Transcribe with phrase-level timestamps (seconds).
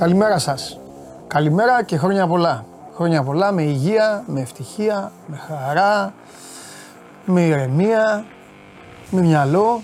[0.00, 0.78] Καλημέρα σας.
[1.26, 2.64] Καλημέρα και χρόνια πολλά.
[2.94, 6.12] Χρόνια πολλά με υγεία, με ευτυχία, με χαρά,
[7.24, 8.24] με ηρεμία,
[9.10, 9.82] με μυαλό,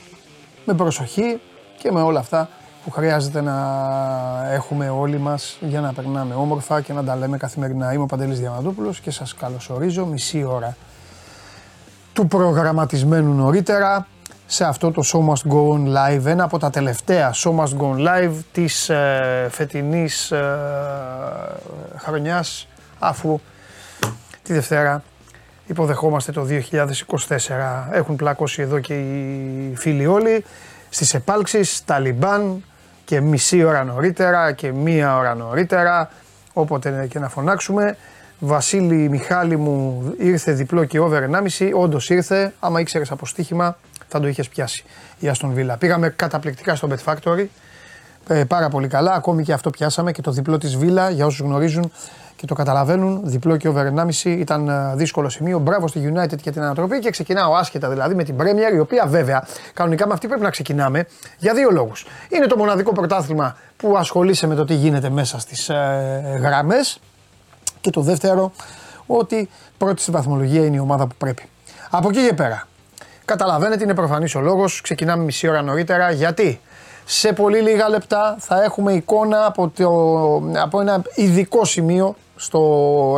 [0.64, 1.40] με προσοχή
[1.78, 2.48] και με όλα αυτά
[2.84, 3.56] που χρειάζεται να
[4.50, 7.92] έχουμε όλοι μας για να περνάμε όμορφα και να τα λέμε καθημερινά.
[7.92, 10.76] Είμαι ο Παντελής Διαμαντούπουλος και σας καλωσορίζω μισή ώρα
[12.12, 14.06] του προγραμματισμένου νωρίτερα
[14.46, 17.94] σε αυτό το Show Must Go On Live, ένα από τα τελευταία Show Must Go
[17.94, 20.58] On Live της ε, φετινής ε,
[21.96, 23.40] χρονιάς αφού
[24.42, 25.02] τη Δευτέρα
[25.66, 27.28] υποδεχόμαστε το 2024.
[27.90, 30.44] Έχουν πλακώσει εδώ και οι φίλοι όλοι
[30.88, 32.64] στις επάλξεις, Ταλιμπάν
[33.04, 36.10] και μισή ώρα νωρίτερα και μία ώρα νωρίτερα,
[36.52, 37.96] όποτε και να φωνάξουμε.
[38.38, 41.22] Βασίλη Μιχάλη μου ήρθε διπλό και over
[41.58, 41.70] 1,5.
[41.74, 42.52] Όντως ήρθε.
[42.60, 43.76] Άμα ήξερες από στοίχημα,
[44.08, 44.84] θα το είχες πιάσει
[45.18, 45.76] η Αστον Βίλα.
[45.76, 47.46] Πήγαμε καταπληκτικά στο Bet Factory.
[48.28, 49.12] Ε, πάρα πολύ καλά.
[49.12, 51.92] Ακόμη και αυτό πιάσαμε και το διπλό της Βίλα για όσους γνωρίζουν
[52.36, 53.20] και το καταλαβαίνουν.
[53.24, 55.58] Διπλό και over 1,5 ήταν ε, δύσκολο σημείο.
[55.58, 59.06] Μπράβο στη United για την ανατροπή και ξεκινάω άσχετα δηλαδή με την Premier, η οποία
[59.06, 61.06] βέβαια κανονικά με αυτή πρέπει να ξεκινάμε
[61.38, 62.06] για δύο λόγους.
[62.28, 66.76] Είναι το μοναδικό πρωτάθλημα που ασχολείσαι με το τι γίνεται μέσα στις ε, γραμμέ.
[67.80, 68.52] Και το δεύτερο,
[69.06, 69.48] ότι
[69.78, 71.48] πρώτη στη βαθμολογία είναι η ομάδα που πρέπει.
[71.90, 72.66] Από εκεί και πέρα.
[73.26, 74.80] Καταλαβαίνετε, είναι προφανής ο λόγος.
[74.80, 76.10] Ξεκινάμε μισή ώρα νωρίτερα.
[76.10, 76.60] Γιατί;
[77.04, 82.60] Σε πολύ λίγα λεπτά θα έχουμε εικόνα από, το, από ένα ειδικό σημείο στο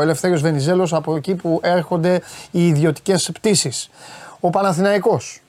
[0.02, 3.90] Ελευθέριος Βενιζέλος από εκεί που έρχονται οι ιδιωτικές πτήσεις.
[4.40, 5.42] Ο Παναθηναϊκός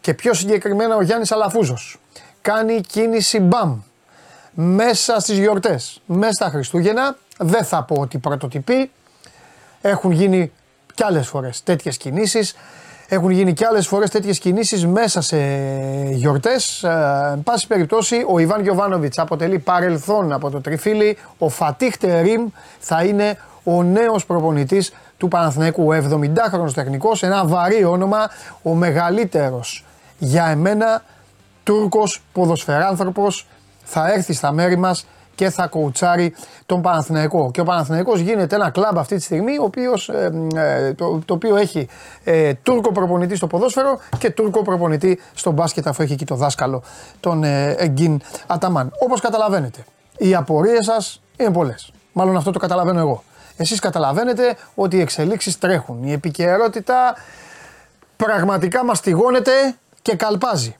[0.00, 1.98] και πιο συγκεκριμένα ο Γιάννης Αλαφούζος
[2.42, 3.80] κάνει κίνηση μπαμ
[4.54, 7.16] μέσα στις γιορτές, μέσα στα Χριστούγεννα.
[7.38, 8.90] Δεν θα πω ότι πρωτοτυπεί,
[9.80, 10.52] έχουν γίνει
[10.94, 12.54] κι άλλες φορές τέτοιες κινήσεις.
[13.12, 15.36] Έχουν γίνει και άλλες φορές τέτοιες κινήσεις μέσα σε
[16.10, 16.82] γιορτές.
[16.82, 21.16] Ε, εν πάση περιπτώσει, ο Ιβάν Γιοβάνοβιτ αποτελεί παρελθόν από το τριφύλι.
[21.38, 22.46] Ο Φατίχ Τερίμ
[22.78, 25.94] θα είναι ο νέος προπονητής του Παναθηναϊκού.
[25.94, 28.30] 70χρονο τεχνικός, ένα βαρύ όνομα,
[28.62, 29.84] ο μεγαλύτερος
[30.18, 31.02] για εμένα
[31.62, 33.46] Τούρκος ποδοσφαιράνθρωπος
[33.84, 35.06] θα έρθει στα μέρη μας
[35.40, 36.34] και θα κοουτσάρει
[36.66, 37.50] τον Παναθηναϊκό.
[37.50, 41.34] Και ο Παναθηναϊκός γίνεται ένα κλαμπ αυτή τη στιγμή ο οποίος, ε, ε, το, το,
[41.34, 41.88] οποίο έχει
[42.24, 46.82] ε, Τούρκο προπονητή στο ποδόσφαιρο και Τούρκο προπονητή στο μπάσκετ αφού έχει εκεί το δάσκαλο
[47.20, 48.92] τον ε, Εγκίν Αταμάν.
[48.98, 49.84] Όπως καταλαβαίνετε,
[50.16, 51.92] οι απορίες σας είναι πολλές.
[52.12, 53.22] Μάλλον αυτό το καταλαβαίνω εγώ.
[53.56, 56.02] Εσείς καταλαβαίνετε ότι οι εξελίξεις τρέχουν.
[56.02, 57.14] Η επικαιρότητα
[58.16, 60.76] πραγματικά μαστιγώνεται και καλπάζει.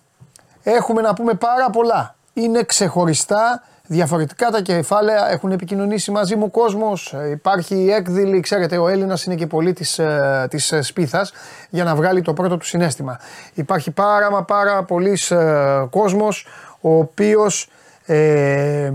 [0.63, 2.15] Έχουμε να πούμε πάρα πολλά.
[2.33, 7.15] Είναι ξεχωριστά Διαφορετικά τα κεφάλαια έχουν επικοινωνήσει μαζί μου κόσμος.
[7.31, 10.01] Υπάρχει έκδηλη, ξέρετε, ο Έλληνας είναι και πολύ της
[10.49, 11.33] της ε, ε, σπίθας
[11.71, 13.21] για να βγάλει το πρώτο του συνέστημα.
[13.55, 16.47] Υπάρχει πάρα μα πάρα πολλοί ε, κόσμος
[16.81, 17.69] ο οποίος
[18.07, 18.93] ε,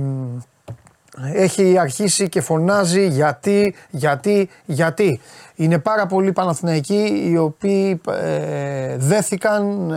[1.34, 5.22] έχει αρχίσει και φωνάζει γιατί, γιατί, γιατί.
[5.56, 9.92] Είναι πάρα πολλοί Παναθηναϊκοί οι οποίοι ε, δέθηκαν,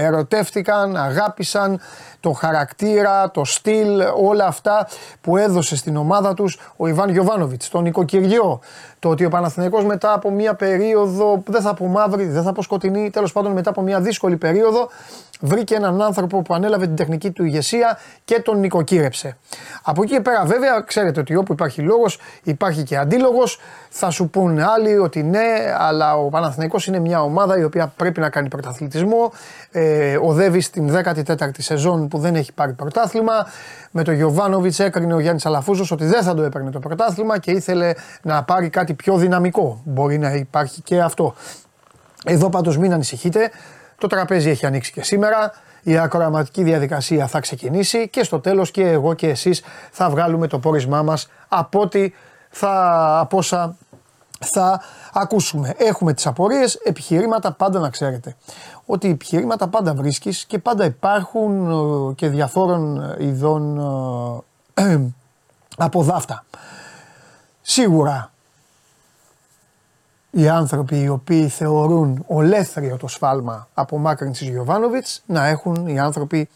[0.00, 1.80] ερωτεύτηκαν, αγάπησαν
[2.20, 4.88] το χαρακτήρα, το στυλ, όλα αυτά
[5.20, 8.60] που έδωσε στην ομάδα τους ο Ιβάν Γιωβάνοβιτς, τον νοικοκυριό,
[8.98, 12.62] το ότι ο Παναθηναϊκός μετά από μια περίοδο, δεν θα πω μαύρη, δεν θα πω
[12.62, 14.88] σκοτεινή, τέλος πάντων μετά από μια δύσκολη περίοδο,
[15.40, 19.36] βρήκε έναν άνθρωπο που ανέλαβε την τεχνική του ηγεσία και τον νοικοκύρεψε.
[19.82, 24.28] Από εκεί και πέρα βέβαια ξέρετε ότι όπου υπάρχει λόγος υπάρχει και αντίλογος, θα σου
[24.28, 28.48] πούνε άλλοι ότι ναι, αλλά ο Παναθηναϊκός είναι μια ομάδα η οποία πρέπει να κάνει
[28.48, 29.32] πρωταθλητισμό,
[29.70, 33.46] ε, οδεύει στην 14η σεζόν που δεν έχει πάρει πρωτάθλημα.
[33.90, 37.50] Με τον Γιωβάνοβιτς έκρινε ο Γιάννης Αλαφούζος ότι δεν θα το έπαιρνε το πρωτάθλημα και
[37.50, 37.92] ήθελε
[38.22, 39.80] να πάρει κάτι πιο δυναμικό.
[39.84, 41.34] Μπορεί να υπάρχει και αυτό.
[42.24, 43.50] Εδώ πάντως μην ανησυχείτε.
[43.98, 45.52] Το τραπέζι έχει ανοίξει και σήμερα.
[45.82, 50.58] Η ακροαματική διαδικασία θα ξεκινήσει και στο τέλος και εγώ και εσείς θα βγάλουμε το
[50.58, 52.12] πόρισμά μας από, ό,τι
[52.50, 53.76] θα, από όσα
[54.40, 54.82] θα
[55.12, 55.74] ακούσουμε.
[55.76, 58.36] Έχουμε τις απορίες, επιχειρήματα πάντα να ξέρετε.
[58.92, 63.78] Ότι επιχειρήματα πάντα βρίσκεις και πάντα υπάρχουν ε, και διαφόρων ε, ειδών
[64.74, 64.98] ε,
[65.76, 66.44] από δάφτα.
[67.60, 68.30] Σίγουρα
[70.30, 76.48] οι άνθρωποι οι οποίοι θεωρούν ολέθριο το σφάλμα από της Γιωβάνοβιτς να έχουν οι άνθρωποι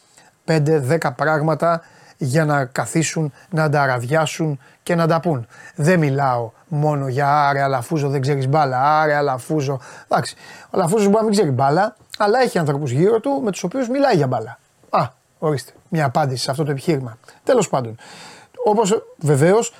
[0.46, 1.80] 5-10 πράγματα
[2.16, 5.46] για να καθίσουν, να τα αραδιάσουν και να τα πούν.
[5.74, 9.00] Δεν μιλάω μόνο για άρε Αλαφούζο, δεν ξέρεις μπάλα.
[9.00, 9.80] Άρε Αλαφούζο.
[10.08, 13.62] Εντάξει, ο Αλαφούζος μπορεί να μην ξέρει μπάλα, αλλά έχει ανθρώπους γύρω του με τους
[13.62, 14.58] οποίους μιλάει για μπάλα.
[14.90, 15.08] Α,
[15.38, 17.18] ορίστε, μια απάντηση σε αυτό το επιχείρημα.
[17.44, 17.96] Τέλος πάντων.
[18.64, 19.74] Όπως βεβαίως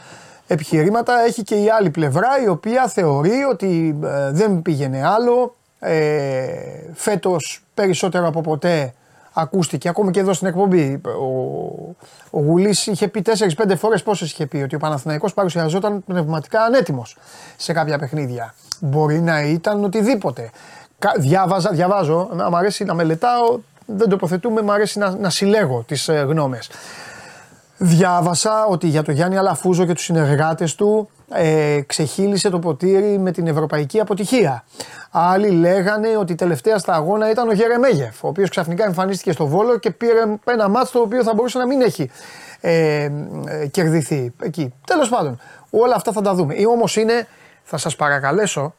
[0.47, 5.55] επιχειρήματα έχει και η άλλη πλευρά η οποία θεωρεί ότι ε, δεν πήγαινε άλλο.
[5.79, 6.47] Ε,
[6.95, 8.95] φέτος περισσότερο από ποτέ
[9.35, 11.01] ακούστηκε ακόμη και εδώ στην εκπομπή.
[11.05, 11.95] Ο,
[12.31, 13.23] ο Γουλής είχε πει
[13.67, 17.17] 4-5 φορές πόσες είχε πει ότι ο Παναθηναϊκός παρουσιαζόταν πνευματικά ανέτοιμος
[17.57, 18.55] σε κάποια παιχνίδια.
[18.81, 20.51] Μπορεί να ήταν οτιδήποτε.
[21.19, 26.13] Διάβαζα, διαβάζω, μου αρέσει να μελετάω, δεν τοποθετούμε, μου αρέσει να, να συλλέγω τις ε,
[26.13, 26.71] γνώμες.
[27.77, 33.31] Διάβασα ότι για τον Γιάννη Αλαφούζο και τους συνεργάτες του ε, ξεχύλισε το ποτήρι με
[33.31, 34.65] την ευρωπαϊκή αποτυχία.
[35.11, 39.79] Άλλοι λέγανε ότι τελευταία στα αγώνα ήταν ο Γερεμέγεφ, ο οποίος ξαφνικά εμφανίστηκε στο Βόλο
[39.79, 42.11] και πήρε ένα μάτς το οποίο θα μπορούσε να μην έχει
[42.61, 43.11] ε,
[43.47, 44.75] ε, κερδιθεί εκεί.
[44.87, 46.55] Τέλος πάντων, όλα αυτά θα τα δούμε.
[46.55, 47.27] Ή όμως είναι,
[47.63, 48.75] θα σας παρακαλέσω,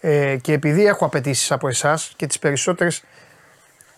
[0.00, 3.02] ε, και επειδή έχω απαιτήσεις από εσάς και τις περισσότερες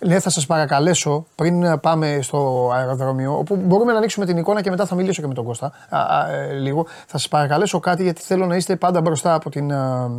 [0.06, 4.70] ναι, θα σας παρακαλέσω πριν πάμε στο αεροδρόμιο, όπου μπορούμε να ανοίξουμε την εικόνα και
[4.70, 6.86] μετά θα μιλήσω και με τον Κώστα α, α, ε, λίγο.
[7.06, 9.72] Θα σας παρακαλέσω κάτι γιατί θέλω να είστε πάντα μπροστά από την.
[9.72, 10.10] Α,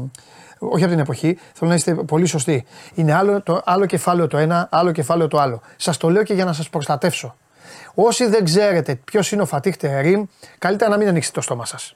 [0.60, 2.66] όχι από την εποχή, θέλω να είστε πολύ σωστοί.
[2.94, 5.62] Είναι άλλο, το, άλλο κεφάλαιο το ένα, άλλο κεφάλαιο το άλλο.
[5.76, 7.36] Σας το λέω και για να σας προστατεύσω.
[7.94, 10.26] Όσοι δεν ξέρετε ποιος είναι ο Φατίχ Τερήμ,
[10.58, 11.96] καλύτερα να μην ανοίξετε το στόμα σας.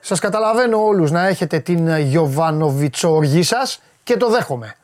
[0.00, 4.76] Σας καταλαβαίνω όλους να έχετε την Γιωβάνοβιτσόργη σας και το δέχομαι.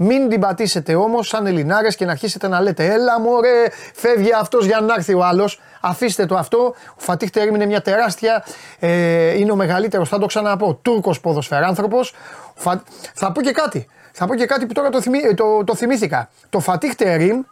[0.00, 3.64] Μην την πατήσετε όμως σαν Ελληνάρες και να αρχίσετε να λέτε Έλα μωρέ,
[3.94, 5.60] φεύγει αυτός για να έρθει ο άλλος.
[5.80, 6.74] Αφήστε το αυτό.
[6.90, 8.44] Ο Φατίχ Τερίμ είναι μια τεράστια,
[8.78, 12.14] ε, είναι ο μεγαλύτερος, θα το ξαναπώ, Τούρκος ποδοσφαιράνθρωπος.
[12.54, 12.82] Φα...
[13.14, 13.88] Θα πω και κάτι.
[14.12, 16.28] Θα πω και κάτι που τώρα το, θυμή, ε, το, το θυμήθηκα.
[16.48, 17.42] Το Φατίχ Τερίμ,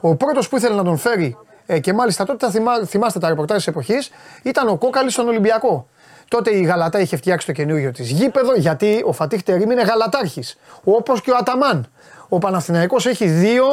[0.00, 3.28] ο πρώτος που ήθελε να τον φέρει ε, και μάλιστα τότε θα θυμά, θυμάστε τα
[3.28, 4.10] ρεπορτάζ της εποχής,
[4.42, 5.86] ήταν ο Κόκαλης στον Ολυμπιακό.
[6.28, 10.56] Τότε η Γαλατά είχε φτιάξει το καινούργιο της γήπεδο γιατί ο Φατίχ Τερήμ είναι γαλατάρχης.
[10.84, 11.86] Όπως και ο Αταμάν.
[12.28, 13.64] Ο Παναθηναϊκός έχει δύο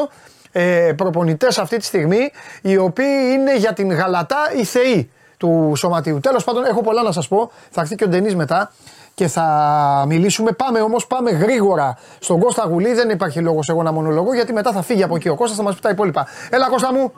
[0.51, 6.19] ε, προπονητές αυτή τη στιγμή οι οποίοι είναι για την Γαλατά οι θεοί του σωματίου.
[6.19, 7.51] Τέλος πάντων, έχω πολλά να σας πω.
[7.71, 8.71] Θα έρθει και ο Ντενής μετά
[9.13, 10.51] και θα μιλήσουμε.
[10.51, 12.93] Πάμε όμως, πάμε γρήγορα στον Κώστα Γουλή.
[12.93, 15.63] Δεν υπάρχει λόγος εγώ να μονολογώ γιατί μετά θα φύγει από εκεί ο Κώστας, θα
[15.63, 16.27] μας πει τα υπόλοιπα.
[16.49, 17.11] Έλα, Κώστα μου.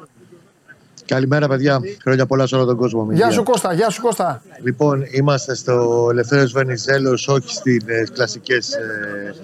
[1.06, 1.80] Καλημέρα, παιδιά.
[2.02, 3.08] Χρόνια πολλά σε όλο τον κόσμο.
[3.12, 3.74] Γεια σου, Κώστα.
[3.74, 4.42] Γεια σου, Κώστα.
[4.64, 9.36] Λοιπόν, είμαστε στο Ελευθέρω Βενιζέλος, όχι στι ε, κλασικές ε,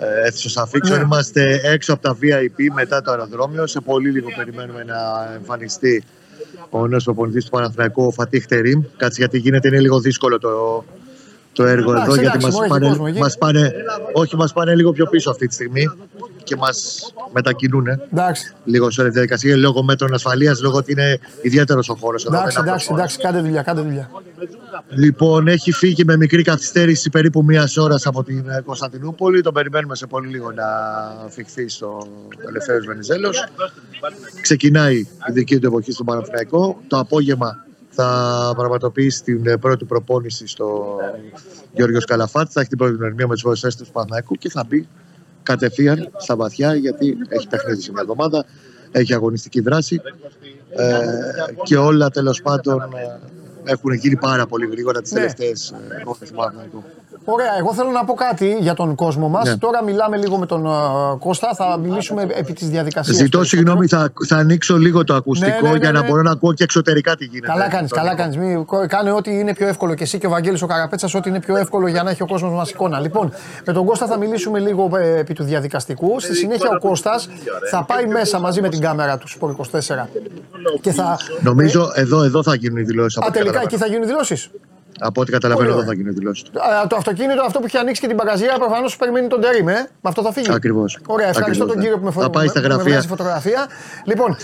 [0.00, 0.98] ε, αίθουσες αφήξεων.
[0.98, 1.04] Ναι.
[1.04, 3.66] Είμαστε έξω από τα VIP μετά το αεροδρόμιο.
[3.66, 6.04] Σε πολύ λίγο περιμένουμε να εμφανιστεί
[6.70, 8.82] ο νέος προπονητής του Παναθηναϊκού, ο Φατίχ Τερήμ.
[8.96, 10.84] Κάτσε γιατί γίνεται, είναι λίγο δύσκολο το,
[11.60, 13.72] το έργο εδώ, γιατί μας πάνε, μας πάνε,
[14.12, 15.90] όχι, μας πάνε λίγο πιο πίσω αυτή τη στιγμή
[16.44, 17.86] και μας μετακινούν.
[18.12, 18.54] Εντάξει.
[18.64, 22.36] Λίγο σε όλη τη διαδικασία λόγω μέτρων ασφαλείας, λόγω ότι είναι ιδιαίτερος ο χώρος εδώ.
[22.36, 24.10] Εντάξει, εντάξει, εντάξει, κάντε δουλειά, κάντε δουλειά.
[24.88, 29.40] Λοιπόν, έχει φύγει με μικρή καθυστέρηση περίπου μίας ώρας από την Κωνσταντινούπολη.
[29.40, 30.64] Τον περιμένουμε σε πολύ λίγο να
[31.28, 32.08] φυχθεί στο
[32.48, 33.44] Ελευθέρω Βενιζέλος.
[34.40, 36.80] Ξεκινάει η δική του εποχή στο Παναθηναϊκό.
[36.88, 37.64] Το απόγευμα
[38.00, 40.96] θα πραγματοποιήσει την πρώτη προπόνηση στο
[41.74, 42.52] Γιώργος Καλαφάτης.
[42.52, 44.88] Θα έχει την πρώτη γνωριμία με του βοηθές του Παναθηναϊκού και θα μπει
[45.42, 48.44] κατευθείαν στα βαθιά γιατί έχει παιχνίδι σε μια εβδομάδα,
[48.90, 50.00] έχει αγωνιστική δράση
[50.70, 50.98] ε,
[51.62, 55.18] και όλα τέλος πάντων ε, έχουν γίνει πάρα πολύ γρήγορα τις ναι.
[55.18, 56.84] τελευταίες ε, του Παναθηναϊκού.
[57.24, 59.48] Ωραία, εγώ θέλω να πω κάτι για τον κόσμο μας.
[59.48, 59.56] Ναι.
[59.56, 63.16] Τώρα μιλάμε λίγο με τον uh, Κώστα, θα μιλήσουμε επί της διαδικασίας.
[63.16, 66.52] Ζητώ συγγνώμη, θα, θα ανοίξω λίγο το ακουστικό ναι, ναι, για να μπορώ να ακούω
[66.52, 67.46] και εξωτερικά τι γίνεται.
[67.46, 68.38] Καλά κάνεις, καλά κάνεις.
[68.86, 71.56] Κάνε ό,τι είναι πιο εύκολο και εσύ και ο Βαγγέλης ο Καραπέτσας, ό,τι είναι πιο
[71.56, 73.00] εύκολο για να έχει ο κόσμος μας εικόνα.
[73.00, 73.32] Λοιπόν,
[73.66, 76.20] με τον Κώστα θα μιλήσουμε λίγο ε, επί του διαδικαστικού.
[76.20, 77.28] Στη συνέχεια ο Κώστας
[77.70, 79.78] θα πάει μέσα μαζί με την κάμερα του Σπορ 24.
[80.80, 81.18] Και θα...
[81.42, 83.22] Νομίζω εδώ, εδώ θα γίνουν οι δηλώσεις.
[83.22, 84.50] Α, τελικά εκεί θα γίνουν οι δηλώσεις;
[85.00, 86.44] Από ό,τι καταλαβαίνω εδώ θα γίνει δηλώσεις.
[86.88, 89.72] Το αυτοκίνητο αυτό που έχει ανοίξει και την παγκαζία προφανώς σου περιμένει τον Τερήμ, ε.
[89.72, 90.52] Με αυτό θα φύγει.
[90.52, 90.98] Ακριβώς.
[91.06, 93.02] Ωραία, ευχαριστώ τον κύριο που με, θα πάει στα γραφεία.
[93.02, 93.66] φωτογραφία.
[94.04, 94.36] Λοιπόν,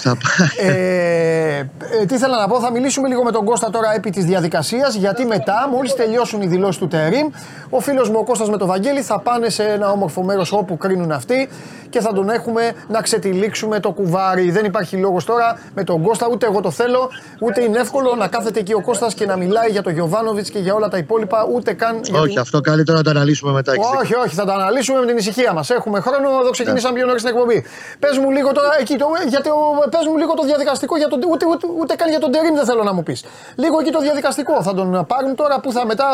[0.59, 4.25] ε, ε, τι ήθελα να πω, θα μιλήσουμε λίγο με τον Κώστα τώρα επί της
[4.25, 7.29] διαδικασίας γιατί μετά, μόλις τελειώσουν οι δηλώσεις του Τερήμ,
[7.71, 10.77] ο φίλος μου ο Κώστας με τον Βαγγέλη θα πάνε σε ένα όμορφο μέρος όπου
[10.77, 11.49] κρίνουν αυτοί
[11.91, 14.51] και θα τον έχουμε να ξετυλίξουμε το κουβάρι.
[14.51, 17.11] Δεν υπάρχει λόγος τώρα με τον Κώστα, ούτε εγώ το θέλω,
[17.41, 20.59] ούτε είναι εύκολο να κάθεται εκεί ο Κώστας και να μιλάει για τον Γιωβάνοβιτς και
[20.59, 22.01] για όλα τα υπόλοιπα, ούτε καν.
[22.23, 23.73] Όχι, αυτό καλύτερα να το αναλύσουμε μετά.
[24.01, 25.71] Όχι, όχι, θα το αναλύσουμε με την ησυχία μας.
[25.71, 27.65] Έχουμε χρόνο, εδώ ξεκινήσαμε πιο νωρί την εκπομπή.
[27.99, 29.49] Πες μου λίγο τώρα, εκεί, το, γιατί,
[29.91, 32.65] πες μου λίγο το διαδικαστικό, για τον, ούτε, ούτε, ούτε, καν για τον Τερήμ δεν
[32.65, 33.25] θέλω να μου πεις.
[33.57, 34.63] Λίγο εκεί το διαδικαστικό.
[34.63, 36.07] Θα τον πάρουν τώρα που θα μετά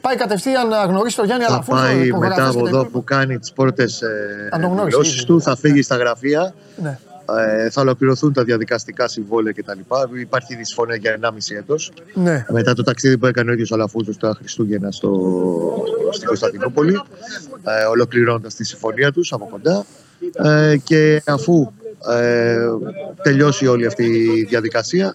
[0.00, 1.80] πάει κατευθείαν να γνωρίσει τον Γιάννη Αλαφούζο.
[1.80, 6.54] Θα πάει μετά από εδώ που κάνει τις πρώτες ε, του, θα φύγει στα γραφεία.
[6.76, 6.98] Ναι.
[7.36, 9.78] Ε, θα ολοκληρωθούν τα διαδικαστικά συμβόλαια κτλ.
[10.20, 11.92] Υπάρχει δυσφωνία για 1,5 έτος.
[12.14, 12.44] Ναι.
[12.48, 15.10] Μετά το ταξίδι που έκανε ο ίδιος ο Αλαφούζος τα Χριστούγεννα στο,
[16.10, 17.00] στην Κωνσταντινούπολη,
[17.62, 19.84] ε, ολοκληρώνοντας τη συμφωνία τους από κοντά.
[20.32, 21.72] Ε, και αφού
[22.10, 22.56] ε,
[23.22, 25.14] τελειώσει όλη αυτή η διαδικασία,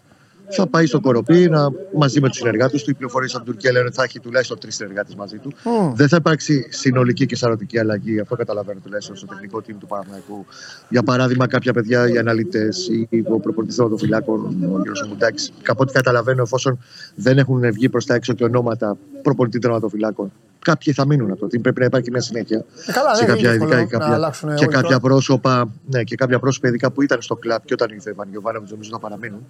[0.50, 2.90] θα πάει στο Κοροπή να, μαζί με τους συνεργάτες του.
[2.90, 5.54] Οι πληροφορίες από την Τουρκία λένε ότι θα έχει τουλάχιστον τρεις συνεργάτες μαζί του.
[5.64, 5.94] Μμ.
[5.96, 8.20] Δεν θα υπάρξει συνολική και σαρωτική αλλαγή.
[8.20, 10.46] Αυτό καταλαβαίνω τουλάχιστον στο τεχνικό team του Παναθηναϊκού.
[10.90, 15.08] Για παράδειγμα, κάποια παιδιά, οι αναλυτές ή ο προπονητής των φυλάκων, ο κ.
[15.08, 16.80] Μουντάκη, από ό,τι καταλαβαίνω, εφόσον
[17.16, 21.46] δεν έχουν βγει προς τα έξω και ονόματα προπονητή τερματοφυλάκων, κάποιοι θα μείνουν από το
[21.46, 21.62] team.
[21.62, 23.98] Πρέπει να υπάρχει μια συνέχεια Ε, καλά, σε δεν είναι κάποια εύκολο ειδικά να και
[23.98, 25.00] κάποια, αλλάξουν και όλοι κάποια τώρα.
[25.00, 28.70] πρόσωπα, ναι, και κάποια πρόσωπα ειδικά που ήταν στο κλαμπ και όταν ήρθε ο Βανιωβάνοβιτ
[28.72, 29.46] νομίζω να παραμείνουν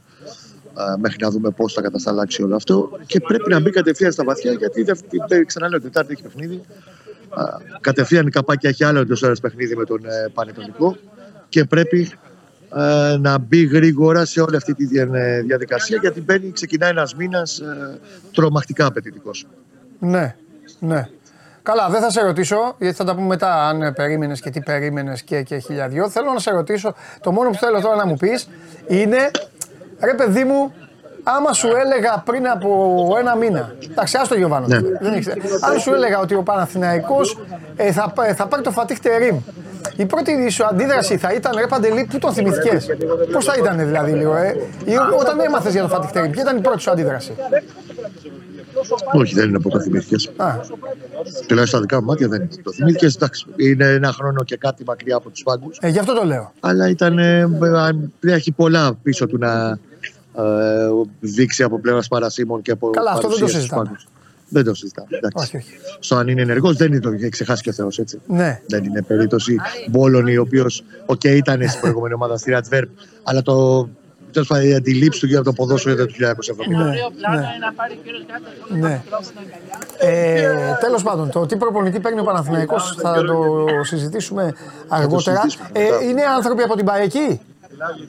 [0.73, 2.89] α, μέχρι να δούμε πώς θα κατασταλάξει όλο αυτό.
[3.05, 4.97] Και πρέπει να μπει κατευθείαν στα βαθιά γιατί δεν
[5.27, 6.61] δεν- ξαναλέω Τετάρτη έχει παιχνίδι.
[7.29, 7.43] Α,
[7.81, 10.95] κατευθείαν η καπάκια έχει άλλο εντός ώρας παιχνίδι με τον ε, Πανετολικό
[11.49, 12.11] και πρέπει
[12.75, 17.15] ε, να μπει γρήγορα σε όλη αυτή τη δια- ε, διαδικασία γιατί μπαίνει, ξεκινάει ένας
[17.15, 17.99] μήνας ε,
[18.33, 19.45] τρομακτικά απαιτητικός.
[19.99, 20.35] Ναι,
[20.79, 21.07] ναι.
[21.63, 25.21] Καλά, δεν θα σε ρωτήσω, γιατί θα τα πούμε μετά αν περίμενες και τι περίμενες
[25.21, 26.09] και, και χιλιαδιό.
[26.09, 28.47] Θέλω να σε ρωτήσω, το μόνο που θέλω τώρα να μου πεις
[28.87, 29.31] είναι,
[29.99, 30.73] ρε παιδί μου,
[31.23, 32.69] άμα σου έλεγα πριν από
[33.19, 33.75] ένα μήνα.
[33.91, 34.69] Εντάξει, άστο Γιωβάνος.
[34.69, 34.79] Ναι.
[35.01, 35.27] Δεν έχεις-
[35.61, 37.39] αν σου έλεγα ότι ο Παναθηναϊκός
[37.75, 39.37] ε, θα, πά- θα πάρει το Φατίχ Τερίμ.
[39.95, 42.87] Η πρώτη σου αντίδραση θα ήταν ρε Παντελή, πού τον θυμηθήκες;
[43.31, 46.57] Πώς θα ήταν δηλαδή λίγο, ε; Ή όταν έμαθες για το Φατίχ Τερίμ, ποια ήταν
[46.57, 47.35] η πρώτη σου αντίδραση;
[49.13, 50.29] Όχι, δεν είναι που το θυμήθηκε.
[50.37, 50.55] Α,
[51.47, 52.49] Τουλάχιστον στα δικά μου μάτια δεν είναι.
[52.63, 55.77] Το θυμήθηκε, εντάξει, είναι ένα χρόνο και κάτι μακριά από τους πάγκους.
[55.81, 56.53] ε, γι' αυτό το λέω.
[56.59, 57.41] Αλλά ήταν, ε,
[57.77, 59.69] αν- έχει πολλά πίσω του να
[60.37, 60.41] ε,
[61.19, 63.83] δείξει από πλευράς παρασύμων και από Καλά, αυτό δεν το παρουσίας στους συζητάμε.
[63.83, 64.07] πάγκους.
[64.49, 65.07] Δεν το συζητάμε.
[65.11, 65.37] εντάξει.
[65.37, 65.73] Όχι, όχι.
[65.99, 68.19] Στο αν είναι ενεργός δεν είναι το έχει ξεχάσει και ο Θεός έτσι.
[68.27, 68.61] Ναι.
[68.67, 69.55] Δεν είναι περίπτωση
[69.89, 72.89] Μπόλονι, ο οποίος οκ, ήταν στην προηγούμενη ομάδα στην Αντβέρπ,
[73.23, 73.89] αλλά το.
[74.33, 76.67] Τέλος πάντων, η αντιλήψη του για το ποδόσφαιρο ήταν του 1970.
[76.67, 76.83] Ναι,
[78.69, 78.87] ναι.
[78.87, 79.03] ναι.
[79.99, 84.53] Ε, Τέλος πάντων, το τι προπονητή παίρνει ο Παναθηναϊκός θα το συζητήσουμε
[84.87, 85.41] αργότερα.
[85.41, 86.03] συζητήσουμε Ε, μετά.
[86.03, 87.41] είναι άνθρωποι από την ΠΑΕ εκεί.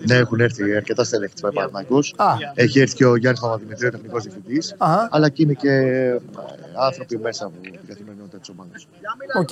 [0.07, 1.99] Ναι, έχουν έρθει αρκετά στελέχη στον Παναθηναϊκό.
[2.17, 2.27] Α.
[2.55, 4.75] Έχει έρθει και ο Γιάννης Παπαδημητρίου, τεχνικός διευθυντής.
[4.79, 5.09] Αχα.
[5.11, 6.19] Αλλά και είναι και ε,
[6.87, 8.87] άνθρωποι μέσα από την καθημερινότητα της ομάδας.
[9.39, 9.49] Οκ.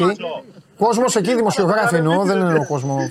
[0.76, 3.10] Κόσμος εκεί, δημοσιογράφοι εννοώ, δεν είναι ο κόσμος.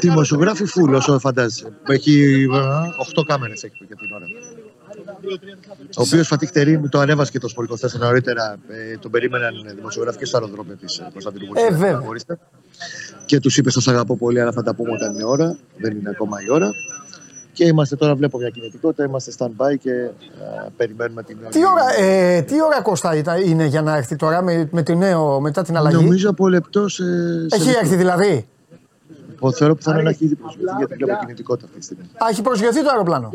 [0.00, 1.72] Δημοσιογράφοι φουλ, όσο φαντάζεσαι.
[1.88, 2.46] Έχει
[3.16, 4.24] 8 κάμερες έχει για την ώρα.
[5.98, 8.56] Ο οποίος Φατίχ Τερίμ το ανέβασε και το Sport 24 νωρίτερα.
[8.68, 11.62] Ε, τον περίμεναν δημοσιογράφοι και στο αεροδρόμιο της Κωνσταντινούπολης.
[11.64, 12.00] Ε, βέβαια.
[13.24, 15.56] Και τους είπε: Σας αγαπώ πολύ, αλλά θα τα πούμε όταν είναι η ώρα.
[15.76, 16.70] Δεν είναι ακόμα η ώρα.
[17.52, 20.10] Και είμαστε τώρα, βλέπω μια κινητικότητα, είμαστε stand-by και ε,
[20.76, 21.36] περιμένουμε την.
[21.50, 24.96] Τι ώρα, ε, τι ώρα Κώστα ήταν- είναι για να έρθει τώρα με, με τη
[24.96, 27.02] νέο, μετά την αλλαγή; Νομίζω από λεπτός σε.
[27.48, 27.80] σε Έχει λεπτό.
[27.82, 28.46] έρθει δηλαδή;
[29.36, 32.04] Εγώ Θεωρώ πιθανό να έχει ήδη προσβληθεί γιατί βλέπω κινητικότητα αυτή τη στιγμή.
[32.04, 33.30] Α, έχει προσγειωθεί το αεροπλάνο.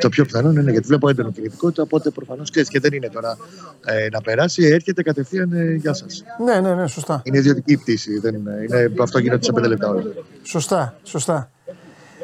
[0.00, 3.36] Το πιο πιθανό είναι γιατί βλέπω έντονη κινητικότητα, οπότε προφανώς και, και δεν είναι τώρα
[3.84, 6.24] ε, να περάσει, έρχεται κατευθείαν ε, γεια σας.
[6.44, 7.20] Ναι, ναι, ναι, σωστά.
[7.24, 8.18] Είναι ιδιωτική πτήση.
[8.18, 10.02] Δεν, είναι- είναι, αυτό γίνεται σε πέντε λεπτά όλα.
[10.42, 11.50] Σωστά, σωστά.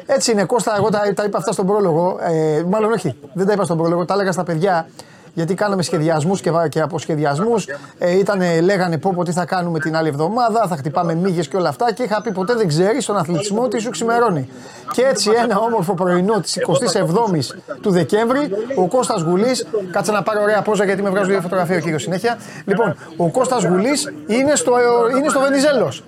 [0.05, 2.19] Έτσι είναι, Κώστα, εγώ τα, τα είπα αυτά στον πρόλογο.
[2.21, 4.89] Ε, μάλλον όχι, δεν τα είπα στον πρόλογο, τα έλεγα στα παιδιά.
[5.33, 7.67] Γιατί κάναμε σχεδιασμούς και, βα- και αποσχεδιασμούς.
[7.97, 11.57] Ε, ήτανε, λέγανε πω, πω τι θα κάνουμε την άλλη εβδομάδα, θα χτυπάμε μύγες και
[11.57, 11.93] όλα αυτά.
[11.93, 14.49] Και είχα πει ποτέ δεν ξέρεις στον αθλητισμό τι σου ξημερώνει.
[14.91, 17.41] Και έτσι ένα όμορφο πρωινό της 27η
[17.81, 21.75] του Δεκέμβρη, ο Κώστας Γουλής, κάτσε να πάρω ωραία πόζα γιατί με βγάζω δύο φωτογραφία
[21.77, 22.37] ο κύριος συνέχεια.
[22.65, 24.71] Λοιπόν, ο Κώστας Γουλής είναι στο,
[25.17, 26.03] είναι στο Βενιζέλος.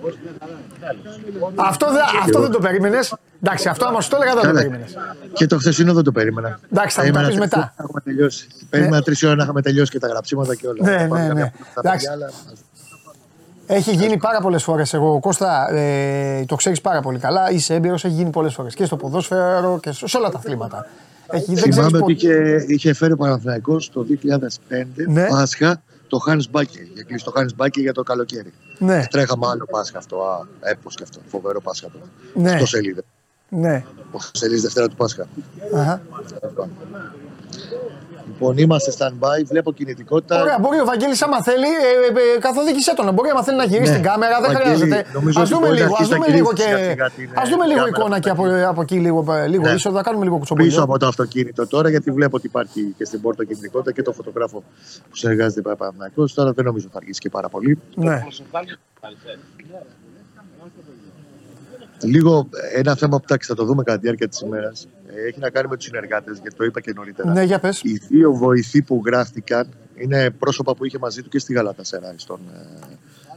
[1.55, 3.13] Αυτό, δεν- αυτό δεν το περίμενες.
[3.43, 4.59] Εντάξει, αυτό άμα σου το έλεγα δεν το Καλά.
[4.59, 4.93] περίμενες.
[5.33, 6.59] Και το χθεσινό δεν το περίμενα.
[6.71, 7.57] Εντάξει, θα μου τα Περίμενα πεις τρεις μετά.
[7.57, 8.47] ώρες να έχουμε τελειώσει.
[8.69, 10.83] Περίμενα τρεις ώρα να είχαμε τελειώσει και τα γραψίματα και όλα.
[10.89, 11.49] Ναι, Πάμε ναι, κάποια ναι.
[11.57, 12.07] που τα Εντάξει.
[12.07, 12.31] παιδιά, αλλά-
[13.67, 14.93] Έχει γίνει πάρα πολλές φορές.
[14.93, 17.51] Εγώ, Κώστα, ε, το ξέρεις πάρα πολύ καλά.
[17.51, 18.73] Είσαι έμπειρος, έχει γίνει πολλές φορές.
[18.73, 20.85] Και στο ποδόσφαιρο και σε σε όλα τα αθλήματα.
[21.27, 22.33] Έχει, δεν ξέρεις Θυμάμαι ότι πότε.
[22.33, 25.27] είχε, είχε φέρει ο Παναθηναϊκός το 2005 Ναι.
[25.27, 26.79] Πάσχα το Χάνς Μπάκε.
[26.93, 28.53] Για κλείσει το Χάνς Μπάκε για το καλοκαίρι.
[28.77, 30.21] Ναι, Τρέχαμε άλλο Πάσχα αυτό.
[30.21, 31.19] Α, έπος και αυτό.
[31.27, 32.05] Φοβερό Πάσχα τώρα.
[32.33, 32.51] Ναι.
[32.53, 33.01] Αυτό σελίδα.
[33.51, 33.83] Ναι.
[34.31, 35.27] Σελίδα Δευτέρα του Πάσχα.
[35.75, 36.01] Αχα.
[38.27, 40.41] Λοιπόν, είμαστε stand-by, βλέπω κινητικότητα.
[40.41, 43.13] Ωραία, μπορεί ο Βαγγέλης άμα θέλει, ε, ε, καθοδήγησέ τον.
[43.13, 43.97] Μπορεί άμα θέλει να γυρίσει Ναι.
[43.97, 45.05] την κάμερα, δεν Βαγγέλη, χρειάζεται.
[45.13, 46.81] νομίζω Α ότι δούμε μπορεί να λίγο, ας αρχίσει να δούμε λίγο κηρύξει και.
[46.91, 49.63] σιγά-σιγά την, Ας δούμε ε, λίγο κάμερα εικόνα που και από, από εκεί, λίγο, λίγο
[49.63, 49.71] Ναι.
[49.71, 49.95] είσοδο.
[49.97, 50.69] Θα κάνουμε λίγο κουτσομπολιό.
[50.69, 54.11] Πίσω από το αυτοκίνητο τώρα, γιατί βλέπω ότι υπάρχει και στην πόρτα κινητικότητα και το
[54.11, 54.57] φωτογράφο
[55.09, 56.25] που συνεργάζεται με Παναθηναϊκό.
[56.35, 57.79] Τώρα δεν νομίζω θα αργήσει και πάρα πολύ.
[57.95, 58.23] Ναι.
[62.01, 64.87] Λίγο ένα θέμα που εντάξει, θα το δούμε κατά τη διάρκεια της ημέρας.
[65.27, 67.31] Έχει να κάνει με τους συνεργάτες, γιατί το είπα και νωρίτερα.
[67.31, 67.81] ναι, για πες.
[67.83, 72.15] Οι δύο βοηθοί που γράφτηκαν είναι πρόσωπα που είχε μαζί του και στη Γαλάτα Σεράι
[72.15, 72.85] στον, ε,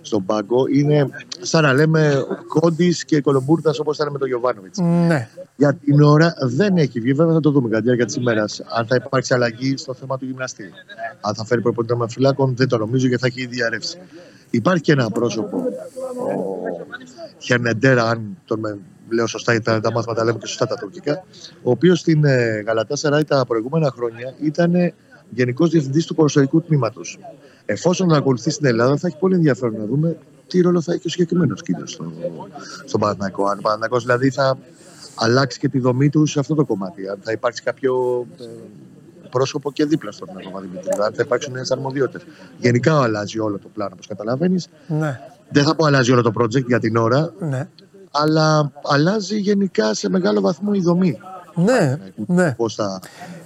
[0.01, 0.67] στον πάγκο.
[0.73, 1.09] Είναι
[1.41, 4.79] σαν να λέμε Κόντι και Κολομπούρτα όπως ήταν με τον Γιωβάνοβιτς.
[4.79, 5.29] Ναι.
[5.57, 7.13] Για την ώρα δεν έχει βγει.
[7.13, 8.63] Βέβαια θα το δούμε κατά τη διάρκεια της ημέρας.
[8.69, 10.71] Αν θα υπάρξει αλλαγή στο θέμα του γυμναστή.
[11.21, 13.99] Αν θα φέρει προπονητή με φυλάκων, δεν το νομίζω γιατί θα έχει ήδη διαρρεύσει.
[14.55, 16.33] Υπάρχει και ένα πρόσωπο, ο
[17.39, 21.25] Χερνεντέρα, αν τον με- λέω σωστά τα, τα μάθματα λέμε και σωστά τα τουρκικά,
[21.63, 24.93] ο οποίος στην ε, Γαλατά τα προηγούμενα χρόνια ήταν
[25.31, 27.19] γενικός διευθυντής του ποδοσφαιρικού τμήματος.
[27.67, 31.07] Εφόσον να ακολουθεί στην Ελλάδα, θα έχει πολύ ενδιαφέρον να δούμε τι ρόλο θα έχει
[31.07, 32.13] ο συγκεκριμένος κύριος στο,
[32.85, 33.45] στον Παναθηναϊκό.
[33.47, 34.59] Αν ο Παναθηναϊκός δηλαδή θα
[35.15, 37.09] αλλάξει και τη δομή του σε αυτό το κομμάτι.
[37.09, 38.45] Αν θα υπάρξει κάποιο ε,
[39.35, 41.05] πρόσωπο και δίπλα στον Παπαδημητρίου.
[41.05, 42.23] Αν θα υπάρξουν νέες αρμοδιότητες.
[42.59, 44.69] Γενικά αλλάζει όλο το πλάνο, όπως καταλαβαίνεις.
[44.87, 45.21] Ναι.
[45.49, 47.69] Δεν θα πω αλλάζει όλο το project για την ώρα, Ναι.
[48.11, 51.19] αλλά αλλάζει γενικά σε μεγάλο βαθμό η δομή.
[51.55, 52.55] Ναι, ναι.
[52.57, 53.01] Πώς θα...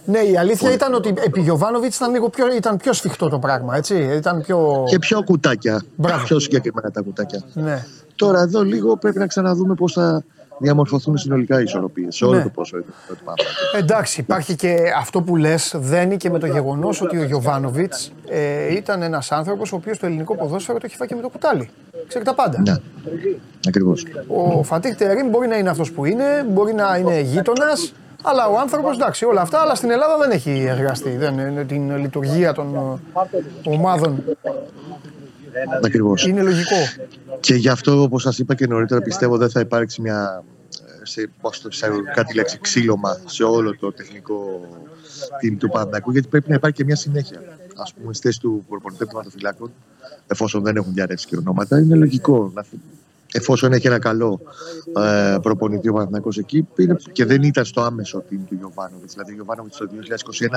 [0.04, 3.76] Ναι, η αλήθεια ήταν ότι επί Γιωβάνοβιτς ήταν, λίγο πιο, ήταν πιο σφιχτό το πράγμα,
[3.76, 3.97] έτσι.
[4.16, 4.85] Ήταν πιο.
[4.88, 5.83] Και πιο κουτάκια.
[5.97, 6.25] Μπράβο.
[6.25, 7.42] Πιο συγκεκριμένα τα κουτάκια.
[7.52, 7.85] Ναι.
[8.16, 10.25] Τώρα εδώ λίγο πρέπει να ξαναδούμε πώς θα
[10.61, 12.43] διαμορφωθούν συνολικά οι ισορροπίες σε όλο Ναι.
[12.43, 13.37] το πόσο είναι το πάμε.
[13.77, 18.75] Εντάξει, υπάρχει και αυτό που λες, δένει και με το γεγονός ότι ο Γιωβάνοβιτς ε,
[18.75, 21.71] ήταν ένας άνθρωπος ο οποίος το ελληνικό ποδόσφαιρο το έχει φάει και με το κουτάλι.
[22.09, 22.62] Ξέρει τα πάντα.
[22.67, 22.77] Ναι,
[23.69, 24.07] ακριβώς.
[24.27, 28.59] Ο Φατίχ Τερήμ μπορεί να είναι αυτός που είναι, μπορεί να είναι γείτονας, αλλά ο
[28.59, 31.11] άνθρωπος εντάξει, όλα αυτά, αλλά στην Ελλάδα δεν έχει εργαστεί.
[31.11, 34.25] Δεν, είναι την λειτουργία των ε, ομάδων
[35.85, 36.27] Ακριβώς.
[36.27, 36.77] είναι λογικό.
[37.41, 40.45] Και γι' αυτό, όπως σας είπα και νωρίτερα, πιστεύω δεν θα υπάρξει μια.
[41.03, 44.61] ε, Σε, πώς το ξέρω, κάτι λέξη ξύλωμα σε όλο το τεχνικό
[45.43, 47.38] team του Παναθηναϊκού, γιατί πρέπει να υπάρχει και μια συνέχεια.
[47.77, 49.73] Α πούμε, στη θέση του προπονητή του ματοφυλάκων,
[50.27, 52.65] εφόσον δεν έχουν διαρρεύσει και ονόματα, είναι λογικό να
[53.33, 54.41] εφόσον έχει ένα καλό
[54.97, 59.12] ε, προπονητή ο Παναθηναϊκός εκεί είναι, και δεν ήταν στο άμεσο team του Γιωβάνοβιτς.
[59.12, 59.88] Δηλαδή, ο Γιωβάνοβιτς το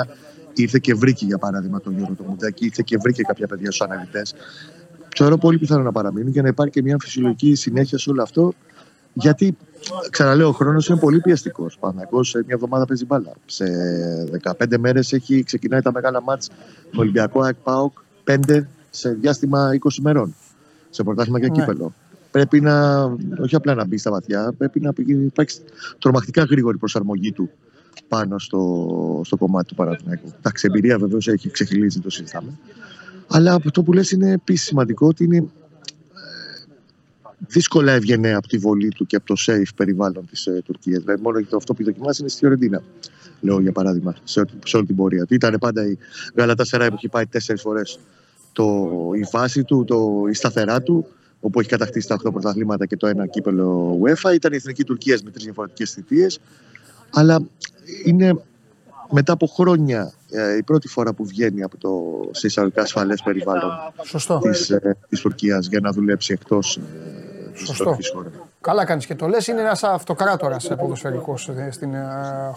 [0.03, 0.08] 2021
[0.53, 4.34] ήρθε και βρήκε, για παράδειγμα, τον Γιώργο Μουντάκη, ήρθε και βρήκε κάποια παιδιά στους αναλυτές.
[5.15, 8.53] Θεωρώ πολύ πιθανό να παραμείνουν και να υπάρχει και μια φυσιολογική συνέχεια σε όλο αυτό.
[9.13, 9.58] Γιατί,
[10.10, 11.77] ξαναλέω, ο χρόνος είναι πολύ πιεστικός.
[11.80, 13.32] Παναγό σε μια εβδομάδα παίζει μπάλα.
[13.46, 13.65] Σε
[14.60, 16.50] 15 μέρες έχει ξεκινάει τα μεγάλα μάτς
[16.91, 20.35] με Ολυμπιακό ΑΚΠΑΟΚ 5 σε διάστημα 20 ημερών.
[20.90, 21.51] Σε πρωτάθλημα και Ναι.
[21.59, 21.94] κύπελο.
[22.31, 23.03] Πρέπει να,
[23.42, 25.59] όχι απλά να μπει στα βαθιά, πρέπει να πηγαίνει- υπάρξει
[26.00, 27.50] τρομακτικά γρήγορη προσαρμογή του
[28.07, 30.33] πάνω στο, στο κομμάτι του Παναθηναϊκού.
[30.38, 32.50] Εντάξει, εμπειρία βεβαίως έχει ξεχυλίσει, το συζητάμε.
[33.31, 35.44] Αλλά αυτό που λες είναι επίσης σημαντικό ότι είναι ε,
[37.48, 41.00] δύσκολα έβγαινε από τη βολή του και από το safe περιβάλλον της ε, Τουρκίας.
[41.03, 42.83] Δηλαδή, μόνο το αυτό που δοκιμάσει είναι στη Φιωρεντίνα.
[43.41, 45.25] Λέω για παράδειγμα, σε, ό,τι- σε όλη την πορεία.
[45.25, 45.33] του.
[45.33, 45.98] Ήταν πάντα η
[46.35, 48.00] Γαλατά Σεράι που έχει πάει τέσσερις φορές
[49.15, 51.05] η βάση του, το, η σταθερά του,
[51.39, 54.33] όπου έχει κατακτήσει τα 8 πρωταθλήματα και το ένα κύπελο UEFA.
[54.33, 56.39] Ήταν η Εθνική Τουρκίας με τρεις διαφορετικές θητείες.
[57.13, 57.41] Αλλά
[58.05, 58.41] είναι
[59.11, 61.89] μετά από χρόνια ε, η πρώτη φορά που βγαίνει από το
[62.31, 63.71] σε εισαγωγικά ασφαλές περιβάλλον
[64.03, 64.39] Σωστό.
[64.39, 67.97] της, ε, της Τουρκίας για να δουλέψει εκτός ε, της Σωστό.
[68.61, 68.75] Τουρκικής χώρας.
[68.75, 69.47] Καλά κάνεις και το λες.
[69.47, 72.00] Είναι ένας αυτοκράτορας ποδοσφαιρικός στην ε,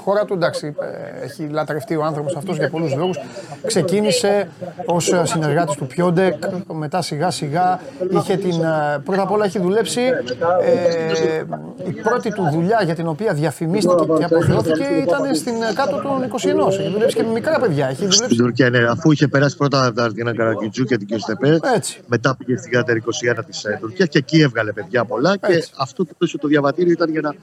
[0.04, 0.34] χώρα του.
[0.34, 0.74] Εντάξει,
[1.20, 3.18] ε, έχει λατρευτεί ο άνθρωπος αυτός για πολλούς λόγους.
[3.66, 4.48] Ξεκίνησε
[4.86, 6.34] ως συνεργάτης του Πιόντεκ,
[6.72, 8.62] μετά σιγά σιγά είχε την.
[8.64, 10.00] ε, Πρώτα απ' όλα έχει δουλέψει.
[10.00, 11.42] Ε,
[11.88, 16.22] η πρώτη του δουλειά για την οποία διαφημίστηκε και αποθεώθηκε ήταν στην ε, κάτω των
[16.66, 16.72] 21.
[16.78, 17.86] Έχει δουλέψει και με μικρά παιδιά.
[17.86, 18.36] Έχει Στην δουλέψει.
[18.36, 22.00] Τουρκία, ναι, αφού είχε περάσει πρώτα από τα Αρτινα Καρακιτζού και την Κιωστεπέ, Έτσι.
[22.06, 25.70] μετά πήγε στην Κάτερ 21 της ε, Τουρκίας και εκεί έβγαλε παιδιά πολλά και Έτσι.
[26.02, 27.34] Αυτό το, το, το διαβατήριο ήταν για να,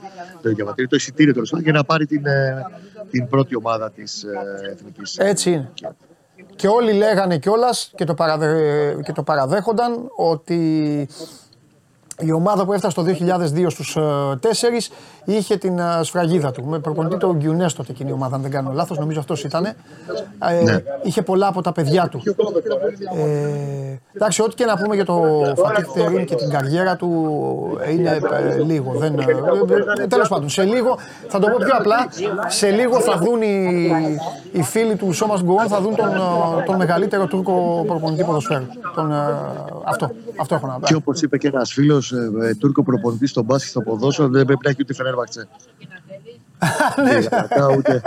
[0.42, 2.66] το διαβατήριο, το εισιτήριο τέλος πάντων, για να πάρει την, ε,
[3.12, 5.18] την πρώτη ομάδα της ε, Εθνικής.
[5.18, 5.72] Έτσι είναι.
[6.56, 8.98] Και όλοι λέγανε κιόλας και, το παραδε...
[9.04, 10.60] και το παραδέχονταν ότι
[12.20, 14.38] η ομάδα που έφτασε το 2002 στους 4
[15.26, 16.66] είχε την ε, σφραγίδα του.
[16.66, 19.66] Με προπονητή τον Γκιουνές τότε εκείνη η ομάδα, αν δεν κάνω λάθος, νομίζω αυτός ήταν.
[19.66, 19.74] Ε,
[20.64, 20.84] Ναι.
[21.04, 22.22] Είχε πολλά από τα παιδιά του.
[23.18, 25.22] Ε, εντάξει, ό,τι και να πούμε για το
[25.58, 27.10] Φατίχ Τερίμ και την καριέρα του
[27.82, 28.92] ε, είναι ε, λίγο.
[28.98, 29.26] Δεν, ε,
[30.04, 32.08] ε, τέλος πάντων, σε λίγο, θα το πω πιο απλά,
[32.48, 33.92] σε λίγο θα δουν οι,
[34.52, 38.66] οι φίλοι του Σώμας Γκουόν θα δουν τον, ε, τον μεγαλύτερο Τούρκο προπονητή ποδοσφαίρου.
[38.96, 39.16] Τον, ε,
[39.86, 40.86] αυτό, αυτό έχω να πω.
[40.86, 44.46] Και όπως είπε και ένας φίλος, ε, ε, Τούρκο προπονητής στον μπάσκετ στο ποδόσφαιρο δεν
[44.46, 45.48] πρέπει να έχει ούτε Φενέρβαξε.
[47.06, 47.66] Ναι.
[47.78, 48.02] ούτε...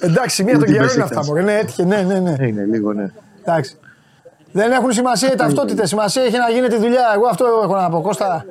[0.00, 1.18] Εντάξει, μία των Ούτε καιρών είναι Μπεσίκτας.
[1.18, 1.24] αυτά.
[1.24, 1.42] Μωρέ.
[1.42, 2.30] Ναι, έτυχε, ναι, ναι, ναι.
[2.38, 3.10] Ναι, είναι λίγο, ναι.
[3.44, 3.76] Εντάξει.
[4.52, 5.88] Δεν έχουν σημασία οι ταυτότητες.
[5.88, 7.12] Σημασία έχει να γίνεται δουλειά.
[7.14, 8.00] Εγώ αυτό έχω να πω.
[8.00, 8.44] Κώστα.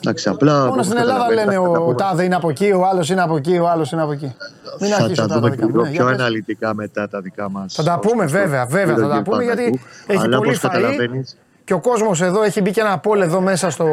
[0.00, 0.58] Εντάξει, απλά.
[0.58, 2.86] Μόνο όπως στην Ελλάδα καταλαβαίνεις, λένε θα τα ο πούμε- τάδε είναι από εκεί, ο
[2.86, 4.34] άλλος είναι από εκεί, ο άλλος είναι από εκεί.
[4.80, 5.70] Μην Θα αρχίσω τα τώρα τα δούμε δικά μου.
[5.70, 6.20] λίγο Ναι, πιο για πες.
[6.20, 7.74] αναλυτικά μετά τα δικά μας.
[7.74, 11.20] Θα τα πούμε, βέβαια, βέβαια, θα τα πούμε γιατί έχει πολύ φαΐ.
[11.64, 13.86] Και ο κόσμος εδώ έχει μπει και ένα poll εδώ μέσα στο,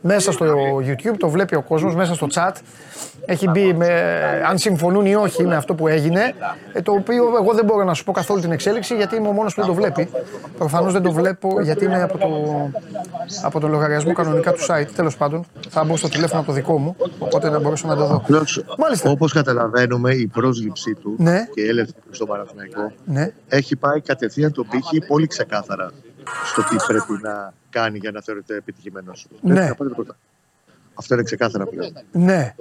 [0.00, 0.46] μέσα στο
[0.78, 2.52] YouTube, το βλέπει ο κόσμος μέσα στο chat.
[3.24, 3.86] Έχει μπει με,
[4.48, 6.32] αν συμφωνούν ή όχι με αυτό που έγινε.
[6.72, 9.32] ε, Το οποίο εγώ δεν μπορώ να σου πω καθόλου την εξέλιξη γιατί είμαι ο
[9.32, 10.08] μόνος που δεν το βλέπει.
[10.58, 12.28] Προφανώς δεν το βλέπω γιατί είναι από το,
[13.42, 14.86] από το λογαριασμό κανονικά του site.
[14.96, 18.06] Τέλος πάντων, θα μπω στο τηλέφωνο από το δικό μου, οπότε να μπορέσω να το
[18.06, 18.22] δω.
[18.78, 19.10] Μάλιστα.
[19.10, 21.44] Όπως καταλαβαίνουμε, η πρόσληψή του Ναι.
[21.54, 25.90] και η έλευση του στο Παναθηναϊκό Ναι, έχει πάει κατευθείαν τον πύχη πολύ ξεκάθαρα
[26.44, 29.26] στο τι πρέπει να κάνει για να θεωρείται επιτυχημένος.
[29.40, 29.70] Ναι.
[30.94, 31.92] Αυτό είναι ξεκάθαρα πλέον.
[32.12, 32.54] Ναι.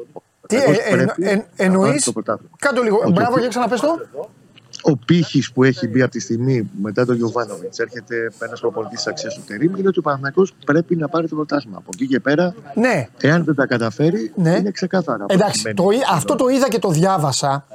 [0.48, 2.52] Τι ε, Παναθηναϊκός ε, πρέπει ε, να εννοείς, πάρει το πρωτάθλημα.
[2.60, 3.88] κάτω λίγο, Ότι μπράβο ο- για ξαναπες το.
[4.82, 9.08] Ο πύχης που έχει μπει από τη στιγμή μετά τον Γιωβάνοβιτς, έρχεται ένα προπονητή της
[9.08, 11.78] αξίας του Τερήμ, είναι ότι ο Παναθηναϊκός πρέπει να πάρει το πρωτάθλημα.
[11.78, 14.56] Από εκεί και πέρα, Ναι, εάν δεν τα καταφέρει, Ναι.
[14.56, 15.24] είναι ξεκάθαρα.
[15.24, 15.76] αυτό Εντάξει, σημαίνει.
[15.76, 17.65] το, εί- αυτό το είδα και το διάβασα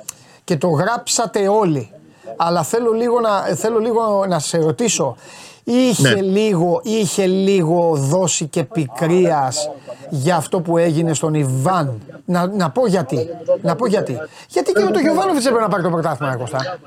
[0.45, 1.91] και το γράψατε όλοι.
[2.37, 5.17] Αλλά θέλω λίγο να, θέλω λίγο να σε ρωτήσω.
[5.65, 6.21] Είχε, Ναι.
[6.21, 9.71] λίγο, είχε λίγο δόση και πικρίας
[10.11, 12.01] για αυτό που έγινε στον Ιβάν.
[12.25, 13.19] Να, να πω γιατί.
[13.63, 14.19] Να πω γιατί.
[14.49, 16.79] Γιατί και με τον Γιοβάνοβιτς έπρεπε να πάρει το πρωτάθλημα, ρε Κώστα.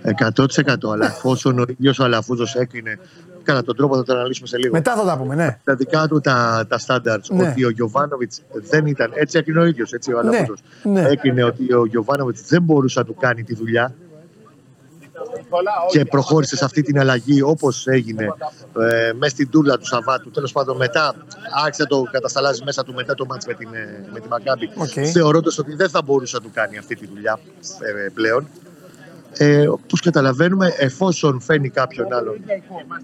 [0.88, 3.00] 100% αλλά εφόσον ο ίδιος ο Αλαφούζος έκρινε.
[3.44, 4.74] Κατά τον τρόπο θα το αναλύσουμε σε λίγο.
[4.74, 5.58] Μετά θα τα πούμε, ναι.
[5.63, 7.48] τα δικά του τα, τα standards Ναι.
[7.50, 9.12] ότι ο Γιοβάνοβιτς δεν ήταν.
[9.13, 9.92] Έτσι έκρινε ο ίδιος.
[9.94, 10.60] Έτσι ο Αλαφούζος.
[10.84, 11.02] ναι.
[11.02, 13.94] Έκρινε ότι ο Γιοβάνοβιτς δεν μπορούσε να του κάνει τη δουλειά.
[15.90, 18.34] Και προχώρησε σε αυτή την αλλαγή όπως έγινε
[18.80, 20.32] ε, μέσα στην τούρλα του Σαββάτου.
[20.32, 21.16] Τέλος πάντων, μετά
[21.63, 24.70] άρχισε να το κατασταλάζει μέσα του μετά το ματς με, την, ε, με τη Μακάμπι.
[24.76, 25.10] Οκ.
[25.13, 27.40] Θεωρώντας ότι δεν θα μπορούσε να του κάνει αυτή τη δουλειά
[28.06, 28.48] ε, πλέον.
[29.38, 32.36] Ε, Όπως καταλαβαίνουμε, εφόσον φαίνει κάποιον άλλον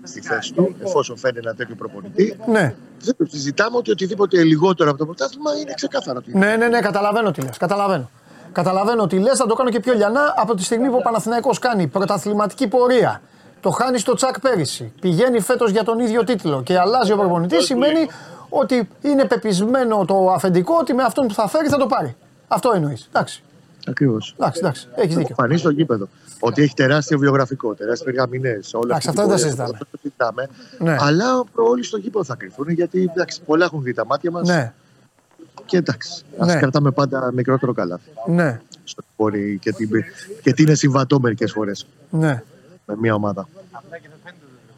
[0.04, 4.98] στη θέση του, εφόσον φαίνει ένα τέτοιο προπονητή, Ναι, δεν συζητάμε ότι οτιδήποτε λιγότερο από
[4.98, 6.18] το πρωτάθλημα είναι ξεκάθαρο.
[6.22, 7.58] ότι ναι, ναι, ναι, καταλαβαίνω τι λες.
[7.58, 8.10] Καταλαβαίνω.
[8.54, 11.60] Καταλαβαίνω τι λες, θα το κάνω και πιο λιανά από τη στιγμή που ο Παναθηναϊκός
[11.60, 13.22] κάνει πρωταθληματική πορεία.
[13.62, 14.94] Το χάνεις στο τσακ πέρυσι.
[15.02, 18.10] Πηγαίνει φέτος για τον ίδιο τίτλο και αλλάζει ο προπονητής σημαίνει
[18.50, 22.16] ότι είναι πεπισμένο το αφεντικό ότι με αυτόν που θα φέρει θα το πάρει.
[22.48, 23.08] Αυτό εννοείς.
[23.10, 23.44] Εντάξει,
[23.88, 24.36] Ακριβώς.
[24.38, 24.88] εντάξει, εντάξει.
[24.96, 25.36] Έχεις δίκιο.
[25.36, 26.08] Φανεί στο γήπεδο.
[26.40, 28.60] Ότι έχει τεράστιο βιογραφικό, τεράστιε περγαμηνέ.
[28.74, 29.70] Όλα Εντάξει, αυτά δεν τα συζητάμε.
[29.74, 30.50] Αυτό το συζητάμε.
[30.80, 30.96] Ναι.
[31.00, 34.48] Αλλά όλοι στο γήπεδο θα κρυφθούν γιατί εντάξει, πολλά έχουν δει τα μάτια μας.
[34.48, 34.74] Ναι,
[35.66, 36.56] Και εντάξει, ας Ναι.
[36.60, 38.10] κρατάμε πάντα μικρότερο καλάθι.
[38.28, 39.88] ναι, Στο τι μπορεί και τι,
[40.42, 42.44] και τι είναι συμβατό μερικές φορές ναι.
[42.86, 43.48] με μια ομάδα.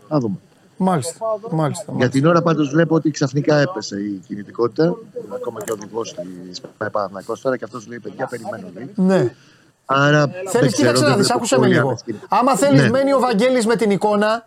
[0.08, 0.36] Θα δούμε.
[0.78, 1.18] Μάλιστα,
[1.52, 1.94] μάλιστα.
[1.98, 4.96] Για την ώρα πάντως βλέπω ότι ξαφνικά έπεσε η κινητικότητα.
[5.36, 6.16] Ακόμα και ο οδηγός
[6.48, 8.68] της Παναθηναϊκός τώρα και αυτός λέει: Παιδιά, περιμένω.
[8.76, 8.92] Λέει.
[8.96, 9.36] Ναι.
[9.88, 10.28] Άρα.
[10.28, 11.88] Θέλεις, δεν ξέρω, κοίταξε δεν να δεις, βλέπω άκουσε με πολύ λίγο.
[11.88, 12.20] άμεση.
[12.30, 12.90] Άμα θέλεις, Ναι.
[12.90, 14.46] μένει ο Βαγγέλης με την εικόνα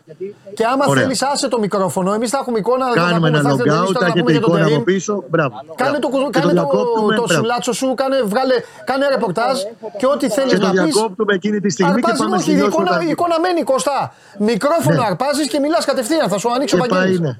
[0.54, 1.02] και άμα Ωραία.
[1.02, 2.12] θέλεις, άσε το μικρόφωνο.
[2.12, 2.86] Εμείς θα έχουμε εικόνα.
[2.86, 4.32] θα Κάνουμε πούμε, ένα θα έρθει ο Ντενής, log out, τώρα θα να πούμε έχετε
[4.32, 4.84] για τον εικόνα από Τερίμ.
[4.84, 5.24] πίσω.
[5.30, 5.54] Μπράβο.
[5.82, 7.40] Κάνε το, Και κάνε το, διακόπτουμε, το μπράβο.
[7.42, 8.54] σουλάτσο σου, κάνε, βγάλε,
[8.90, 9.56] κάνε ρεπορτάζ
[9.98, 10.82] και ό,τι θέλει Και το να πεις.
[10.94, 13.62] διακόπτουμε εκείνη τη στιγμή και Αρπάζεις, πάμε όχι, στην η δόση εικόνα, η εικόνα μένει
[13.62, 13.98] Κωστά.
[14.50, 15.06] Μικρόφωνο Ναι.
[15.10, 16.28] αρπάζεις και μιλάς κατευθείαν.
[16.32, 17.20] Θα σου ανοίξει ο Και πάει, Βαγγέλης.
[17.26, 17.32] ναι.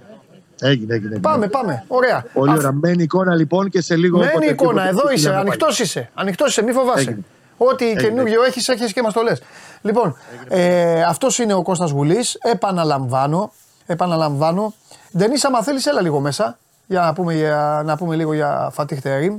[0.60, 0.94] Έγινε, έγινε.
[0.94, 1.18] έγινε.
[1.28, 1.84] Πάμε, πάμε.
[1.98, 2.18] Ωραία.
[2.32, 2.72] Πολύ Αφ- ωραία.
[2.82, 4.16] Μένει εικόνα λοιπόν και σε λίγο.
[4.18, 5.42] Μένει όποτε η εικόνα, τίποτε εδώ εκεί είσαι, να πάει.
[5.42, 6.10] ανοιχτός είσαι.
[6.14, 7.18] Ανοιχτός είσαι, μη φοβάσαι.
[7.58, 7.72] Έγινε.
[7.72, 9.42] Ό,τι καινούριο έχεις, έχεις και μας το λες.
[9.82, 10.16] Λοιπόν,
[10.48, 12.34] ε, αυτός είναι ο Κώστας Γουλής.
[12.34, 13.52] Επαναλαμβάνω.
[13.86, 14.74] Επαναλαμβάνω.
[15.16, 16.58] Ντενίς, άμα θέλεις, έλα λίγο μέσα.
[16.86, 19.38] Για να πούμε, για, να πούμε λίγο για Φατίχ Τερίμ.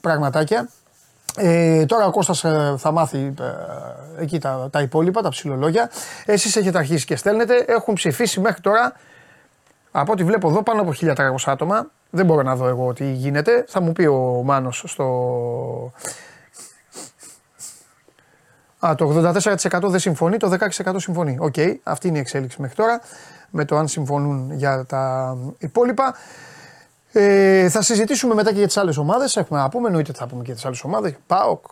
[0.00, 0.68] Πραγματάκια.
[1.36, 5.90] Ε, τώρα ο Κώστας ε, θα μάθει ε, εκεί τα, τα υπόλοιπα, τα ψηλολόγια.
[6.24, 7.64] Εσείς έχετε αρχίσει και στέλνετε.
[7.66, 8.92] Έχουν ψηφίσει μέχρι τώρα
[9.90, 11.86] από ό,τι βλέπω εδώ πάνω από 1300 άτομα.
[12.10, 13.64] Δεν μπορώ να δω εγώ τι γίνεται.
[13.68, 15.06] Θα μου πει ο Μάνος στο...
[18.86, 21.36] Α, το 84% δεν συμφωνεί, το 16% συμφωνεί.
[21.40, 23.00] Οκ, αυτή είναι η εξέλιξη μέχρι τώρα.
[23.50, 26.14] Με το αν συμφωνούν για τα υπόλοιπα.
[27.12, 29.36] Ε, θα συζητήσουμε μετά και για τις άλλες ομάδες.
[29.36, 31.14] Έχουμε να πούμε, εννοείται ότι θα πούμε και για τις άλλες ομάδες.
[31.26, 31.64] ΠΑΟΚ,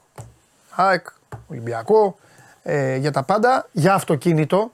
[0.75, 1.07] ΑΕΚ,
[1.49, 2.17] Ολυμπιακό.
[2.63, 3.67] Ε, για τα πάντα.
[3.73, 4.71] Για αυτοκίνητο.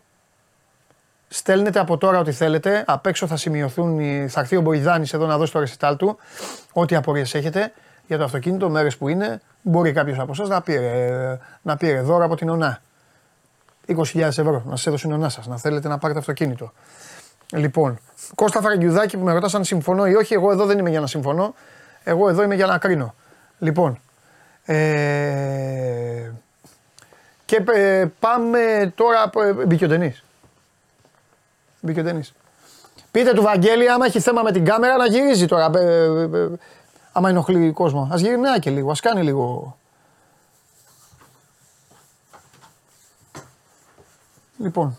[1.29, 2.85] Στέλνετε από τώρα ό,τι θέλετε.
[2.87, 6.18] Απ' έξω θα σημειωθούν, οι- θα έρθει ο Μποϊδάνης εδώ να δώσει το ρεσιτάλ του.
[6.73, 7.73] Ό,τι απορίες έχετε
[8.07, 9.40] για το αυτοκίνητο, μέρε που είναι.
[9.62, 12.81] Μπορεί κάποιος από εσάς να πήρε, να πήρε δώρο από την ΟΝΑ.
[13.87, 16.73] 20.000 ευρώ να σας έδωσε η ΟΝΑ σας, να θέλετε να πάρετε αυτοκίνητο.
[17.53, 17.99] Λοιπόν,
[18.35, 21.07] Κώστα Φραγκιουδάκη που με ρωτά αν συμφωνώ ή όχι, εγώ εδώ δεν είμαι για να
[21.07, 21.55] συμφωνώ.
[22.05, 23.14] Εγώ εδώ είμαι για να κρίνω.
[23.59, 24.01] Λοιπόν,
[24.64, 26.31] ε,
[27.45, 29.31] και ε, πάμε τώρα.
[29.61, 30.25] ε, Μπήκε ο Ντενής.
[31.81, 32.33] Μπήκε ο Ντενής.
[33.11, 35.71] Πείτε του Βαγγέλη, άμα έχει θέμα με την κάμερα, να γυρίζει τώρα.
[37.14, 38.11] Ε, ε, ε, άμα ενοχλεί κόσμος.
[38.11, 39.77] Α γυρνάει και λίγο, ας κάνει λίγο.
[44.59, 44.98] Λοιπόν.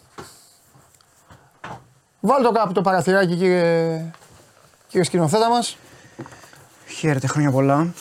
[2.20, 4.12] Βάλτε το κάπου το παραθυράκι, κύριε,
[4.88, 5.78] κύριε σκηνοθέτα μας.
[6.88, 7.94] Χαίρετε, χρόνια πολλά.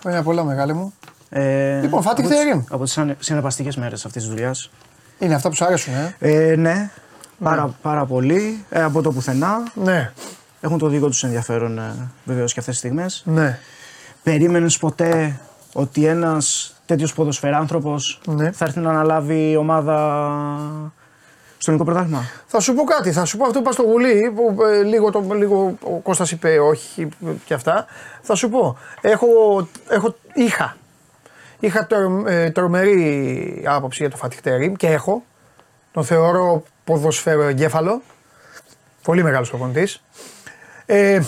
[0.00, 0.92] Χρόνια πολλά, μεγάλη μου.
[1.28, 2.64] Ε, Λοιπόν, Φάτι από τις- Χτέρι.
[2.70, 4.70] Από τις συναρπαστικές μέρες αυτής της δουλειάς.
[5.18, 6.90] Είναι αυτά που σου αρέσουν, ε; Ε, ναι,
[7.38, 8.64] πάρα, πάρα πολύ.
[8.70, 9.62] Ε, από το πουθενά.
[9.74, 10.12] Ναι,
[10.60, 13.22] Έχουν το δικό τους ενδιαφέρον ε, βεβαίως και αυτές τις στιγμές.
[13.26, 13.58] ναι.
[14.22, 15.40] Περίμενες ποτέ
[15.72, 18.52] ότι ένας τέτοιος ποδοσφαιράνθρωπος Ναι.
[18.52, 19.94] θα έρθει να αναλάβει ομάδα
[21.58, 24.32] στο ελληνικό πρωτάθλημα; Θα σου πω κάτι, θα σου πω αυτό που είπα στο γουλί,
[24.34, 27.08] που ε, λίγο, το, λίγο ο Κώστας είπε όχι
[27.44, 27.86] και αυτά.
[28.22, 29.26] Θα σου πω, έχω,
[29.88, 30.76] έχω, είχα,
[31.60, 35.22] είχα τρο, ε, τρομερή άποψη για το Φατιχτέριμ και έχω.
[35.92, 38.02] Τον θεωρώ ποδοσφαίρο εγκέφαλο,
[39.02, 40.02] πολύ μεγάλος προπονητής.
[40.86, 41.20] Ε,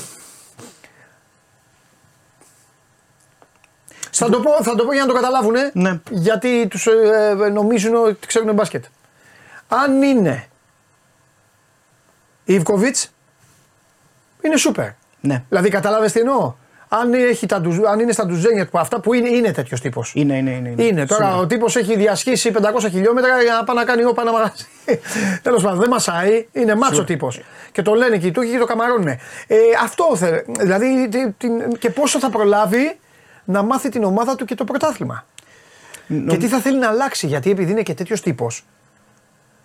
[4.19, 5.55] Θα το, πω, θα το πω για να το καταλάβουν.
[5.73, 6.01] Ναι.
[6.11, 8.85] Γιατί τους ε, ε, νομίζουν ότι ξέρουν μπάσκετ.
[9.69, 10.49] Αν είναι
[12.45, 13.11] Ιβκοβιτς,
[14.43, 14.89] είναι σούπερ.
[15.21, 15.45] Ναι.
[15.49, 16.55] Δηλαδή, καταλάβει τι εννοώ;
[16.89, 20.13] Αν, έχει τα, ντουζ- αν είναι στα ντουζένια του αυτά που είναι, είναι τέτοιος τύπος.
[20.15, 20.69] Είναι, είναι, είναι.
[20.69, 20.83] είναι.
[20.83, 21.07] Είναι.
[21.07, 21.43] Τώρα Σίγουρα.
[21.43, 24.53] ο τύπος έχει διασχίσει 500 χιλιόμετρα για να πάει να κάνει όπα ένα μαγαζί.
[25.43, 26.47] Τέλος πάντων, δεν μασάει.
[26.53, 27.41] Είναι μάτσο τύπος.
[27.73, 29.07] Και το λένε και οι Τούρκοι και το καμαρώνουν.
[29.09, 29.19] Ε,
[29.83, 30.45] αυτό θέλει.
[30.59, 32.99] Δηλαδή, τι- την- και πόσο θα προλάβει
[33.45, 35.27] να μάθει την ομάδα του και το πρωτάθλημα.
[36.07, 38.65] Νο- Και τι θα θέλει να αλλάξει, γιατί επειδή είναι και τέτοιος τύπος.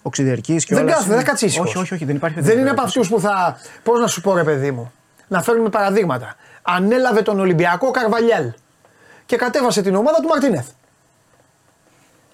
[0.02, 0.94] Οξυδερκής και Δεν όλα.
[0.94, 1.68] κάθεται, δεν κάτσει ήσυχος.
[1.70, 2.40] Όχι, όχι, όχι, δεν υπάρχει.
[2.42, 3.58] Δεν είναι από αυτούς που θα.
[3.84, 4.92] Πώς να σου πω, ρε παιδί μου,
[5.28, 6.36] να φέρνουμε παραδείγματα.
[6.66, 8.52] Ανέλαβε τον Ολυμπιακό Καρβαλιάλ
[9.26, 10.68] και κατέβασε την ομάδα του Μαρτίνεθ.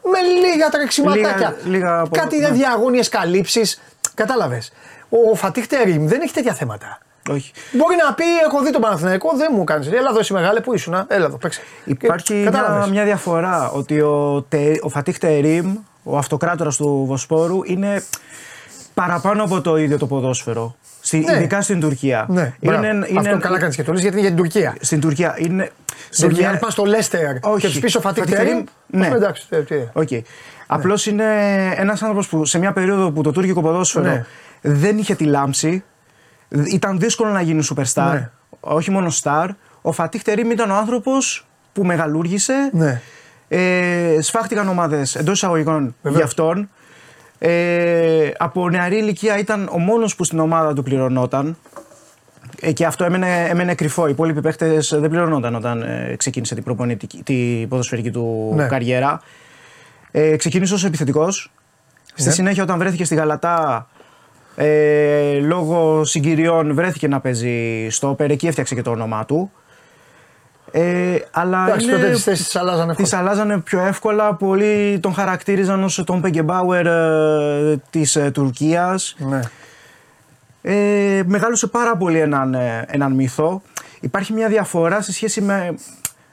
[0.03, 1.29] Με λίγα τρεξιματάκια.
[1.31, 2.49] Λίγα- λίγα από- Κάτι ναι.
[2.51, 3.81] διαγώνιε καλύψεις.
[4.13, 4.71] Κατάλαβες.
[5.09, 6.97] Ο Φατίχ Τερίμ δεν έχει τέτοια θέματα.
[7.29, 7.51] Όχι.
[7.71, 9.87] Μπορεί να πει: Έχω δει τον Παναθηναϊκό, δεν μου κάνεις.
[9.87, 10.93] Έλα εδώ, εσύ μεγάλε, πού ήσουν.
[11.07, 11.61] Έλα εδώ, παίξε.
[11.83, 12.89] Υπάρχει Και- μια, κατάλαβες.
[12.89, 18.03] μια διαφορά ότι ο, Τε, ο Φατίχ Τερίμ, ο αυτοκράτορας του Βοσπόρου, είναι
[18.93, 20.75] παραπάνω από το ίδιο το ποδόσφαιρο.
[21.09, 21.33] Στη, Ναι.
[21.37, 22.25] Ειδικά στην Τουρκία.
[22.29, 22.87] Ναι, μπράβο.
[23.17, 24.75] Αυτό καλά κάνεις και το λες γιατί είναι για την Τουρκία.
[24.79, 25.71] Στην Τουρκία είναι.
[26.09, 27.61] Στην Τουρκία, αν πας στο Λέστερ Όχι.
[27.61, 28.63] και τους πεις ο Φατίχ Φατίχ Τερίμ.
[28.91, 29.15] Τερίμ, ναι.
[29.15, 29.75] Εντάξει, ε, τι.
[29.93, 30.07] Οκ.
[30.67, 31.23] Απλώς είναι
[31.75, 34.25] ένας άνθρωπος που σε μια περίοδο που το τουρκικό ποδόσφαιρο Ναι.
[34.61, 35.83] δεν είχε τη λάμψη,
[36.65, 38.09] ήταν δύσκολο να γίνει superstar.
[38.11, 38.29] Ναι.
[38.59, 39.47] Όχι μόνο star.
[39.81, 42.69] Ο Φατίχ Τερίμ ήταν ο άνθρωπος που μεγαλούργησε.
[42.73, 43.01] Ναι.
[43.47, 46.15] Ε, σφάχτηκαν ομάδες εντός εισαγωγικών Βεβαίως.
[46.15, 46.69] για αυτόν.
[47.39, 51.57] Ε, από νεαρή ηλικία ήταν ο μόνος που στην ομάδα του πληρωνόταν.
[52.61, 54.07] Ε, και αυτό έμενε, έμενε κρυφό.
[54.07, 58.67] Οι υπόλοιποι παίχτες δεν πληρωνόταν όταν ε, ξεκίνησε την, προπονητική- την ποδοσφαιρική του Ναι.
[58.67, 59.21] καριέρα.
[60.11, 61.51] Ε, ξεκίνησε ως επιθετικός.
[62.13, 62.33] Στη Ναι.
[62.33, 63.87] συνέχεια όταν βρέθηκε στη Γαλατά
[64.55, 68.31] ε, λόγω συγκυριών βρέθηκε να παίζει στο όπερ.
[68.31, 69.51] Εκεί έφτιαξε και το όνομά του.
[70.71, 73.21] Ε, αλλά Εντάξει, είναι- τότε τις θέσεις τη αλλάζανε τις εύκολα.
[73.31, 74.33] αλλάζανε πιο εύκολα.
[74.33, 79.15] Πολλοί τον χαρακτήριζαν ως τον Πεγκεμπάουερ ε, της ε, Τουρκίας.
[79.19, 79.39] Ναι.
[80.61, 83.61] Ε, μεγάλωσε πάρα πολύ έναν, ε, έναν μύθο.
[83.99, 85.75] Υπάρχει μια διαφορά σε σχέση με,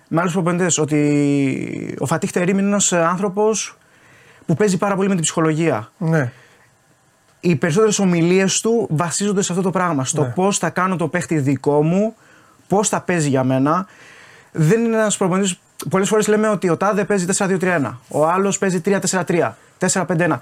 [0.09, 3.77] με άλλους προπονητές ότι ο Φατίχ Τερίμ είναι ένας ε, άνθρωπος
[4.46, 5.90] που παίζει πάρα πολύ με την ψυχολογία.
[5.99, 6.33] ναι.
[7.40, 10.05] Οι περισσότερες ομιλίες του βασίζονται σε αυτό το πράγμα.
[10.05, 10.29] Στο Ναι.
[10.29, 12.14] πώς θα κάνω το παίχτη δικό μου,
[12.68, 13.87] πώς θα παίζει για μένα.
[14.59, 15.61] Δεν είναι ένας προπονητής...
[15.90, 19.53] Πολλές φορές λέμε ότι ο Τάδε παίζει 4-2-3-1, ο άλλος παίζει 3-4-3,
[19.92, 20.38] 4-5-1.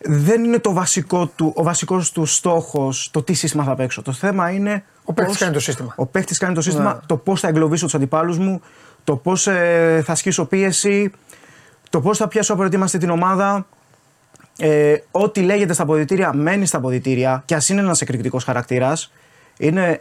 [0.00, 4.02] Δεν είναι το βασικό του, ο βασικός του στόχος το τι σύστημα θα παίξω.
[4.02, 4.84] Το θέμα είναι.
[5.04, 5.92] Ο παίκτης πώς- κάνει το σύστημα.
[5.96, 7.00] Ο παίχτη κάνει το σύστημα, Ναι.
[7.06, 8.60] το πώς θα εγκλωβίσω τους αντιπάλους μου,
[9.04, 9.42] το πώς
[10.02, 11.10] θα ασκήσω πίεση,
[11.90, 13.66] το πώς θα πιάσω απροετοίμαστη την ομάδα.
[14.58, 19.12] Ε, ό,τι λέγεται στα αποδυτήρια μένει στα αποδυτήρια και ας είναι ένας εκρηκτικός χαρακτήρας.
[19.58, 20.00] Είναι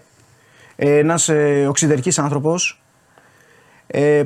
[0.75, 2.81] ε, ένας ε, οξυδερκής άνθρωπος.
[3.87, 4.23] Ε,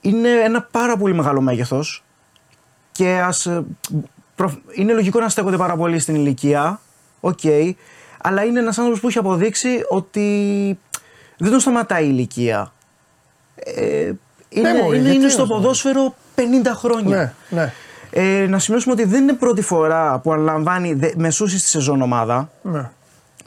[0.00, 2.04] είναι ένα πάρα πολύ μεγάλο μέγεθος
[2.92, 3.64] και ας, ε,
[4.34, 6.80] προ- είναι λογικό να στέκονται πάρα πολύ στην ηλικία.
[7.20, 7.38] Οκ.
[8.22, 10.78] αλλά είναι ένας άνθρωπος που έχει αποδείξει ότι
[11.38, 12.72] δεν τον σταματάει η ηλικία.
[13.54, 14.12] Ε,
[14.48, 16.40] είναι, μωρέ, είναι, γιατί είναι να στο σου- ποδόσφαιρο 50
[16.74, 17.34] χρόνια.
[17.48, 17.72] Ναι, ναι.
[18.10, 22.50] Ε, να σημειώσουμε ότι δεν είναι πρώτη φορά που αναλαμβάνει δε- μεσούση στη σεζόν ομάδα.
[22.62, 22.90] ναι.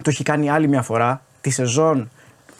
[0.02, 2.08] Το έχει κάνει άλλη μια φορά τη σεζόν ε,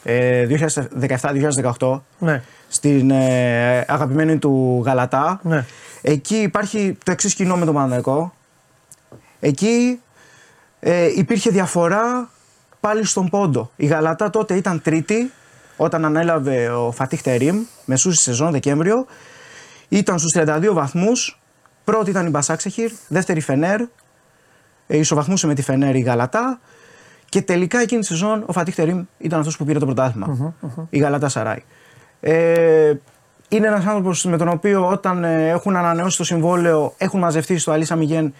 [0.04, 2.42] 2017-2018 ναι.
[2.68, 5.40] στην ε, αγαπημένη του Γαλατά.
[5.42, 5.64] Ναι.
[6.02, 8.34] Εκεί υπάρχει το εξής κοινό με τον Παναθηναϊκό.
[9.40, 10.00] Εκεί
[10.80, 12.28] ε, υπήρχε διαφορά
[12.80, 13.70] πάλι στον πόντο.
[13.76, 15.32] Η Γαλατά τότε ήταν τρίτη
[15.76, 19.06] όταν ανέλαβε ο Φατίχ Τερίμ μεσούση σεζόν Δεκέμβριο.
[19.88, 21.40] Ήταν στους 32 βαθμούς.
[21.84, 23.80] Πρώτη ήταν η Μπασάξεχυρ, δεύτερη η Φενέρ.
[24.86, 26.60] Ε, ισοβαθμούσε με τη Φενέρ η Γαλατά.
[27.34, 30.54] Και τελικά εκείνη τη σεζόν ο Φατίχ Τερίμ ήταν αυτός που πήρε το πρωταθλημα
[30.90, 31.62] Η Γαλατά Σαράι.
[32.20, 32.92] Ε,
[33.48, 37.72] είναι ένας άνθρωπος με τον οποίο όταν ε, έχουν ανανεώσει το συμβόλαιο έχουν μαζευτεί στο
[37.72, 38.34] Αλίσσα Μιγέν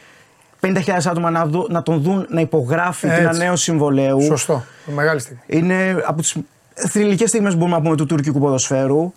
[0.60, 0.74] 50.000
[1.06, 3.24] άτομα να, δω- να τον δουν να υπογράφει την Έτσι.
[3.24, 4.20] ανανέωση συμβολέου.
[4.22, 4.64] Σωστό.
[4.94, 5.40] Μεγάλη στιγμή.
[5.46, 6.36] Είναι από τις
[6.74, 9.12] θρηλυκές στιγμές μπορούμε να πούμε του τουρκικού ποδοσφαίρου.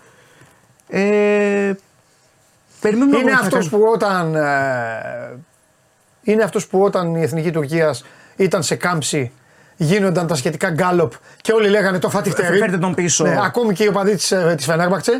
[0.87, 1.71] Ε,
[2.81, 4.35] περιμένουμε Είναι να αυτός που όταν.
[4.35, 5.39] ε,
[6.21, 9.31] είναι αυτός που όταν η εθνική Τουρκίας ήταν σε κάμψη
[9.77, 11.11] γίνονταν τα σχετικά γκάλοπ
[11.41, 12.59] και όλοι λέγανε το Φάτιχ Τερίμ.
[12.59, 13.23] Φέρτε τον πίσω.
[13.25, 15.11] Ναι, ακόμη και οι οπαδοί της της Φενέρμπαξε.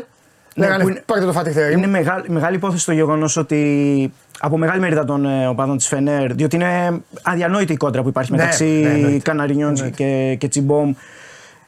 [0.54, 1.78] Ναι, λέγανε που είναι- πάρτε το Φάτιχ Τερίμ.
[1.78, 6.32] Είναι μεγάλη, μεγάλη υπόθεση το γεγονός ότι από μεγάλη μερίδα των ε, οπαδών της Φενέρ,
[6.34, 9.18] διότι είναι αδιανόητη η κόντρα που υπάρχει Ναι, μεταξύ ναι, εννοείται.
[9.18, 9.96] Καναρινιών Εννοείται.
[9.96, 10.94] και, και Τσιμπόμ.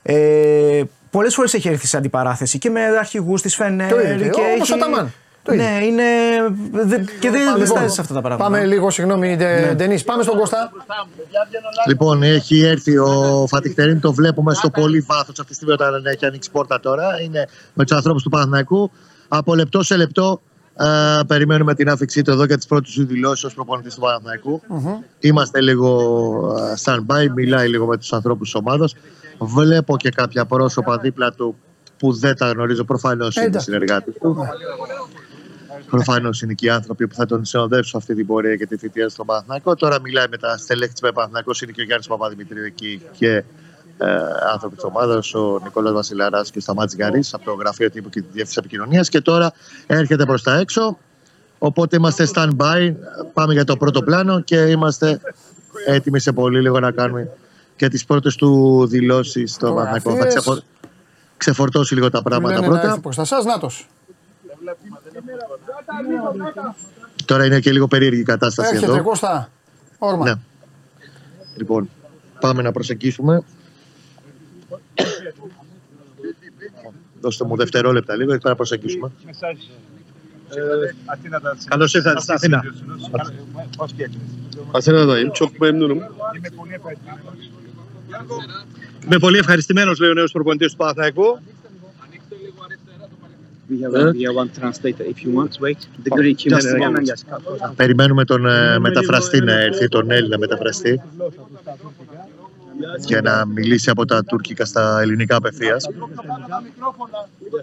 [0.02, 3.90] Ε, Πολλές φορές έχει έρθει σε αντιπαράθεση και με αρχηγούς της Φενέρ.
[3.90, 4.98] Το ίδιο, και όπως έχει- ο Ταμάν.
[4.98, 5.12] Το ίδιο.
[5.48, 6.02] Ναι, είναι.
[6.84, 8.44] δε- και δεν Λοιπόν, δεν στάζει σε αυτά τα πράγματα.
[8.50, 10.04] Πάμε λίγο, συγγνώμη, Ντε- Ντενίς.
[10.04, 10.72] Πάμε στον Κώστα.
[11.88, 16.26] Λοιπόν, έχει έρθει ο Φατιχτερίν, το βλέπουμε στο πολύ βάθος αυτή τη στιγμή όταν έχει
[16.26, 17.20] ανοίξει πόρτα τώρα.
[17.22, 18.90] Είναι με τους ανθρώπους του Παναθηναϊκού.
[19.28, 20.40] Από λεπτό σε λεπτό
[20.76, 20.84] ε,
[21.26, 24.60] περιμένουμε την άφηξή του εδώ για τις πρώτες του δηλώσεις ως προπονητής του παναθηναικου
[25.20, 25.98] Είμαστε λίγο
[26.58, 28.94] ε, stand-by, μιλάει λίγο με τους ανθρώπους της ομάδας.
[29.38, 31.56] Βλέπω και κάποια πρόσωπα δίπλα του
[31.98, 32.84] που δεν τα γνωρίζω.
[32.84, 33.64] Προφανώς είναι Εντάξει.
[33.70, 34.36] συνεργάτες του.
[35.86, 39.08] Προφανώς είναι και οι άνθρωποι που θα τον συνοδεύσουν αυτή την πορεία και τη θητεία
[39.08, 39.74] στον Παναθηναϊκό.
[39.74, 43.44] Τώρα μιλάει με τα στελέχη της Παναθηναϊκός, είναι και ο Γιάννης Παπαδημητρίου εκεί και
[43.98, 44.16] ε,
[44.52, 48.20] άνθρωποι της ομάδας, ο Νικόλας Βασιλαράς και ο Σταμάτης Γκαρή από το γραφείο τύπου και
[48.20, 49.08] τη Διεύθυνση Επικοινωνίας.
[49.08, 49.52] Και τώρα
[49.86, 50.98] έρχεται προς τα έξω.
[51.58, 52.94] Οπότε είμαστε stand-by.
[53.32, 55.20] Πάμε για το πρώτο πλάνο και είμαστε
[55.86, 57.30] έτοιμοι σε πολύ λίγο να κάνουμε
[57.76, 59.94] και τις πρώτες του δηλώσεις στο Παναθηναϊκό.
[59.94, 60.34] Θα Φωτογραφίες.
[60.34, 60.58] ξεφορ...
[61.36, 62.88] ξεφορτώσει λίγο τα πράγματα Λένε να πρώτα.
[62.88, 63.88] έρθει προς τα σας, νάτος.
[67.24, 69.02] Τώρα είναι και λίγο περίεργη η κατάσταση Έρχεται εδώ.
[69.02, 69.50] Κώστα.
[69.98, 70.24] Όρμα.
[70.24, 70.34] Ναι.
[71.56, 71.90] Λοιπόν,
[72.40, 73.42] πάμε να προσεγγίσουμε.
[77.20, 79.10] Δώστε μου δευτερόλεπτα λίγο, έτσι να προσεγγίσουμε.
[81.68, 82.62] Καλώς ήρθατε στην Αθήνα.
[84.72, 85.30] Αθηνa'dayım.
[85.32, 85.98] Çok memnunum.
[89.04, 91.38] Είμαι πολύ ευχαριστημένος, λέει ο νέος προπονητής του Παναθηναϊκού.
[93.70, 95.52] We have, a, we have one translator if you want.
[95.60, 95.80] Wait.
[96.04, 96.38] The Greek.
[96.38, 97.12] just a moment.
[97.76, 101.00] Περιμένουμε τον ε, μεταφραστή να έρθει, τον Έλληνα μεταφραστή.
[103.06, 105.86] Για να μιλήσει από τα τουρκικά στα ελληνικά απευθείας.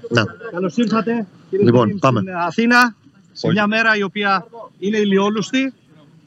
[0.09, 2.19] Να, Καλώς ήρθατε κύριε Λοιπόν, Δήμη, πάμε.
[2.19, 2.95] στην Αθήνα
[3.31, 4.47] σε μια μέρα η οποία
[4.79, 5.73] είναι ηλιόλουστη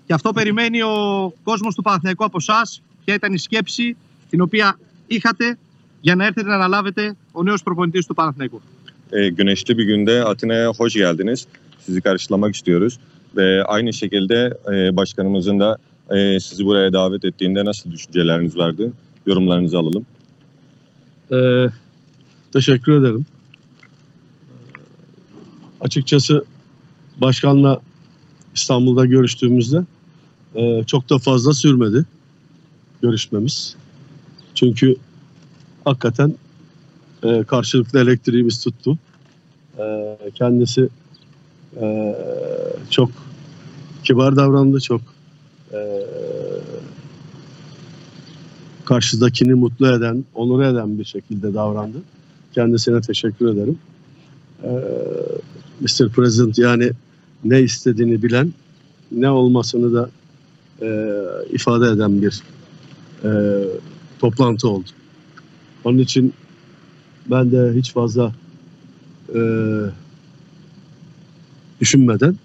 [0.07, 2.83] και αυτό περιμένει ο κόσμος του Παναθηναϊκού από εσάς.
[3.05, 3.97] Ποια ήταν η σκέψη
[4.31, 5.59] την οποία είχατε
[6.01, 8.61] για να έρθετε να αναλάβετε ο νέος προπονητής του Παναθηναϊκού;
[9.13, 11.47] E, güneşli bir günde Atina'ya hoş geldiniz.
[11.87, 12.99] Sizi karşılamak istiyoruz.
[13.37, 15.79] Ve aynı şekilde e, başkanımızın da
[16.11, 18.93] e, sizi buraya davet ettiğinde nasıl düşünceleriniz vardı?
[19.27, 20.07] Yorumlarınızı alalım.
[21.33, 21.67] Ee,
[22.53, 23.27] teşekkür ederim.
[25.81, 26.45] Açıkçası
[27.21, 27.81] başkanla
[28.55, 29.85] İstanbul'da görüştüğümüzde
[30.55, 32.05] e, çok da fazla sürmedi
[33.03, 33.77] görüşmemiz.
[34.55, 34.97] Çünkü
[35.85, 36.35] hakikaten
[37.23, 38.99] e, karşılıklı elektriğimiz tuttu.
[39.79, 40.89] E, kendisi
[41.81, 42.17] e,
[42.91, 43.11] çok
[44.05, 45.01] kibar davrandı, çok
[45.73, 45.81] e,
[48.85, 51.99] karşıdakini mutlu eden, onur eden bir şekilde davrandı.
[52.53, 53.79] Kendisine teşekkür ederim.
[54.65, 54.69] Ee,
[55.81, 56.09] Mr.
[56.09, 56.91] President yani
[57.45, 58.53] ne istediğini bilen,
[59.13, 60.11] ne olmasını da
[60.83, 61.17] e,
[61.53, 62.43] ifade eden bir
[63.25, 63.31] e,
[64.19, 64.89] toplantı oldu.
[65.85, 66.35] Onun için
[67.32, 68.32] ben de hiç fazla
[69.36, 69.40] e,
[71.82, 72.36] düşünmeden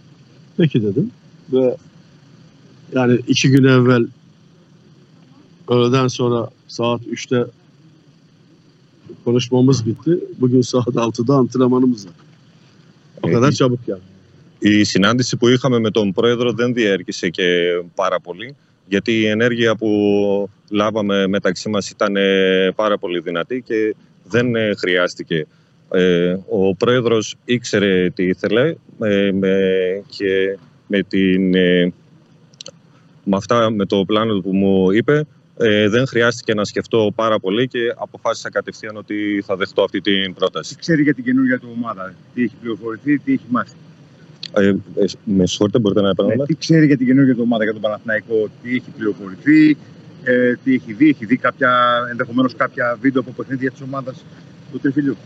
[0.56, 1.10] peki dedim
[1.52, 1.76] ve
[2.94, 4.06] yani iki gün evvel
[5.68, 7.44] öğleden sonra saat 3'te
[9.24, 10.18] konuşmamız bitti.
[10.40, 12.14] Bugün saat 6'da antrenmanımız var.
[13.22, 14.00] O Ε, kadar η- çabuk yani.
[14.62, 17.46] Η συνάντηση που είχαμε με τον πρόεδρο δεν διέρχησε και
[17.94, 18.54] πάρα πολύ,
[18.88, 19.88] γιατί η ενέργεια που
[20.70, 23.94] λάβαμε μεταξύ μας ήταν ε, πάρα πολύ δυνατή και
[24.29, 25.47] δεν ε, χρειάστηκε.
[25.91, 29.59] Ε, ο πρόεδρος ήξερε τι ήθελε ε, με,
[30.09, 30.57] και
[30.87, 31.93] με, την, ε,
[33.23, 35.25] με αυτά, με το πλάνο που μου είπε,
[35.57, 40.33] ε, δεν χρειάστηκε να σκεφτώ πάρα πολύ και αποφάσισα κατευθείαν ότι θα δεχτώ αυτή την
[40.33, 40.75] πρόταση.
[40.75, 43.75] Ξέρει για την καινούργια του ομάδα; Τι έχει πληροφορηθεί, τι έχει μάθει;
[44.57, 44.75] Ε, ε,
[45.23, 46.51] με συγχωρείτε, μπορείτε να επαναλάβετε.
[46.51, 49.77] Ναι, τι ξέρει για την καινούργια του ομάδα, για τον Παναθηναϊκό, τι έχει πληροφορηθεί,
[50.24, 51.70] ε, τι έχει δει, έχει δει κάποια,
[52.10, 54.24] ενδεχομένως κάποια βίντεο από παιχνίδια της ομάδας
[54.72, 55.16] του Τριφυλιού.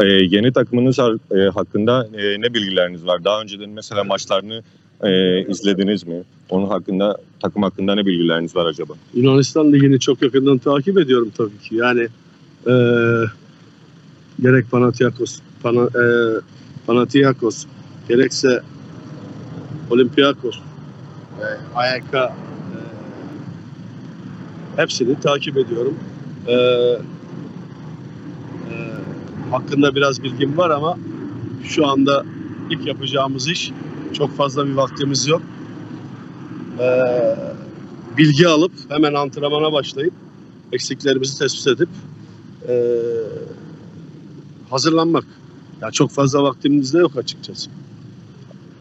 [0.00, 3.24] E, yeni takımınız ha- e, hakkında e, ne bilgileriniz var?
[3.24, 4.62] Daha önceden mesela maçlarını
[5.02, 5.10] e,
[5.52, 6.22] izlediniz mi?
[6.48, 8.92] Onun hakkında, takım hakkında ne bilgileriniz var acaba?
[9.14, 11.74] Yunanistan Ligi'ni çok yakından takip ediyorum tabii ki.
[11.74, 12.08] Yani
[12.66, 13.24] eee,
[14.42, 16.40] gerek Panathinaikos, Pana, eee,
[16.86, 17.66] Panathinaikos
[18.08, 18.60] gerekse
[19.90, 20.56] Olympiakos,
[21.40, 22.28] eee AYK eee,
[24.75, 25.95] hepsini takip ediyorum.
[26.47, 26.99] Eee,
[28.69, 28.93] eee,
[29.51, 30.97] hakkında biraz bilgim var ama
[31.63, 32.25] şu anda
[32.69, 33.71] ilk yapacağımız iş
[34.13, 35.41] çok fazla bir vaktimiz yok.
[36.79, 37.35] Eee
[38.17, 40.13] bilgi alıp hemen antrenmana başlayıp
[40.71, 41.89] eksiklerimizi tespit edip
[42.69, 42.75] eee,
[44.69, 45.25] hazırlanmak.
[45.81, 47.69] Ya çok fazla vaktimiz de yok açıkçası.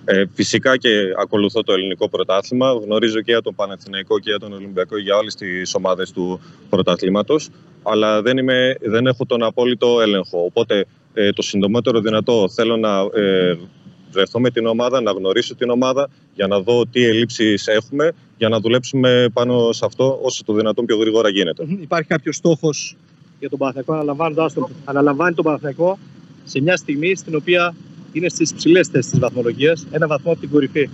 [0.05, 0.89] Ε, φυσικά και
[1.19, 2.73] ακολουθώ το ελληνικό πρωτάθλημα.
[2.73, 7.49] Γνωρίζω και για τον Παναθηναϊκό και για τον Ολυμπιακό για όλες τις ομάδες του πρωταθλήματος.
[7.83, 10.45] Αλλά δεν, είμαι, δεν έχω τον απόλυτο έλεγχο.
[10.45, 10.85] Οπότε
[11.15, 13.59] ε, το συντομότερο δυνατό θέλω να ε,
[14.11, 18.49] βρεθώ με την ομάδα, να γνωρίσω την ομάδα, για να δω τι ελλείψεις έχουμε, για
[18.49, 21.65] να δουλέψουμε πάνω σε αυτό όσο το δυνατόν πιο γρήγορα γίνεται.
[21.81, 22.97] Υπάρχει κάποιος στόχος
[23.39, 25.99] για τον Παναθηναϊκό, αναλαμβάνοντας τον, αναλαμβάνει τον Παναθηναϊκό
[26.45, 27.75] σε μια στιγμή στην οποία
[28.12, 30.90] είναι στι ψηλέ θέσει τη βαθμολογία, ένα βαθμό από την κορυφή.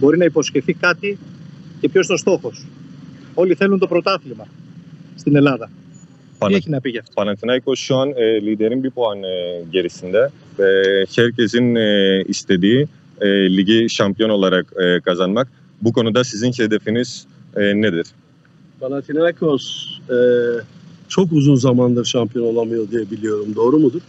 [0.00, 1.18] Μπορεί να υποσχεθεί κάτι
[1.80, 2.52] και ποιο είναι ο στόχο.
[3.34, 4.46] Όλοι θέλουν το πρωτάθλημα
[5.16, 5.66] στην Ελλάδα.
[5.66, 7.22] Τι Πανα- έχει να πει γι' αυτό.
[7.22, 10.22] Panathinaikos şu an e, liderin bir puan e, gerisinde
[10.58, 10.68] ve
[11.16, 11.88] herkesin e,
[12.28, 12.88] istediği
[13.20, 15.48] e, ligi şampiyon olarak e, kazanmak.
[15.82, 18.06] Bu konuda sizin hedefiniz e, nedir?
[18.80, 19.64] Panathinaikos
[20.10, 20.16] e,
[21.08, 23.54] çok uzun zamandır şampiyon olamıyor diye biliyorum.
[23.56, 24.00] Doğru mudur?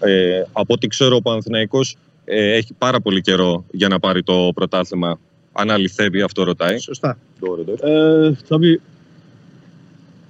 [0.00, 4.50] Ε, από ό,τι ξέρω, ο Παναθηναϊκός ε, έχει πάρα πολύ καιρό για να πάρει το
[4.54, 5.18] πρωτάθλημα.
[5.52, 6.78] Αν αληθεύει, αυτό ρωτάει.
[6.78, 7.18] Σωστά.
[7.40, 7.78] Doğrudur.
[7.80, 8.80] E, tabii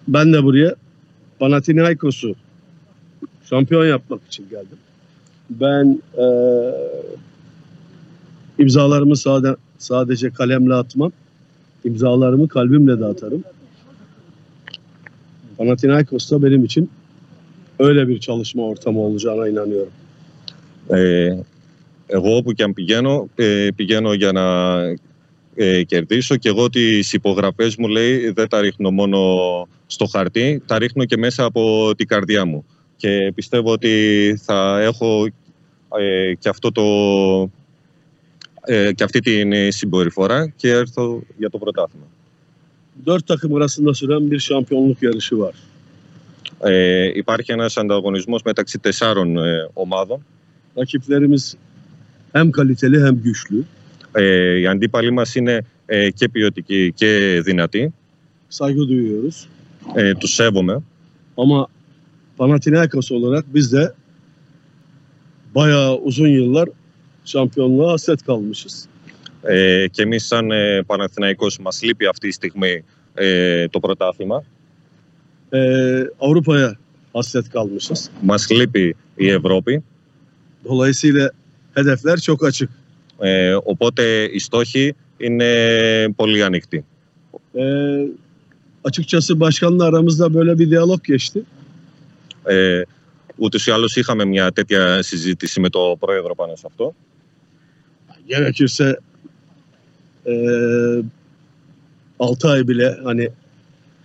[0.08, 0.74] ben de buraya
[1.40, 2.34] Panathinaikos'u
[3.50, 4.78] şampiyon yapmak için geldim.
[5.50, 6.26] Ben e,
[8.58, 11.12] imzalarımı sade, sadece kalemle atmam.
[11.84, 13.44] İmzalarımı kalbimle de atarım.
[15.58, 16.90] Panathinaikos da benim için
[17.87, 19.93] öyle bir çalışma ortamı olacağına inanıyorum.
[20.89, 21.35] Ε,
[22.07, 24.45] εγώ όπου και αν πηγαίνω, ε, πηγαίνω για να
[25.55, 29.19] ε, κερδίσω και εγώ τις υπογραφές μου λέει δεν τα ρίχνω μόνο
[29.87, 32.65] στο χαρτί, τα ρίχνω και μέσα από την καρδιά μου.
[32.95, 35.25] Και πιστεύω ότι θα έχω
[35.99, 36.83] ε, και, αυτό το,
[38.65, 42.05] ε, και αυτή την ε, συμπεριφορά και έρθω για το πρωτάθλημα.
[43.05, 45.55] Dört takım arasında süren bir şampiyonluk yarışı var.
[46.63, 50.25] Ε, υπάρχει ένας ανταγωνισμός μεταξύ τεσσάρων ε, ομάδων.
[50.75, 51.57] Rakiplerimiz
[52.31, 53.65] hem kaliteli hem güçlü.
[54.11, 57.93] Ε, οι αντίπαλοι μας είναι ε, και ποιοτικοί και δυνατοί.
[58.49, 59.47] Saygı duyuyoruz.
[59.95, 60.83] Ε, τους σέβομαι.
[61.37, 61.67] Ama
[62.37, 63.91] Panathinaikos olarak biz de
[65.55, 66.69] bayağı uzun yıllar
[67.25, 68.87] şampiyonluğa hasret kalmışız.
[69.43, 72.83] Ε, και εμείς σαν ε, Παναθηναϊκός μας λείπει αυτή τη στιγμή
[73.13, 74.43] ε, το πρωτάθλημα.
[75.53, 76.75] Ee, Avrupa'ya
[77.13, 78.09] hasret kalmışız.
[78.21, 79.83] Μας λείπει η Ευρώπη.
[80.65, 81.29] Dolayısıyla
[81.73, 82.69] hedefler çok açık.
[83.19, 86.83] Ε, οπότε οι στόχοι είναι πολύ ανοιχτοί.
[87.55, 88.07] Ee,
[88.83, 91.43] açıkçası başkanla aramızda böyle bir diyalog geçti.
[92.45, 92.81] Ε,
[93.37, 96.95] ούτως ή άλλως είχαμε μια τέτοια συζήτηση με το πρόεδρο πάνω σε αυτό.
[98.27, 98.87] Gerekirse
[100.25, 101.01] ee,
[102.19, 103.29] 6 ay bile hani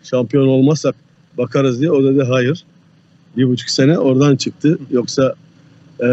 [0.02, 0.94] şampiyon olmazsak
[1.38, 1.90] bakarız diye.
[1.90, 2.64] O dedi hayır.
[3.36, 4.78] Bir buçuk sene oradan çıktı.
[4.90, 5.34] Yoksa
[6.02, 6.06] ee,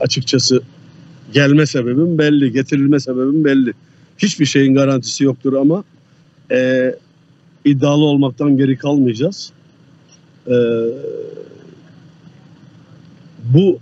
[0.00, 0.62] açıkçası
[1.32, 3.72] gelme sebebim belli, getirilme sebebim belli.
[4.18, 5.84] Hiçbir şeyin garantisi yoktur ama
[6.52, 6.94] ee,
[7.64, 9.52] iddialı olmaktan geri kalmayacağız.
[10.46, 10.52] Ee,
[13.54, 13.78] bu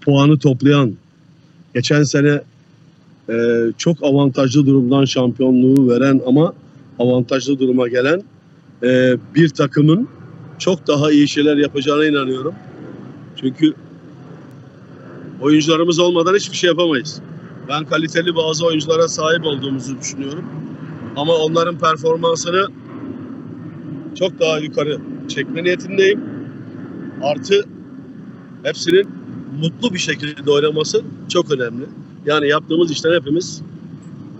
[0.00, 0.92] puanı toplayan
[1.74, 2.40] geçen sene
[3.28, 3.34] e,
[3.78, 6.54] çok avantajlı durumdan şampiyonluğu veren ama
[6.98, 8.22] avantajlı duruma gelen
[8.82, 10.08] e, bir takımın
[10.58, 12.54] çok daha iyi şeyler yapacağına inanıyorum.
[13.36, 13.74] Çünkü
[15.40, 17.20] oyuncularımız olmadan hiçbir şey yapamayız.
[17.68, 20.44] Ben kaliteli bazı oyunculara sahip olduğumuzu düşünüyorum.
[21.16, 22.68] Ama onların performansını
[24.18, 26.20] çok daha yukarı çekme niyetindeyim.
[27.22, 27.64] Artı
[28.62, 29.08] hepsinin
[29.60, 31.84] mutlu bir şekilde oynaması çok önemli.
[32.26, 33.62] Yani yaptığımız işten hepimiz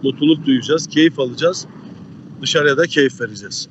[0.02, 1.66] mutluluk duyacağız, keyif alacağız.
[2.42, 3.68] Dışarıya da keyif vereceğiz.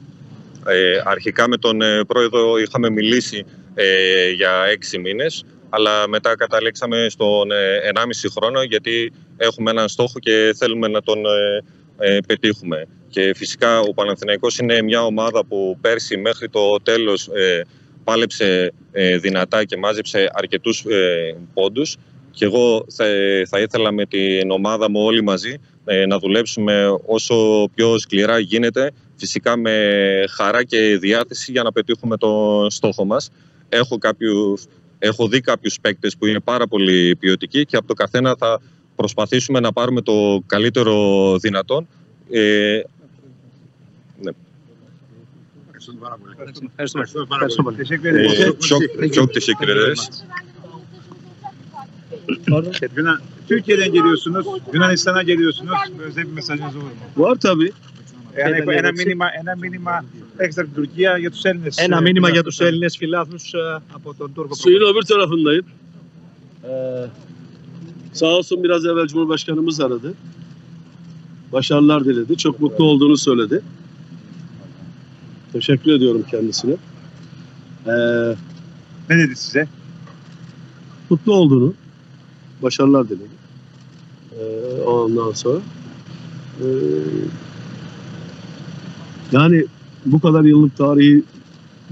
[0.67, 7.05] Ε, αρχικά με τον ε, πρόεδρο είχαμε μιλήσει ε, για έξι μήνες, αλλά μετά καταλήξαμε
[7.09, 8.03] στον ε, 1,5
[8.37, 11.63] χρόνο γιατί έχουμε έναν στόχο και θέλουμε να τον ε,
[11.97, 12.87] ε, πετύχουμε.
[13.09, 17.61] Και φυσικά ο Παναθηναϊκός είναι μια ομάδα που πέρσι μέχρι το τέλος ε,
[18.03, 21.97] πάλεψε ε, δυνατά και μάζεψε αρκετούς ε, πόντους
[22.31, 23.05] και εγώ θα,
[23.49, 25.55] θα ήθελα με την ομάδα μου όλοι μαζί
[25.85, 28.91] ε, να δουλέψουμε όσο πιο σκληρά γίνεται
[29.21, 29.75] φυσικά με
[30.29, 33.31] χαρά και διάθεση για να πετύχουμε τον στόχο μας.
[33.69, 34.65] Έχω, κάποιους,
[34.99, 38.61] έχω δει κάποιους παίκτες που είναι πάρα πολύ ποιοτικοί και από το καθένα θα
[38.95, 40.95] προσπαθήσουμε να πάρουμε το καλύτερο
[41.37, 41.87] δυνατόν.
[42.29, 42.81] Ε,
[45.63, 46.31] Ευχαριστούμε πάρα πολύ.
[46.31, 46.69] Ευχαριστούμε.
[46.77, 47.87] Ευχαριστούμε πάρα Ευχαριστούμε πολύ.
[47.99, 49.05] πολύ.
[49.05, 50.01] e, çok çok teşekkür ederiz.
[52.81, 53.19] Evet, Yunan,
[53.49, 55.77] Türkiye'den geliyorsunuz, Yunanistan'a geliyorsunuz.
[55.99, 57.23] Özel bir mesajınız olur mu?
[57.23, 57.71] Var tabii.
[58.36, 60.04] Yani ένα μήνυμα, ένα μήνυμα
[60.36, 61.76] έξτρα την Τουρκία για τους Έλληνες.
[61.76, 62.56] Ένα ε, μήνυμα για φιλάθλους.
[62.56, 65.64] τους Έλληνες φιλάθλους ε, από τον Τούρκο Suyun öbür tarafındayım.
[66.64, 67.06] Ee,
[68.12, 70.14] sağ olsun biraz evvel Cumhurbaşkanımız aradı.
[71.52, 72.36] Başarılar diledi.
[72.36, 73.62] Çok mutlu olduğunu söyledi.
[75.52, 76.76] Teşekkür ediyorum kendisine.
[77.86, 77.90] Ee,
[79.10, 79.68] Ne dedi size?
[81.10, 81.74] mutlu olduğunu,
[82.62, 83.30] başarılar dilerim.
[84.38, 85.60] Ee, ondan sonra.
[86.60, 86.64] Ee,
[89.31, 89.65] yani
[90.05, 91.23] bu kadar yıllık tarihi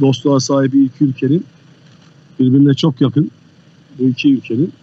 [0.02, 1.46] dostluğa sahip iki ülkenin
[2.40, 3.32] birbirine çok yakın
[4.00, 4.74] bu iki ülkenin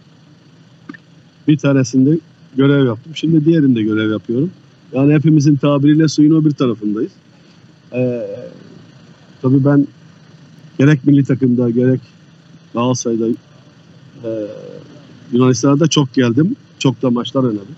[1.47, 2.19] bir tanesinde
[2.57, 3.15] görev yaptım.
[3.15, 4.51] Şimdi diğerinde görev yapıyorum.
[4.93, 7.11] Yani hepimizin tabiriyle suyun o bir tarafındayız.
[7.93, 8.27] Ee,
[9.41, 9.87] tabii ben
[10.79, 12.01] gerek milli takımda gerek
[12.73, 13.27] Galatasaray'da
[14.23, 14.29] e,
[15.31, 16.55] Yunanistan'da çok geldim.
[16.79, 17.75] Çok da maçlar oynadım.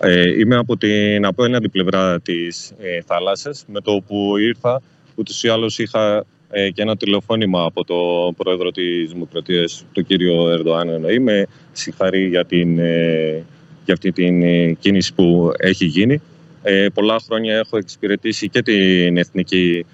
[0.00, 3.64] Ε, είμαι από την απέναντι πλευρά της ε, θάλασσας.
[3.66, 4.82] Με το που ήρθα,
[5.14, 7.96] ούτως ή άλλως είχα ε, και ένα τηλεφώνημα από το
[8.36, 13.44] πρόεδρο της Δημοκρατίας, τον κύριο Ερντοάν εννοεί, με συγχαρεί για, την, ε,
[13.84, 16.22] για αυτή την ε, κίνηση που έχει γίνει.
[16.62, 19.86] Ε, πολλά χρόνια έχω εξυπηρετήσει και την εθνική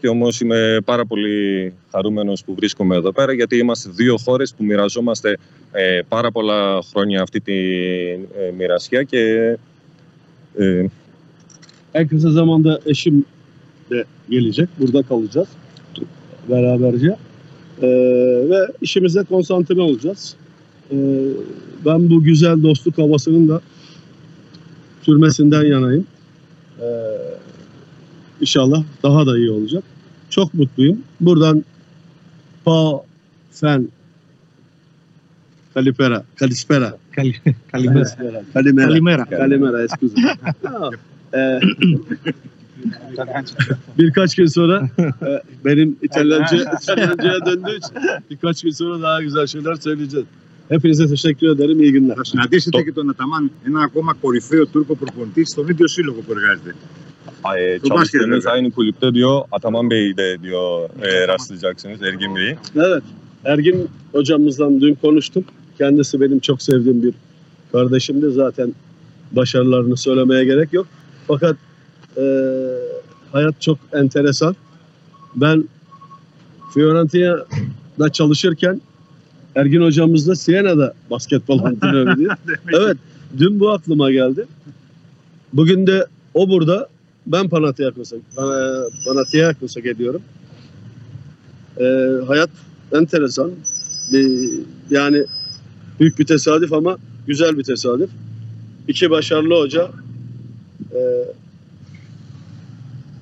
[0.00, 4.64] και όμως είμαι πάρα πολύ χαρούμενος που βρίσκομαι εδώ πέρα, γιατί είμαστε δύο χώρες που
[4.64, 5.38] μοιραζόμαστε
[5.72, 7.56] ε, πάρα πολλά χρόνια αυτή τη
[8.12, 9.02] ε, μοιρασιά.
[9.02, 9.56] Και.
[10.56, 10.86] Ε,
[11.92, 13.26] Έκθεσα ζαμάντα εσύ
[13.88, 14.68] de gelecek.
[14.78, 15.48] Burada kalacağız.
[16.48, 17.16] Beraberce.
[28.41, 29.83] inşallah daha da iyi olacak.
[30.29, 30.97] Çok mutluyum.
[31.19, 31.65] Buradan
[32.65, 33.03] Pa
[33.51, 33.87] Fen
[35.73, 37.53] Kalipera, Kalispera, Καλημέρα.
[37.71, 39.25] Kalispera, Kalimera, Καλημέρα.
[39.25, 40.37] Kalimera, excuse me.
[40.63, 40.93] Tamam.
[41.33, 41.59] Ee,
[43.97, 47.91] birkaç gün sonra e, benim İtalyanca, İtalyanca'ya döndüğü için
[48.29, 50.25] birkaç gün sonra daha güzel şeyler söyleyeceğiz.
[50.69, 51.79] Hepinize teşekkür ederim.
[51.83, 52.15] İyi günler.
[52.15, 56.75] Θα συναντήσετε και τον Αταμάν, ένα ακόμα κορυφαίο Τούρκο προπονητή, στον ίδιο σύλλογο που εργάζεται.
[57.84, 62.56] Bu çalıştığınız aynı kulüpte diyor Ataman Bey'i de diyor e, rastlayacaksınız Ergin Bey'i.
[62.76, 63.02] Evet.
[63.44, 65.44] Ergin hocamızla dün konuştum.
[65.78, 67.14] Kendisi benim çok sevdiğim bir
[67.72, 68.30] kardeşimdi.
[68.30, 68.74] Zaten
[69.32, 70.86] başarılarını söylemeye gerek yok.
[71.28, 71.56] Fakat
[72.16, 72.22] e,
[73.32, 74.56] hayat çok enteresan.
[75.36, 75.64] Ben
[76.74, 78.80] Fiorentina'da çalışırken
[79.56, 82.28] Ergin hocamızla Siena'da basketbol antrenörü diye.
[82.72, 82.96] Evet.
[83.38, 84.46] Dün bu aklıma geldi.
[85.52, 86.88] Bugün de o burada.
[87.32, 90.22] Ben Panathinaikos'a Pana- Panathinaikos'a geliyorum.
[91.80, 91.84] Ee,
[92.26, 92.50] hayat
[92.92, 93.50] enteresan.
[94.12, 94.60] Bir-
[94.90, 95.24] yani
[96.00, 98.10] büyük bir tesadüf ama güzel bir tesadüf.
[98.88, 99.90] İki başarılı hoca
[100.94, 101.00] e,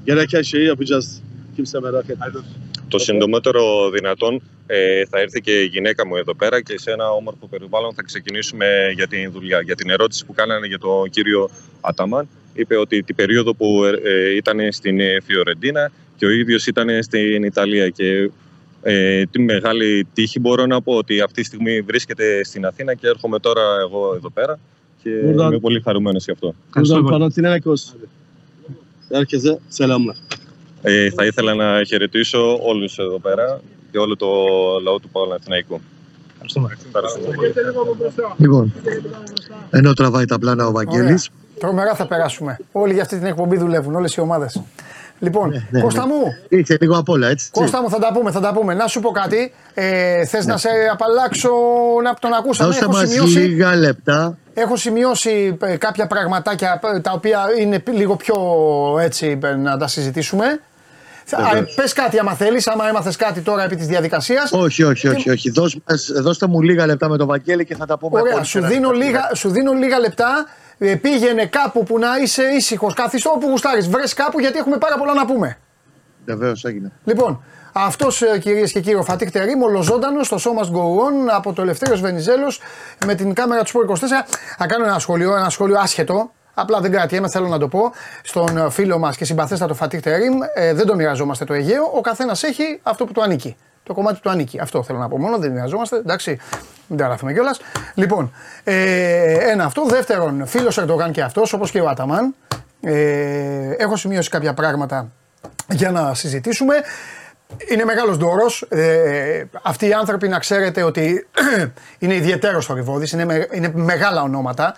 [0.07, 1.21] gereken şeyi yapacağız.
[1.57, 2.45] Kimse merak etmesin.
[2.89, 7.11] Το συντομότερο δυνατόν ε, θα έρθει και η γυναίκα μου εδώ πέρα και σε ένα
[7.11, 9.61] όμορφο περιβάλλον θα ξεκινήσουμε για την δουλειά.
[9.61, 11.51] Για την ερώτηση που κάνανε για τον κύριο
[11.81, 16.67] Αταμάν, είπε ότι την περίοδο που ε, ε, ήταν στην ε, Φιωρεντίνα και ο ίδιος
[16.67, 18.31] ήταν στην Ιταλία και
[18.83, 23.07] ε, τη μεγάλη τύχη μπορώ να πω ότι αυτή τη στιγμή βρίσκεται στην Αθήνα και
[23.07, 24.59] έρχομαι τώρα εγώ εδώ πέρα
[25.03, 26.55] και Buradan- είμαι πολύ χαρούμενος γι' αυτό.
[26.75, 27.95] Buradan Panathinaikos
[29.11, 30.17] herkese selamlar.
[30.89, 33.61] Ε, θα ήθελα να χαιρετήσω όλους εδώ πέρα
[33.91, 34.27] και όλο το
[34.83, 35.81] λαό του Παναθηναϊκού.
[36.43, 36.77] Ευχαριστούμε.
[38.37, 38.73] Λοιπόν,
[39.71, 41.29] ενώ τραβάει τα πλάνα ο Βαγγέλης,
[41.59, 42.59] Τρομερά θα περάσουμε.
[42.73, 44.63] Όλοι για αυτή την εκπομπή δουλεύουν, όλες οι ομάδες.
[45.19, 46.13] Λοιπόν, ναι, Κώστα ναι.
[46.13, 47.51] μου, είχε λίγο απ' όλα, έτσι.
[47.51, 48.75] Κώστα μου, θα τα πούμε, θα τα πούμε.
[48.75, 49.53] Να σου πω κάτι.
[49.75, 51.51] Ε, Θες να σε απαλλάξω
[52.03, 54.39] να τον ακούσαμε; Δώστε Έχω μας σημειώσει, λίγα λεπτά.
[54.55, 58.35] έχω σημειώσει ε, κάποια πραγματάκια ε, τα οποία είναι π- λίγο πιο
[59.01, 60.61] έτσι ε, να τα συζητήσουμε.
[61.31, 61.75] Βεβαίως.
[61.75, 64.53] Πες κάτι άμα θέλεις, άμα έμαθες κάτι τώρα επί της διαδικασίας.
[64.53, 65.31] Όχι, όχι, όχι.
[65.31, 65.51] όχι.
[65.51, 68.45] Δώσ' μας- δώστε μου λίγα λεπτά με τον Βαγγέλη και θα τα πούμε Ωραία, πολύ
[68.45, 68.73] σου καλά.
[68.73, 70.47] δίνω, λίγα, σου δίνω λίγα λεπτά.
[70.79, 72.95] Ε, πήγαινε κάπου που να είσαι ήσυχος.
[72.95, 73.89] Καθιστό όπου γουστάρεις.
[73.89, 75.59] Βρες κάπου γιατί έχουμε πάρα πολλά να πούμε.
[76.25, 76.93] Βεβαίως έγινε.
[77.05, 81.63] Λοιπόν, αυτός κυρίες και κύριοι, ο Φατίκ Τερήμ, ολοζώντανος στο σώμα Go On από το
[81.63, 82.61] Ελευθέριος Βενιζέλος
[83.07, 84.25] με την κάμερα του Σπορ 24.
[84.59, 86.31] Θα κάνω ένα σχόλιο, ένα σχόλιο άσχετο.
[86.59, 87.93] Απλά δεν κρατιέμαι, θέλω να το πω
[88.23, 90.39] στον ε, φίλο μας και συμπαθέστατο Φατίκ Τερήμ.
[90.55, 91.91] Ε, δεν το μοιραζόμαστε το Αιγαίο.
[91.95, 93.57] Ο καθένας έχει αυτό που του ανήκει.
[93.83, 94.61] Το κομμάτι που του ανήκει.
[94.61, 95.39] Αυτό θέλω να πω μόνο.
[95.39, 95.97] Δεν μοιραζόμαστε.
[95.97, 96.39] Εντάξει,
[96.87, 97.61] μην τα λάθουμε κιόλας.
[97.95, 98.33] Λοιπόν,
[98.65, 99.85] ε, ένα αυτό.
[99.85, 102.35] Δεύτερον, φίλος Ερντογάν και αυτός, όπως και ο Άταμαν.
[102.81, 105.09] Ε, έχω σημειώσει κάποια πράγματα
[105.69, 106.75] για να συζητήσουμε.
[107.69, 108.63] Είναι μεγάλος δώρος.
[108.69, 111.27] Ε, αυτοί οι άνθρωποι να ξέρετε ότι
[111.99, 114.77] είναι ιδιαίτερος θορυβόδη, είναι, με- είναι μεγάλα ονόματα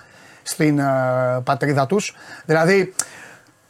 [0.49, 0.85] στην ε,
[1.45, 2.17] πατρίδα τους.
[2.45, 2.95] Δηλαδή,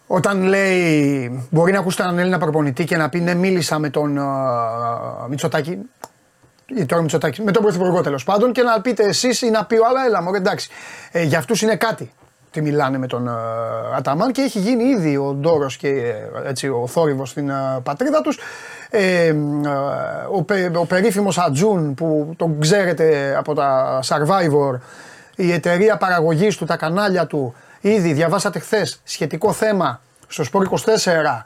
[0.06, 4.18] όταν λέει, μπορεί να ακούσει έναν Έλληνα προπονητή και να πει ναι, μίλησα με τον
[4.18, 4.22] ε,
[5.28, 5.78] Μητσοτάκη.
[6.76, 9.76] Ή τώρα Μητσοτάκη, με τον Πρωθυπουργό τέλος πάντων και να πείτε εσείς ή να πει
[9.76, 10.70] ο άλλα, έλα, μωρέ, εντάξει.
[11.12, 12.12] Ε, για αυτούς είναι κάτι
[12.50, 13.32] τι μιλάνε με τον ε,
[13.96, 18.20] Αταμάν και έχει γίνει ήδη ο Ντόρος και ε, έτσι, ο θόρυβος στην ε, πατρίδα
[18.20, 18.38] τους.
[18.90, 19.34] Ε, ε,
[20.32, 24.78] ο, πε, ο περίφημος Ατζούν που τον ξέρετε από τα Survivor,
[25.40, 31.42] η εταιρεία παραγωγής του, τα κανάλια του, ήδη διαβάσατε χθες σχετικό θέμα στο Sport 24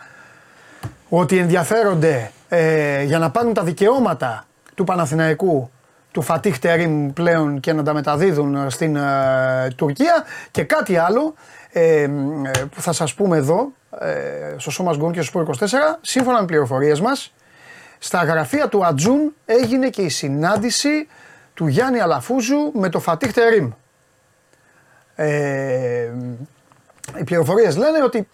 [1.09, 5.71] ότι ενδιαφέρονται ε, για να πάρουν τα δικαιώματα του Παναθηναϊκού
[6.11, 11.35] του Φατίχ Τερίμ πλέον και να τα μεταδίδουν στην ε, Τουρκία και κάτι άλλο
[11.73, 12.09] ε,
[12.75, 15.67] που θα σας πούμε εδώ ε, στο Σώμα Γκον και στο Sport 24
[16.01, 17.33] σύμφωνα με πληροφορίες μας
[17.99, 21.09] στα γραφεία του Ατζούν έγινε και η συνάντηση
[21.55, 23.71] του Γιάννη Αλαφούζου με το Φατίχ Τερίμ.
[25.23, 26.13] Ε,
[27.19, 28.29] οι πληροφορίες λένε ότι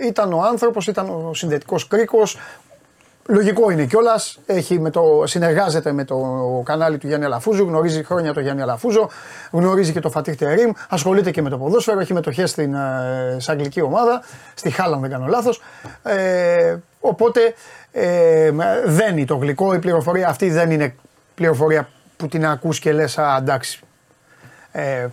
[0.00, 2.38] ε, ήταν ο άνθρωπος, ήταν ο συνδετικός κρίκος.
[3.26, 4.38] Λογικό είναι κιόλας.
[5.24, 6.16] Συνεργάζεται με το
[6.64, 9.10] κανάλι του Γιάννη Αλαφούζου, γνωρίζει χρόνια το Γιάννη Αλαφούζο,
[9.50, 13.80] γνωρίζει και το Φατίχ Τερήμ, ασχολείται και με το ποδόσφαιρο, έχει μετοχές στην ε, αγγλική
[13.80, 14.22] ομάδα,
[14.54, 15.62] στη Χάλαν δεν κάνω λάθος.
[16.02, 17.54] Ε, οπότε
[17.92, 18.50] ε,
[18.84, 19.74] δένει το γλυκό.
[19.74, 20.94] Η πληροφορία αυτή δεν είναι
[21.34, 23.80] πληροφορία που την ακούς και λες α, εντάξει,
[24.72, 25.06] ε,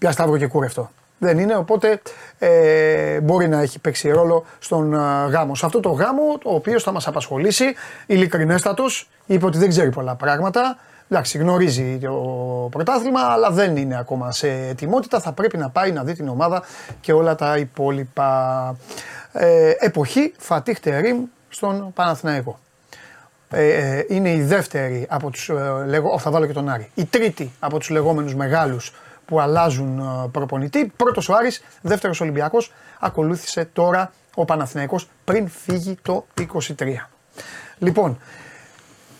[0.00, 0.90] πια σταύρο και κούρευτο.
[1.18, 2.00] Δεν είναι, οπότε
[2.38, 4.96] ε, μπορεί να έχει παίξει ρόλο στον ε,
[5.30, 5.54] γάμο.
[5.54, 7.64] Σε αυτό το γάμο, ο οποίο θα μας απασχολήσει,
[8.06, 10.76] ειλικρινέστατος, είπε ότι δεν ξέρει πολλά πράγματα.
[11.08, 15.20] Εντάξει, γνωρίζει το πρωτάθλημα, αλλά δεν είναι ακόμα σε ετοιμότητα.
[15.20, 16.62] Θα πρέπει να πάει να δει την ομάδα
[17.00, 18.76] και όλα τα υπόλοιπα.
[19.32, 22.58] Ε, εποχή Φατίχ Τερίμ στον Παναθηναϊκό.
[23.50, 27.52] Ε, ε, είναι η δεύτερη από τους, ε, θα βάλω και τον Άρη, η τρίτη
[27.58, 28.92] από τους λεγόμενους μεγάλους
[29.30, 30.92] που αλλάζουν ε, προπονητή.
[30.96, 36.44] Πρώτος ο Άρης, δεύτερος Ολυμπιακός, ακολούθησε τώρα ο Παναθηναϊκός πριν φύγει το 23.
[37.78, 38.18] Λοιπόν,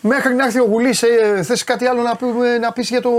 [0.01, 2.25] μέχρι να έρθει ο Γουλής, ε, θες κάτι άλλο να, πει,
[2.61, 3.11] να πεις για τον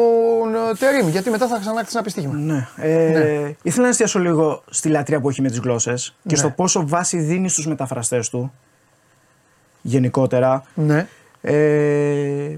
[0.54, 2.34] ε, Τερίμ, γιατί μετά θα ξανάρθεις να πεις στοίχημα.
[2.34, 2.68] Ναι.
[2.76, 3.54] Ε, ναι.
[3.62, 6.36] Ήθελα να εστιάσω λίγο στη λατρεία που έχει με τις γλώσσες και ναι.
[6.36, 8.52] στο πόσο βάση δίνει στους μεταφραστές του,
[9.82, 10.64] γενικότερα.
[10.74, 11.06] Ναι.
[11.40, 12.56] Ε,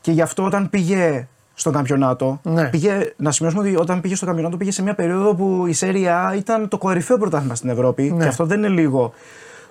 [0.00, 2.40] και γι' αυτό όταν πήγε στο καμπιονάτο.
[2.42, 2.64] Ναι.
[2.64, 6.34] Πήγε, να σημειώσουμε ότι όταν πήγε στο καμπιονάτο πήγε σε μια περίοδο που η Σέρια
[6.36, 8.02] ήταν το κορυφαίο πρωτάθλημα στην Ευρώπη.
[8.02, 8.22] Ναι.
[8.22, 9.12] Και αυτό δεν είναι λίγο.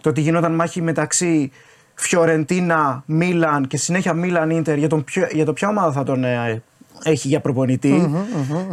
[0.02, 1.52] Το ότι γινόταν μάχη μεταξύ
[1.94, 6.62] Φιωρεντίνα, Μίλαν και συνέχεια Μίλαν Ίντερ για, τον για το ποια ομάδα θα τον ε,
[7.04, 8.12] έχει για προπονητη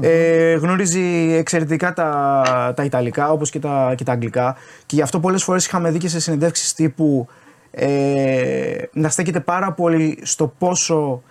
[0.00, 4.56] ε, γνωρίζει εξαιρετικά τα, τα Ιταλικά όπως και τα, και τα Αγγλικά
[4.86, 7.26] και γι' αυτό πολλές φορές είχαμε δει και σε συνεντεύξεις τύπου
[7.70, 11.22] ε, να στέκεται πάρα πολύ στο πόσο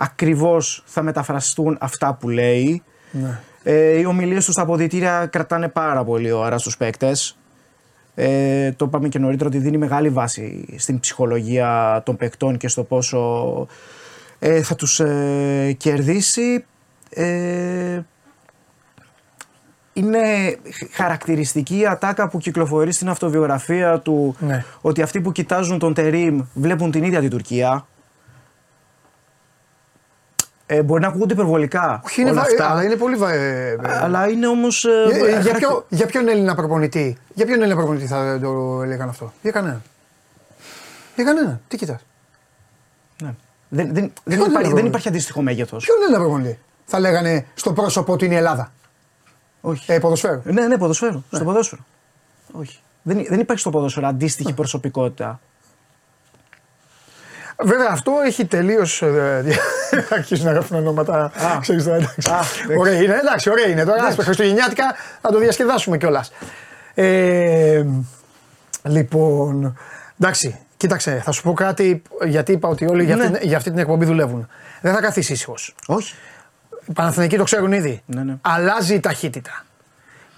[0.00, 2.82] ακριβώς θα μεταφραστούν αυτά που λέει.
[3.10, 3.40] Ναι.
[3.62, 7.38] Ε, οι ομιλίες τους στα αποδητήρια κρατάνε πάρα πολύ ώρα στους παίκτες.
[8.14, 12.82] Ε, το είπαμε και νωρίτερα ότι δίνει μεγάλη βάση στην ψυχολογία των παικτών και στο
[12.82, 13.66] πόσο
[14.38, 16.64] ε, θα τους ε, κερδίσει.
[17.10, 18.00] Ε,
[19.92, 20.18] είναι
[20.92, 24.64] χαρακτηριστική η ατάκα που κυκλοφορεί στην αυτοβιογραφία του ναι.
[24.80, 27.86] ότι αυτοί που κοιτάζουν τον Τερίμ βλέπουν την ίδια την Τουρκία.
[30.70, 32.00] Ε, μπορεί να ακούγονται υπερβολικά.
[32.04, 32.46] Όχι, είναι όλα βα...
[32.46, 32.70] αυτά.
[32.70, 33.16] αλλά είναι πολύ.
[33.16, 33.32] Βα...
[33.32, 34.86] ε, Αλλά είναι όμως.
[35.10, 39.32] Για, για, ποιο, για ποιον Έλληνα προπονητή, για ποιον Έλληνα προπονητή θα το έλεγαν αυτό;
[39.42, 39.82] Για κανέναν.
[41.14, 41.60] Για κανέναν.
[41.68, 42.00] Τι κοιτάς.
[43.22, 43.34] Ναι.
[43.68, 45.84] Δεν, δεν, δεν, Ποιον υπάρχει, Έλληνα δεν υπάρχει αντίστοιχο μέγεθος.
[45.84, 46.58] Ποιον Έλληνα προπονητή.
[46.84, 48.72] Θα λέγανε στο πρόσωπο ότι είναι η Ελλάδα;
[49.60, 49.92] Όχι.
[49.92, 50.42] Ε, ποδοσφαίρο.
[50.44, 51.22] Ναι, ναι, ποδοσφαίρο.
[51.30, 51.82] Στο ποδόσφαιρο.
[52.52, 52.78] Όχι.
[53.02, 55.40] Δεν, δεν υπάρχει στο ποδόσφαιρο αντίστοιχη προσωπικότητα.
[57.64, 59.02] Βέβαια αυτό έχει τελείως.
[60.16, 61.32] Αρχίζουν να γράφουν ονόματα.
[61.60, 62.30] Ξέρεις τώρα, εντάξει.
[62.78, 63.84] Ωραία είναι, εντάξει, ωραία είναι.
[63.84, 66.32] Τώρα Χριστουγεννιάτικα θα το διασκεδάσουμε κιόλας.
[66.94, 67.84] Ε,
[68.82, 69.78] λοιπόν,
[70.20, 73.24] εντάξει, κοίταξε, θα σου πω κάτι γιατί είπα ότι όλοι για, Ναι.
[73.24, 74.48] αυτή, για αυτή την εκπομπή δουλεύουν.
[74.80, 75.74] Δεν θα καθίσει ήσυχος.
[75.86, 76.14] Όχι.
[76.86, 78.02] Οι Παναθηναϊκοί το ξέρουν ήδη.
[78.06, 78.34] Ναι, ναι.
[78.40, 79.64] Αλλάζει η ταχύτητα.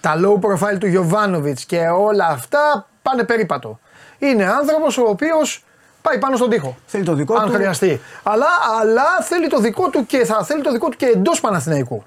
[0.01, 3.79] Τα low profile του Γιωβάνοβιτς και όλα αυτά πάνε περίπατο.
[4.17, 5.63] Είναι άνθρωπος ο οποίος
[6.01, 6.77] πάει πάνω στον τοίχο.
[6.85, 7.53] Θέλει το δικό αν του.
[7.53, 8.01] χρειαστεί.
[8.23, 8.47] Αλλά,
[8.81, 12.03] αλλά θέλει το δικό του και θα θέλει το δικό του και εντός Παναθηναϊκού.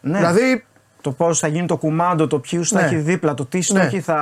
[0.00, 0.18] Ναι.
[0.18, 0.64] Δηλαδή,
[1.00, 2.86] Το πώς θα γίνει το κουμάντο, το ποιους θα Ναι.
[2.86, 4.18] έχει δίπλα, το τι στόχοι θα,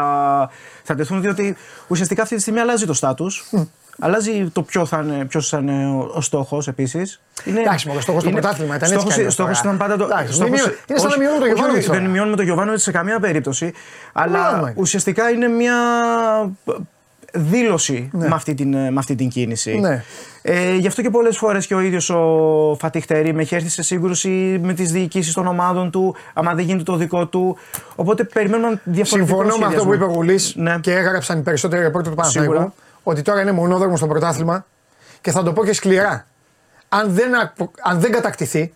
[0.83, 1.21] θα τεθούν.
[1.21, 1.57] Διότι
[1.89, 3.51] ουσιαστικά αυτή τη στιγμή αλλάζει το στάτους.
[3.99, 7.21] Αλλάζει το ποιο θα είναι, ποιος θα είναι ο, ο στόχος επίσης.
[7.45, 9.75] Εντάξει, μωρέ, στόχος στο πρωτάθλημα ήταν έτσι κι αλλιώς Στόχος τώρα.
[9.75, 10.05] ήταν πάντα το.
[10.13, 12.01] Εντάξει, στόχος- μην μειώ- είναι σαν να όχι, μειώνουμε το όχι, Γιωβάνοβιτς όχι, τώρα.
[12.01, 13.73] Δεν μειώνουμε το Γιωβάνοβιτς σε καμία περίπτωση.
[14.13, 14.75] Αλλά Πράγμα είναι.
[14.77, 15.75] ουσιαστικά είναι μια
[17.33, 18.29] δήλωση Ναι.
[18.29, 19.79] με, αυτή την, με αυτή την κίνηση.
[19.79, 20.05] Ναι.
[20.43, 23.83] Ε, γι' αυτό και πολλές φορές και ο ίδιος ο Φατιχτερή με έχει έρθει σε
[23.83, 24.29] σύγκρουση
[24.63, 27.57] με τις διοικήσεις των ομάδων του, άμα δεν γίνεται το δικό του.
[27.95, 30.79] Οπότε περιμένουμε διαφορετικό συμφωνώ με αυτό που είπε ο Γουλής Ναι.
[30.81, 32.73] και έγραψαν οι περισσότεροι ρεπόρτερ του Παναθηναϊκού Σίγουρα.
[33.03, 34.67] ότι τώρα είναι μονόδρομος στο πρωτάθλημα
[35.21, 36.27] και θα το πω και σκληρά.
[36.89, 38.73] Αν δεν, ακ- αν δεν κατακτηθεί,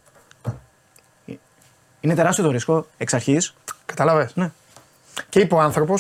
[2.01, 3.55] Είναι τεράστιο το ρίσκο εξ αρχής.
[3.87, 4.31] Καταλάβες.
[4.35, 4.51] Ναι.
[5.29, 5.95] Και είπε ο άνθρωπο,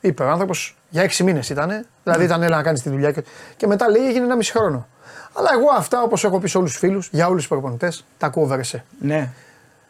[0.00, 3.24] είπε ο άνθρωπος, για έξι μήνες ήταν, Δηλαδή ήταν έλα να κάνεις τη δουλειά και,
[3.56, 4.88] και μετά λέει έγινε ένα μισή χρόνο.
[5.32, 8.26] Αλλά εγώ αυτά όπως έχω πει σε όλους τους φίλους, για όλους τους προπονητές, τα
[8.26, 8.84] ακούω βερεσέ.
[9.00, 9.30] Ναι.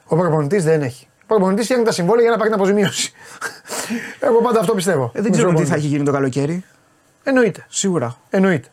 [0.06, 1.08] Ο προπονητής δεν έχει.
[1.22, 3.12] Ο προπονητής φτιάχνει τα συμβόλαια για να πάρει την αποζημίωση.
[4.28, 5.10] εγώ πάντα αυτό πιστεύω.
[5.14, 6.64] Ε, δεν ξέρω τι θα έχει γίνει το καλοκαίρι.
[7.22, 7.66] Εννοείται.
[7.68, 8.16] Σίγουρα.
[8.30, 8.68] Εννοείται.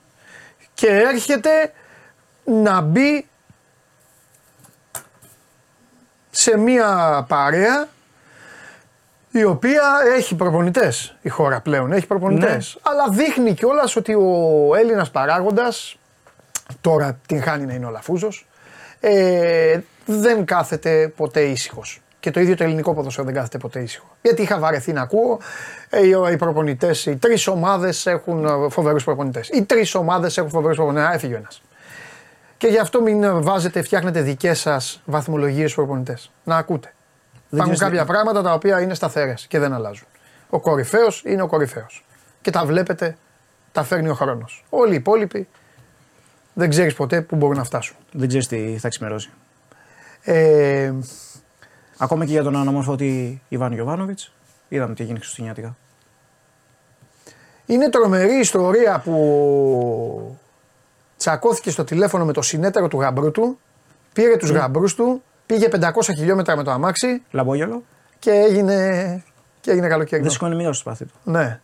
[0.73, 1.73] Και έρχεται
[2.43, 3.25] να μπει
[6.29, 7.87] σε μια παρέα
[9.31, 9.83] η οποία
[10.15, 11.91] έχει προπονητές η χώρα πλέον.
[11.91, 12.79] Έχει προπονητές.
[12.83, 12.91] Ναι.
[12.91, 15.97] Αλλά δείχνει κιόλας ότι ο Έλληνας παράγοντας,
[16.81, 18.47] τώρα την χάνει να είναι ο Λαφούζος,
[18.99, 22.01] ε, δεν κάθεται ποτέ ήσυχος.
[22.19, 24.15] Και το ίδιο το ελληνικό ποδοσφαίρο δεν κάθεται ποτέ ήσυχο.
[24.21, 25.39] Γιατί είχα βαρεθεί να ακούω,
[25.89, 29.49] ε, οι, οι προπονητές, οι τρεις ομάδες έχουν φοβερούς προπονητές.
[29.49, 31.07] Οι τρεις ομάδες έχουν φοβερούς προπονητές.
[31.07, 31.61] Α, έφυγε ο ένας.
[32.57, 36.31] Και γι' αυτό μην βάζετε, φτιάχνετε δικές σας βαθμολογίες στους προπονητές.
[36.43, 36.93] Να ακούτε.
[37.51, 40.07] Υπάρχουν ξέρεις κάποια πράγματα τα οποία είναι σταθερές και δεν αλλάζουν.
[40.49, 42.05] Ο κορυφαίος είναι ο κορυφαίος.
[42.41, 43.17] Και τα βλέπετε,
[43.71, 44.65] τα φέρνει ο χρόνος.
[44.69, 45.47] Όλοι οι υπόλοιποι
[46.53, 47.95] δεν ξέρεις ποτέ πού μπορούν να φτάσουν.
[48.11, 49.29] Δεν ξέρεις τι θα ξημερώσει.
[50.21, 50.93] Ε,
[52.01, 54.19] Ακόμα και για τον αναμόρφωτη Ιβάν Γιοβάνοβιτ.
[54.67, 55.75] Είδαμε τι έγινε Χριστουγεννιάτικα.
[57.65, 60.39] είναι τρομερή ιστορία που
[61.17, 63.59] τσακώθηκε στο τηλέφωνο με το συνέτερο του γαμπρού του,
[64.13, 65.23] πήρε τους γαμπρούς του,
[65.53, 67.83] πήγε 500 χιλιόμετρα με το αμάξι Λαμπόγελο.
[68.19, 69.23] και έγινε,
[69.61, 70.21] και έγινε καλοκαίρι.
[70.21, 71.13] Δεν σηκώνει μία στο σπάθι του.
[71.23, 71.59] Ναι.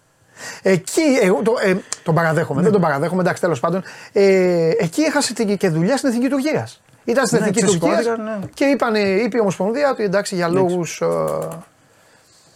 [0.61, 3.83] Εκεί, εγώ το, ε, τον παραδέχομαι, δεν τον παραδέχομαι, εντάξει τέλος πάντων.
[4.11, 6.81] Ε, εκεί έχασε την- και δουλειά στην εθνική Τουρκίας.
[7.05, 8.45] Ήταν στην Ναι, εθνική Τουρκίας ξεσηκώθηκαν, ναι.
[8.53, 11.01] και είπανε, είπε η Ομοσπονδία ότι εντάξει για λόγους.
[11.01, 11.05] Ε,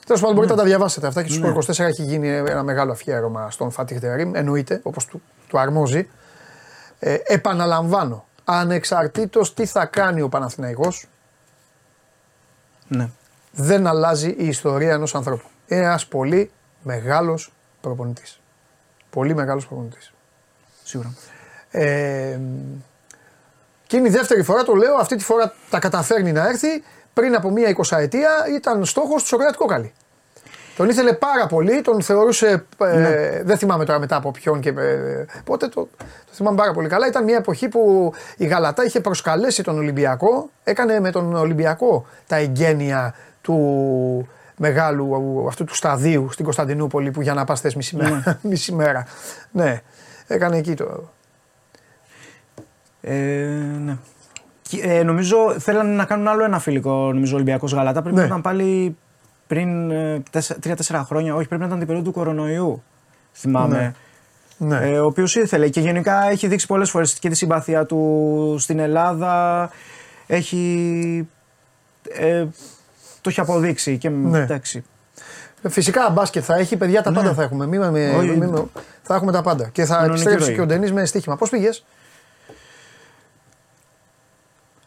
[0.05, 1.47] Τέλος πάντων, μπορείτε να τα διαβάσετε αυτά και στους Ναι.
[1.47, 4.35] 24 έχει γίνει ένα μεγάλο αφιέρωμα στον Φατίχ Τερήμ.
[4.35, 6.07] Εννοείται, όπως του, του αρμόζει.
[6.99, 11.07] Ε, επαναλαμβάνω, ανεξαρτήτως τι θα κάνει ο Παναθηναϊκός,
[12.93, 13.09] Ναι.
[13.51, 15.47] δεν αλλάζει η ιστορία ενός ανθρώπου.
[15.67, 18.39] Είναι ένας πολύ μεγάλος προπονητής.
[19.09, 20.13] Πολύ μεγάλος προπονητής.
[20.83, 21.13] Σίγουρα.
[21.71, 22.39] Ε,
[23.87, 26.83] και είναι η δεύτερη φορά, το λέω, αυτή τη φορά τα καταφέρνει να έρθει.
[27.13, 29.93] Πριν από μία εικοσαετία ήταν στόχος του Σοκράτη Κόκαλη.
[30.81, 32.65] Τον ήθελε πάρα πολύ, τον θεωρούσε.
[32.77, 35.67] ε, Δεν θυμάμαι τώρα μετά από ποιον και ε, πότε.
[35.67, 37.07] Το, το θυμάμαι πάρα πολύ καλά.
[37.07, 40.49] Ήταν μια εποχή που η Γαλατά είχε προσκαλέσει τον Ολυμπιακό.
[40.63, 44.27] Έκανε με τον Ολυμπιακό τα εγγένεια του
[44.57, 48.23] μεγάλου αυτού του σταδίου στην Κωνσταντινούπολη που για να πας θες μισή μέρα.
[48.41, 49.05] μισή μέρα.
[49.51, 49.81] Ναι,
[50.27, 51.09] έκανε εκεί το.
[53.01, 53.13] Ε,
[53.83, 53.97] ναι.
[54.61, 58.01] Και, Ε, νομίζω θέλανε να κάνουν άλλο ένα φιλικό νομίζω Ολυμπιακός Γαλατά.
[58.01, 58.21] Πρέπει Ναι.
[58.21, 58.97] να ήταν πάλι
[59.51, 61.35] πριν ε, τέσσε- τρία-τέσσερα χρόνια.
[61.35, 62.83] Όχι, πρέπει να ήταν την περίοδο του κορονοϊού.
[63.33, 63.95] Θυμάμαι.
[64.57, 64.77] Ναι.
[64.77, 68.79] Ε, ο οποίος ήθελε και γενικά έχει δείξει πολλές φορές και τη συμπάθεια του στην
[68.79, 69.69] Ελλάδα.
[70.27, 71.27] Έχει.
[72.09, 72.45] Ε,
[73.21, 74.39] το έχει αποδείξει και Ναι.
[74.39, 74.83] εντάξει.
[75.69, 77.65] Φυσικά μπάσκετ θα έχει, παιδιά τα πάντα θα έχουμε.
[77.67, 78.09] Μη, με- Ναι.
[78.17, 78.27] Όχι.
[78.27, 78.63] μη με-
[79.01, 79.69] θα έχουμε τα πάντα.
[79.71, 80.55] Και θα Κανονική επιστρέψει ροή.
[80.55, 81.35] και ο Ντενής με στοίχημα.
[81.37, 81.85] Πώς πήγες,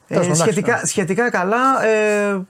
[0.08, 1.84] Ε, Τέλος πάντων, σχετικά, εντάξει, σχετικά καλά.
[1.86, 2.40] Ε,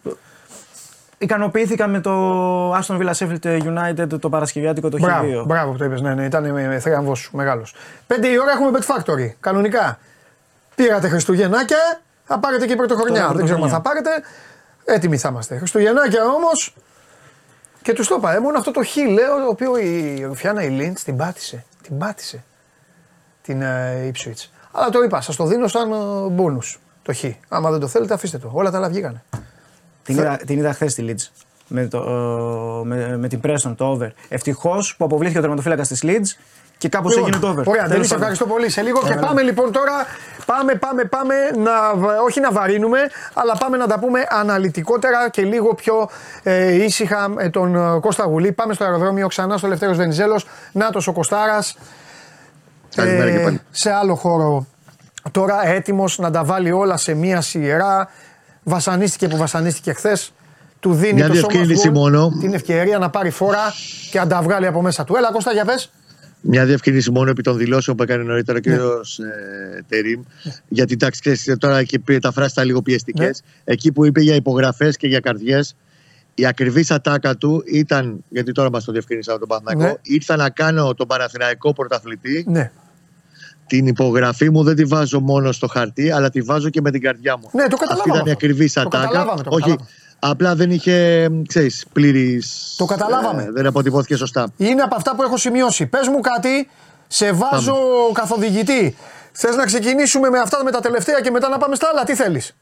[1.25, 5.47] ικανοποιήθηκα με το Aston Villa Sheffield United το Παρασκευιάτικο το Μπράβο, Χ2.
[5.47, 6.01] μπράβο που το είπες.
[6.01, 7.75] Ναι, ναι, ήταν με, με θρίαμβό σου μεγάλος.
[8.07, 9.33] Πέντε η ώρα έχουμε Bet Factory.
[9.41, 9.99] Κανονικά.
[10.75, 13.21] Πήρατε Χριστουγεννάκια, θα πάρετε και πρωτοχρονιά.
[13.21, 14.11] Τώρα Δεν ξέρω αν θα πάρετε.
[14.85, 15.57] Έτοιμοι θα είμαστε.
[15.57, 16.75] Χριστουγεννάκια όμως.
[17.83, 20.69] Και τους το είπα, ε, μόνο αυτό το χ λέω, το οποίο η Ρουφιάνα η
[20.69, 21.65] Λίντς την πάτησε.
[21.83, 22.45] Την πάτησε.
[23.43, 24.49] Την ε, Ipswich.
[24.73, 25.95] Αλλά το είπα, σας το δίνω σαν ε,
[26.39, 27.25] bonus το χ.
[27.49, 28.51] Άμα δεν το θέλετε, αφήστε το.
[28.53, 29.23] Όλα τα άλλα βγήκανε.
[30.05, 31.45] Την είδα, την είδα χθες στη Leeds.
[31.69, 34.09] Με, το, ε, με, με την Preston το over.
[34.29, 36.41] Ευτυχώς που αποβλήθηκε ο τερματοφύλακας της Leeds
[36.79, 37.65] και κάπως Λοιπόν, έγινε το over.
[37.67, 38.29] Ωραία, Τέλος Ντένι, σε πάντων.
[38.29, 38.71] ευχαριστώ πολύ.
[38.71, 39.27] Σε λίγο και Ωραία.
[39.27, 39.93] πάμε λοιπόν τώρα.
[40.47, 41.73] Πάμε, πάμε, πάμε να,
[42.25, 42.99] όχι να βαρύνουμε,
[43.35, 46.09] αλλά πάμε να τα πούμε αναλυτικότερα και λίγο πιο
[46.43, 48.53] ε, ήσυχα με τον ε, Κώστα Γουλή.
[48.53, 50.47] Πάμε στο αεροδρόμιο ξανά στο Ελευθέρω Βενιζέλος.
[50.73, 51.77] Νάτος ο Κωστάρας.
[52.95, 53.61] Καλημέρα και πάλι.
[53.71, 54.67] σε άλλο χώρο.
[55.31, 58.09] Τώρα έτοιμος να τα βάλει όλα σε μία σειρά.
[58.65, 60.33] Βασανίστηκε που βασανίστηκε χθες.
[60.81, 62.37] Του δίνει Μια το σώμα διευκρίνηση γκολ, μόνο.
[62.41, 63.73] την ευκαιρία να πάρει φόρα
[64.11, 65.15] και να τα βγάλει από μέσα του.
[65.17, 65.91] Έλα Κώστα για πες.
[66.41, 68.77] Μια διευκρίνηση μόνο επί των δηλώσεων που έκανε νωρίτερα ο Ναι.
[68.77, 68.79] κ.
[68.79, 70.23] Ε, Τερήμ.
[70.69, 73.43] Γιατί εντάξει, ξέρεις, τώρα εκεί πήρε τα φράσει τα λίγο πιεστικές.
[73.45, 73.73] Ναι.
[73.73, 75.77] Εκεί που είπε για υπογραφές και για καρδιές,
[76.35, 80.15] η ακριβής ατάκα του ήταν, γιατί τώρα μας το διευκρίνησα από τον Παναθηναϊκό, Ναι.
[80.15, 82.45] ήρθα να κάνω τον Παναθηναϊκό πρωταθλητή.
[83.73, 83.79] Ναι.
[83.79, 87.01] Την υπογραφή μου δεν τη βάζω μόνο στο χαρτί, αλλά τη βάζω και με την
[87.01, 87.49] καρδιά μου.
[87.53, 88.47] Ναι, το Αυτή καταλάβαμε ήταν η αυτό.
[88.47, 89.05] ακριβή Το ατάκα.
[89.07, 89.89] καταλάβαμε, το Όχι, καταλάβαμε.
[90.19, 92.75] απλά δεν είχε, ξέρεις, πλήρης...
[92.77, 93.43] Το καταλάβαμε.
[93.43, 94.53] ε, δεν αποτυπώθηκε σωστά.
[94.57, 95.87] Είναι από αυτά που έχω σημειώσει.
[95.87, 96.69] Πες μου κάτι,
[97.09, 97.77] σε βάζω
[98.13, 98.97] καθοδηγητή.
[99.33, 102.15] Θες να ξεκινήσουμε με αυτά με τα τελευταία και μετά να πάμε στα άλλα; Τι
[102.15, 102.57] θέλεις;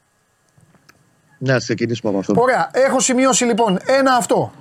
[1.37, 2.33] Να ξεκινήσουμε από αυτό.
[2.37, 2.69] Ωραία.
[2.73, 4.51] Έχω σημειώσει λοιπόν ένα αυτό.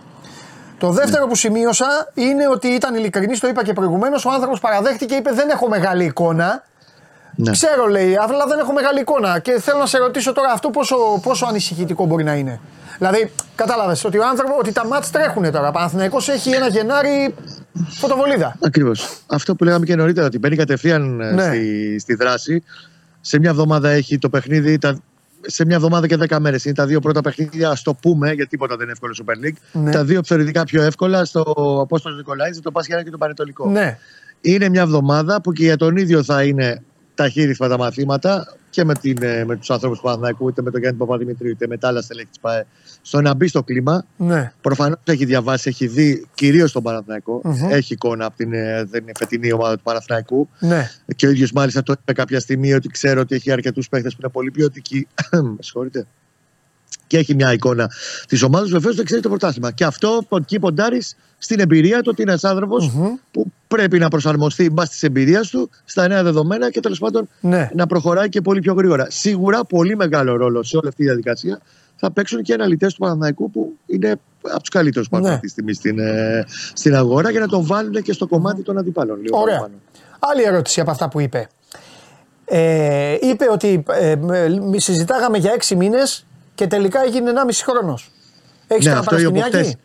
[0.83, 4.25] Το δεύτερο που σημείωσα είναι ότι ήταν ειλικρινής, το είπα και προηγουμένως.
[4.25, 6.65] Ο άνθρωπος παραδέχτηκε, είπε: Δεν έχω μεγάλη εικόνα.
[7.37, 7.51] Ναι.
[7.51, 9.39] Ξέρω, λέει, αλλά δεν έχω μεγάλη εικόνα.
[9.39, 12.61] Και θέλω να σε ρωτήσω τώρα αυτό πόσο, πόσο ανησυχητικό μπορεί να είναι.
[12.99, 15.69] Δηλαδή, κατάλαβες ότι, ο άνθρωπο, ότι τα μάτς τρέχουν τώρα.
[15.69, 17.35] Ο Παναθηναϊκός έχει ένα Γενάρη
[18.01, 18.57] φωτοβολίδα.
[18.65, 19.19] Ακριβώς.
[19.27, 21.43] Αυτό που λέγαμε και νωρίτερα, ότι μπαίνει κατευθείαν ε, Ναι.
[21.43, 22.63] στη, στη δράση.
[23.21, 24.99] Σε μια εβδομάδα έχει το παιχνίδι, τα,
[25.47, 26.65] σε μια εβδομάδα και 10 μέρες.
[26.65, 29.47] Είναι τα δύο πρώτα παιχνίδια, ας το πούμε, γιατί τίποτα δεν είναι εύκολο στο Super
[29.47, 29.83] League.
[29.83, 29.91] Ναι.
[29.91, 31.41] Τα δύο θεωρητικά πιο εύκολα στο
[31.83, 33.71] Απόστολος Νικολάης, το Πασχιάννα και το Πανετολικό.
[33.71, 33.99] Ναι.
[34.41, 36.83] Είναι μια εβδομάδα που και για τον ίδιο θα είναι
[37.23, 40.81] ταχύριθμα τα μαθήματα και με, την, ε, με τους ανθρώπους του Παναθηναϊκού, είτε με τον
[40.81, 42.67] Γιάννη Παπαδημητρίου, είτε με τα άλλα στελέχη της ΠΑΕ,
[43.03, 44.05] στο να μπει στο κλίμα.
[44.17, 44.53] Ναι.
[44.61, 47.71] Προφανώς έχει διαβάσει, έχει δει κυρίως τον παναθηναικο Μμμ.
[47.71, 50.49] Έχει εικόνα από την ε, δεν είναι φετινή ομάδα του Παναθηναϊκού.
[50.59, 50.91] Ναι.
[51.17, 54.17] Και ο ίδιος μάλιστα το είπε κάποια στιγμή ότι ξέρω ότι έχει αρκετούς παίχτε που
[54.21, 55.07] είναι πολύ ποιοτικοί.
[55.31, 56.07] Με συγχωρείτε.
[57.13, 57.91] Και έχει μια εικόνα
[58.29, 58.71] της ομάδας.
[58.71, 59.71] Βεβαίως δεν ξέρει το πρωτάθλημα.
[59.73, 61.03] Και αυτό εκεί ποντάρει
[61.39, 63.07] στην εμπειρία του ότι είναι ένας άνθρωπος Μμμ.
[63.31, 67.69] που πρέπει να προσαρμοστεί μπας της εμπειρίας του στα νέα δεδομένα και τέλος πάντων Ναι.
[67.75, 69.07] να προχωράει και πολύ πιο γρήγορα.
[69.11, 71.61] Σίγουρα πολύ μεγάλο ρόλο σε όλη αυτή τη διαδικασία
[71.97, 74.11] θα παίξουν και οι αναλυτές του Παναναϊκού που είναι
[74.43, 75.29] από τους καλύτερους που Ναι.
[75.29, 76.45] αυτή τη στιγμή στην, ε,
[76.75, 79.21] στην αγορά για να τον βάλουν και στο κομμάτι των αντιπάλων.
[79.23, 79.55] Λίγο Ωραία.
[79.57, 79.81] παραπάνω.
[80.19, 81.49] Άλλη ερώτηση από αυτά που είπε.
[82.45, 88.11] Ε, είπε ότι ε, μ- συζητάγαμε για έξι μήνες και τελικά έγινε 1,5 χρόνος.
[88.67, 89.77] Έχεις Ναι, ναι, αυτό, από χτες, Παναθηναϊκή.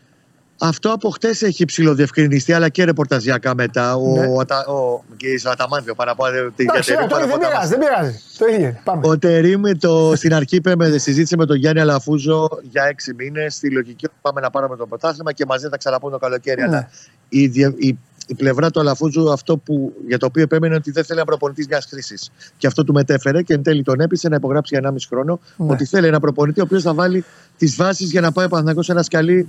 [0.60, 3.94] αυτό από χτες έχει ψηλοδιευκρινιστεί, αλλά και ρεπορταζιακά μετά.
[3.96, 4.26] Ο, Ναι.
[4.26, 6.52] ο, Ατα- ο, κύριε Αταμάνδιο, παραπάνω.
[6.56, 8.18] Εντάξει, ε, τώρα δεν πειράζει, δεν πειράζει.
[8.38, 8.80] Το ίδιο είναι.
[8.84, 9.08] Πάμε.
[9.08, 13.54] Ο Τερήμ το, στην αρχή είπε, με, συζήτησε με τον Γιάννη Αλαφούζο για έξι μήνες.
[13.54, 16.60] Στη λογική ότι πάμε να πάρουμε το πρωτάθλημα και μαζί θα ξαναπούν το καλοκαίρι.
[16.60, 16.66] Ναι.
[16.66, 16.88] Αλλά
[17.28, 17.98] η, δια- η,
[18.28, 21.66] η πλευρά του Αλαφούζου, αυτό που, για το οποίο επέμενε ότι δεν θέλει ένα προπονητής
[21.66, 22.30] μιας χρήσης.
[22.56, 25.40] Και αυτό του μετέφερε και εν τέλει τον έπεισε να υπογράψει για 1,5 χρόνο.
[25.56, 25.72] Ναι.
[25.72, 27.24] Ότι θέλει ένα προπονητή ο οποίος θα βάλει
[27.56, 29.48] τις βάσεις για να πάει ο Παναθηναϊκός σε ένα σκαλί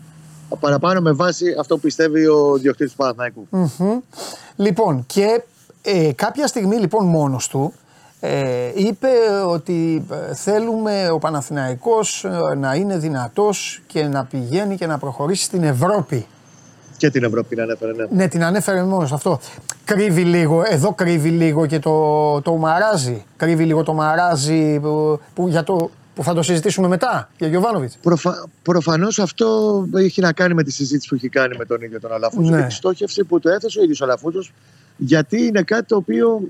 [0.60, 3.48] παραπάνω με βάση αυτό που πιστεύει ο διοκτήτης του Παναθηναϊκού.
[3.50, 4.00] Μμμ.
[4.56, 5.44] Λοιπόν, και
[5.82, 7.74] ε, κάποια στιγμή λοιπόν μόνος του
[8.20, 9.10] ε, είπε
[9.48, 15.44] ότι ε, θέλουμε ο Παναθηναϊκός ε, να είναι δυνατός και να πηγαίνει και να προχωρήσει
[15.44, 16.28] στην Ευρώπη.
[17.00, 18.06] Και την Ευρώπη την ανέφερε, ναι.
[18.12, 19.40] Ναι, την ανέφερε μόνος αυτό.
[19.86, 23.26] Κρύβει λίγο, εδώ κρύβει λίγο και το, το μαράζι.
[23.38, 27.98] Κρύβει λίγο το μαράζι που, που, για το, που θα το συζητήσουμε μετά για Γιωβάνοβιτς.
[28.02, 28.48] Προφα...
[28.62, 29.48] Προφανώς αυτό
[29.96, 32.62] έχει να κάνει με τη συζήτηση που έχει κάνει με τον ίδιο τον Αλαφούζο Ναι.
[32.62, 34.42] και τη στόχευση που το έθεσε ο ίδιος ο Αλαφούζο,
[34.98, 36.42] γιατί είναι κάτι το οποίο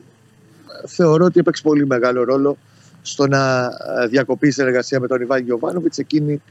[0.84, 2.58] ε, θεωρώ ότι έπαιξε πολύ μεγάλο ρόλο
[3.02, 3.66] στο να
[4.02, 6.42] ε, διακοπεί η συνεργασία με τον Ιβάν Γιοβάνοβιτ εκείνη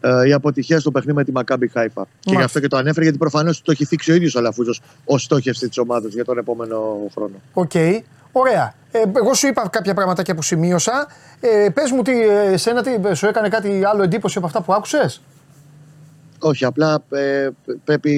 [0.00, 2.02] ε, η αποτυχία στο παιχνίδι με τη Μακάμπι Χάιφα.
[2.02, 2.44] Και γι' Μάλιστα.
[2.44, 5.68] αυτό και το ανέφερε, γιατί προφανώς το έχει θίξει ο ίδιος ο Αλαφούζος ως στόχευση
[5.68, 7.34] της ομάδας για τον επόμενο χρόνο.
[7.52, 7.72] Οκ.
[8.32, 8.74] Ωραία.
[8.92, 11.06] Ε, εγώ σου είπα κάποια πραγματάκια που σημείωσα.
[11.40, 14.72] Ε, Πες μου, τι, ε, εσένα τι, σου έκανε κάτι άλλο εντύπωση από αυτά που
[14.72, 15.20] άκουσες;
[16.42, 17.48] Όχι, απλά ε,
[17.84, 18.12] πρέπει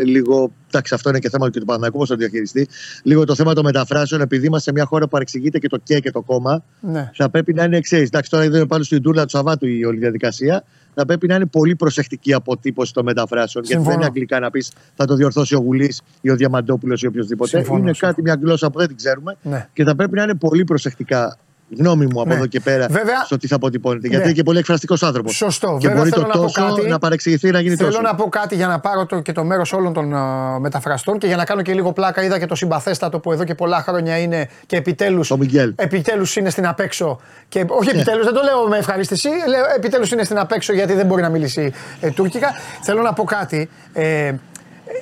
[0.00, 0.52] ε, λίγο.
[0.68, 2.68] Εντάξει, αυτό είναι και θέμα και του Παναθηναϊκού, πώς το διαχειριστεί.
[3.02, 5.98] Λίγο το θέμα των μεταφράσεων, επειδή είμαστε σε μια χώρα που παρεξηγείται και το και
[6.00, 7.10] και το κόμμα, Ναι.
[7.14, 7.96] θα πρέπει να είναι εξή.
[7.96, 10.64] Εντάξει, τώρα είναι πάνω στην τούρλα του Σαββάτου η όλη διαδικασία.
[10.94, 13.64] Θα πρέπει να είναι πολύ προσεκτική η αποτύπωση των μεταφράσεων.
[13.64, 13.96] Γιατί δεν Συμφωνώ.
[13.96, 17.48] είναι αγγλικά να πεις θα το διορθώσει ο Γουλής ή ο Διαμαντόπουλος ή οποιοδήποτε.
[17.56, 18.12] Συμφωνώ, είναι συμφωνώ.
[18.12, 19.68] κάτι, μια γλώσσα που δεν την ξέρουμε Ναι.
[19.72, 21.38] και θα πρέπει να είναι πολύ προσεκτικά.
[21.78, 22.34] Γνώμη μου από Ναι.
[22.34, 24.00] εδώ και πέρα Βέβαια- στο τι θα αποτυπώνεται.
[24.06, 24.08] Ναι.
[24.08, 25.36] Γιατί είναι και πολύ εκφραστικός άνθρωπος.
[25.36, 25.76] Σωστό.
[25.80, 26.88] Και Βέβαια, μπορεί θέλω το να πω τόσο κάτι.
[26.88, 28.00] να παρεξηγηθεί να γίνει Θέλω τόσο.
[28.00, 31.26] να πω κάτι για να πάρω το, και το μέρος όλων των α, μεταφραστών και
[31.26, 32.22] για να κάνω και λίγο πλάκα.
[32.24, 35.24] Είδα και το συμπαθέστατο που εδώ και πολλά χρόνια είναι και επιτέλου.
[35.28, 35.72] Το Μιγγέλ.
[35.76, 37.20] Επιτέλους είναι στην απέξω.
[37.48, 39.28] Και, όχι επιτέλους, δεν το λέω με ευχαρίστηση.
[39.28, 42.52] Λέω επιτέλους είναι στην απέξω γιατί δεν μπορεί να μιλήσει ε, τουρκικά.
[42.82, 43.68] Θέλω να πω κάτι.
[43.92, 44.32] Ε,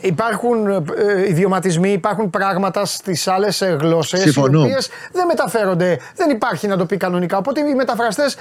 [0.01, 0.83] Υπάρχουν ε,
[1.29, 4.61] ιδιωματισμοί, υπάρχουν πράγματα στις άλλες γλώσσες οι Συμφωνώ.
[4.63, 5.99] οποίες δεν μεταφέρονται.
[6.17, 7.37] Δεν υπάρχει να το πει κανονικά.
[7.37, 8.37] Οπότε οι μεταφραστές.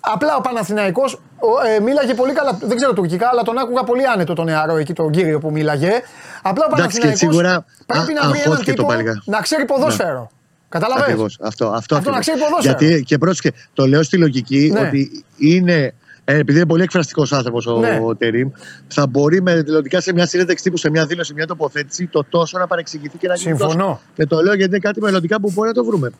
[0.00, 2.58] Απλά ο Παναθηναϊκός ο, ε, μίλαγε πολύ καλά.
[2.62, 5.90] Δεν ξέρω τουρκικά, αλλά τον άκουγα πολύ άνετο τον νεαρό εκεί, τον κύριο που μίλαγε.
[6.42, 9.22] Απλά ο Εντάξει, και Παναθηναϊκός σίγουρα πρέπει α- να βρει έναν αγχώθηκε το τύπο πάλιγα.
[9.24, 10.30] να ξέρει ποδόσφαιρο.
[10.68, 11.38] Καταλαβαίνεις; Ακριβώς.
[11.42, 12.20] Αυτό, αυτό, Αυτό να ακριβώς.
[12.20, 12.76] ξέρει ποδόσφαιρο.
[12.88, 14.80] Γιατί και πρόσεχε, το λέω στη λογική Ναι.
[14.80, 15.94] ότι είναι.
[16.28, 18.00] Ε, Επειδή είναι πολύ εκφραστικός άνθρωπος ο, Ναι.
[18.04, 18.50] ο Τερήμ,
[18.88, 22.58] θα μπορεί με δηλωτικά σε μια συνέντευξη τύπου, σε μια δήλωση, μια τοποθέτηση, το τόσο
[22.58, 23.84] να παρεξηγηθεί και να γίνει Συμφωνώ.
[23.84, 24.00] τόσο.
[24.14, 26.10] Και το λέω γιατί είναι κάτι μελλοντικά που μπορεί να το βρούμε.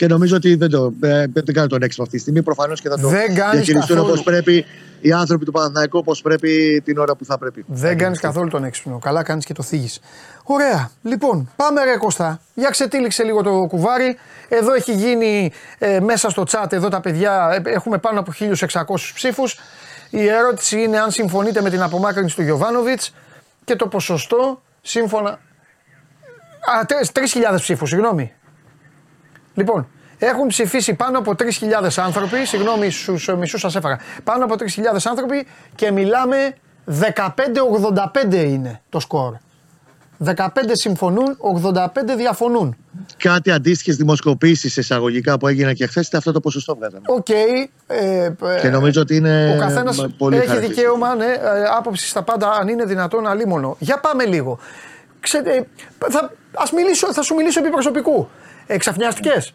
[0.00, 2.42] Και νομίζω ότι δεν το ε, δεν κάνω τον έξυπνο αυτή τη στιγμή.
[2.42, 4.12] Προφανώς και θα το Δεν κάνεις διαχειριστούν καθόλου.
[4.12, 4.64] όπω πρέπει
[5.00, 7.64] οι άνθρωποι του Παναθηναϊκού, όπως πρέπει την ώρα που θα πρέπει.
[7.66, 8.98] Δεν κάνεις καθόλου τον έξυπνο.
[8.98, 10.00] Καλά κάνεις και το θίγεις.
[10.44, 10.90] Ωραία.
[11.02, 12.40] Λοιπόν, πάμε ρε Κώστα.
[12.54, 14.16] Για ξετύλιξε λίγο το κουβάρι.
[14.48, 18.32] Εδώ έχει γίνει ε, μέσα στο chat, εδώ τα παιδιά, ε, έχουμε πάνω από
[18.68, 18.82] 1600
[19.14, 19.58] ψήφους.
[20.10, 23.14] Η ερώτηση είναι αν συμφωνείτε με την απομάκρυνση του Γιωβάνοβιτς
[23.64, 25.30] και το ποσοστό σύμφωνα...
[25.30, 28.32] Α, τρεις- 3.000 ψήφους, συγγνώμη.
[29.60, 29.88] Λοιπόν,
[30.18, 31.44] έχουν ψηφίσει πάνω από 3.000
[31.96, 34.64] άνθρωποι, συγγνώμη στους μισούς σας έφαγα, πάνω από 3.000
[35.08, 36.54] άνθρωποι και μιλάμε
[37.00, 39.34] 15-85 είναι το σκορ.
[40.24, 40.36] 15
[40.72, 42.76] συμφωνούν, 85 διαφωνούν.
[43.16, 47.02] Κάτι αντίστοιχες δημοσκοπήσεις εισαγωγικά που έγιναν και χθες, αυτό το ποσοστό βγάζανε.
[47.06, 47.28] Οκ.
[47.28, 50.90] ε, Και νομίζω ότι είναι Ο καθένας πολύ έχει χαρακτηριστικό.
[50.90, 51.38] δικαίωμα ναι, ε,
[51.76, 53.76] άποψη στα πάντα, αν είναι δυνατόν αλίμονο.
[53.78, 54.58] Για πάμε λίγο.
[55.20, 55.66] Ξέρετε,
[56.08, 58.28] θα, ας μιλήσω, θα σου μιλήσω επί προσωπικού.
[58.72, 59.54] Ε, ξαφνιάστηκες;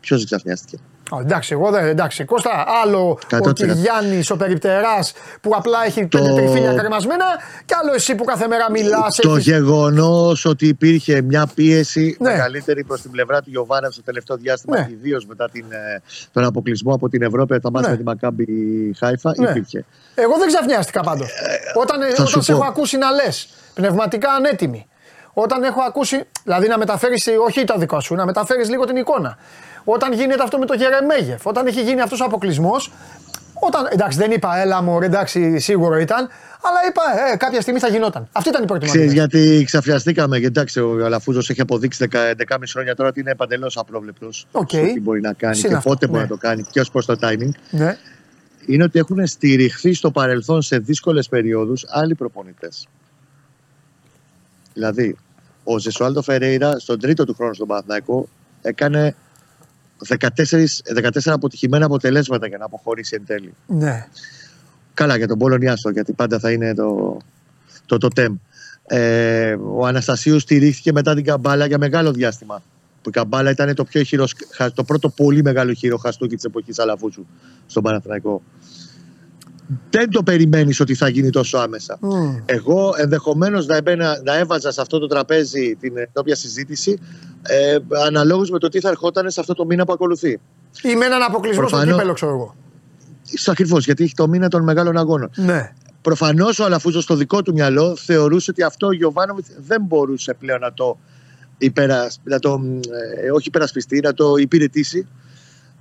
[0.00, 0.76] Ποιος ξαφνιάστηκε;
[1.14, 1.84] Α, εντάξει, εγώ δεν.
[1.84, 3.52] Εντάξει, Κώστα, άλλο ο 100%.
[3.52, 7.24] Κυγιάννη, ο περιπτεράς που απλά έχει Το- πέντε τριφύλια κρεμασμένα,
[7.64, 9.16] και άλλο εσύ που κάθε μέρα μιλάς.
[9.16, 12.30] Το γεγονός ότι υπήρχε μια πίεση Ναι.
[12.30, 14.88] μεγαλύτερη προς την πλευρά του Γιωβάνα στο τελευταίο διάστημα, Ναι.
[14.90, 17.94] ιδίως μετά την, ε, τον αποκλεισμό από την Ευρώπη, τα μάτια Ναι.
[17.94, 18.46] με τη Μακάμπη
[18.98, 19.50] Χάιφα, Ναι.
[19.50, 19.84] υπήρχε.
[20.14, 21.28] Εγώ δεν ξαφνιάστηκα πάντως.
[21.74, 22.58] όταν Ε, θα όταν σου σε πω.
[22.58, 24.86] έχω ακούσει να λες πνευματικά ανέτοιμη.
[25.32, 29.38] Όταν έχω ακούσει, δηλαδή να μεταφέρεις, όχι τα δικά σου, να μεταφέρεις λίγο την εικόνα.
[29.84, 32.92] Όταν γίνεται αυτό με το Γερεμέγεφ, όταν έχει γίνει αυτός ο αποκλεισμός.
[33.62, 36.28] Όταν, εντάξει, δεν είπα, έλα μου, εντάξει, σίγουρο ήταν,
[36.62, 38.28] αλλά είπα, ε, κάποια στιγμή θα γινόταν.
[38.32, 39.38] Αυτή ήταν η πρώτη μου Ξέρεις αντίδραση.
[39.38, 44.46] γιατί ξαφνιαστήκαμε, γιατί εντάξει, ο Αλαφούζος έχει αποδείξει 11,5 χρόνια τώρα ότι είναι παντελώς απρόβλεπτος.
[44.52, 44.68] Οκ.
[44.68, 46.12] Τι μπορεί να κάνει Συν και αυτό, πότε ναι.
[46.12, 47.50] μπορεί να το κάνει και ως προς το timing.
[47.70, 47.96] Ναι.
[48.66, 52.86] Είναι ότι έχουν στηριχθεί στο παρελθόν σε δύσκολες περιόδους άλλοι προπονητές.
[54.72, 55.16] Δηλαδή,
[55.64, 58.28] ο Ζεσουάλτο Φερέιρα στον τρίτο του χρόνο στον Παναθηναϊκό
[58.62, 59.14] έκανε
[60.08, 63.54] 14, 14 αποτυχημένα αποτελέσματα για να αποχωρήσει εν τέλει.
[63.66, 64.06] ναι.
[64.94, 67.16] Καλά για τον Πολωνιάστο, γιατί πάντα θα είναι το,
[67.86, 68.36] το, το τεμ.
[68.86, 72.62] Ε, ο Αναστασίους στηρίχθηκε μετά την Καμπάλα για μεγάλο διάστημα.
[73.02, 76.44] Που η Καμπάλα ήταν το, πιο χειρος, χα- το πρώτο πολύ μεγάλο χείρο χαστούκι της
[76.44, 77.26] εποχής Αλαφούτσου
[77.66, 78.42] στον Παναθηναϊκό.
[79.90, 81.98] Δεν το περιμένεις ότι θα γίνει τόσο άμεσα.
[82.00, 82.36] Μμ.
[82.44, 86.98] Εγώ ενδεχομένως να, έμπαινα- να έβαζα σε αυτό το τραπέζι την ενώπια συζήτηση
[87.42, 90.40] ε, αναλόγως με το τι θα ερχόταν σε αυτό το μήνα που ακολουθεί.
[90.82, 91.94] Ή με έναν αποκλεισμό στο Προφανώς.
[91.94, 92.54] κύπελο, ξέρω εγώ.
[93.46, 95.30] Ακριβώς, γιατί έχει το μήνα των μεγάλων αγώνων.
[95.36, 95.72] Ναι.
[96.02, 100.60] Προφανώς ο Αλαφούζος στο δικό του μυαλό θεωρούσε ότι αυτό ο Γιωβάνοβιτς δεν μπορούσε πλέον
[100.60, 100.98] να το,
[101.58, 102.20] υπερασ...
[102.22, 102.60] να το
[103.24, 105.06] ε, όχι υπερασπιστεί, να το υπηρετήσει.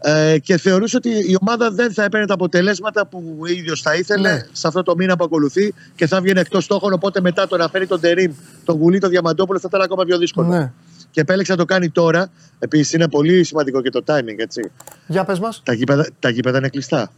[0.01, 3.95] Ε, και θεωρούσε ότι η ομάδα δεν θα έπαιρνε τα αποτελέσματα που ο ίδιος θα
[3.95, 4.45] ήθελε Ναι.
[4.51, 6.93] σε αυτό το μήνα που ακολουθεί και θα βγαίνει εκτός στόχων.
[6.93, 8.31] Οπότε μετά το να φέρει τον Τερήμ,
[8.65, 10.47] τον Γουλή, τον Διαμαντόπουλο θα ήταν ακόμα πιο δύσκολο.
[10.47, 10.71] ναι.
[11.11, 12.31] Και επέλεξε να το κάνει τώρα.
[12.59, 14.71] Επίσης είναι πολύ σημαντικό και το timing, έτσι.
[15.07, 15.61] Για πες μας.
[15.65, 17.11] Τα γήπεδα, τα γήπεδα είναι κλειστά.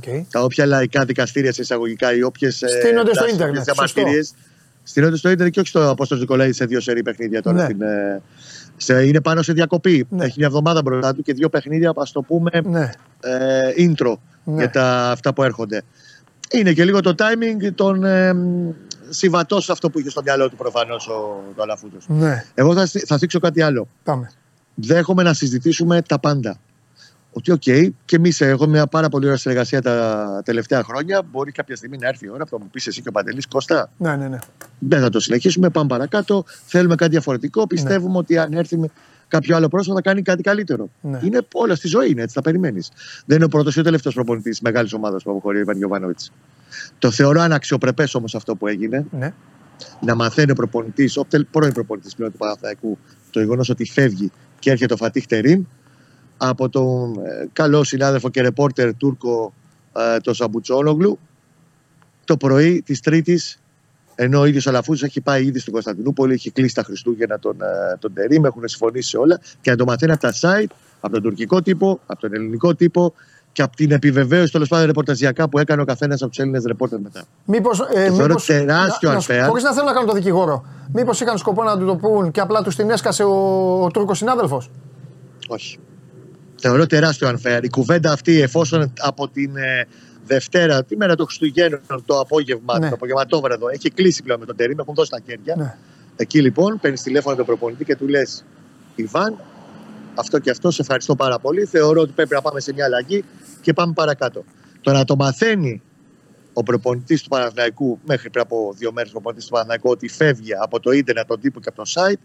[0.00, 0.24] Okay.
[0.30, 2.62] τα όποια λαϊκά δικαστήρια σε εισαγωγικά ή όποιες.
[2.80, 4.34] Στείνονται στο ίντερνετ, διαμαρτυρίες.
[4.82, 7.56] Στείνονται στο ίντερνετ και όχι στο Απόστολος Νικολάης σε δύο σερή παιχνίδια τώρα.
[7.56, 7.64] Ναι.
[7.64, 8.22] Στην, ε,
[8.78, 10.06] σε, είναι πάνω σε διακοπή.
[10.10, 10.24] Ναι.
[10.24, 12.90] Έχει μια εβδομάδα μπροστά του και δύο παιχνίδια, ας το πούμε, Ναι.
[13.20, 14.12] ε, intro
[14.44, 14.54] Ναι.
[14.56, 15.82] για τα, αυτά που έρχονται.
[16.50, 18.32] Είναι και λίγο το timing των ε,
[19.08, 22.04] συμβατός σε αυτό που είχε στο μυαλό του προφανώς ο το Αλαφούζος.
[22.08, 22.44] Ναι.
[22.54, 23.88] Εγώ θα, θυ- θα θίξω κάτι άλλο.
[24.02, 24.30] Πάμε.
[24.74, 26.56] Δέχομαι να συζητήσουμε τα πάντα.
[27.38, 31.22] Ότι, οκ, και εμείς έχουμε μια πάρα πολύ ωραία συνεργασία τα τελευταία χρόνια.
[31.30, 33.46] Μπορεί κάποια στιγμή να έρθει η ώρα που θα μου πεις εσύ και ο Παντελής
[33.46, 33.90] Κώστα.
[33.96, 34.38] Ναι, ναι, ναι.
[34.78, 35.70] Δεν θα το συνεχίσουμε.
[35.70, 36.44] Πάμε παρακάτω.
[36.66, 37.66] Θέλουμε κάτι διαφορετικό.
[37.66, 38.88] Πιστεύουμε ότι αν έρθει με
[39.28, 40.88] κάποιο άλλο πρόσωπο θα κάνει κάτι καλύτερο.
[41.00, 41.20] Ναι.
[41.22, 42.34] Είναι όλα στη ζωή, είναι έτσι.
[42.34, 42.90] Θα περιμένεις.
[43.26, 45.76] Δεν είναι ο πρώτος ή ο τελευταίος προπονητής τη μεγάλης ομάδας που αποχωρεί ο Ιβάν
[45.76, 46.18] Γιοβάνοβιτ.
[46.98, 49.06] Το θεωρώ αναξιοπρεπές όμως αυτό που έγινε.
[49.10, 49.32] ναι.
[50.00, 52.98] Να μαθαίνει ο προπονητής, ο τελ- πρώην προπονητής πλέον του Παναθηναϊκού,
[53.30, 55.62] το γεγονός ότι φεύγει και έρχεται ο Φατίχ Τερίμ
[56.38, 59.52] από τον ε, καλό συνάδελφο και ρεπόρτερ Τούρκο
[59.96, 61.18] ε, το Σαμπουτσόνογλου
[62.24, 63.60] το πρωί της Τρίτης,
[64.14, 67.56] ενώ ο ίδιος ο Αλαφούζο έχει πάει ήδη στην Κωνσταντινούπολη, έχει κλείσει τα Χριστούγεννα τον,
[67.62, 71.12] ε, τον Τερίμ, έχουν συμφωνήσει σε όλα και να το μαθαίνει από τα site, από
[71.12, 73.14] τον τουρκικό τύπο, από τον ελληνικό τύπο
[73.52, 77.00] και από την επιβεβαίωση τέλος πάντων ρεπορταζιακά που έκανε ο καθένας από τους Έλληνες ρεπόρτερ
[77.00, 77.22] μετά.
[77.44, 77.80] Μήπως.
[77.80, 79.44] Ε, Το θεωρώ μήπως, τεράστιο unfair.
[79.46, 80.64] Χωρίς να θέλω να κάνω το δικηγόρο.
[80.92, 83.34] Μήπως είχαν σκοπό να του το πούν και απλά τους την έσκασε ο,
[83.84, 84.70] ο Τούρκος συνάδελφος;
[85.48, 85.78] Όχι.
[86.60, 87.60] Θεωρώ τεράστιο unfair.
[87.62, 89.86] Η κουβέντα αυτή, εφόσον από την ε,
[90.26, 92.88] Δευτέρα, τη μέρα των Χριστουγέννων, το απόγευμα, Ναι.
[92.88, 95.54] το απογευματόβραδο, έχει κλείσει πλέον με τον Τερήμ, έχουν δώσει τα χέρια.
[95.56, 95.76] Ναι.
[96.16, 98.44] Εκεί λοιπόν παίρνεις τηλέφωνο τον προπονητή και του λες:
[98.94, 99.36] Ιβάν,
[100.14, 101.64] αυτό και αυτό, σε ευχαριστώ πάρα πολύ.
[101.64, 103.24] Θεωρώ ότι πρέπει να πάμε σε μια αλλαγή
[103.60, 104.44] και πάμε παρακάτω.
[104.80, 105.82] Το να το μαθαίνει
[106.52, 110.54] ο προπονητής του Παναθηναϊκού, μέχρι πριν από δύο μέρες, ο προπονητής του Παναθηναϊκού, ότι φεύγει
[110.62, 112.20] από το ίντερνετ, από τον τύπο και από το site,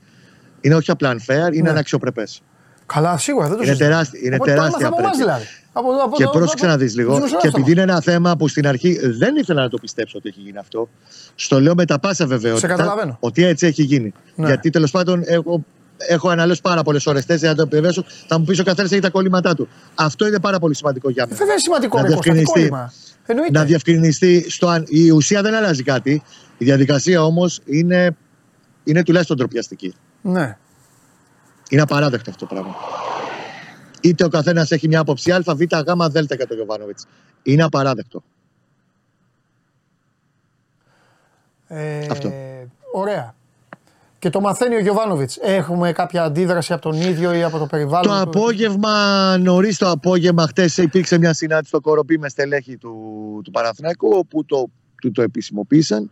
[0.62, 1.70] είναι όχι απλά unfair, είναι Ναι.
[1.70, 2.42] αναξιοπρεπές.
[2.86, 3.90] Καλά, σίγουρα δεν το Είναι συζητάω.
[3.90, 5.34] τεράστια, είναι Από το τεράστια έμαθα από εμάς απρέπεια.
[5.36, 5.50] δηλαδή.
[5.76, 7.10] Από, από, Και το- πρόσεξε από- να δεις τους λίγο.
[7.12, 10.30] Και δημοσιογράφους επειδή είναι ένα θέμα που στην αρχή δεν ήθελα να το πιστέψω ότι
[10.30, 10.90] έχει γίνει αυτό,
[11.36, 13.18] στο λέω με τα πάσα βεβαιότητα καταλαβαίνω.
[13.20, 14.14] ότι έτσι έχει γίνει.
[14.36, 14.46] Ναι.
[14.48, 15.64] Γιατί τέλος πάντων έχω,
[15.98, 18.04] έχω αναλύσει πάρα πολλές ώρες τέσσερα να το επιβεβαιώσω.
[18.28, 19.68] Θα μου πεις ο καθένας έχει τα κολλήματά του.
[19.96, 21.38] Αυτό είναι πάρα πολύ σημαντικό για μένα.
[21.38, 22.70] Βέβαια είναι σημαντικό Να ρε Κώστα, τι διευκρινιστεί.
[22.70, 22.94] κόλλημα.
[23.26, 23.52] Εννοείται.
[23.60, 26.24] Να διευκρινιστεί στο αν η ουσία δεν αλλάζει κάτι.
[26.58, 28.16] Η διαδικασία όμως είναι,
[28.84, 29.94] είναι τουλάχιστον τροπιαστική.
[30.22, 30.58] Ναι.
[31.74, 32.76] Είναι απαράδεκτο αυτό το πράγμα.
[34.02, 37.06] Είτε ο καθένας έχει μια άποψη Α, Β, Γ, Δ για τον Γιωβάνοβιτς.
[37.44, 38.24] Είναι απαράδεκτο.
[41.68, 42.32] Ε, Αυτό.
[42.94, 43.36] Ωραία.
[44.20, 45.38] Και το μαθαίνει ο Γιωβάνοβιτς.
[45.42, 48.18] Έχουμε κάποια αντίδραση από τον ίδιο ή από το περιβάλλον.
[48.18, 52.92] Το του; απόγευμα, νωρίς το απόγευμα, χτες υπήρξε μια συνάντηση στο Κοροπή με στελέχη του,
[53.44, 54.68] του Παναθηναϊκού, όπου το,
[55.02, 56.12] του το επισημοποίησαν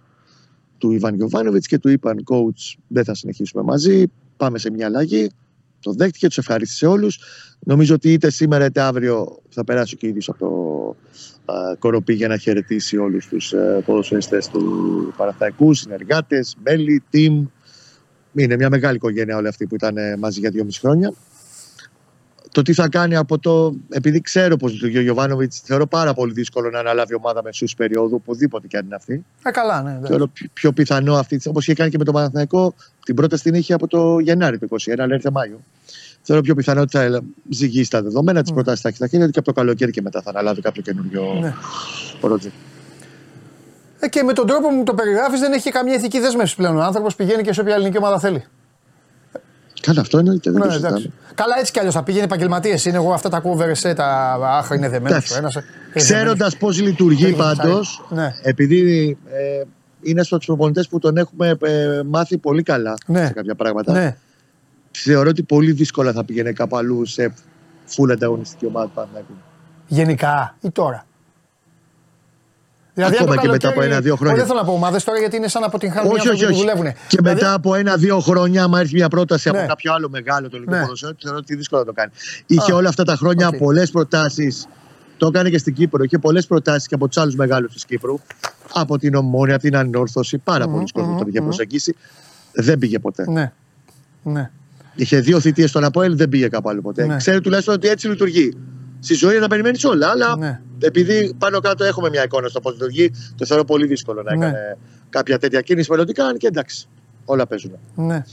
[0.77, 4.03] του Ιβάν Γιωβάνοβιτς και του είπαν: Coach, δεν θα συνεχίσουμε μαζί.
[4.37, 5.31] Πάμε σε μια αλλαγή.
[5.81, 7.19] Το δέχτηκε, τους ευχαρίστησε όλους.
[7.59, 12.13] Νομίζω ότι είτε σήμερα είτε αύριο θα περάσει και ο ίδιο από το α, Κοροπή
[12.13, 17.45] για να χαιρετήσει όλους τους uh, ποδοσφαιριστές του Παναθηναϊκού, συνεργάτες, μέλη, team.
[18.33, 21.13] Είναι μια μεγάλη οικογένεια όλοι αυτοί που ήταν ε, μαζί για δύο μισή χρόνια.
[22.53, 23.73] Το τι θα κάνει από το.
[23.89, 28.67] Επειδή ξέρω πως ο Γιωβάνοβιτς θεωρώ πάρα πολύ δύσκολο να αναλάβει ομάδα μεσού περίοδου, οπουδήποτε
[28.67, 29.25] και αν είναι αυτή.
[29.43, 29.89] Ε, καλά, ναι.
[29.89, 30.07] εντάξει.
[30.07, 32.73] Θεωρώ πιο- πιο πιθανό αυτή, όπως είχε κάνει και με τον Παναθηναϊκό,
[33.05, 35.59] την πρόταση την είχε από το Γενάρη του 2021, αλλά ήρθε Μάιο.
[36.21, 38.53] Θεωρώ πιο πιθανό ότι θα ζυγίσει τα δεδομένα, τις Mm.
[38.53, 40.81] προτάσεις θα έχει στα χέρια του και από το καλοκαίρι και μετά θα αναλάβει κάποιο
[40.81, 41.53] καινούριο Ναι.
[42.21, 42.51] project.
[43.99, 46.77] Ε, και με τον τρόπο που μου το περιγράφεις δεν έχει καμία ηθική δέσμευση πλέον.
[46.77, 48.43] Ο άνθρωπος πηγαίνει και σε όποια ελληνική ομάδα θέλει.
[49.81, 50.51] Καλά, αυτό εννοείται.
[50.51, 50.97] Δεν Ναι, το συζητάμε.
[50.97, 51.13] εντάξει.
[51.35, 52.85] Καλά, έτσι κι αλλιώς θα πήγαινε επαγγελματίες.
[52.85, 55.33] Είναι εγώ αυτά τα κόβερε, τα άχ, είναι δεμένο Εντάξει.
[55.33, 55.51] ο ένα.
[55.93, 58.33] Ξέροντας πώς λειτουργεί Έχει πάντως, Ναι.
[58.41, 59.63] επειδή ε,
[60.01, 63.25] είναι στους προπονητέ που τον έχουμε ε, μάθει πολύ καλά Ναι.
[63.25, 64.17] σε κάποια πράγματα, Ναι.
[64.91, 67.33] θεωρώ ότι πολύ δύσκολα θα πήγαινε κάπου αλλού σε
[67.95, 69.33] full ανταγωνιστική ομάδα του Παναθηναϊκού.
[69.87, 71.05] Γενικά ή τώρα.
[72.93, 74.33] Δηλαδή, Ακόμα αν το και μετά από καλοκαίρι- ένα-δύο χρόνια.
[74.33, 76.43] Όχι, δεν θέλω να πω ομάδες τώρα γιατί είναι σαν να αποτυγχάνουν οι Όχι, άνθρωποι
[76.43, 76.61] όχι, που όχι.
[76.75, 76.93] δουλεύουν.
[77.07, 79.57] Και Δηλαδή, μετά από ένα-δύο χρόνια, άμα έρθει μια πρόταση Ναι.
[79.57, 80.83] από κάποιο άλλο μεγάλο του ελληνικού Ναι.
[80.83, 82.11] ποδοσφαίρου, θεωρώ ότι δύσκολο να το κάνει.
[82.45, 83.55] Είχε Α, όλα αυτά τα χρόνια οκ.
[83.57, 84.67] πολλές προτάσεις.
[85.17, 86.03] Το έκανε και στην Κύπρο.
[86.03, 88.19] Είχε πολλές προτάσεις και από τους άλλους μεγάλους της Κύπρου.
[88.73, 90.37] Από την Ομόνια, από την Ανόρθωση.
[90.37, 91.45] Πάρα Μμμ, πολλοί κόσμος μμμ, τον είχε μμμ.
[91.47, 91.95] προσεγγίσει.
[92.51, 93.25] Δεν πήγε ποτέ.
[93.31, 93.51] Ναι.
[94.23, 94.49] Ναι.
[94.95, 97.05] Είχε δύο θητείες στον ΑΠΟΕΛ, δεν πήγε κάπου άλλο ποτέ.
[97.05, 97.15] Ναι.
[97.17, 98.57] Ξέρει τουλάχιστον ότι έτσι λειτουργεί.
[98.99, 100.61] Στη ζωή να περιμένεις όλα, αλλά Ναι.
[100.81, 104.45] Επειδή πάνω κάτω έχουμε μια εικόνα στο πώς λειτουργεί, το θεωρώ πολύ δύσκολο να Ναι.
[104.45, 104.77] έκανε
[105.09, 106.25] κάποια τέτοια κίνηση μελλοντικά.
[106.25, 106.87] αν Και εντάξει,
[107.25, 107.71] όλα παίζουν.
[107.95, 108.23] ναι.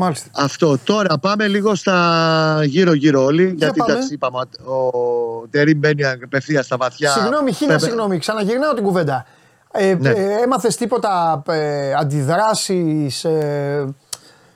[0.00, 0.28] Μάλιστα.
[0.34, 0.78] Αυτό.
[0.84, 3.54] Τώρα πάμε λίγο στα γύρω-γύρω όλοι.
[3.56, 3.92] γιατί πάμε.
[3.92, 7.10] εντάξει, είπαμε, ο Τερήμ μπαίνει απευθείας στα βαθιά.
[7.10, 9.26] Συγγνώμη, χίλια Πρέπει- συγγνώμη, ξαναγυρνάω την κουβέντα.
[9.72, 10.08] Ε, Ναι.
[10.08, 13.94] ε, έμαθες τίποτα ε, αντιδράσεις ε,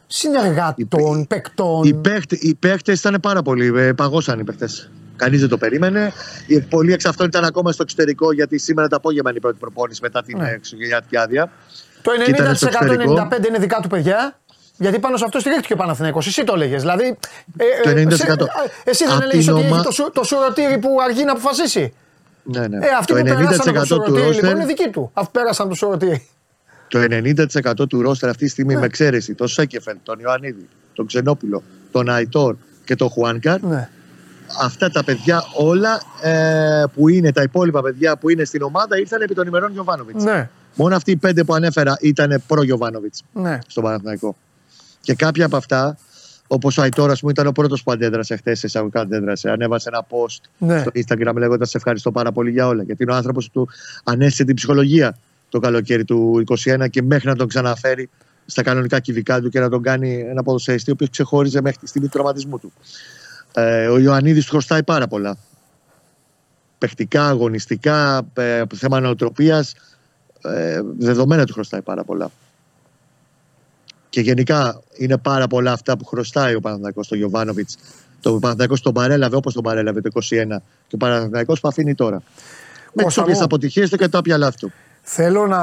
[0.06, 3.72] συνεργατών, Οι, παικτών; οι, παίχτε, οι παίχτες ήταν πάρα πολύ.
[3.76, 4.90] Ε, παγώσαν οι παίχτες.
[5.22, 6.12] Κανείς δεν το περίμενε.
[6.46, 9.56] Οι- Πολλοί εξ αυτών ήταν ακόμα στο εξωτερικό γιατί σήμερα το απόγευμα είναι η πρώτη
[9.58, 10.44] προπόνηση μετά την Ναι.
[10.44, 10.50] ναι.
[10.50, 11.50] εξωγεννιάτικη άδεια.
[12.02, 14.38] Το και ήταν στο 90%-95% είναι δικά του παιδιά.
[14.76, 16.26] Γιατί πάνω σε αυτό στηρίχτηκε ο Παναθηναίκος.
[16.26, 16.76] Εσύ το έλεγε.
[16.76, 17.04] Δηλαδή,
[17.56, 18.06] ε, Το ε, 90%.
[18.08, 18.24] εσύ,
[18.84, 21.32] εσύ δεν Απ' έλεγες την ότι ομα- έχει το, σου, το σουρωτήρι που αργεί να
[21.32, 21.94] αποφασίσει.
[22.42, 22.76] Ναι, ναι.
[22.86, 25.10] Ε, αυτοί το που πέρασαν από το 90% του σουρωτήρι λοιπόν είναι ρόστερ, δική του.
[25.12, 26.26] Αφού πέρασαν το σουρωτήρι.
[26.88, 28.80] το 90% του ρόστερ αυτή τη στιγμή Ναι.
[28.80, 31.62] με εξαίρεση τον Σέκεφελ, τον Ιωαννίδη, τον Ξενόπουλο,
[31.92, 33.62] τον Αϊτόρ και τον Χουάνκαρ.
[33.62, 33.88] Ναι.
[34.60, 39.20] Αυτά τα παιδιά όλα ε, που είναι, τα υπόλοιπα παιδιά που είναι στην ομάδα ήρθαν
[39.22, 40.24] επί των ημερών Γιωβάνοβιτς.
[40.24, 40.48] Ναι.
[40.74, 43.58] Μόνο αυτοί οι πέντε που ανέφερα ήταν προ Γιωβάνοβιτς Ναι.
[43.66, 44.36] στον Παναθηναϊκό.
[45.00, 45.96] Και κάποια από αυτά,
[46.46, 49.50] όπως ο Αϊτόρ, ας πούμε, ήταν ο πρώτος που αντέδρασε χθες, εισαγωγικά αντέδρασε.
[49.50, 50.78] Ανέβασε ένα post Ναι.
[50.80, 52.82] στο Instagram λέγοντας Σε ευχαριστώ πάρα πολύ για όλα.
[52.82, 53.68] Γιατί είναι ο άνθρωπος που του
[54.04, 58.08] ανέστησε την ψυχολογία το καλοκαίρι του 2021 και μέχρι να τον ξαναφέρει
[58.46, 61.86] στα κανονικά κυβικά του και να τον κάνει ένα ποδοσφαιριστή ο οποίος ξεχώριζε μέχρι τη
[61.86, 62.72] στιγμή του τραυματισμού του.
[63.54, 65.36] Ε, ο Ιωαννίδης του χρωστάει πάρα πολλά.
[66.78, 69.74] Παιχτικά, αγωνιστικά, ε, θέμα νοοτροπίας.
[70.42, 72.30] Ε, δεδομένα του χρωστάει πάρα πολλά.
[74.08, 77.76] Και γενικά είναι πάρα πολλά αυτά που χρωστάει ο Παναθηναϊκός στον Γιωβάνοβιτς.
[78.20, 82.22] Το Παναθηναϊκός τον παρέλαβε όπως τον παρέλαβε το 2021 και ο Παναθηναϊκός που αφήνει τώρα.
[82.92, 83.42] Με τις Κώστα όποιε μου.
[83.42, 84.72] αποτυχίες του και τα όποια λάθη του.
[85.04, 85.60] Θέλω να,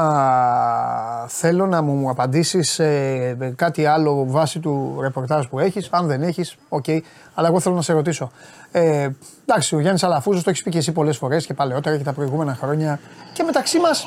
[1.27, 5.87] θέλω να μου απαντήσεις ε, με κάτι άλλο βάσει του ρεπορτάζ που έχεις.
[5.91, 6.85] Αν δεν έχεις, οκ.
[7.33, 8.31] Αλλά εγώ θέλω να σε ρωτήσω.
[8.71, 9.09] Ε,
[9.45, 12.13] εντάξει, ο Γιάννης Αλαφούζος το έχεις πει και εσύ πολλές φορές και παλαιότερα και τα
[12.13, 12.99] προηγούμενα χρόνια.
[13.33, 14.03] Και μεταξύ μας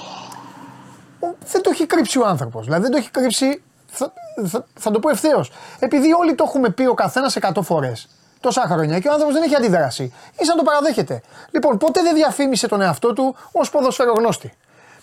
[1.21, 2.65] ο- δεν το έχει κρύψει ο άνθρωπος.
[2.65, 4.13] Δηλαδή δεν το έχει κρύψει, θα,
[4.47, 5.51] θα, θα το πω ευθέως.
[5.79, 8.09] Επειδή όλοι το έχουμε πει ο καθένας 100 φορές
[8.41, 10.03] τόσα χρόνια και ο άνθρωπος δεν έχει αντιδράσει.
[10.41, 11.23] Ή σαν το παραδέχεται.
[11.51, 14.53] Λοιπόν, ποτέ δεν διαφήμισε τον εαυτό του ως ποδοσφαιρογνώστη;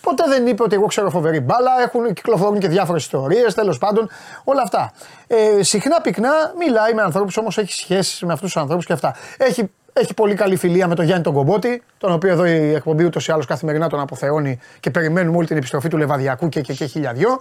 [0.02, 4.10] Ποτέ δεν είπε ότι εγώ ξέρω φοβερή μπάλα, έχουν, κυκλοφορούν και διάφορες ιστορίες, τέλος πάντων,
[4.44, 4.92] όλα αυτά.
[5.28, 9.16] Ε, συχνά πυκνά μιλάει με ανθρώπους, όμως έχει σχέσεις με αυτούς τους ανθρώπους και αυτά.
[9.38, 13.04] Έχει, έχει πολύ καλή φιλία με τον Γιάννη τον Κομπότη, τον οποίο εδώ η εκπομπή
[13.04, 16.74] ούτως ή άλλως καθημερινά τον αποθεώνει και περιμένουμε όλη την επιστροφή του Λεβαδιακού και, και,
[16.74, 17.40] και χίλια δυο.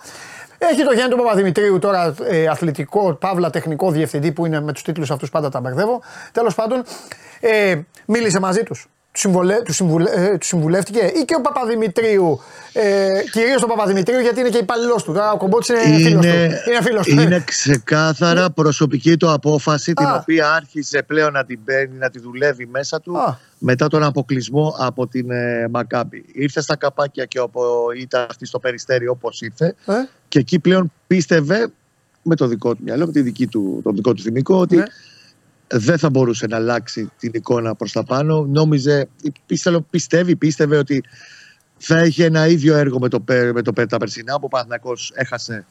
[0.59, 4.83] Έχει τον Γιάννη τον Παπαδημητρίου τώρα ε, αθλητικό, παύλα τεχνικό διευθυντή που είναι με τους
[4.83, 6.03] τίτλους αυτούς πάντα τα μπερδεύω.
[6.33, 6.85] Τέλος πάντων,
[7.41, 8.89] ε, μίλησε μαζί τους.
[9.13, 12.41] Του, συμβολε, του, συμβουλε, ε, του συμβουλεύτηκε ή και ο Παπαδημητρίου.
[12.73, 15.13] Ε, Κυρίως τον Παπαδημητρίου γιατί είναι και υπαλληλό του.
[15.13, 16.33] Τώρα ο Κομπότης είναι, φίλος του.
[16.69, 17.21] Είναι, φίλος του.
[17.21, 22.67] είναι ξεκάθαρα προσωπική του απόφαση την οποία άρχισε πλέον να την παίρνει, να τη δουλεύει
[22.67, 23.37] μέσα του Α.
[23.59, 26.25] μετά τον αποκλεισμό από την ε, Μακάμπη.
[26.33, 27.61] Ήρθε στα καπάκια και όπου
[28.01, 29.93] ήταν αυτή στο περιστέρι όπως ήρθε Ε,
[30.29, 31.71] και εκεί πλέον πίστευε
[32.23, 34.85] με το δικό του μυαλό, με τη δική του, το δικό του θυμικό ότι Ναι.
[35.71, 38.47] Δεν θα μπορούσε να αλλάξει την εικόνα προς τα πάνω.
[38.47, 39.09] Νόμιζε,
[39.47, 41.03] πίστευε, πιστεύει, πίστευε ότι
[41.79, 44.49] θα είχε ένα ίδιο έργο με το, Πε- με το Πε- τα περσινά που ο
[44.49, 45.67] Παναθηναϊκός έχασε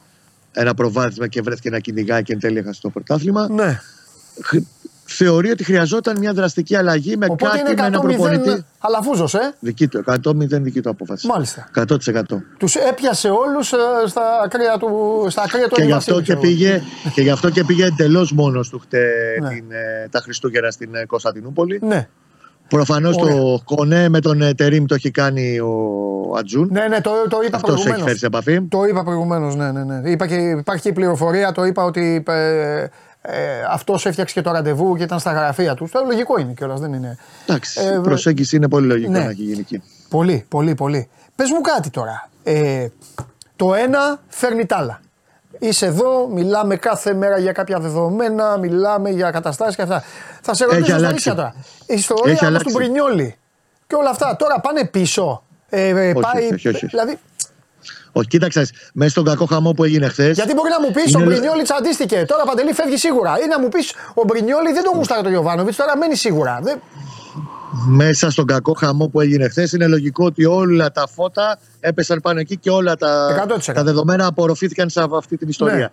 [0.51, 3.49] ένα προβάδισμα και βρέθηκε να κυνηγάει και εν τέλει έχασε το πρωτάθλημα.
[3.49, 3.81] ναι.
[5.09, 8.65] Χ- Θεωρεί ότι χρειαζόταν μια δραστική αλλαγή με Οπότε κάτι με ένα είναι 100-0 προπονητή.
[8.79, 9.51] αλαφούζο, ε.
[9.59, 11.27] Δική του, 100-0 δική του απόφαση.
[11.27, 11.69] Μάλιστα.
[11.75, 12.21] 100%.
[12.57, 13.67] Τους έπιασε όλους
[14.05, 14.87] στα ακραία του,
[15.29, 16.79] στα ακραία του Και Άγιου γι' αυτό Βασίλη, και ξέρω εγώ.
[16.81, 16.81] πήγε,
[17.13, 18.99] και γι' αυτό και πήγε εντελώς μόνος του χτε
[19.41, 19.49] Ναι.
[19.49, 21.79] την, ε, τα Χριστούγεννα στην ε, Κωνσταντινούπολη.
[21.83, 22.07] Ναι,
[22.69, 23.35] Προφανώς Ωραία.
[23.35, 25.71] το κονέ με τον ε, Τερίμ το έχει κάνει ο
[26.37, 26.69] Ατζούν.
[26.71, 28.05] ναι, ναι, το, το είπα Αυτός έχει προηγουμένω.
[28.05, 28.61] φέρει σε επαφή.
[28.61, 30.09] Το είπα προηγουμένως, ναι, ναι, ναι.
[30.09, 32.85] Είπα και, υπάρχει και η πληροφορία, το είπα ότι ε,
[33.29, 35.89] ε, αυτός έφτιαξε και το ραντεβού και ήταν στα γραφεία του.
[35.91, 37.17] Το λογικό είναι κιόλας, δεν είναι.
[37.47, 39.19] Εντάξει, Ε, η προσέγγιση είναι πολύ λογικό ναι.
[39.19, 39.83] να έχει γίνει εκεί.
[40.09, 41.09] Πολύ, πολύ, πολύ.
[41.35, 42.29] Πες μου κάτι τώρα.
[42.43, 42.87] Ε,
[43.55, 44.99] το ένα φέρνει τ' άλλα.
[45.59, 50.03] Είσαι εδώ, μιλάμε κάθε μέρα για κάποια δεδομένα, μιλάμε για καταστάσεις και αυτά.
[50.41, 51.11] Θα σε ρωτήσω στα αλλάξει.
[51.11, 51.53] αλήθεια τώρα.
[51.85, 52.65] Η ιστορία Έχει όπως αλλάξει.
[52.65, 53.35] του Μπρινιόλη
[53.87, 55.43] και όλα αυτά τώρα πάνε πίσω.
[55.69, 56.85] Ε, ε, Όχι, πάει, όχι, όχι, όχι.
[56.85, 57.17] Δηλαδή,
[58.17, 60.35] Όχι, κοίταξε, μέσα στον κακό χαμό που έγινε χθες.
[60.35, 62.25] γιατί μπορεί να μου πεις Είναι ο λε- Μπρινιόλη τσαντίστηκε.
[62.27, 63.31] Τώρα παντελή φεύγει σίγουρα.
[63.43, 66.59] Ή να μου πεις ο Μπρινιόλη δεν τον γούσταρε το Γιωβάνοβιτ, τώρα μένει σίγουρα.
[66.63, 66.79] Δεν...
[67.87, 72.39] Μέσα στον κακό χαμό που έγινε χθες, είναι λογικό ότι όλα τα φώτα έπεσαν πάνω
[72.39, 73.73] εκεί και όλα τα, 100%.
[73.73, 75.75] τα δεδομένα απορροφήθηκαν σε αυτή την ιστορία.
[75.75, 75.87] Ναι.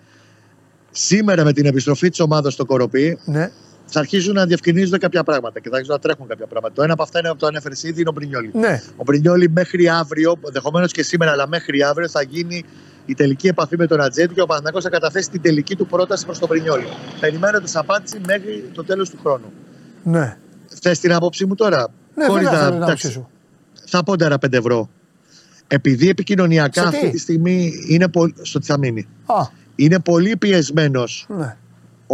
[0.90, 3.50] Σήμερα με την επιστροφή της ομάδας στο Κοροπή, Ναι.
[3.94, 6.74] Θα αρχίζουν να διευκρινίζονται κάποια πράγματα και θα αρχίσουν να τρέχουν κάποια πράγματα.
[6.74, 8.50] Το ένα από αυτά είναι που το ανέφερες ήδη, είναι ο Μπρινιόλη.
[8.54, 8.82] ναι.
[8.96, 12.64] Ο Μπρινιόλη μέχρι αύριο, ενδεχομένως και σήμερα, αλλά μέχρι αύριο θα γίνει
[13.06, 16.24] η τελική επαφή με τον Ατζέντη και ο Παναγιώ θα καταθέσει την τελική του πρόταση
[16.24, 16.84] προς τον Μπρινιόλη.
[17.20, 19.52] Περιμένοντα απάντηση μέχρι το τέλος του χρόνου.
[20.02, 20.36] Ναι,
[20.80, 21.88] Θες την άποψή μου τώρα.
[22.14, 23.28] ναι Χωρίς βέβαια να- θέλω την εντάξει, άποψή σου.
[23.86, 24.88] Θα πω τώρα 5 ευρώ.
[25.66, 28.34] Επειδή επικοινωνιακά Σε τι; αυτή τη στιγμή είναι πολύ.
[28.42, 29.06] στο τι θα μείνει.
[29.26, 29.34] Α,
[29.76, 31.56] Είναι πολύ πιεσμένος ναι.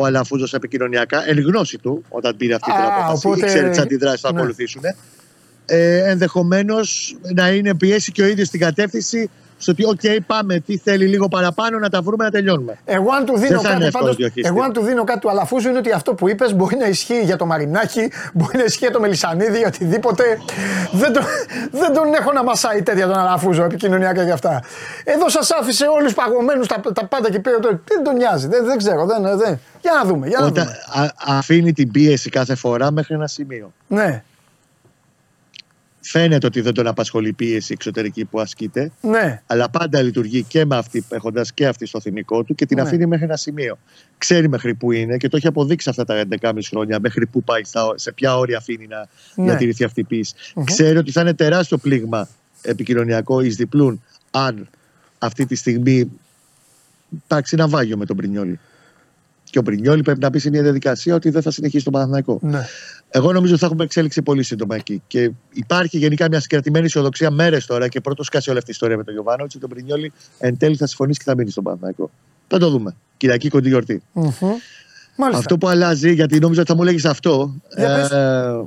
[0.01, 3.27] Ο Αλαφούζος επικοινωνιακά, εν γνώση του, όταν πήρε αυτή την Α, απόφαση.
[3.27, 4.39] οπότε- Ήξερε τις αντιδράσεις θα ναι.
[4.39, 4.83] ακολουθήσουν.
[5.67, 9.31] Ε, Ενδεχομένως να είναι πιέσει και ο ίδιος στην κατεύθυνση
[9.63, 9.85] στο ότι,
[10.17, 12.79] OK, πάμε, τι θέλει λίγο παραπάνω, να τα βρούμε να τελειώνουμε.
[12.85, 14.53] Εγώ αν του Δεν δίνω θα είναι κάτι, εύκολος πάντως, διοχειριστή.
[14.55, 17.21] εγώ αν του δίνω κάτι του Αλαφούζου είναι ότι αυτό που είπες μπορεί να ισχύει
[17.25, 20.25] για το Μαρινάκι, μπορεί να ισχύει για το Μελισανίδη, για οτιδήποτε.
[20.93, 21.23] δεν, τον,
[21.71, 24.63] δεν τον έχω να μασάει τέτοια τον Αλαφούζο επικοινωνιακά και αυτά.
[25.05, 27.69] Εδώ σας άφησε όλους παγωμένους τα, τα πάντα και πήρε το.
[27.69, 29.07] Δεν τον νοιάζει, δεν, δεν ξέρω.
[29.07, 29.59] Δεν, δεν.
[29.81, 30.27] Για να δούμε.
[30.29, 31.05] Για να Όταν δούμε.
[31.07, 33.73] α- αφήνει την πίεση κάθε φορά μέχρι ένα σημείο.
[33.87, 34.23] Ναι,
[36.03, 40.65] Φαίνεται ότι δεν τον απασχολεί η πίεση εξωτερική που ασκείται, ναι, αλλά πάντα λειτουργεί και
[40.65, 42.83] με αυτή, έχοντας και αυτή στο θυμικό του και την Ναι.
[42.83, 43.79] αφήνει μέχρι ένα σημείο.
[44.19, 47.65] Ξέρει μέχρι πού είναι και το έχει αποδείξει αυτά τα 11,5 χρόνια, μέχρι πού πάει,
[47.65, 49.45] στα- σε ποια όρια αφήνει να Ναι.
[49.45, 50.35] διατηρηθεί αυτή η πίεση.
[50.65, 52.29] Ξέρει ότι θα είναι τεράστιο πλήγμα
[52.63, 54.69] επικοινωνιακό εις διπλούν αν
[55.19, 56.11] αυτή τη στιγμή
[57.25, 58.59] υπάρξει ένα βάγιο με τον Πρινιόλη.
[59.51, 62.39] Και ο Πρινιόλη πρέπει να πει σε μια διαδικασία ότι δεν θα συνεχίσει τον Παναθηναϊκό.
[62.43, 62.67] ναι.
[63.13, 65.03] Εγώ νομίζω ότι θα έχουμε εξέλιξη πολύ σύντομα εκεί.
[65.07, 68.97] Και υπάρχει γενικά μια συγκρατημένη αισιοδοξία μέρες τώρα και πρώτος σκάσει όλη αυτή η ιστορία
[68.97, 72.11] με τον Γιωβάνο ότι τον Πρινιόλη εν τέλει θα συμφωνήσει και θα μείνει στον Παναθηναϊκό.
[72.49, 72.97] Θα το δούμε.
[73.17, 74.03] Κυριακή κοντή γιορτή.
[74.13, 74.31] Μμμ.
[75.17, 75.39] Μάλιστα.
[75.39, 77.55] Αυτό που αλλάζει, γιατί νόμιζα ότι θα μου λέγεις αυτό.
[77.77, 78.11] Για πες.
[78.11, 78.65] ε,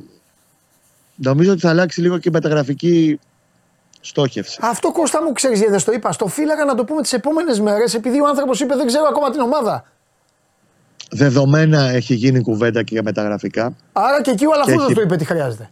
[1.16, 3.20] νομίζω ότι θα αλλάξει λίγο και η μεταγραφική
[4.02, 4.60] στόχευση.
[4.62, 6.12] Αυτό Κώστα μου ξέρεις γιατί δεν στο είπα.
[6.12, 9.32] Στο φύλαγα να το πούμε τις επόμενες μέρες επειδή ο άνθρωπος είπε δεν ξέρω ακόμα
[9.32, 9.86] την ομάδα.
[11.12, 15.16] Δεδομένα έχει γίνει κουβέντα και για μεταγραφικά Άρα και εκεί ο Αλαφούζος έχει- το είπε
[15.16, 15.70] τι χρειάζεται.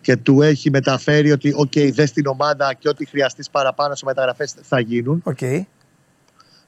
[0.00, 4.54] και του έχει μεταφέρει ότι, οκ, δες την ομάδα και ό,τι χρειαστείς παραπάνω σε μεταγραφές
[4.62, 5.20] θα γίνουν.
[5.24, 5.38] Οκ.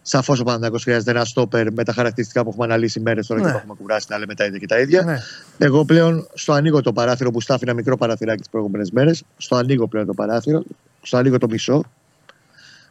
[0.03, 3.47] Σαφώς ο Παναθηναϊκός χρειάζεται ένα στόπερ με τα χαρακτηριστικά που έχουμε αναλύσει μέρες τώρα Ναι.
[3.47, 5.03] και που έχουμε κουράσει να λέμε τα ίδια και τα ίδια.
[5.03, 5.19] Ναι.
[5.59, 9.23] Εγώ πλέον στο ανοίγω το παράθυρο που σ' άφησα ένα μικρό παραθυράκι τις προηγούμενες μέρες.
[9.37, 10.63] Στο ανοίγω πλέον το παράθυρο,
[11.03, 11.83] στο ανοίγω το μισό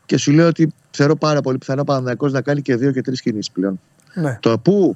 [0.06, 3.02] και σου λέω ότι θεωρώ πάρα πολύ πιθανό ο Παναθηναϊκός να κάνει και δύο και
[3.02, 3.80] τρεις κινήσεις πλέον.
[4.16, 4.38] Ναι.
[4.42, 4.96] Το που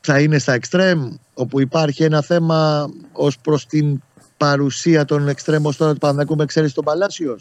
[0.00, 4.02] θα είναι στα εξτρέμ, όπου υπάρχει ένα θέμα ως προς την
[4.36, 7.36] παρουσία των εξτρέμ ως τώρα του Παναθηναϊκού με εξαίρεση τον Παλάσιο.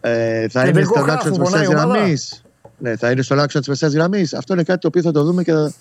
[0.00, 1.98] Ε, θα είναι Κεντρικό στον χάφ άξονα που της πονάει μεσαία η ομάδα.
[1.98, 2.42] γραμμής.
[2.78, 4.34] Ναι, θα είναι στον άξονα της μεσαία γραμμής.
[4.34, 5.72] Αυτό είναι κάτι το οποίο θα το δούμε και θα,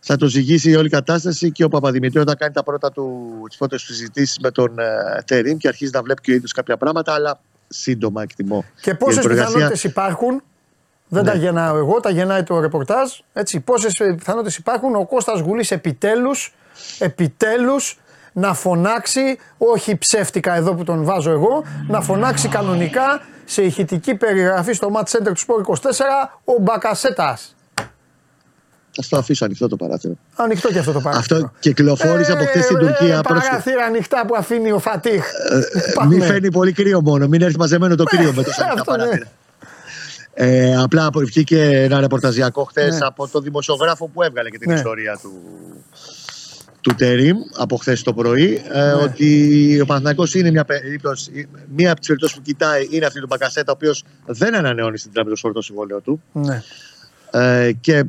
[0.00, 3.56] θα το ζυγίσει η όλη κατάσταση και ο Παπαδημητρίου θα κάνει τα πρώτα του τις
[3.58, 6.76] πρώτες του συζητήσεις με τον ε, Τερήμ και αρχίζει να βλέπει και ο ίδιος κάποια
[6.76, 8.64] πράγματα, αλλά σύντομα εκτιμώ.
[8.80, 10.42] Και πόσε Για την προεργασία- πιθανότητες υπάρχουν.
[11.12, 11.30] Δεν Ναι.
[11.30, 13.10] τα γεννάω εγώ, τα γεννάει το ρεπορτάζ.
[13.32, 16.54] Έτσι, πόσες πιθανότητες υπάρχουν ο Κώστας Γουλής επιτέλους
[16.98, 17.98] επιτέλους,
[18.32, 24.72] να φωνάξει, όχι ψεύτικα εδώ που τον βάζω εγώ, να φωνάξει κανονικά σε ηχητική περιγραφή
[24.72, 27.54] στο Match Center του Sport 24 ο Μπακασέτας.
[28.90, 30.14] Α το αφήσω ανοιχτό το παράθυρο.
[30.36, 31.36] Ανοιχτό και αυτό το παράθυρο.
[31.36, 33.16] Αυτό κυκλοφόρησε από χθε στην Τουρκία.
[33.16, 33.48] Ε, πρόσφατα.
[33.48, 35.24] παράθυρα ανοιχτά που αφήνει ο Φατίχ.
[36.08, 37.26] Μην φαίνει πολύ κρύο μόνο.
[37.28, 38.98] Μην έρθει μαζεμένο το κρύο με το ανοιχτά αυτό ναι.
[38.98, 39.26] παράθυρα.
[40.34, 43.06] Ε, απλά από- βγήκε ένα ρεπορταζιακό χθες Ναι.
[43.06, 44.76] από το δημοσιογράφο που έβγαλε και την Ναι.
[44.76, 45.32] ιστορία του,
[46.80, 48.62] του Τερίμ από χθες το πρωί.
[48.72, 48.92] Ε, Ναι.
[48.92, 53.26] Ότι ο Παναθηναϊκός είναι μια περίπτωση, μία από τις περιπτώσεις που κοιτάει είναι αυτή του
[53.26, 56.62] Μπακασέτα, ο οποίος δεν ανανεώνει στην τραπεζοσφαίρα το συμβόλαιο του Ναι.
[57.30, 58.04] ε, και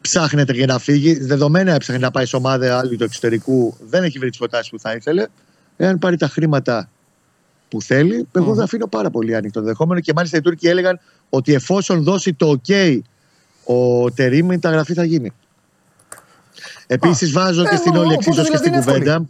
[0.00, 1.14] ψάχνεται για να φύγει.
[1.24, 4.78] Δεδομένα έψαχνε να πάει σε ομάδα άλλη του εξωτερικού, δεν έχει βρει τις προτάσεις που
[4.80, 5.26] θα ήθελε.
[5.76, 6.88] Εάν πάρει τα χρήματα
[7.68, 11.00] που θέλει, εγώ θα αφήνω πάρα πολύ ανοιχτό το δεχόμενο και μάλιστα οι Τούρκοι έλεγαν
[11.28, 12.98] ότι εφόσον δώσει το OK
[13.64, 15.30] ο Τερήμ, η μεταγραφή θα γίνει.
[16.86, 18.98] Επίσης, βάζω Ε, και στην ο- όλη οπότε εξίσωση και δηλαδή στην είναι εύκολη.
[18.98, 19.28] κουβέντα.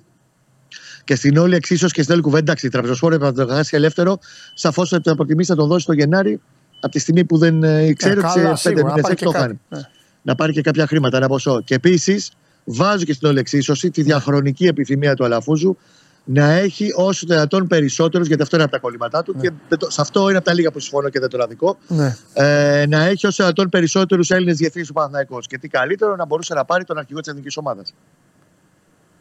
[1.05, 4.19] Και στην όλη εξίσωση και στην όλη κουβέντα, εντάξει, η τραπεζοσφόρα θα το χάσει ελεύθερο.
[4.55, 6.41] Σαφώς θα το προτιμήσει να τον δώσει το Γενάρη
[6.81, 9.03] από τη στιγμή που δεν ε, ξέρει Ε, ότι καλά, σε πέντε σίγουρα, να μήνες
[9.03, 9.61] πάρει έξω και το χάνει κάτι.
[9.69, 9.89] Ναι.
[10.23, 11.61] να πάρει και κάποια χρήματα, ένα ποσό.
[11.65, 12.31] Και επίσης
[12.65, 15.77] βάζω και στην όλη εξίσωση τη διαχρονική επιθυμία του Αλαφούζου
[16.25, 19.77] να έχει όσο το δυνατόν περισσότερους, γιατί αυτό είναι από τα κολλήματά του και με
[19.77, 21.77] το- σε αυτό είναι από τα λίγα που συμφωνώ και δεν το αδικό.
[21.89, 22.17] Ναι.
[22.33, 25.39] Ε, να έχει όσο δυνατόν περισσότερους Έλληνες διευθύνσεις του Παναθηναϊκού.
[25.39, 27.95] Και τι καλύτερο να μπορούσε να πάρει τον αρχηγό της εθνικής ομάδας.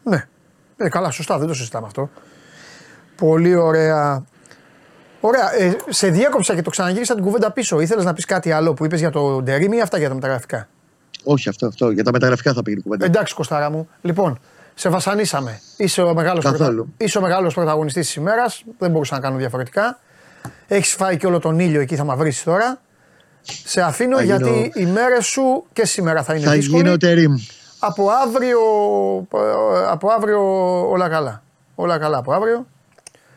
[0.03, 0.27] Ναι.
[0.77, 2.09] Ε, καλά, σωστά, δεν το συζητάμε αυτό.
[3.15, 4.25] Πολύ ωραία.
[5.21, 5.53] Ωραία.
[5.55, 7.79] Ε, σε διέκοψα και το ξαναγύρισα την κουβέντα πίσω.
[7.79, 10.67] Ήθελες να πεις κάτι άλλο που είπες για το Ντερίμ ή αυτά για τα μεταγραφικά;
[11.23, 11.91] Όχι αυτό, αυτό.
[11.91, 13.05] Για τα μεταγραφικά θα πήγε η κουβέντα.
[13.05, 13.89] Εντάξει, Κωστάρα μου.
[14.01, 14.39] Λοιπόν,
[14.75, 15.59] σε βασανίσαμε.
[15.77, 16.93] Είσαι ο μεγάλος Καθόλου.
[16.97, 18.63] είσαι ο μεγάλος πρωταγωνιστής της ημέρας.
[18.77, 19.99] Δεν μπορούσα να κάνω διαφορετικά.
[20.67, 22.81] Έχεις φάει και όλο τον ήλιο εκεί, θα μα βρει τώρα.
[23.65, 26.83] Σε αφήνω Θα γιατί γίνω- οι μέρες σου και σήμερα θα είναι θα δύσκολε.
[26.83, 27.33] γίνω τερίμ.
[27.79, 28.59] Από αύριο,
[29.33, 30.39] ε, από αύριο
[30.89, 31.43] όλα καλά.
[31.75, 32.65] Όλα καλά από αύριο.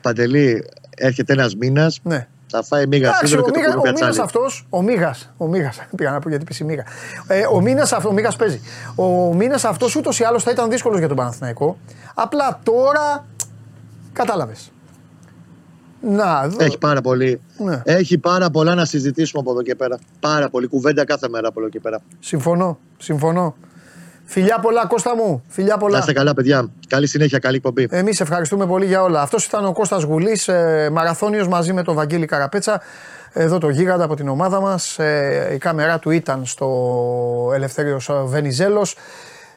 [0.01, 0.65] Παντελή,
[0.97, 2.27] έρχεται ένας μήνας, Ναι.
[2.51, 4.27] Θα φάει μίγα Εντάξει, σίδερο ο, και το Μίγα, κουνούπι ο μήνας ατσάλι.
[4.27, 5.31] αυτός, ο Μίγας.
[5.37, 6.85] Ο Μίγας, πήγα να πω γιατί πεις Μίγα.
[7.27, 8.61] Ε, ο μήνας αυτός, ο Μίγας παίζει.
[8.95, 11.79] Ο μήνας αυτός ούτως ή άλλως θα ήταν δύσκολος για τον Παναθηναϊκό.
[12.15, 13.27] Απλά τώρα
[14.13, 14.71] κατάλαβες.
[16.01, 17.41] Να, εδώ- Έχει πάρα πολύ.
[17.59, 17.81] Ναι.
[17.85, 19.99] Έχει πάρα πολλά να συζητήσουμε από εδώ και πέρα.
[20.21, 20.67] Πάρα πολύ.
[20.67, 22.01] Κουβέντα κάθε μέρα από εδώ και πέρα.
[22.21, 22.79] συμφωνώ.
[22.99, 23.57] Συμφωνώ.
[24.29, 25.43] Φιλιά πολλά, Κώστα μου.
[25.49, 25.99] Φιλιά Να πολλά.
[25.99, 26.69] είστε καλά, παιδιά.
[26.89, 27.87] Καλή συνέχεια, καλή εκπομπή.
[27.91, 29.21] Εμείς ευχαριστούμε πολύ για όλα.
[29.21, 32.81] Αυτός ήταν ο Κώστας Γουλής, ε, μαραθώνιος μαζί με τον Βαγγέλη Καραπέτσα.
[33.33, 34.99] Εδώ το γίγαντα από την ομάδα μας.
[34.99, 38.97] Ε, η κάμερά του ήταν στο Ελευθέριος Βενιζέλος.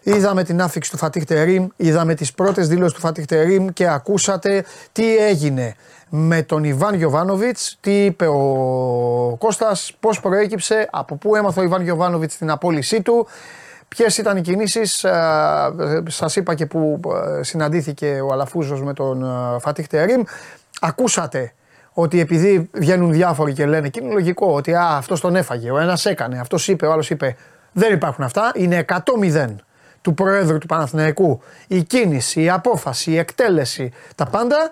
[0.03, 4.63] Είδαμε την άφηξη του Φατίχ Τερίμ, είδαμε τις πρώτες δηλώσεις του Φατίχ Τερίμ και ακούσατε
[4.91, 5.75] τι έγινε
[6.09, 11.81] με τον Ιβάν Γιοβάνοβιτς, τι είπε ο Κώστας, πώς προέκυψε, από πού έμαθε ο Ιβάν
[11.81, 13.27] Γιοβάνοβιτς την απόλυσή του,
[13.89, 15.13] ποιες ήταν οι κινήσεις, ε,
[16.07, 16.99] σας είπα και που
[17.37, 20.21] ε, συναντήθηκε ο Αλαφούζος με τον ε, Φατίχ Τερίμ.
[20.79, 21.53] Ακούσατε
[21.93, 25.79] ότι επειδή βγαίνουν διάφοροι και λένε και είναι λογικό ότι α, αυτός τον έφαγε, ο
[25.79, 27.35] ένας έκανε, αυτός είπε, ο άλλος είπε,
[27.71, 29.55] δεν υπάρχουν αυτά, είναι 100-0
[30.01, 34.71] του Προέδρου του Παναθηναϊκού η κίνηση, η απόφαση, η εκτέλεση, τα πάντα.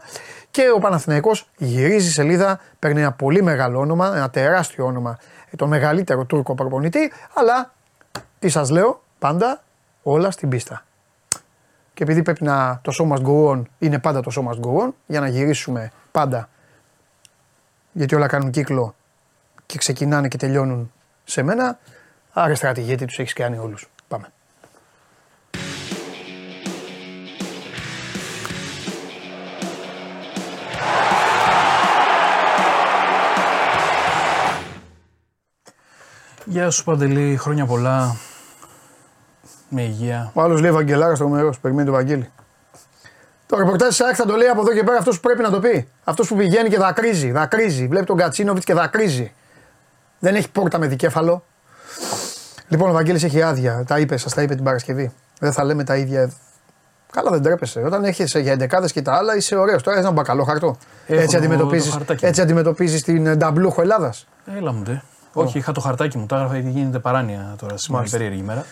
[0.52, 5.18] Και ο Παναθηναϊκός γυρίζει σελίδα, παίρνει ένα πολύ μεγάλο όνομα, ένα τεράστιο όνομα,
[5.56, 7.74] το μεγαλύτερο Τούρκο προπονητή, αλλά
[8.40, 9.64] τι σας λέω, πάντα
[10.04, 10.86] όλα στην πίστα.
[11.94, 14.84] Και επειδή πρέπει να το show must go on, είναι πάντα το show must go
[14.86, 16.50] on, για να γυρίσουμε πάντα,
[17.92, 18.96] γιατί όλα κάνουν κύκλο
[19.66, 20.92] και ξεκινάνε και τελειώνουν
[21.24, 21.80] σε μένα,
[22.34, 23.90] άρα στρατηγέ τι τους έχεις κάνει όλους.
[24.08, 24.32] Πάμε.
[36.46, 38.27] Γεια σου Παντελή, χρόνια πολλά.
[39.70, 40.32] Με υγεία.
[40.34, 42.30] Ο άλλος λέει Βαγγελάρας στο μέρο, περιμένει το Βαγγέλη.
[43.46, 45.50] Το ρεπορτάζ της ΑΕΚ θα το λέει από εδώ και πέρα αυτός που πρέπει να
[45.50, 45.88] το πει.
[46.04, 47.88] Αυτός που πηγαίνει και δακρύζει, δακρύζει.
[47.88, 49.34] Βλέπει τον Κατσίνοβιτς και δακρύζει.
[50.20, 51.44] Δεν έχει πόρτα με δικέφαλο.
[52.68, 53.84] Λοιπόν, ο Βαγγέλης έχει άδεια.
[53.88, 55.12] Τα είπε, σας τα είπε την Παρασκευή.
[55.40, 56.32] Δεν θα λέμε τα ίδια.
[57.12, 57.80] Καλά, δεν τρέπεσαι.
[57.80, 59.84] Όταν έχεις για εντεκάδε και τα άλλα είσαι ωραίος.
[59.84, 60.78] Τώρα έχεις ένα μπακαλό χαρτό.
[61.08, 62.30] Έχω έτσι το αντιμετωπίζει χαρτάκι μου.
[62.30, 64.28] έτσι αντιμετωπίζεις την νταμπλούχο Ελλάδας.
[64.58, 65.02] Έλα μου ντε.
[65.34, 66.26] Όχι, είχα το χαρτάκι μου.
[66.26, 68.02] Τα έγραφα γιατί γίνεται παράνοια τώρα σήμερα.
[68.02, 68.18] Μάλιστα.
[68.18, 68.66] Περίεργη ημέρα.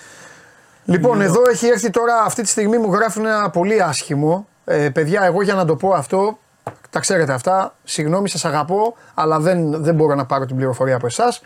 [0.85, 4.47] Λοιπόν, εδώ έχει έρθει τώρα αυτή τη στιγμή μου γράφουν ένα πολύ άσχημο.
[4.65, 6.37] Ε, παιδιά, εγώ για να το πω αυτό,
[6.89, 7.75] τα ξέρετε αυτά.
[7.83, 11.41] Συγγνώμη, σας αγαπώ, αλλά δεν, δεν μπορώ να πάρω την πληροφορία από εσάς.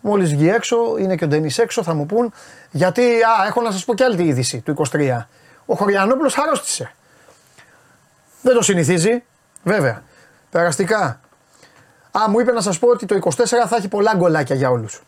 [0.00, 2.32] Μόλις βγει έξω, είναι και ο Ντένις έξω, θα μου πούν.
[2.70, 5.26] Γιατί, α, έχω να σας πω και άλλη τη είδηση του 23.
[5.66, 6.92] Ο Χωριανόπουλος αρρώστησε.
[8.42, 9.24] Δεν το συνηθίζει,
[9.62, 10.02] βέβαια.
[10.50, 11.20] Περαστικά.
[12.10, 15.02] Α, μου είπε να σας πω ότι το 24 θα έχει πολλά γκολάκια για όλους.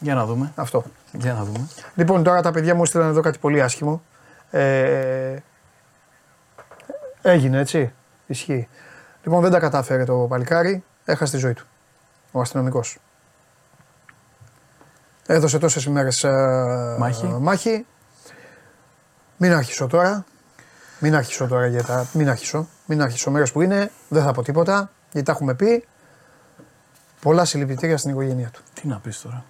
[0.00, 0.52] Για να δούμε.
[0.54, 0.84] Αυτό.
[1.12, 1.68] Για να δούμε.
[1.94, 4.02] Λοιπόν, τώρα τα παιδιά μου έστειλαν εδώ κάτι πολύ άσχημο.
[4.50, 5.36] Ε,
[7.22, 7.92] Έγινε έτσι.
[8.26, 8.68] Ισχύει.
[9.22, 10.84] Λοιπόν, δεν τα κατάφερε το παλικάρι.
[11.04, 11.66] Έχασε τη ζωή του.
[12.32, 12.98] Ο αστυνομικός.
[15.26, 16.24] Έδωσε τόσες ημέρες
[16.98, 17.26] Μάχη.
[17.26, 17.86] μάχη.
[19.36, 20.24] Μην άρχισω τώρα.
[20.98, 22.06] Μην άρχισω τώρα για τα.
[22.12, 22.68] Μην άρχισω.
[22.86, 23.90] Μην άρχισω μέρε που είναι.
[24.08, 24.90] Δεν θα πω τίποτα.
[25.12, 25.84] Γιατί τα έχουμε πει.
[27.20, 28.60] Πολλά συλληπιτήρια στην οικογένειά του.
[28.74, 29.44] Τι να πεις τώρα.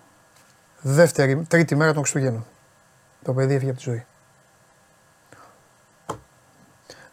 [0.81, 2.47] Δεύτερη, τρίτη μέρα των Χριστουγέννων.
[3.25, 4.05] Το παιδί έφυγε από τη ζωή.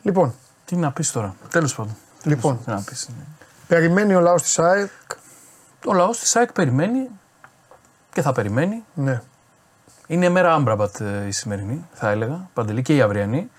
[0.02, 0.34] Λοιπόν,
[0.66, 1.36] Τι να πεις τώρα.
[1.50, 1.96] Τέλος πάντων.
[2.24, 2.60] Λοιπόν.
[2.64, 3.10] Τι να πεις.
[3.68, 4.90] περιμένει ο λαός της ΑΕΚ.
[5.86, 7.10] Ο λαός της ΣΑΕΚ περιμένει
[8.14, 8.84] και θα περιμένει.
[8.94, 9.22] Ναι.
[10.08, 13.50] Είναι μέρα Άμπραμπατ ε, η σημερινή, θα έλεγα, παντελή και η αυριανή.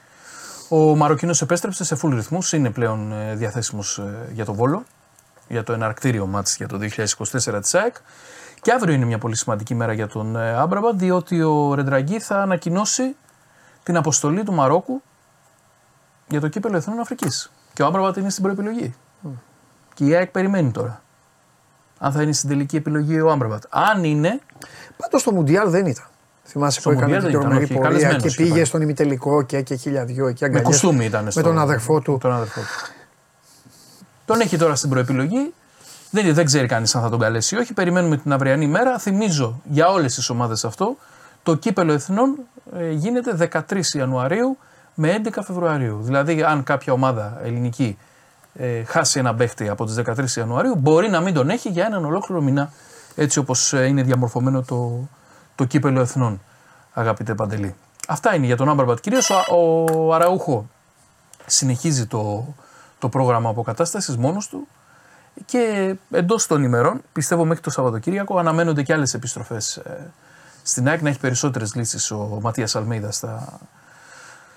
[0.68, 4.02] Ο Μαροκινός επέστρεψε σε full ρυθμούς, είναι πλέον διαθέσιμος
[4.32, 4.85] για το Βόλο,
[5.48, 7.97] για το εναρκτήριο μάτς για το 2024 της ΑΕΚ.
[8.69, 12.43] Και αύριο είναι μια πολύ σημαντική μέρα για τον ε, Άμπραμπατ, διότι ο Ρεντραγκή θα
[12.43, 13.16] ανακοινώσει
[13.82, 15.03] την αποστολή του Μαρόκου
[16.28, 17.53] για το κύπελο Εθνών Αφρικής.
[17.73, 18.95] Και ο Άμπραμπατ είναι στην προεπιλογή.
[19.95, 21.03] Και η ΑΕΚ περιμένει τώρα.
[21.99, 23.62] Αν θα είναι στην τελική επιλογή ο Άμπραμπατ.
[23.69, 24.40] Αν είναι,
[24.97, 26.05] Πάντως στο Μουντιάλ δεν ήταν.
[26.45, 28.55] Θυμάσαι Στο που έκανε Μουντιάλ την δεν ήταν, τρομερή όχι, πορεία καλεσμένος και είχε πήγε
[28.55, 28.65] πάει.
[28.65, 31.24] στον ημιτελικό και, και χίλια δυο εκεί με αγκαλιές κουστούμι ήταν.
[31.24, 32.19] με στο- τον αδερφό του.
[32.20, 32.93] Τον αδερφό του.
[34.24, 35.55] Τον έχει τώρα στην προεπιλογή.
[36.10, 37.72] Δεν, δεν ξέρει κανείς αν θα τον καλέσει ή όχι.
[37.72, 38.98] Περιμένουμε την αυριανή μέρα.
[38.98, 40.97] Θυμίζω για όλες τις ομάδες αυτό.
[41.43, 42.39] Το κύπελο εθνών
[42.76, 44.59] ε, γίνεται 13 Ιανουαρίου
[44.94, 46.01] με 11 Φεβρουαρίου.
[46.02, 47.98] Δηλαδή, αν κάποια ομάδα ελληνική
[48.55, 52.05] ε, χάσει ένα παίχτη από τις 13 Ιανουαρίου, μπορεί να μην τον έχει για έναν
[52.05, 52.72] ολόκληρο μήνα.
[53.14, 55.09] Έτσι όπως είναι διαμορφωμένο το,
[55.55, 56.40] το κύπελο εθνών,
[56.93, 57.74] αγαπητέ Παντελή.
[58.09, 59.01] Αυτά είναι για τον Άμπαρμπατ.
[59.01, 60.68] Κυρίως ο, ο Αραούχο
[61.47, 62.55] συνεχίζει το,
[62.98, 64.68] το πρόγραμμα αποκατάστασης μόνος του
[65.44, 70.10] και εντός των ημερών, πιστεύω μέχρι το Σαββατοκύριακο, αναμένονται και άλλες επιστροφές ε,
[70.62, 73.60] στην ΑΕΚ να έχει περισσότερες λύσεις ο Ματίας Αλμέιδας στα,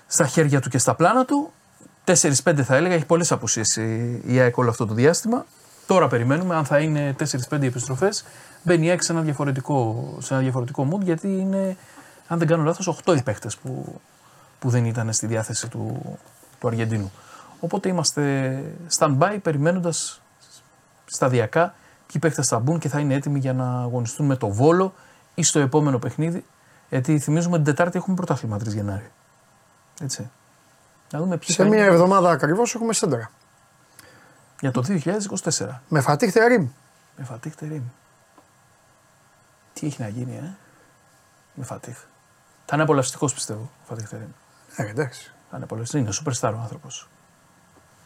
[0.06, 1.52] στα χέρια του και στα πλάνα του.
[2.04, 5.46] 4-5 θα έλεγα, έχει πολλές απουσίες η, η ΑΕΚ όλο αυτό το διάστημα.
[5.86, 7.14] Τώρα περιμένουμε αν θα είναι
[7.50, 8.24] 4-5 επιστροφές.
[8.62, 11.76] Μπαίνει η ΑΕΚ σε ένα διαφορετικό, σε ένα διαφορετικό mood γιατί είναι,
[12.28, 14.00] αν δεν κάνω λάθος, 8 οι παίχτες που,
[14.58, 16.18] που δεν ήταν στη διάθεση του,
[16.60, 17.12] του Αργεντίνου.
[17.60, 18.62] Οπότε είμαστε
[18.98, 20.21] stand-by περιμένοντας
[21.12, 21.74] σταδιακά
[22.06, 24.94] ποιοι παίχτες θα μπουν και θα είναι έτοιμοι για να αγωνιστούν με το Βόλο
[25.34, 26.44] ή στο επόμενο παιχνίδι.
[26.88, 29.10] Γιατί θυμίζουμε την Τετάρτη έχουμε πρωτάθλημα 3 Γενάρη.
[30.00, 30.30] Έτσι.
[31.12, 33.30] Να δούμε ποιοι Σε θα μία είναι εβδομάδα ακριβώς έχουμε σέντρα.
[34.60, 35.80] για το 2024.
[35.88, 36.68] Με Φατίχ Τερίμ.
[37.16, 37.82] Με Φατίχ Τερίμ.
[39.72, 40.56] Τι έχει να γίνει, ε;
[41.54, 41.98] Με Φατίχ.
[42.64, 44.28] Θα είναι απολαυστικός πιστεύω ο Φατίχ Τερίμ.
[44.76, 45.32] Ε, εντάξει.
[45.50, 46.18] Θα είναι απολαυστικός.
[46.18, 47.08] Είναι superstar ο άνθρωπος.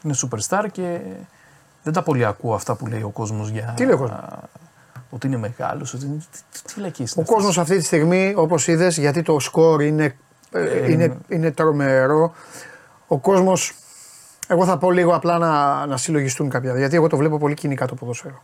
[0.03, 1.01] Είναι superstar και
[1.87, 3.73] δεν τα πολύ ακούω αυτά που λέει ο κόσμος για.
[3.77, 4.19] Τι λέει ο κόσμος;
[5.11, 5.95] Ότι είναι μεγάλος.
[5.95, 6.17] Ότι είναι...
[6.31, 7.63] Τι, τι, τι λακίες Ο είναι κόσμος αυτές.
[7.63, 10.17] αυτή τη στιγμή, όπως είδες, γιατί το σκορ είναι,
[10.51, 12.33] ε, είναι, είναι τρομερό.
[13.07, 13.75] Ο κόσμος,
[14.49, 16.77] εγώ θα πω λίγο απλά να, να συλλογιστούν κάποια.
[16.79, 18.43] Γιατί εγώ το βλέπω πολύ κοινικά το ποδόσφαιρο.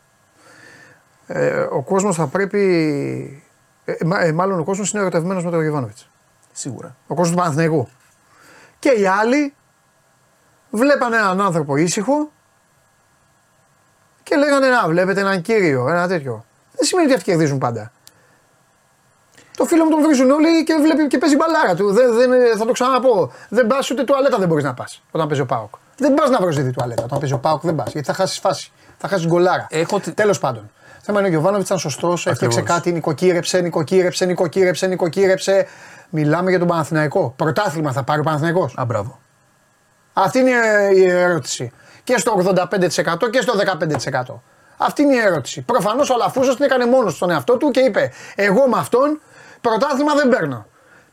[1.27, 3.43] Ε, ο κόσμος θα πρέπει.
[3.85, 6.11] Ε, μα- ε, μάλλον ο κόσμος είναι ερωτευμένος με τον Γιωβάνοβιτς.
[6.53, 6.97] Σίγουρα.
[7.07, 7.89] Ο κόσμος του Παναθηναϊκού.
[8.79, 9.55] Και οι άλλοι
[10.71, 12.31] βλέπανε έναν άνθρωπο ήσυχο
[14.23, 16.45] και λέγανε να βλέπετε έναν κύριο, ένα τέτοιο.
[16.77, 17.93] Δεν σημαίνει ότι αυτοί κερδίζουν πάντα.
[19.57, 21.93] Το φίλο μου τον βρίζουν όλοι και βλέπει και παίζει μπαλάρα του.
[21.93, 23.33] Δεν, δεν, θα το ξαναπώ.
[23.49, 25.75] Δεν πας ούτε τουαλέτα δεν μπορείς να πας όταν παίζει ο Πάοκ.
[25.97, 27.61] Δεν πας να βρεις τη τουαλέτα όταν παίζει ο Πάοκ.
[27.63, 28.73] Δεν πας γιατί θα χάσεις φάση.
[28.99, 29.67] Θα χάσεις γκολάρα.
[29.71, 30.71] Έχω τη- Τέλος πάντων.
[31.03, 35.67] Θέμα είναι ο Γιωβάνοβιτ ήταν σωστός, έφτιαξε κάτι, νοικοκύρεψε, νοικοκύρεψε, νοικοκύρεψε, νοικοκύρεψε.
[36.11, 37.33] Μιλάμε για τον Παναθηναϊκό.
[37.37, 38.75] Πρωτάθλημα θα πάρει ο Παναθηναϊκός.
[38.81, 39.19] Α, μπράβο.
[40.13, 40.51] Αυτή είναι
[40.95, 41.73] η ερώτηση.
[42.05, 43.55] Και στο 85% και στο
[44.33, 44.41] 15%.
[44.77, 45.63] Αυτή είναι η ερώτηση.
[45.63, 49.21] Προφανώς ο Αλαφούζο την έκανε μόνος στον εαυτό του και είπε: Εγώ με αυτόν
[49.61, 50.67] πρωτάθλημα δεν παίρνω.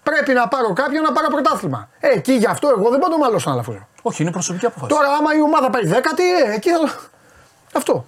[0.04, 1.90] Πρέπει να πάρω κάποιον να πάρω πρωτάθλημα.
[2.00, 3.88] Ε, εκεί γι' αυτό εγώ δεν πάω το μάλλον στον Αλαφούζο.
[4.02, 4.94] Όχι, είναι προσωπική απόφαση.
[4.94, 6.80] Τώρα, άμα η ομάδα πάει δέκατη, ε, εκεί θα.
[7.74, 8.06] Αυτό.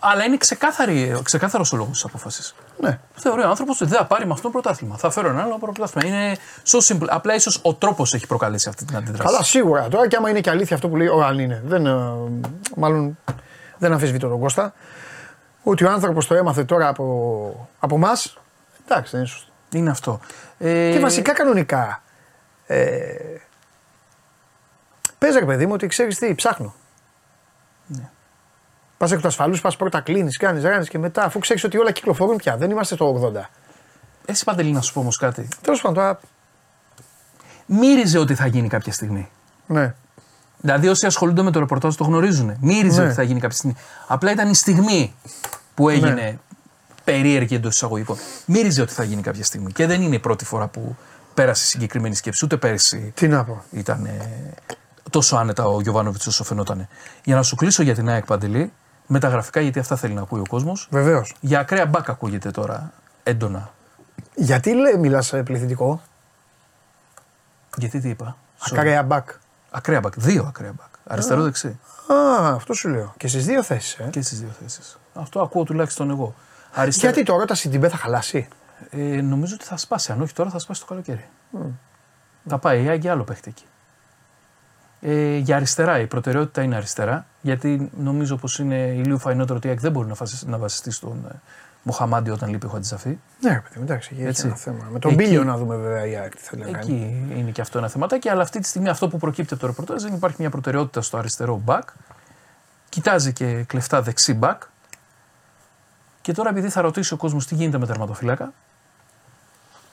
[0.00, 2.54] Αλλά είναι ξεκάθαρη, ξεκάθαρος ο λόγος της απόφασης.
[2.80, 2.98] Ναι.
[3.14, 4.96] Θεωρεί ο άνθρωπος ότι δεν θα πάρει με αυτό πρωτάθλημα.
[4.96, 6.16] Θα φέρω ένα άλλο πρωτάθλημα.
[6.16, 7.06] Είναι so simple.
[7.08, 9.22] Απλά ίσως ο τρόπος έχει προκαλέσει αυτή την αντίδραση.
[9.22, 9.88] Καλά, σίγουρα.
[9.88, 11.62] Τώρα και άμα είναι και αλήθεια αυτό που λέει, ο, αν είναι.
[11.64, 12.12] Δεν, ε,
[12.76, 13.18] μάλλον
[13.78, 14.72] δεν αμφισβητώ τον Κώστα.
[15.62, 18.12] Ότι ο άνθρωπος το έμαθε τώρα από, από εμά.
[18.88, 19.52] Εντάξει, δεν είναι σωστό.
[19.70, 20.20] Είναι αυτό.
[20.58, 22.02] Ε, Και βασικά κανονικά.
[22.66, 22.86] Ε,
[25.18, 26.74] Πες ρε παιδί μου ότι ξέρεις τι, ψάχνω.
[29.00, 29.06] Ναι.
[29.06, 31.90] Πας εκ του ασφαλούς, πας πρώτα κλείνεις, κάνεις, ράνεις και μετά, αφού ξέρεις ότι όλα
[31.92, 32.56] κυκλοφορούν πια.
[32.56, 33.50] Δεν είμαστε στο 80.
[34.26, 35.48] Εσύ Παντελή, να σου πω όμως κάτι.
[35.60, 36.20] Τέλος πάντων, τώρα.
[37.66, 39.28] Μύριζε ότι θα γίνει κάποια στιγμή.
[39.66, 39.94] Ναι.
[40.60, 42.56] Δηλαδή, όσοι ασχολούνται με το ρεπορτάζ το γνωρίζουν.
[42.60, 43.06] Μύριζε Ναι.
[43.06, 43.76] ότι θα γίνει κάποια στιγμή.
[44.06, 45.14] Απλά ήταν η στιγμή
[45.74, 46.38] που έγινε Ναι.
[47.04, 48.16] περίεργη εντός εισαγωγικών.
[48.46, 49.72] Μύριζε ότι θα γίνει κάποια στιγμή.
[49.72, 50.96] Και δεν είναι η πρώτη φορά που
[51.34, 52.44] πέρασε η συγκεκριμένη σκέψη.
[52.44, 53.62] Ούτε πέρσι Τι να πω.
[53.70, 54.08] ήταν.
[55.10, 56.88] τόσο άνετα ο Γιωβάνοβιτς όσο φαινόταν.
[57.24, 58.72] Για να σου κλείσω για την ΑΕΚ Παντελή,
[59.10, 60.88] με τα γραφικά γιατί αυτά θέλει να ακούει ο κόσμος.
[60.90, 61.34] Βεβαίως.
[61.40, 63.70] Για ακραία μπακ ακούγεται τώρα έντονα.
[64.34, 66.00] Γιατί λέει, μιλάς πληθυντικό;
[67.76, 69.28] Γιατί τι είπα; Ακραία μπακ.
[69.70, 70.12] Ακραία μπακ.
[70.16, 70.88] Δύο ακραία μπακ.
[71.06, 71.78] Αριστερό-δεξί.
[72.12, 73.14] Α, αυτό σου λέω.
[73.16, 73.94] Και στις δύο θέσεις.
[73.94, 74.08] Ε.
[74.10, 74.98] Και στις δύο θέσεις.
[75.14, 76.34] Αυτό ακούω τουλάχιστον εγώ.
[76.86, 78.48] Γιατί τώρα τα Σιντιμπέ θα χαλάσει;
[78.90, 80.12] Ε, νομίζω ότι θα σπάσει.
[80.12, 81.28] Αν όχι τώρα θα σπάσει το καλοκαίρι.
[82.48, 83.64] Θα πάει η Άγκη άλλο παίχτη εκεί.
[85.00, 87.26] Ε, για αριστερά, η προτεραιότητα είναι αριστερά.
[87.48, 90.90] Γιατί νομίζω πως είναι ηλίου φαϊνότερο ότι η ΑΕΚ δεν μπορεί να, φασι- να βασιστεί
[90.90, 91.34] στον ε,
[91.82, 93.18] Μοχαμάντι όταν λείπει ο Χατζησαφή.
[93.40, 94.46] Ναι, ρε παιδί, εντάξει, έχει Έτσι.
[94.46, 94.88] ένα θέμα.
[94.92, 96.78] Με τον Εκεί- Μπίλιο να δούμε βέβαια η ΑΕΚ τι θέλει να κάνει.
[96.78, 98.28] Εκεί είναι και αυτό ένα θεματάκι.
[98.28, 101.16] Αλλά αυτή τη στιγμή αυτό που προκύπτει από το ρεπορτάζ δεν υπάρχει μια προτεραιότητα στο
[101.16, 101.82] αριστερό back.
[102.88, 104.56] Κοιτάζει και κλεφτά δεξί back.
[106.20, 108.52] Και τώρα επειδή θα ρωτήσει ο κόσμος τι γίνεται με τερματοφύλακα,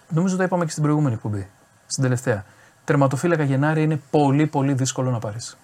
[0.10, 1.48] νομίζω το είπαμε και στην προηγούμενη εκπομπή.
[1.88, 2.46] Στην τελευταία.
[2.86, 5.58] Τερματοφύλακα Γενάρη είναι πολύ πολύ δύσκολο να πάρεις.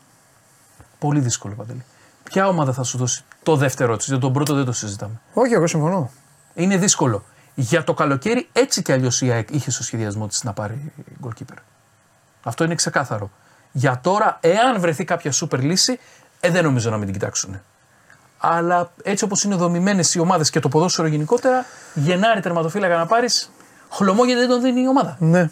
[1.02, 1.84] Πολύ δύσκολο παντελή.
[2.24, 5.22] Ποια ομάδα θα σου δώσει το δεύτερο της, γιατί τον πρώτο δεν το συζητάμε.
[5.34, 6.12] Όχι, εγώ συμφωνώ.
[6.54, 7.24] Είναι δύσκολο.
[7.56, 10.92] Για το καλοκαίρι έτσι κι αλλιώς η ΑΕΚ είχε στο σχεδιασμό της να πάρει
[11.26, 11.58] goalkeeper.
[12.44, 13.32] Αυτό είναι ξεκάθαρο.
[13.72, 16.00] Για τώρα, εάν βρεθεί κάποια σούπερ λύση,
[16.40, 17.62] ε, δεν νομίζω να μην την κοιτάξουν.
[18.38, 23.52] Αλλά έτσι όπως είναι δομημένες οι ομάδες και το ποδόσφαιρο γενικότερα, Γενάρη τερματοφύλακα να πάρεις,
[23.90, 25.16] χλωμό γιατί δεν τον δίνει η ομάδα.
[25.20, 25.50] Ναι.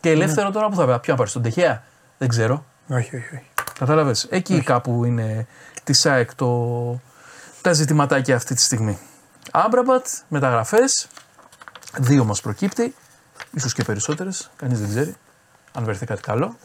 [0.00, 0.98] Και ελεύθερο τώρα που θα πάει.
[0.98, 1.82] Ποιο να πάρεις, τον Τεχέα,
[2.18, 2.64] δεν ξέρω.
[2.88, 3.50] Όχι, όχι, όχι.
[3.82, 4.26] Κατάλαβες.
[4.30, 5.46] Εκεί κάπου είναι
[5.84, 7.00] τη ΣΑΕΚ το...
[7.60, 8.98] τα ζητηματάκια αυτή τη στιγμή.
[9.50, 11.08] Άμπραμπατ, μεταγραφές.
[11.98, 12.94] Δύο μας προκύπτει.
[13.50, 14.50] ίσως και περισσότερες.
[14.56, 15.14] Κανείς δεν ξέρει.
[15.72, 16.56] Αν βρεθεί κάτι καλό.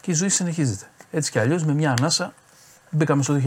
[0.00, 0.84] Και η ζωή συνεχίζεται.
[1.10, 2.32] Έτσι κι αλλιώς με μια ανάσα
[2.90, 3.40] μπήκαμε στο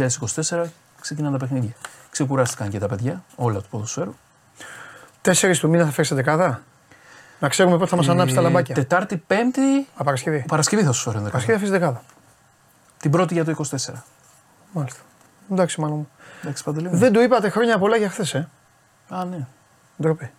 [0.49, 0.63] 2024.
[1.01, 1.73] Ξεκινάνε τα παιχνίδια.
[2.09, 4.15] Ξεκουράστηκαν και τα παιδιά, όλα του ποδοσφαίρου.
[5.21, 6.63] Τέσσερις του μήνα θα φέρεις δεκάδα;
[7.39, 8.75] Να ξέρουμε πότε θα μας ανάψει τα Ε, λαμπάκια.
[8.75, 9.87] Τετάρτη, Πέμπτη.
[9.95, 10.45] Α, Παρασκευή.
[10.47, 11.45] Παρασκευή θα σου φέρω ενδεκάδα.
[11.45, 12.03] Παρασκευή θα φέρεις δεκάδα.
[13.01, 13.93] Την πρώτη για το 24.
[14.71, 14.99] Μάλιστα.
[15.51, 16.09] Εντάξει, μάλλον μου.
[16.43, 16.95] Εντάξει, Παντελή μου.
[16.97, 18.49] Δεν του είπατε χρόνια πολλά για χθες, ε.
[19.09, 19.45] Α, ναι.
[20.01, 20.31] Ντροπή.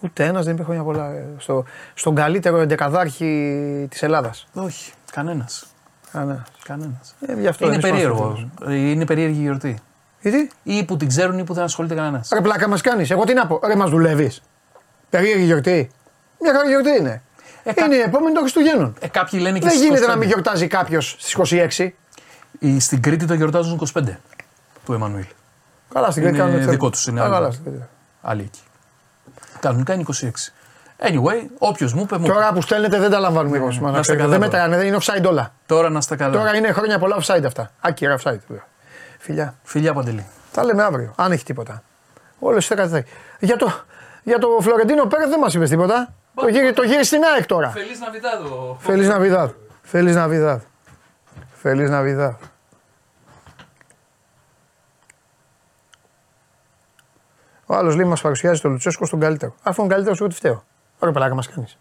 [0.00, 1.64] Ούτε ένας δεν είπε χρόνια πολλά ε, στο,
[1.94, 4.46] στον καλύτερο εντεκαδάρχη της Ελλάδας.
[4.54, 5.66] Όχι, κανένας.
[6.12, 6.42] Κανένας.
[6.64, 7.14] Κανένας.
[7.26, 8.24] Ε, γι' αυτό Είναι δεν είσαι περίεργο.
[8.28, 8.68] άνθρωπος.
[8.68, 9.78] Ε, Είναι περίεργη η γιορτή.
[10.20, 12.28] Γιατί; Ή που την ξέρουν ή που δεν ασχολείται κανένας.
[12.32, 13.10] Ρε πλάκα μας κάνεις.
[13.10, 13.60] Εγώ τι να πω.
[13.64, 14.42] Ρε μας δουλεύεις.
[15.10, 15.90] Περίεργη γιορτή.
[16.40, 17.22] Μια χαρά γιορτή είναι.
[17.64, 18.94] Ε, κα- είναι η επόμενη των Χριστουγέννων.
[19.00, 20.18] Ε, κάποιοι λένε και Δεν στις γίνεται να 25.
[20.18, 21.32] μην γιορτάζει κάποιος στις
[21.78, 21.88] 26.
[22.62, 24.18] Οι- Στην Κρήτη το γιορτάζουν 25
[24.84, 25.24] του Εμμανουήλ.
[25.92, 27.32] Καλά στην Κρήτη Είναι κάνουν δικό τους, είναι Α, άλλο.
[27.32, 27.82] καλά, στην Κρήτη.
[28.22, 28.60] Άλλοι εκεί.
[29.60, 30.52] Κανονικά είναι 26.
[30.98, 32.32] Anyway, όποιος μου είπε, μου είπε.
[32.34, 34.22] Τώρα που στέλνετε δεν τα λαμβάνουμε υπόψη μας, να να είστε ξέρετε.
[34.36, 35.52] καλά, Δεν μετράνε, δεν είναι offside όλα.
[35.66, 36.32] Τώρα να είστε καλά.
[36.38, 37.70] Τώρα είναι χρόνια πολλά offside αυτά.
[37.80, 38.38] Άκυρα offside.
[38.48, 38.64] βέβαια.
[39.18, 39.54] Φιλιά.
[39.62, 40.26] Φιλιά Παντελή.
[40.52, 41.82] Τα λέμε αύριο, αν έχει τίποτα.
[42.38, 43.06] Όλες τι κάτι θα έχει.
[43.40, 43.72] Για το,
[44.22, 46.12] για το Φλωρεντίνο Πέρεθ δεν μας είπες τίποτα.
[46.34, 47.70] Το γύρι, το γύρι στην ΑΕΚ τώρα.
[47.70, 48.78] Φελής Ναβιδάδο.
[48.86, 49.48] Φeliz Navidad.
[49.92, 50.58] Feliz Navidad.
[51.62, 52.32] Feliz Navidad.
[57.72, 59.54] Ο άλλος λέει μας παρουσιάζει το Λουτσέσκο στον καλύτερο.
[59.62, 60.64] Αφού είναι καλύτερος, εγώ τι φταίω.
[60.98, 61.78] Ωραία, πλάκα μας κάνεις.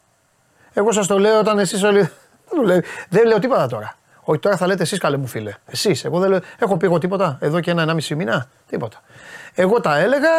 [0.73, 1.99] Εγώ σας το λέω όταν εσείς όλοι.
[2.49, 3.95] Δεν, του λέω, δεν λέω τίποτα τώρα.
[4.21, 5.53] Όχι, τώρα θα λέτε εσείς καλέ μου φίλε.
[5.65, 6.05] Εσείς.
[6.05, 6.39] Εγώ δεν λέω.
[6.59, 9.01] Έχω πει εγώ τίποτα εδώ και ένα-ενάμιση μήνα; Τίποτα.
[9.53, 10.29] Εγώ τα έλεγα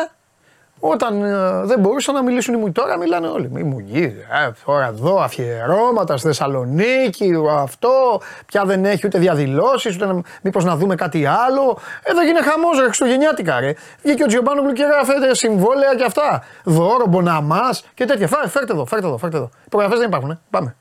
[0.85, 3.49] όταν ε, δεν μπορούσαν να μιλήσουν οι μου τώρα, μιλάνε όλοι.
[3.53, 4.15] Μη μου γίνει.
[4.47, 8.21] Ε, τώρα εδώ αφιερώματα στη Θεσσαλονίκη, αυτό.
[8.47, 11.79] Πια δεν έχει ούτε διαδηλώσεις, ούτε να, μήπως να δούμε κάτι άλλο.
[12.03, 13.75] Εδώ γίνεται χαμός ρε Χριστουγεννιάτικα ρε.
[14.03, 16.43] Βγήκε ο Τζιομπάνογλου και γράφεται συμβόλαια και αυτά.
[16.65, 18.27] Δώρο, μποναμά και τέτοια.
[18.27, 19.51] Φά, φέρτε εδώ, φέρτε εδώ, φέρτε εδώ.
[19.65, 20.31] Οι προγραφέ δεν υπάρχουν.
[20.31, 20.39] Ε.
[20.51, 20.77] Πάμε.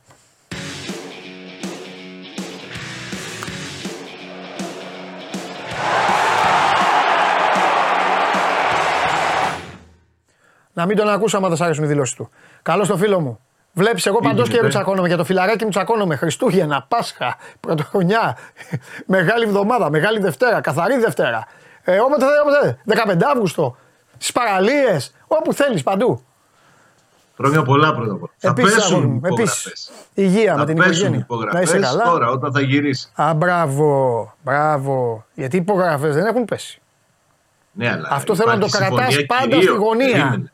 [10.74, 12.30] Να μην τον ακούσω άμα δεν σ' αρέσουν οι δηλώσεις του.
[12.62, 13.40] Καλό στο φίλο μου.
[13.74, 15.08] Βλέπεις, εγώ παντός γίνεται; και τσακώνομαι.
[15.08, 16.16] Για το φιλαράκι μου τσακώνομαι.
[16.16, 18.38] Χριστούγεννα, Πάσχα, Πρωτοχρονιά,
[19.06, 21.48] Μεγάλη Εβδομάδα, Μεγάλη Δευτέρα, Καθαρή Δευτέρα.
[21.84, 23.24] Ε, όποτε θέλεις, όποτε θέλεις.
[23.24, 23.76] 15 Αύγουστο,
[24.18, 26.24] στι παραλίες, όπου θέλεις, παντού.
[27.38, 28.32] Χρόνια πολλά πρώτα απ' όλα.
[28.38, 29.66] Θα Επίσης, αγόρι πέσουν μου, υπογραφές.
[29.66, 29.92] επίσης.
[30.14, 31.20] Υγεία με Θα την πέσουν οικογένεια.
[31.20, 32.04] υπογραφές Να είσαι καλά.
[32.04, 33.12] τώρα όταν θα γυρίσεις.
[33.16, 35.26] Α, μπράβο, μπράβο.
[35.34, 36.82] Γιατί οι υπογραφές δεν έχουν πέσει.
[37.72, 39.64] Ναι, αλλά Αυτό θέλω να υπάρχει το κρατάς συμφωνία πάντα κυρίως.
[39.64, 40.08] στη γωνία.
[40.12, 40.51] Περίμενε.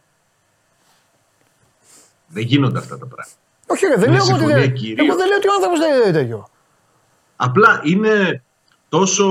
[2.37, 3.37] Δεν γίνονται αυτά τα πράγματα.
[3.67, 4.73] Όχι, ρε, δεν Είναι λέω εγώ ότι συμφωνία δεν.
[4.73, 5.07] κυρίως.
[5.07, 6.47] Εγώ δεν λέω ότι ο άνθρωπος δεν είναι τέτοιο.
[7.35, 8.43] Απλά είναι
[8.89, 9.27] τόσο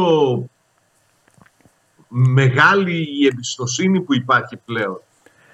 [2.09, 5.01] μεγάλη η εμπιστοσύνη που υπάρχει πλέον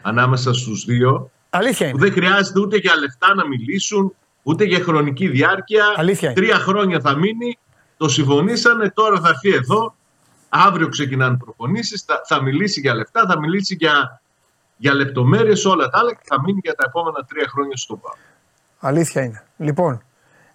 [0.02, 2.06] ανάμεσα στους δύο Αλήθεια που είναι.
[2.08, 5.84] δεν χρειάζεται ούτε για λεφτά να μιλήσουν ούτε για χρονική διάρκεια.
[5.96, 6.40] Αλήθεια είναι.
[6.40, 7.58] Τρία χρόνια θα μείνει,
[7.96, 9.94] το συμφωνήσανε, τώρα θα έρθει εδώ,
[10.48, 14.21] αύριο ξεκινάνε προπονήσεις, θα, θα μιλήσει για λεφτά, θα μιλήσει για,
[14.76, 18.12] για λεπτομέρειες, όλα τα άλλα και θα μείνει για τα επόμενα τρία χρόνια στο ΠΑΟ.
[18.80, 19.42] Αλήθεια είναι.
[19.56, 20.02] Λοιπόν,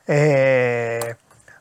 [0.06, 1.11] ε,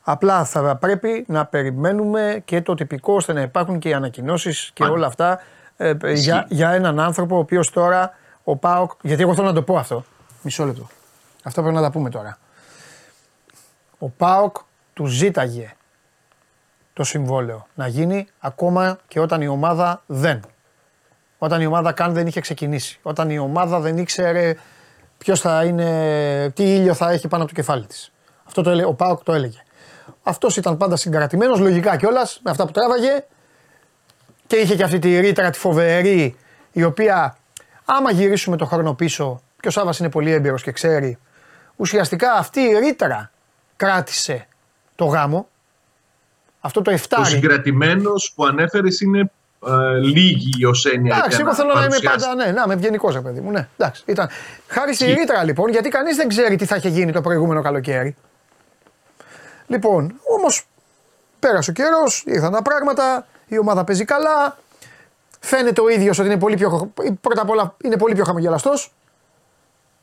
[0.08, 4.82] Απλά θα πρέπει να περιμένουμε και το τυπικό ώστε να υπάρχουν και οι ανακοινώσεις και
[4.82, 4.94] Πάντα.
[4.94, 5.40] όλα αυτά
[5.76, 8.12] ε, για, για έναν άνθρωπο ο οποίος τώρα
[8.44, 8.90] ο Πάοκ.
[9.02, 10.04] Γιατί εγώ θέλω να το πω αυτό.
[10.42, 10.86] Μισό λεπτό.
[11.42, 12.38] Αυτό πρέπει να τα πούμε τώρα.
[13.98, 14.56] Ο Πάοκ
[14.92, 15.72] του ζήταγε
[16.92, 20.40] το συμβόλαιο να γίνει ακόμα και όταν η ομάδα δεν.
[21.46, 22.98] Όταν η ομάδα καν δεν είχε ξεκινήσει.
[23.02, 24.54] Όταν η ομάδα δεν ήξερε
[25.18, 28.12] ποιος θα είναι, τι ήλιο θα έχει πάνω από το κεφάλι της.
[28.44, 29.62] Αυτό το έλεγε, ο Πάοκ το έλεγε.
[30.22, 33.24] Αυτός ήταν πάντα συγκρατημένος, λογικά κιόλας με αυτά που τράβαγε
[34.46, 36.36] και είχε και αυτή τη ρήτρα τη φοβερή,
[36.72, 37.36] η οποία
[37.84, 41.18] άμα γυρίσουμε το χρόνο πίσω, και ο Σάβα είναι πολύ έμπειρος και ξέρει,
[41.76, 43.30] ουσιαστικά αυτή η ρήτρα
[43.76, 44.46] κράτησε
[44.94, 45.48] το γάμο.
[46.60, 47.24] Αυτό το Ο εφτάρι.
[47.24, 49.30] συγκρατημένος που ανέφερες είναι
[49.66, 51.16] ε, λίγη ω έννοια.
[51.16, 52.26] Εντάξει, για εγώ θέλω να είμαι παρουσιάσει.
[52.26, 52.44] πάντα.
[52.44, 53.50] Ναι, να είμαι ευγενικός, ρε παιδί μου.
[53.50, 54.28] Ναι, εντάξει, ήταν.
[54.68, 58.16] Χάρη στη ρήτρα λοιπόν, γιατί κανείς δεν ξέρει τι θα είχε γίνει το προηγούμενο καλοκαίρι.
[59.66, 60.66] Λοιπόν, όμως
[61.38, 64.58] πέρασε ο καιρός, ήρθαν τα πράγματα, η ομάδα παίζει καλά.
[65.40, 68.92] Φαίνεται ο ίδιος ότι είναι πολύ πιο, πρώτα απ' όλα είναι πολύ πιο χαμογελαστός.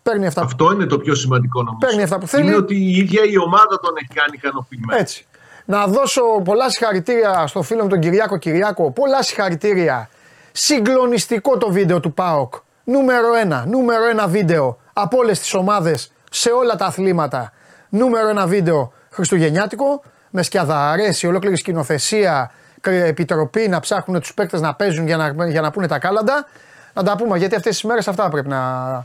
[0.03, 1.87] Παίρνει αυτά, Αυτό είναι το πιο σημαντικό νομίζω.
[1.87, 2.45] Παίρνει αυτά που θέλει.
[2.47, 4.99] Είναι ότι η ίδια η ομάδα τον έχει κάνει ικανοποιημένο.
[4.99, 5.25] Έτσι.
[5.65, 8.91] Να δώσω πολλά συγχαρητήρια στο φίλο μου τον Κυριάκο Κυριάκο.
[8.91, 10.09] Πολλά συγχαρητήρια.
[10.51, 12.53] Συγκλονιστικό το βίντεο του ΠΑΟΚ.
[12.83, 13.65] Νούμερο ένα.
[13.67, 17.51] Νούμερο ένα βίντεο από όλες τις ομάδες σε όλα τα αθλήματα.
[17.89, 20.01] Νούμερο ένα βίντεο χριστουγεννιάτικο.
[20.29, 25.47] Με σκιαδαρέ, η ολόκληρη σκηνοθεσία, κ- επιτροπή να ψάχνουν τους παίκτες να παίζουν για να,
[25.47, 26.45] για να πούνε τα κάλαντα.
[26.93, 28.57] Να τα πούμε γιατί αυτές τις μέρες αυτά πρέπει να,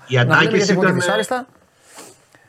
[0.06, 1.47] Οι να λέμε ατάκες γιατί ποτέ ήταν- δυσάρεστα.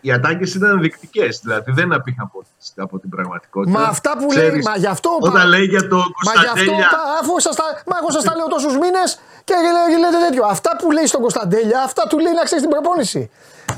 [0.01, 2.45] Οι ατάκε ήταν ενδεικτικές, δηλαδή δεν απήχαν πολύ
[2.75, 3.79] από την πραγματικότητα.
[3.79, 5.17] Μα αυτά που Ξέρεις, λέει, μα γι' αυτό.
[5.21, 6.87] Όταν λέει για το Μα γι' αυτό, Κωνσταντέλια.
[6.89, 10.43] τα- αφού σας τα, μα εγώ σας τα λέω τόσους μήνες και λέ- λέτε τέτοιο.
[10.45, 13.29] Αυτά που λέει στον Κωνσταντέλια, αυτά του λέει να ξέρεις την προπόνηση.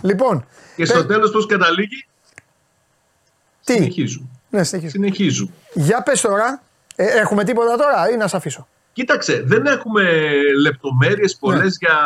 [0.02, 0.46] Λοιπόν.
[0.76, 2.06] Και στο πε- τέλος πώς καταλήγει;
[3.64, 4.30] Τι, Συνεχίζουν.
[4.50, 4.92] ναι, συνεχίζω.
[4.92, 5.54] Συνεχίζουν.
[5.74, 6.62] Για πες τώρα,
[6.96, 10.32] ε, έχουμε τίποτα τώρα ή να σε αφήσω; Κοίταξε, δεν έχουμε
[10.62, 11.88] λεπτομέρειες πολλές Ναι.
[11.88, 11.98] για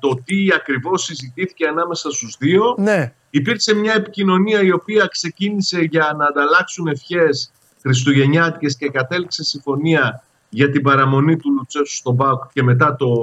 [0.00, 2.74] το τι ακριβώς συζητήθηκε ανάμεσα στους δύο.
[2.78, 7.50] Ναι, Υπήρξε μια επικοινωνία η οποία ξεκίνησε για να ανταλλάξουν ευχές
[7.80, 13.14] χριστουγεννιάτικες και κατέληξε συμφωνία για την παραμονή του Λουτσέσου στον ΠΑΟΚ και μετά το,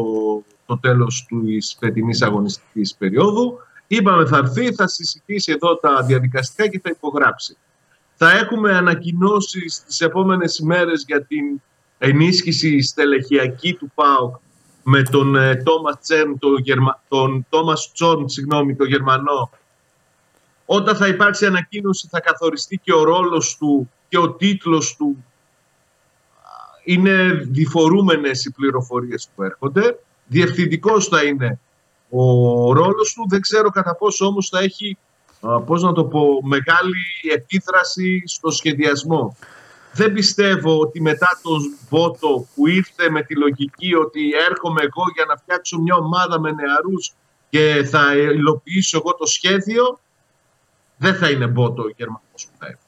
[0.65, 3.57] το τέλος της φετινής αγωνιστικής περίοδου.
[3.87, 7.57] Είπαμε θα έρθει, θα συζητήσει εδώ τα διαδικαστικά και θα υπογράψει.
[8.15, 11.61] Θα έχουμε ανακοινώσεις τις επόμενες ημέρες για την
[11.99, 14.35] ενίσχυση στελεχειακή του ΠΑΟΚ
[14.83, 17.03] με τον ε, Τόμας Τσέρν, τον, Γερμα...
[17.07, 19.49] τον Τόμας Τσόρν, συγγνώμη, τον Γερμανό.
[20.65, 25.25] Όταν θα υπάρξει ανακοίνωση θα καθοριστεί και ο ρόλος του και ο τίτλος του.
[26.83, 29.99] Είναι διφορούμενες οι πληροφορίες που έρχονται.
[30.25, 31.59] Διευθυντικός θα είναι
[32.09, 33.25] ο ρόλος του.
[33.29, 34.97] Δεν ξέρω κατά πόσο όμως θα έχει,
[35.41, 39.37] α, πώς να το πω, μεγάλη επίδραση στο σχεδιασμό.
[39.93, 45.25] Δεν πιστεύω ότι μετά τον Βότο που ήρθε με τη λογική ότι έρχομαι εγώ για
[45.27, 47.13] να φτιάξω μια ομάδα με νεαρούς
[47.49, 49.99] και θα υλοποιήσω εγώ το σχέδιο,
[50.97, 52.21] δεν θα είναι Βότο ο Γερμανός
[52.51, 52.79] που θα έρθει.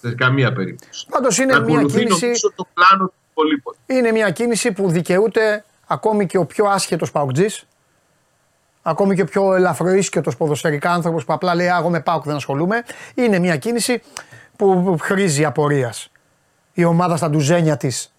[0.00, 1.06] Σε καμία περίπτωση.
[1.10, 2.24] Πάντως Θα είναι μια ακολουθεί κίνηση.
[2.24, 3.76] νομίζω το πλάνο του Πολύπολη.
[3.86, 7.46] Είναι μια κίνηση που δικαιούται ακόμη και ο πιο άσχετος παουτζή.
[8.82, 12.34] Ακόμη και ο πιο ελαφροίσκετος ποδοσφαιρικά άνθρωπος που απλά λέει «Α, Εγώ με πάω δεν
[12.36, 12.82] ασχολούμαι.
[13.14, 14.02] Είναι μια κίνηση
[14.56, 16.10] που χρήζει απορίας.
[16.78, 18.12] Η ομάδα στα ντουζένια της.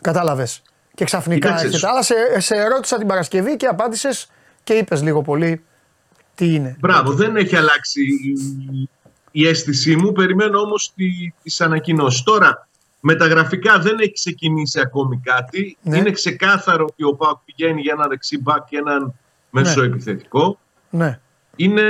[0.00, 0.62] Κατάλαβες.
[0.94, 1.78] Και ξαφνικά Κοίταξε, έρχεται.
[1.78, 4.30] σου- Αλλά σε, σε ρώτησα την Παρασκευή και απάντησες
[4.64, 5.64] και είπες λίγο πολύ
[6.34, 6.76] τι είναι.
[6.80, 8.88] Μπράβο, δεν έχει αλλάξει η,
[9.30, 10.12] η αίσθησή μου.
[10.12, 11.04] Περιμένω όμως τι,
[11.42, 12.22] τις ανακοινώσεις.
[12.22, 12.68] Τώρα,
[13.00, 15.76] με τα γραφικά δεν έχει ξεκινήσει ακόμη κάτι.
[15.82, 15.96] Ναι.
[15.98, 19.14] Είναι ξεκάθαρο ότι ο Πάουκ πηγαίνει για ένα δεξί μπακ και έναν
[19.50, 20.58] μεσοεπιθετικό.
[20.90, 21.18] Ναι.
[21.56, 21.82] Είναι...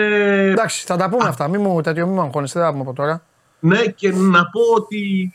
[0.50, 1.48] Εντάξει, θα τα πούμε αυτά.
[1.48, 3.22] Μην μου, τέτοιο, μην μου αγχώνεστε, δεν θα πούμε από τώρα.
[3.60, 5.30] Ναι, και να πω ότι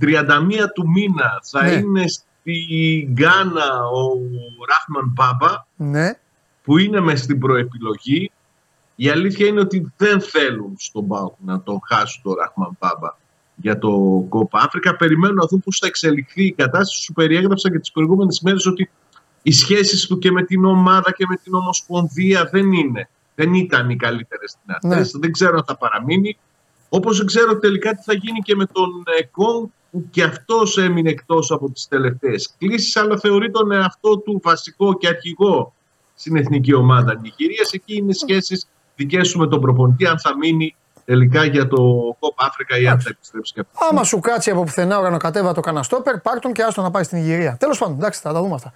[0.00, 1.70] 31 του μήνα θα Ναι.
[1.70, 4.18] είναι στη Γκάνα ο
[4.68, 6.18] Ράχμαν Μπάμπα Ναι.
[6.62, 8.30] που είναι μες στην προεπιλογή.
[8.94, 13.16] Η αλήθεια είναι ότι δεν θέλουν στον ΠΑΟΚ να τον χάσουν το Ράχμαν Μπάμπα
[13.54, 13.90] για το
[14.28, 14.96] Κόπα Αφρικα.
[14.96, 17.02] Περιμένουν να δουν πώς θα εξελιχθεί η κατάσταση.
[17.02, 18.90] Σου περιέγραψα και τις προηγούμενες μέρες ότι
[19.42, 23.08] οι σχέσεις του και με την ομάδα και με την Ομοσπονδία δεν είναι.
[23.34, 25.10] Δεν ήταν οι καλύτερες δυνατές.
[25.10, 26.36] Δεν ξέρω αν θα παραμείνει.
[26.88, 28.88] Όπως δεν ξέρω τελικά τι θα γίνει και με τον
[29.18, 34.40] Εκόν που και αυτός έμεινε εκτός από τις τελευταίες κλήσεις αλλά θεωρεί τον εαυτό του
[34.44, 35.72] βασικό και αρχηγό
[36.14, 37.72] στην εθνική ομάδα Νιγηρίας.
[37.72, 40.74] Εκεί είναι σχέσεις δικές σου με τον προπονητή αν θα μείνει
[41.04, 41.76] τελικά για το
[42.18, 43.86] Κόπα Αφρικα ή αν θα επιστρέψει και αυτό.
[43.90, 47.18] Άμα σου κάτσει από πουθενά ουρανοκατέβα το καναστόπερ, πάρ τον και άστο να πάει στην
[47.18, 47.56] Ιγυρία.
[47.60, 48.72] Τέλος πάντων, εντάξει, θα τα δούμε αυτά.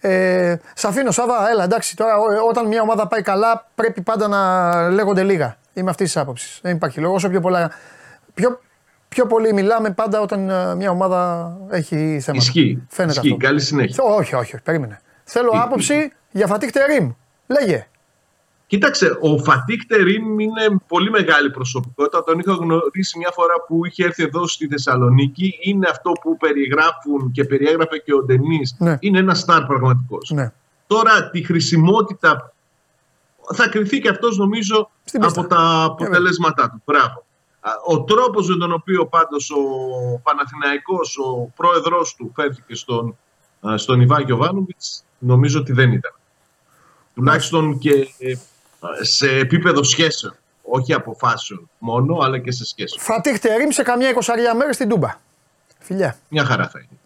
[0.00, 1.96] Ε, Σ' αφήνω, Σάβα, έλα, εντάξει.
[1.96, 5.56] Τώρα, ό- όταν μια ομάδα πάει καλά, πρέπει πάντα να λέγονται λίγα.
[5.78, 6.58] Είμαι αυτής της άποψης.
[6.62, 7.16] Δεν υπάρχει λόγος.
[7.16, 7.70] Όσο πιο πολλά.
[8.34, 8.60] Πιο,
[9.08, 12.44] Πιο πολύ μιλάμε πάντα όταν ε, μια ομάδα έχει θέματα.
[12.44, 12.82] Ισχύει.
[12.88, 13.32] Φαίνεται Ισχύει.
[13.32, 13.46] αυτό.
[13.46, 14.04] Καλή συνέχεια.
[14.04, 15.00] Όχι, όχι, όχι, περίμενε.
[15.24, 17.10] Θέλω Ε, άποψη για Φατίχ Τερίμ.
[17.46, 17.86] Λέγε.
[18.66, 22.24] Κοίταξε, ο Φατίκ Τερίμ είναι πολύ μεγάλη προσωπικότητα.
[22.24, 25.58] Τον είχα γνωρίσει μια φορά που είχε έρθει εδώ στη Θεσσαλονίκη.
[25.60, 28.76] Είναι αυτό που περιγράφουν και περιέγραφε και ο Ντενής.
[28.78, 28.96] Ναι.
[29.00, 30.30] Είναι ένας στάρ πραγματικός.
[30.30, 30.52] Ναι.
[30.86, 32.52] Τώρα τη χρησιμότητα
[33.54, 35.40] θα κρυθεί και αυτός νομίζω Στην πίστα.
[35.40, 36.82] από τα αποτελέσματά του.
[36.84, 37.24] Μπράβο.
[37.60, 39.60] Α, Ο τρόπος με τον οποίο πάντως ο
[40.22, 43.16] Παναθηναϊκός, ο πρόεδρος του φέρθηκε στον,
[43.68, 46.12] α, στον Ιβάν Γιωβάνοβιτς νομίζω ότι δεν ήταν.
[47.14, 48.34] Τουλάχιστον και ε,
[49.00, 50.34] σε επίπεδο σχέσεων.
[50.70, 52.98] Όχι αποφάσεων μόνο, αλλά και σε σχέση.
[52.98, 55.14] Φατίχ Τερίμ σε καμιά εικοσαριά μέρες στην Τούμπα.
[55.78, 56.18] Φιλιά.
[56.28, 56.98] Μια χαρά θα είναι.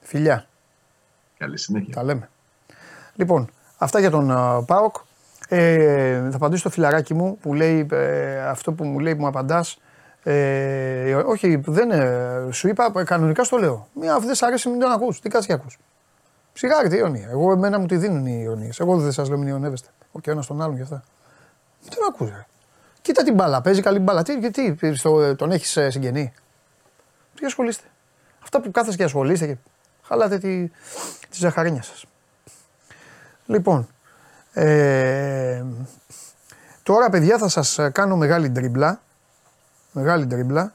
[0.00, 0.46] Φιλιά.
[1.38, 1.94] Καλή συνέχεια.
[1.94, 2.30] Τα λέμε.
[3.14, 4.96] Λοιπόν, αυτά για τον uh, Πάοκ.
[5.54, 9.26] Ε, θα απαντήσω στο φιλαράκι μου που λέει ε, αυτό που μου λέει που μου
[9.26, 9.78] απαντάς.
[10.22, 13.88] Ε, όχι, δεν, ε, σου είπα ε, κανονικά στο λέω.
[13.94, 15.20] Μια αφού δεν σ' αρέσει, μην τον ακούς.
[15.20, 15.78] Τι κάτσε και ακούς.
[16.52, 17.28] Σιγάρι τι ηρωνία.
[17.30, 18.70] Εγώ εμένα μου τη δίνουν οι ηρωνίε.
[18.78, 19.88] Εγώ δεν σας λέω μην ιωνεύεστε.
[20.12, 21.02] Ο και ο ένα τον άλλον και αυτά.
[21.82, 22.46] Μην τον ακούς, ρε.
[23.02, 24.22] Κοίτα την μπάλα, παίζει καλή μπάλα.
[24.22, 26.32] Τι, γιατί στο, τον έχεις συγγενή;
[27.34, 27.86] Τι ασχολείστε.
[28.42, 29.56] Αυτά που κάθεστε και ασχολείστε και
[30.02, 30.68] χαλάτε τη,
[31.30, 32.04] τη ζαχαρίνια σας.
[33.46, 33.88] Λοιπόν,
[34.52, 35.64] ε,
[36.82, 39.00] τώρα παιδιά θα σας κάνω μεγάλη ντρίμπλα.
[39.92, 40.74] Μεγάλη ντρίμπλα.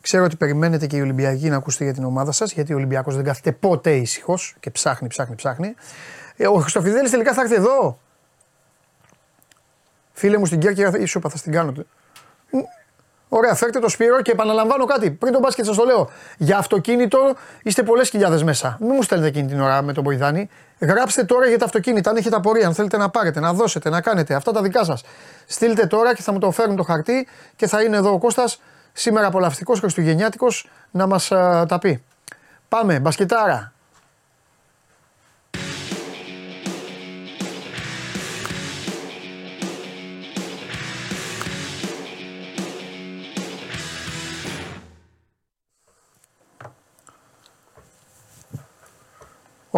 [0.00, 3.14] Ξέρω ότι περιμένετε και οι Ολυμπιακοί να ακούσετε για την ομάδα σας, γιατί ο Ολυμπιακός
[3.14, 5.74] δεν κάθεται ποτέ ήσυχος και ψάχνει, ψάχνει, ψάχνει.
[6.36, 8.00] Ε, ο Χριστοφιδέλης τελικά θα έρθει εδώ.
[10.12, 11.72] Φίλε μου στην Κέρκυρα, σου είπα θα στην κάνω.
[13.28, 15.10] Ωραία, φέρτε το Σπύρο και επαναλαμβάνω κάτι.
[15.10, 16.10] Πριν τον μπάσκετ σας το λέω.
[16.36, 17.18] Για αυτοκίνητο
[17.62, 18.76] είστε πολλές χιλιάδες μέσα.
[18.80, 20.48] Μην μου στέλνετε εκείνη την ώρα με τον Μποϊδάνη.
[20.78, 22.10] Γράψτε τώρα για τα αυτοκίνητα.
[22.10, 24.34] Αν έχετε απορία, αν θέλετε να πάρετε, να δώσετε, να κάνετε.
[24.34, 25.02] Αυτά τα δικά σας.
[25.46, 28.60] Στείλτε τώρα και θα μου το φέρουν το χαρτί και θα είναι εδώ ο Κώστας
[28.92, 31.28] σήμερα απολαυστικός Χριστουγεννιάτικος να μας
[31.68, 32.02] τα πει.
[32.68, 33.72] Πάμε, μπασκετάρα.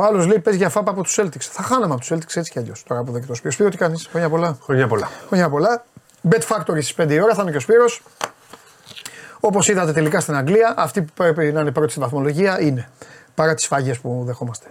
[0.01, 1.41] Ο άλλος λέει: Πες για φάπα από τους Celtics.
[1.41, 2.83] Θα χάναμε από τους Celtics έτσι κι αλλιώς.
[2.83, 3.55] Τώρα που δεν το Σπύρος.
[3.55, 4.07] Σπύρο, τι κάνεις.
[4.11, 4.59] Χρόνια πολλά.
[4.63, 5.11] Χρόνια πολλά.
[5.27, 5.85] Χρόνια πολλά.
[6.31, 8.03] Bet Factory στις 5 η ώρα θα είναι και ο Σπύρος.
[9.41, 12.89] Όπως είδατε τελικά στην Αγγλία, αυτή που πρέπει να είναι πρώτη στη βαθμολογία είναι.
[13.35, 14.67] Παρά τις σφαγές που δεχόμαστε.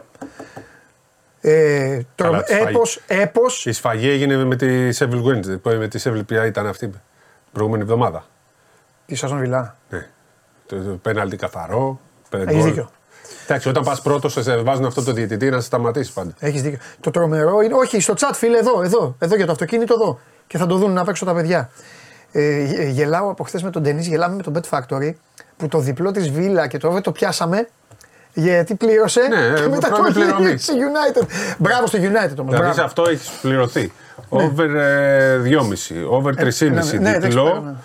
[1.41, 2.69] Ε, Καλά, τρο, τις σφαγές.
[2.75, 5.77] έπος, έπος, Η σφαγή έγινε με τη Σέβιλ Wednesday.
[5.77, 6.99] Με τη Σέβιλ ποια ήταν αυτή την
[7.51, 8.25] προηγούμενη εβδομάδα.
[9.05, 9.77] τη Σασόν Βιλά.
[9.89, 10.07] Ναι.
[10.65, 11.99] Το, το πέναλτι καθαρό.
[12.29, 12.69] πέντε Έχεις γκολ.
[12.69, 12.89] δίκιο.
[13.49, 16.31] Εντάξει, όταν πας πρώτος, σε βάζουν αυτό το διαιτητή να σε σταματήσει πάντα.
[16.39, 16.77] Έχεις δίκιο.
[16.99, 17.73] Το τρομερό είναι.
[17.73, 20.19] Όχι, στο chat, φίλε, εδώ, εδώ, εδώ για το αυτοκίνητο, εδώ.
[20.47, 21.69] Και θα το δουν να παίξω τα παιδιά.
[22.31, 25.11] Ε, γε- γελάω από χθες με τον Ντενή, γελάμε με τον Bet Factory
[25.57, 27.67] που το διπλό της Βίλα και το το πιάσαμε.
[28.33, 30.57] Γιατί πλήρωσε Ναι, και ε, μετά πρώτη το πληρωμή.
[30.57, 31.25] στο United.
[31.57, 32.53] Μπράβο στο United όμως.
[32.55, 33.91] Δηλαδή σε αυτό έχεις πληρωθεί.
[34.29, 37.75] Over ε, 2,5, over 3,5 ναι, ναι, εντάξει, διπλό.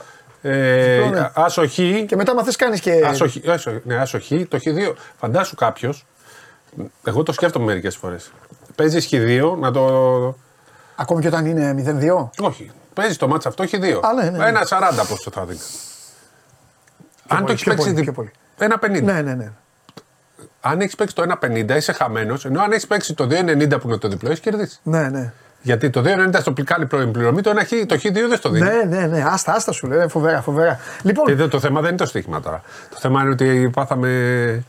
[0.47, 1.31] Ε, Διπλό, ναι.
[1.35, 2.05] Άσοχη.
[2.09, 3.03] Και μετά μα θες κάνεις και.
[3.07, 4.93] Άσοχη, άσοχη, ναι, άσοχη, το χ2.
[5.19, 6.07] Φαντάσου κάποιος.
[7.05, 8.31] Εγώ το σκέφτομαι μερικές φορές.
[8.75, 10.37] Παίζει χ2 να το.
[10.97, 12.31] Ακόμη και όταν είναι 0-2.
[12.41, 12.71] Όχι.
[12.95, 14.01] Παίζει το μάτσο αυτό χ2.
[14.03, 14.49] Α, ναι, ναι, ναι.
[14.49, 15.61] Ένα 40 πόσο θα δίνει.
[17.29, 17.85] Αν πολύ, το έχεις πιο παίξει.
[17.85, 18.31] πολύ, δι- πιο πολύ.
[18.59, 19.03] Ένα 50.
[19.03, 19.53] Ναι, ναι, ναι.
[20.61, 23.97] Αν έχεις παίξει το 1,50 είσαι χαμένος, ενώ αν έχεις παίξει το 2,90 που είναι
[23.99, 24.79] το διπλό, έχεις κερδίσει.
[24.83, 25.33] Ναι, ναι.
[25.67, 28.69] Γιατί το 2,90 στο πληκάνει πρώην πληρωμή, το, 1, χ- το χ2 δεν στο δίνει.
[28.69, 29.25] Ναι, ναι, ναι.
[29.29, 30.09] Άστα, άστα σου λέει.
[30.09, 30.79] Φοβερά, φοβερά.
[31.03, 32.63] Λοιπόν, Και δεν- το θέμα δεν είναι το στοίχημα τώρα.
[32.91, 34.65] Το θέμα είναι ότι πάθαμε.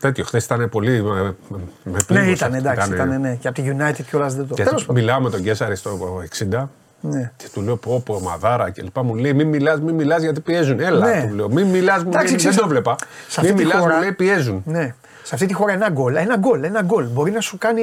[0.00, 1.02] Τέτοιο, χθες ήταν πολύ.
[1.02, 1.34] Με, με
[1.82, 2.30] ναι, πλήγωσε.
[2.30, 3.34] ήταν εντάξει, Ήτανε- ήταν ναι.
[3.34, 4.54] Και από τη United κιόλας δεν το.
[4.54, 5.02] Γιατί Τέλος πάντων.
[5.02, 6.70] μιλάω με τον Κέσσαρη στο 60
[7.00, 7.30] Ναι.
[7.36, 9.02] και του λέω πω πω μαδάρα και λοιπά.
[9.02, 10.80] Μου λέει μην μιλάς, μην μιλάς γιατί πιέζουν.
[10.80, 11.26] Έλα Ναι.
[11.28, 11.48] του λέω.
[11.48, 12.96] Μην μιλάς, μου Εντάξει, λέει, δεν ξέρεις, το βλέπα.
[13.28, 14.62] σε αυτή Μην τη μιλάς, χώρα- μου λέει πιέζουν.
[14.66, 14.94] Ναι.
[15.22, 17.06] Σε αυτή τη χώρα ένα γκολ, ένα γκολ, ένα γκολ.
[17.06, 17.82] Μπορεί να σου κάνει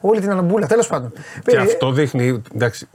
[0.00, 0.66] όλη την αναμπούλα.
[0.66, 1.12] Τέλος πάντων.
[1.44, 2.88] Και Ε, αυτό δείχνει, εντάξει,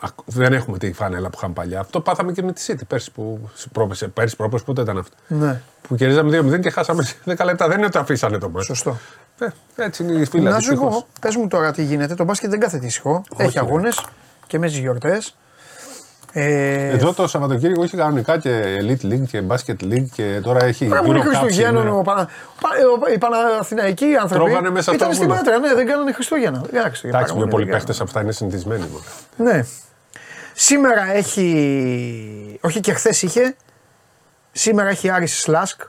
[0.00, 1.80] ακ- δεν έχουμε τη φανέλα που είχαμε παλιά.
[1.80, 5.16] Αυτό πάθαμε και με τη City πέρσι που πρόπεσε, πέρσι πρόπεσε, πότε ήταν αυτό.
[5.28, 5.60] Ναι.
[5.88, 7.68] Που κερδίζαμε 2-0 και χάσαμε σε 10 λεπτά.
[7.68, 8.64] Δεν είναι ότι αφήσανε το μάτι.
[8.64, 8.96] Σωστό.
[9.38, 9.46] Ε,
[9.84, 10.94] έτσι είναι η φύλλα να σου δυστυχώς.
[10.94, 12.14] πω, πες μου τώρα τι γίνεται.
[12.14, 13.22] Το μπάσκετ δεν κάθεται ήσυχο.
[13.36, 13.60] Έχει ρε.
[13.60, 14.04] αγώνες
[14.46, 15.36] και μες τι γιορτές.
[16.36, 20.86] Ε, Εδώ το Σαββατοκύριακο είχε κανονικά και Elite League και Basket League και τώρα έχει
[20.86, 21.82] Πράγμα είναι Euro Cup Χριστουγέννων.
[21.82, 21.98] σήμερα.
[21.98, 22.28] Ο Πανα...
[22.60, 25.38] Πα- ε, Οι Παναθηναϊκοί άνθρωποι Τρώγανε μέσα στο ήταν στην βουνό.
[25.40, 26.58] Πέτρα, ναι, δεν κάνανε Χριστούγεννα.
[26.58, 27.72] Δεν κάνανε Χριστούγεννα, Εντάξει, με παραγωγή, πολλοί δεν κάνανε.
[27.86, 28.84] παίχτες αυτά είναι συνηθισμένοι.
[28.90, 29.04] μόνο.
[29.50, 29.64] Ναι.
[30.54, 32.58] Σήμερα έχει.
[32.62, 33.56] Όχι και χθες είχε.
[34.52, 35.80] Σήμερα έχει Άρης Σλάσκ.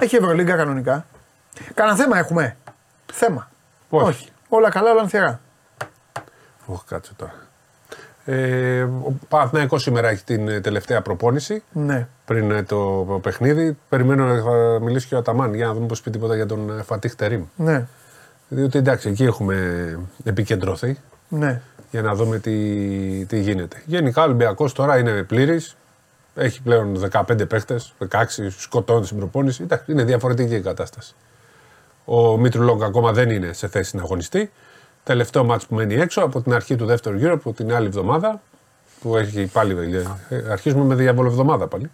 [0.00, 1.06] Έχει Ευρωλίγκα κανονικά.
[1.74, 2.56] Κάνα θέμα έχουμε.
[3.12, 3.50] Θέμα.
[3.88, 4.28] Όχι.
[4.48, 5.40] Όλα καλά, όλα ανθιερά.
[6.66, 7.34] Όχι, κάτσε τώρα.
[8.24, 12.06] Ε, ο Παναθηναϊκός σήμερα έχει την ε, τελευταία προπόνηση Ναι.
[12.24, 12.78] πριν ε, το
[13.22, 13.76] παιχνίδι.
[13.88, 16.78] Περιμένω να θα μιλήσει και ο Αταμάν για να δούμε πώς πει τίποτα για τον
[16.78, 17.42] ε, Φατίχ Τερίμ.
[17.56, 17.86] Ναι.
[18.48, 19.56] Διότι εντάξει, εκεί έχουμε
[20.24, 20.98] επικεντρωθεί
[21.28, 21.60] Ναι.
[21.90, 23.82] για να δούμε τι, τι γίνεται.
[23.86, 25.76] Γενικά ο Ολυμπιακός τώρα είναι πλήρης.
[26.34, 28.24] Έχει πλέον 15 παίχτες, 16
[28.58, 29.62] σκοτώνει στην προπόνηση.
[29.62, 31.14] Εντάξει, είναι διαφορετική η κατάσταση.
[32.04, 34.50] Ο Μήτρου Λόγκ ακόμα δεν είναι σε θέση να αγωνιστεί.
[35.04, 38.40] Τελευταίο μάτς που μένει έξω από την αρχή του δεύτερου γύρου, από την άλλη εβδομάδα.
[39.00, 39.96] Που έχει πάλι.
[40.28, 41.90] ε, Αρχίζουμε με διαβολοβδομάδα πάλι.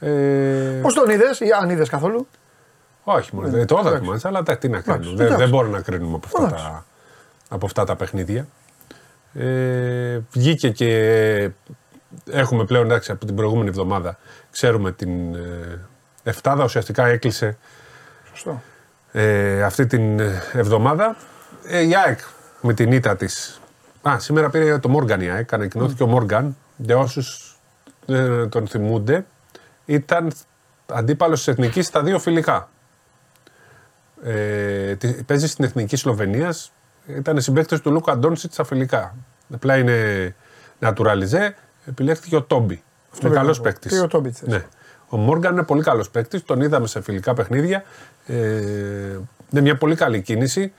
[0.00, 2.26] Ε, Πώς τον είδες, ή αν είδες καθόλου;
[3.04, 3.56] όχι, μόνο.
[3.56, 5.14] Ε, το είδα το μάτς, αλλά εντάξει, τι να κάνουμε.
[5.14, 5.36] Δεν, εντάξει.
[5.42, 6.64] δεν μπορούμε να κρίνουμε από αυτά, Εντάξει.
[6.64, 6.84] τα,
[7.48, 8.46] από αυτά τα παιχνίδια.
[9.34, 11.50] Ε, βγήκε και
[12.30, 14.18] έχουμε πλέον εντάξει, από την προηγούμενη εβδομάδα.
[14.50, 15.78] Ξέρουμε την ε,
[16.22, 17.56] Εφτάδα ουσιαστικά έκλεισε
[18.32, 18.62] Σωστό.
[19.12, 20.20] ε, αυτή την
[20.52, 21.16] εβδομάδα.
[21.64, 22.18] Ε, η ΑΕΚ
[22.60, 23.60] με την ήττα της.
[24.08, 25.52] Α, σήμερα πήρε το Μόργαν η ΑΕΚ.
[25.52, 26.56] Ανακοινώθηκε ο Μόργαν.
[26.76, 27.56] Για όσους
[28.06, 29.24] δεν τον θυμούνται,
[29.84, 30.32] ήταν
[30.86, 32.68] αντίπαλος της Εθνικής στα δύο φιλικά.
[34.24, 36.72] Ε, τη- παίζει στην Εθνική Σλοβενίας.
[37.06, 39.14] Ήταν συμπαίκτης του Λούκα Ντόνσιτς στα φιλικά.
[39.54, 40.34] Απλά είναι
[40.80, 41.50] naturalizé.
[41.86, 42.82] Επιλέχθηκε ο Τόμπι.
[43.12, 43.68] Αυτό είναι πήγα καλός να πω.
[43.70, 43.90] παίκτης.
[43.90, 44.48] Πήγε ο Τόμπι, θες.
[44.48, 44.64] Ναι.
[45.08, 46.42] Ο Μόργαν είναι πολύ καλός παίκτης.
[46.44, 47.84] Τον είδαμε σε φιλικά παιχνίδια.
[48.26, 48.36] Ε,
[49.50, 50.72] είναι μια πολύ καλή κίνηση.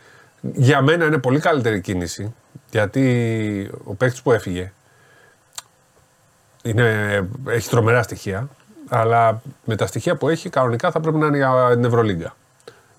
[0.51, 2.33] Για μένα είναι πολύ καλύτερη κίνηση.
[2.71, 4.71] Γιατί ο παίκτης που έφυγε
[6.63, 8.49] είναι, έχει τρομερά στοιχεία.
[8.89, 12.35] Αλλά με τα στοιχεία που έχει, κανονικά θα πρέπει να είναι για την Ευρωλίγκα.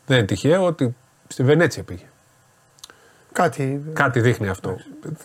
[0.07, 0.97] Δεν είναι τυχαίο ότι
[1.29, 2.05] στη Βενέτσια πήγε.
[3.33, 3.83] Κάτι.
[3.93, 4.77] Κάτι δείχνει αυτό.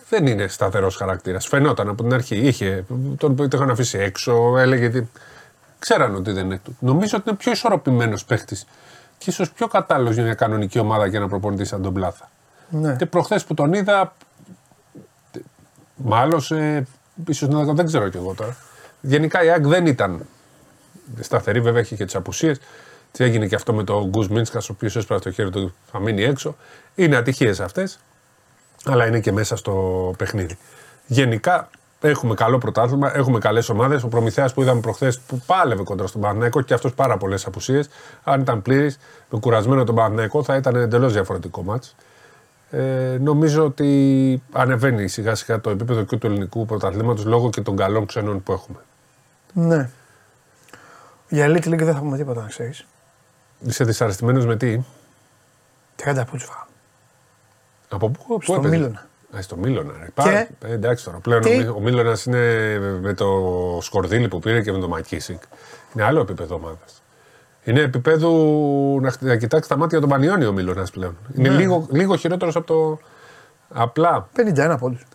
[0.08, 1.46] Δεν είναι σταθερός χαρακτήρας.
[1.46, 2.36] Φαινόταν από την αρχή.
[2.36, 2.84] Είχε,
[3.16, 4.86] τον το είχαν αφήσει έξω, έλεγε.
[4.86, 5.10] ότι-
[5.78, 6.76] Ξέραν ότι δεν είναι του.
[6.80, 8.56] Νομίζω ότι είναι πιο ισορροπημένος παίχτη
[9.20, 12.30] και ίσως πιο κατάλληλος για μια κανονική ομάδα για να προπονητή σαν τον Πλάθα.
[12.68, 12.96] Ναι.
[12.96, 14.14] Και προχθές που τον είδα.
[15.94, 16.86] Μάλωσε.
[17.26, 18.56] ίσως να δεν ξέρω κι εγώ τώρα.
[19.00, 20.26] Γενικά η ΑΕΚ δεν ήταν
[21.20, 22.58] σταθερή, βέβαια είχε και τις απουσίες.
[23.12, 25.98] Τι έγινε και αυτό με τον Γκουζ Μίνσκα, ο οποίος έσπρασε το χέρι του, θα
[25.98, 26.56] μείνει έξω.
[26.94, 27.98] Είναι ατυχίες αυτές,
[28.84, 30.58] αλλά είναι και μέσα στο παιχνίδι.
[31.06, 31.70] Γενικά
[32.00, 34.02] έχουμε καλό πρωτάθλημα, έχουμε καλές ομάδες.
[34.02, 37.88] Ο Προμηθέας που είδαμε προχθές που πάλευε κοντά στον Παναθηναϊκό και αυτός πάρα πολλές απουσίες.
[38.24, 38.98] Αν ήταν πλήρης,
[39.30, 41.94] με κουρασμένο τον Παναθηναϊκό θα ήταν εντελώς διαφορετικό μάτς.
[42.70, 47.76] Ε, νομίζω ότι ανεβαίνει σιγά σιγά το επίπεδο και του ελληνικού πρωταθλήματος λόγω και των
[47.76, 48.78] καλών ξένων που έχουμε.
[49.52, 49.90] Ναι.
[51.28, 52.86] Για Elite League δεν θα πούμε τίποτα, να ξέρεις.
[53.60, 54.80] Είσαι δυσαρεστημένος με τι,
[55.96, 56.70] 30 πόντους φάγαμε.
[57.88, 59.08] από πού, πού Στο έπαιζες; Μίλωνα.
[59.36, 59.92] Α, στο Μίλωνα.
[60.00, 60.08] Ρε.
[60.14, 61.18] Πάρα- ε, εντάξει τώρα.
[61.18, 63.28] Πλέον Τι; ο, Μί- ο Μίλωνας είναι με το
[63.82, 65.42] Σκορδίλι που πήρε και με το Μακίσικ.
[65.94, 67.02] Είναι άλλο επίπεδο ομάδας.
[67.64, 68.30] Είναι επίπεδο
[69.00, 71.16] να, χ- να κοιτάξει τα μάτια των Πανιόνι ο Μίλωνας πλέον.
[71.36, 71.56] Είναι Ναι.
[71.56, 72.98] λίγο, λίγο χειρότερος από το.
[73.74, 75.06] Απλά 51 πόντους.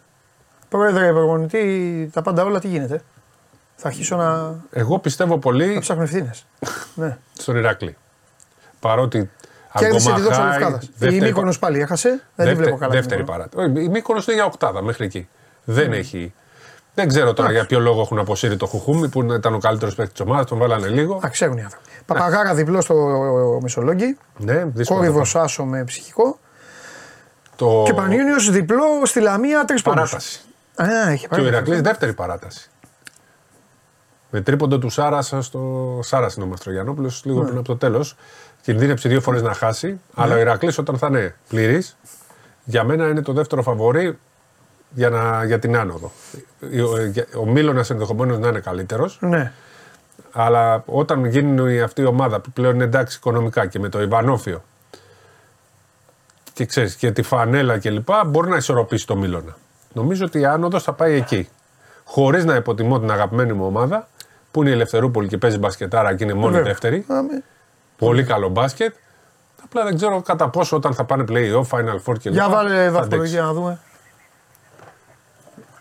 [0.69, 3.01] Πρόεδρε, προπονητή, τα πάντα όλα τι γίνεται;
[3.75, 6.45] Θα αρχίσω να, εγώ πιστεύω πολύ να ψάχνω ευθύνες.
[6.95, 7.17] ναι.
[7.33, 7.95] στον Ηράκλη.
[8.79, 9.29] Παρότι
[9.80, 10.80] Κέρδισε ακόμα τη δόξα χάει, Λευκάδα.
[10.84, 12.10] Η δεύτερη Μύκονος πα- πάλι έχασε.
[12.10, 12.91] Δεν τη Δεύτερη- βλέπω καλά.
[12.91, 13.38] την Δεύτερη Μύκονο.
[13.38, 13.69] παράταση.
[13.77, 15.27] Όχι, Η Μύκονος είναι για οκτάδα μέχρι εκεί.
[15.64, 16.34] Δεν έχει.
[16.93, 20.14] Δεν ξέρω τώρα για ποιο λόγο έχουν αποσύρει το Χουχούμι που ήταν ο καλύτερος παίκτης
[20.18, 21.19] της ομάδας, τον βάλανε λίγο.
[21.26, 21.85] Α, ξέρουν οι άνθρωποι.
[22.06, 22.95] Παπαγάρα διπλό στο
[23.61, 24.18] Μεσολόγγι.
[24.38, 24.99] Ναι, δύσκολο.
[24.99, 26.39] Κόρυβο Άσο με ψυχικό.
[27.56, 27.84] Το...
[27.85, 30.02] Και Πανιόνιο διπλό στη Λαμία τρεις πόντους.
[30.02, 30.39] παράταση.
[30.76, 31.53] Α, έχει Και ο παράταση.
[31.56, 32.69] Ηρακλής δεύτερη παράταση.
[34.30, 35.99] Με τρίποντο του Σάρασα στο.
[36.03, 37.45] Σάρα είναι ο Μαστρογιανόπουλος, λίγο Ναι.
[37.45, 38.15] πριν από το τέλος.
[38.65, 39.99] Κινδύνεψε δύο φορές να χάσει.
[40.13, 41.97] Αλλά ο Ηρακλής όταν θα είναι πλήρης,
[42.63, 44.17] για μένα είναι το δεύτερο φαβορή
[44.89, 46.11] για, να, για την άνοδο.
[46.61, 49.17] Ο, ο Μίλωνας ενδεχομένως να είναι καλύτερος.
[49.21, 49.51] Ναι.
[50.31, 54.63] Αλλά όταν γίνει αυτή η ομάδα που πλέον είναι εντάξει οικονομικά και με το Ιβανόφιο
[56.53, 59.57] και ξέρεις και τη φανέλα και λοιπά, μπορεί να ισορροπήσει το Μίλωνα.
[59.93, 61.49] Νομίζω ότι η άνοδος θα πάει εκεί.
[62.03, 64.07] Χωρίς να υποτιμώ την αγαπημένη μου ομάδα,
[64.51, 66.71] που είναι η Ελευθερούπολη και παίζει μπασκετάρα και είναι μόνη Βέβαια.
[66.71, 67.05] δεύτερη.
[67.07, 67.43] Άμε.
[67.97, 68.95] Πολύ καλό μπάσκετ.
[69.63, 72.69] Απλά δεν ξέρω κατά πόσο όταν θα πάνε play-off, Final Four και Για λοιπά, βάλε
[72.69, 72.99] θα αντέξεις.
[72.99, 73.80] βαθμολογία να δούμε.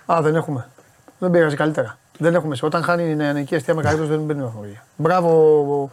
[0.07, 0.69] Α, δεν έχουμε.
[1.19, 1.99] Δεν πειράζει καλύτερα.
[2.19, 2.57] Δεν έχουμε.
[2.61, 4.85] Όταν χάνει η νεανική αιστεία με καλύτερος δεν μπαίνει βαθμολογία.
[4.97, 5.91] Μπράβο,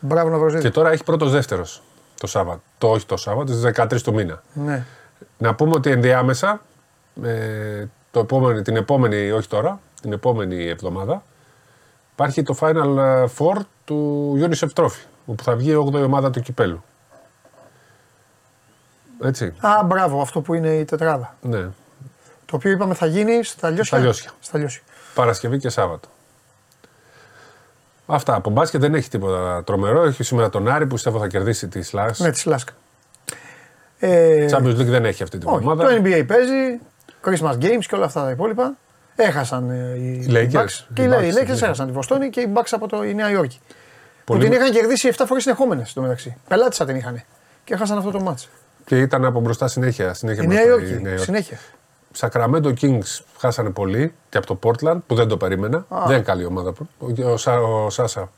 [0.00, 1.82] μπράβο να Και τώρα έχει πρώτος δεύτερος
[2.20, 2.60] το Σάββατο.
[2.78, 4.42] Το όχι το Σάββατο, στις 13 του μήνα.
[4.52, 4.84] Ναι.
[5.38, 6.60] Να πούμε ότι ενδιάμεσα,
[7.22, 11.22] ε, το επόμενο, την επόμενη, όχι τώρα, την επόμενη εβδομάδα,
[12.12, 16.82] υπάρχει το Final Four του UNICEF Trophy, όπου θα βγει η 8η ομάδα του κυπέλου.
[19.22, 21.36] Έτσι, Α, μπράβο, αυτό που είναι η τετράδα.
[21.40, 21.68] ναι.
[22.46, 23.84] Το οποίο είπαμε θα γίνει στα λιώσια.
[23.84, 24.30] Στα Λιώσια.
[24.40, 24.82] Στα λιώσια.
[25.14, 26.08] Παρασκευή και Σάββατο.
[28.06, 28.34] Αυτά.
[28.34, 30.02] Από μπάσκετ δεν έχει τίποτα τρομερό.
[30.04, 32.18] Έχει σήμερα τον Άρη που πιστεύω θα κερδίσει τη Σλάς.
[32.18, 32.72] Ναι, τη Λάσκα.
[33.98, 35.88] Ε, Champions League δεν έχει αυτή την όχι, εβδομάδα.
[35.88, 36.80] το NBA παίζει.
[37.24, 38.76] Christmas Games και όλα αυτά τα υπόλοιπα.
[39.16, 40.52] Έχασαν ε, οι Lakers.
[40.52, 40.84] Bucks.
[40.94, 41.64] Και οι Οι Lakers, Bucks, οι Lakers ναι.
[41.64, 43.60] έχασαν τη Βοστόνη και οι Bucks από το, η Νέα Υόρκη.
[44.28, 46.36] Πολύ- Που την είχαν κερδίσει 7 φορές συνεχόμενες στο μεταξύ.
[46.48, 47.22] Πελάτησα την είχαν.
[47.64, 48.48] Και έχασαν αυτό το μάτς.
[48.84, 50.14] Και ήταν από μπροστά συνέχεια.
[50.14, 50.92] συνέχεια Η Νέα μπροστά, Υόρκη.
[50.98, 51.24] η Νέα Υόρκη.
[51.24, 51.58] Συνέχεια.
[52.18, 55.86] Sacramento Kings χάσανε πολύ και από το Portland που δεν το περίμενα.
[55.88, 56.72] Δεν είναι καλή ομάδα.
[56.98, 58.30] Ο, ο, Σα- ο Σάσα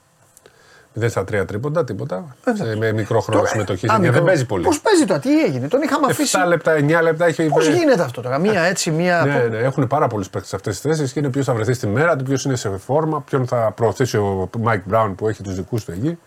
[1.00, 2.36] 0 στα 3 τρίποντα, τίποτα.
[2.54, 3.86] Σε, με μικρό χρόνο συμμετοχής.
[4.00, 4.64] Δεν παίζει πολύ.
[4.64, 6.38] Πώς παίζει τώρα, τι έγινε, τον είχαμε αφήσει.
[6.44, 7.46] 7 λεπτά, 9 λεπτά έχει.
[7.46, 9.24] Πώς γίνεται αυτό τώρα, μία έτσι, μία.
[9.24, 11.72] Ναι, ναι, έχουν πάρα πολλούς παίκτες σε αυτές τις θέσεις και είναι ποιος θα βρεθεί
[11.72, 15.42] στη μέρα του, ποιος είναι σε φόρμα, ποιον θα προωθήσει ο Μάικ Μπράουν που έχει
[15.42, 16.18] τους δικούς του εκεί.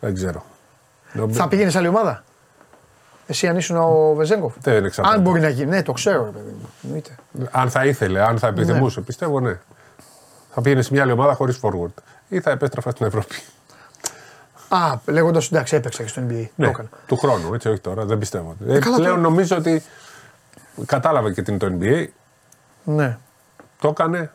[0.00, 0.44] Δεν ξέρω.
[1.30, 2.24] Θα πήγαινε σε άλλη ομάδα;
[3.26, 5.16] Εσύ αν ήσουν ο Βεζένκοφ; Δεν εξαρτάται.
[5.16, 5.70] Αν μπορεί να γίνει.
[5.70, 6.68] Ναι, το ξέρω, ρε παιδί μου.
[6.84, 7.10] Εννοείται.
[7.50, 9.58] Αν θα ήθελε, αν θα επιθυμούσε, πιστεύω ναι.
[10.50, 12.02] Θα πήγαινε σε μια άλλη ομάδα χωρίς forward.
[12.28, 13.34] Ή θα επέστρεφα στην Ευρώπη.
[14.76, 16.42] Α, λέγοντας εντάξει, έπαιξα και στο NBA.
[16.44, 16.88] Το Ναι, έκανα.
[17.06, 18.56] του χρόνου, έτσι, όχι τώρα, δεν πιστεύω.
[18.68, 19.28] Ε, καλά, πλέον τώρα.
[19.28, 19.82] νομίζω ότι
[20.86, 22.06] κατάλαβε και την το NBA,
[22.84, 23.18] Ναι.
[23.80, 24.30] το έκανε.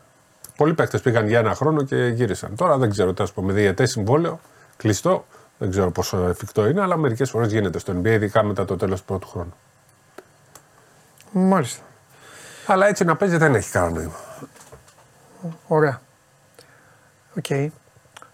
[0.56, 2.56] Πολλοί παίκτες πήγαν για ένα χρόνο και γύρισαν.
[2.56, 4.40] Τώρα δεν ξέρω, τέλο πάντων, με διαιτέ συμβόλαιο,
[4.78, 5.26] κλειστό,
[5.58, 9.00] δεν ξέρω πόσο εφικτό είναι, αλλά μερικές φορές γίνεται στο NBA, ειδικά μετά το τέλος
[9.00, 9.54] του πρώτου χρόνου.
[11.32, 11.84] Μάλιστα.
[12.66, 14.14] Αλλά έτσι να παίζει δεν έχει κανένα νόημα.
[15.68, 16.02] Ωραία.
[17.38, 17.72] Οκ.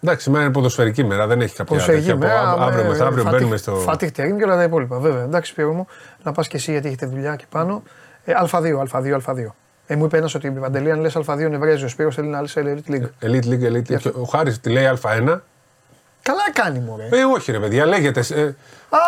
[0.06, 2.26] Εντάξει, σήμερα είναι ποδοσφαιρική μέρα, δεν έχει κάποια Ποδοσφαιρική τέτοια.
[2.28, 2.50] μέρα.
[2.50, 3.74] Από αύριο με μεθαύριο Φατί- μπαίνουμε στο.
[3.74, 4.98] Φατίχ Τερίμ και όλα τα υπόλοιπα.
[4.98, 5.22] Βέβαια.
[5.22, 5.86] Εντάξει, Σπύρο μου,
[6.22, 7.82] να πας και εσύ γιατί έχετε δουλειά εκεί πάνω.
[8.24, 9.54] Ε, Α2, Α2, Α2.
[9.86, 12.40] Ε, μου είπε ένας ότι η Παντελή, αν λες Α2 νευριάζει ο Σπύρος, θέλει να
[12.40, 13.26] λες Elite League.
[13.26, 14.12] Elite League, Elite League.
[14.12, 15.40] Ο Χάρης τη λέει Α1.
[16.22, 17.18] Καλά κάνει μου, ρε.
[17.18, 18.20] Ε, όχι ρε παιδιά, λέγεται.
[18.34, 18.42] Ε,
[18.88, 18.98] Α,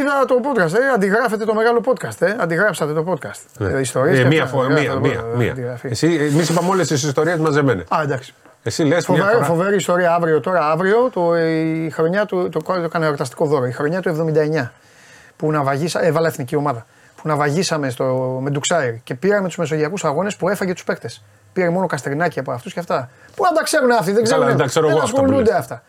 [0.00, 3.40] είδα το podcast, ε, αντιγράφετε το μεγάλο podcast, ε, αντιγράψατε το podcast.
[3.58, 3.72] ναι.
[3.72, 5.20] Ε, ιστορίες Ε, και μία αυτά, φορά, μία, αντιγράφετε μία.
[5.20, 5.50] το- ε, μία.
[5.52, 5.88] αντιγραφή.
[5.90, 7.84] Εσύ, εμεί είπαμε όλες τις ιστορίες μαζεμένες.
[7.88, 8.34] Α, εντάξει.
[8.66, 9.44] Εσύ λες μια Φοβερή, φορά.
[9.44, 10.40] φοβερή ιστορία αύριο.
[10.40, 12.48] Τώρα, αύριο το, η χρονιά του.
[12.48, 13.66] Το, το έκανε εορταστικό δώρο.
[13.66, 14.32] Η χρονιά του
[14.64, 14.68] 79.
[15.36, 16.86] Που ναυαγίσα, έβαλα εθνική ομάδα.
[17.22, 21.22] Που ναυαγίσαμε στο, με Ντουξάιρ και πήραμε τους μεσογειακούς αγώνες που έφαγε τους παίκτες.
[21.52, 23.10] Πήρε μόνο καστρινάκι από αυτούς και αυτά.
[23.36, 24.46] Πού να τα ξέρουν αυτοί, δεν ξέρουν.
[24.46, 25.58] δεν τα ξέρω εγώ αυτά που ασχολούνται λες.
[25.58, 25.82] αυτά.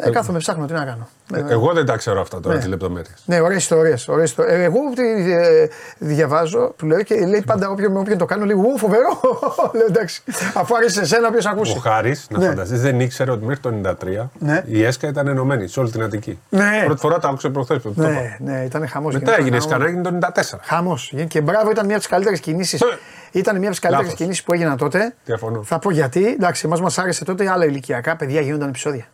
[0.00, 1.08] Ε, κάθομαι, ψάχνω τι να κάνω.
[1.34, 2.60] Ε, Εγώ δεν τα ξέρω αυτά τώρα Ναι.
[2.60, 3.22] τις λεπτομέρειες.
[3.24, 4.08] Ναι, ωραίες ιστορίες.
[4.38, 5.68] Ε, εγώ τι, ε,
[5.98, 9.20] διαβάζω, του λέω και λέει πάντα όποιον, με όποιον το κάνω, λέει Ου, φοβερό.
[9.76, 10.22] λέω εντάξει.
[10.54, 11.80] Αφού άρεσε σε εσένα, ποιο Ο ακούσει.
[11.80, 12.46] Χάρης, να Ναι.
[12.46, 14.62] φανταστείς, δεν ήξερε ότι μέχρι το 93 Ναι.
[14.66, 16.38] η ΕΣΚΑ ήταν ενωμένη σε όλη την Αττική.
[16.48, 16.82] Ναι.
[16.84, 17.80] Πρώτη φορά το άκουσε προχθές.
[17.94, 19.14] Ναι, ναι, ήταν χαμός.
[19.14, 20.58] Μετά έγινε σκανά, έγινε το 94.
[20.62, 21.12] Χαμός.
[21.28, 22.80] Και μπράβο, ήταν μια από τις καλύτερες κινήσεις.
[22.80, 22.86] Ε.
[23.32, 24.24] Ήταν μια από τις καλύτερες Λάθος.
[24.24, 25.14] κινήσεις που έγιναν τότε.
[25.24, 25.62] Διαφωνώ.
[25.62, 26.26] Θα πω γιατί.
[26.26, 29.04] Εντάξει, εμάς μας άρεσε τότε άλλα ηλικιακά παιδιά γίνονταν επεισόδια.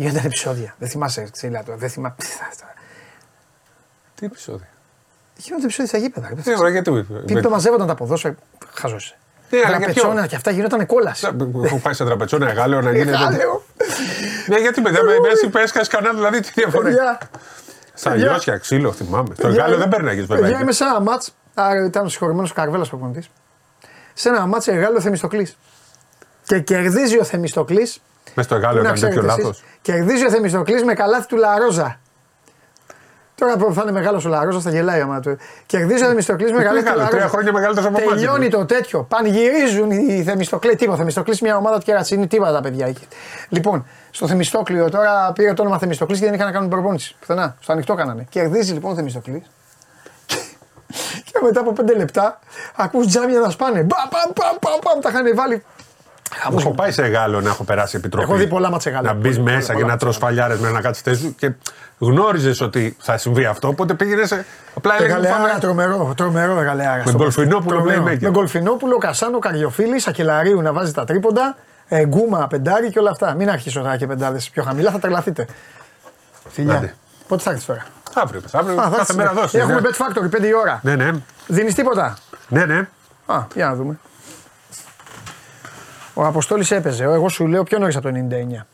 [0.00, 0.74] Γίνονταν επεισόδια.
[0.78, 1.78] Δεν θυμάσαι, ξύλα τώρα.
[1.78, 2.14] Δεν θυμάμαι.
[4.14, 4.66] Τι επεισόδιο;
[5.36, 6.28] Γίνονται επεισόδια στα γήπεδα.
[6.28, 7.06] ρε, Τι ωραία, γιατί.
[7.26, 8.34] Τι το μαζεύονταν τα ποδόσφαιρα.
[8.74, 8.96] Χαζό.
[9.50, 11.28] Ναι, αλλά για ποιο; Τραπετσόνα και αυτά γινόταν κόλαση.
[11.64, 13.10] Έχω πάει σε τραπετσόνα Γάλλιο να γίνεται.
[13.16, 13.64] Γάλλιο.
[14.48, 16.88] Ναι, γιατί παιδιά, με μέση που έσκασε κανένα, δηλαδή τι διαφορά.
[16.88, 16.96] έχει.
[16.96, 17.18] Παιδιά,
[17.94, 18.24] Στα παιδιά.
[18.30, 19.34] λιώσια, ξύλο, θυμάμαι.
[19.34, 20.72] Στο παιδιά, Γάλλιο δεν παίρναγε Παιδιά, είμαι βέβαια.
[20.72, 21.34] σε ένα μάτς.
[21.54, 23.30] Άρα ήταν συγχωρημένος ο Καρβέλας προπονητής.
[24.14, 25.56] Σε ένα μάτς σε Γάλλιο Θεμιστοκλής.
[26.44, 28.00] Και κερδίζει ο Θεμιστοκλής.
[28.34, 29.62] Μες στο Γάλλιο έκανε τέτοιο λάθος.
[29.82, 32.00] Κερδίζει ο Θεμιστοκλής με καλάθι του Λαρόζα.
[33.34, 35.38] Τώρα που θα είναι μεγάλος ο Λαρόζα, θα γελάει άμα του.
[35.66, 37.16] Κερδίζει ο Θεμιστοκλής με καλάθι του Μεγάλο, Λαρόζα.
[37.16, 38.14] τρία χρόνια μεγαλύτερος από εμάς.
[38.14, 39.02] Τελειώνει το τέτοιο.
[39.02, 40.76] Πανηγυρίζουν οι Θεμιστοκλή.
[40.76, 40.98] Τίποτα.
[40.98, 42.26] Θεμιστοκλής μια ομάδα του Κερατσίνη.
[42.26, 43.08] Τίποτα τα παιδιά εκεί.
[43.48, 47.16] Λοιπόν, στο Θεμιστόκλειο τώρα πήρε το όνομα Θεμιστοκλής και δεν είχαν να κάνουν προπόνηση.
[47.20, 47.56] Πουθενά.
[47.60, 48.26] Στο ανοιχτό κάνανε.
[48.30, 49.42] Κερδίζει λοιπόν ο Θεμιστοκλής.
[51.24, 52.38] Και μετά από πέντε λεπτά
[52.76, 53.80] ακούς τζάμια να σπάνε.
[53.82, 55.64] Μπαμ, μπαμ, μπαμ, μπαμ, μπαμ, τα είχαν βάλει.
[56.58, 58.26] Έχω πάει σε Γάλλο να έχω περάσει επιτροπή.
[58.28, 59.06] Έχω δει πολλά μάτσα Γάλλο.
[59.06, 61.34] Να μπεις Πολλά, μέσα πολλά και να μάτσα τρως φαλιάρες με να κάτσεις θέση σου
[61.34, 61.52] και
[61.98, 63.68] γνώριζες ότι θα συμβεί αυτό.
[63.68, 64.44] Οπότε πήγαινες σε.
[64.74, 67.02] Απλά έλεγες Γαλεάρα τρομερό, τρομερό Γαλεάρα.
[67.06, 68.04] Με Γκολφινόπουλο Τρομερό.
[68.04, 68.18] playmaker.
[68.20, 71.56] Με Γκολφινόπουλο, Κασάνο, Καριοφίλης, Ακελαρίου να βάζει τα τρίποντα,
[71.88, 73.34] ε, Γκούμα, πεντάρι και όλα αυτά.
[73.34, 75.46] Μην αρχίσω τώρα και πεντάδες πιο χαμηλά, θα τρελαθείτε.
[76.48, 76.74] Φιλιά.
[76.74, 76.94] Άντε.
[77.28, 79.16] Πότε θα έρθεις τώρα; Αύριο, αύριο Α, θα κάθε έρθεις.
[79.16, 79.58] μέρα δώσει.
[79.58, 79.88] Έχουμε ναι.
[79.88, 79.92] Bet
[80.22, 80.80] Factory 5 η ώρα.
[80.82, 81.10] Ναι, ναι.
[81.46, 82.16] Δίνεις τίποτα;
[82.48, 82.88] Ναι, ναι.
[83.26, 83.98] Α, για να δούμε.
[86.20, 87.04] Ο Αποστόλης έπαιζε.
[87.04, 88.66] Εγώ σου λέω πιο νωρί από το 99.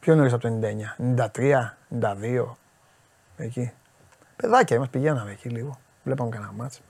[0.00, 0.58] Πιο νωρί από το
[0.98, 1.28] 99.
[1.34, 2.56] 93, 92.
[3.36, 3.72] Εκεί.
[4.36, 5.78] Παιδάκια είμαστε, πηγαίναμε εκεί λίγο.
[6.02, 6.80] Βλέπαμε κανένα μάτς.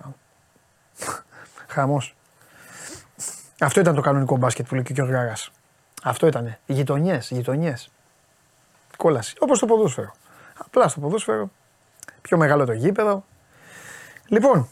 [1.75, 2.17] Χαμός.
[3.61, 5.53] Αυτό ήταν το κανονικό μπάσκετ που λέει και ο Γιώργος
[6.03, 6.57] Αυτό ήταν.
[6.67, 7.91] Οι γειτονιές, οι γειτονιές.
[8.97, 9.37] Κόλαση.
[9.39, 10.13] Όπως το ποδόσφαιρο.
[10.59, 11.51] Απλά στο ποδόσφαιρο.
[12.23, 13.25] Πιο μεγάλο το γήπεδο.
[14.27, 14.69] Λοιπόν,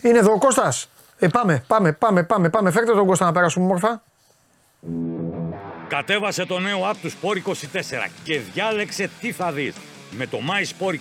[0.00, 0.90] είναι εδώ ο Κώστας.
[1.22, 2.70] Ε, πάμε, πάμε, πάμε, πάμε, πάμε.
[2.70, 4.02] Φέρτε τον Κώστα να περάσουμε μόρφα.
[5.88, 7.52] Κατέβασε το νέο app του Sport 24
[8.24, 9.74] και διάλεξε τι θα δεις.
[10.10, 10.94] Με το My Sport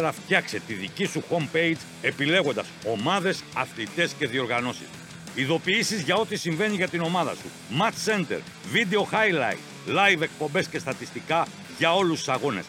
[0.00, 4.86] 24 φτιάξε τη δική σου homepage επιλέγοντας ομάδες, αθλητές και διοργανώσεις.
[5.34, 7.50] Ειδοποιήσεις για ό,τι συμβαίνει για την ομάδα σου.
[7.80, 8.38] Match Center,
[8.74, 11.46] Video Highlight, Live εκπομπές και στατιστικά
[11.78, 12.64] για όλους τους αγώνες.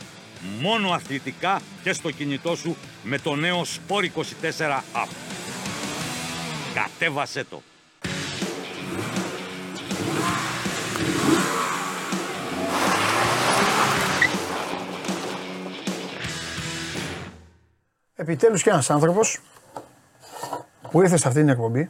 [0.62, 5.47] Μόνο αθλητικά και στο κινητό σου με το νέο Sport 24 app.
[6.74, 7.62] Κατέβασέ το.
[18.16, 19.40] Επιτέλους και ένας άνθρωπος
[20.92, 21.90] που ήρθε σε αυτή την εκπομπή.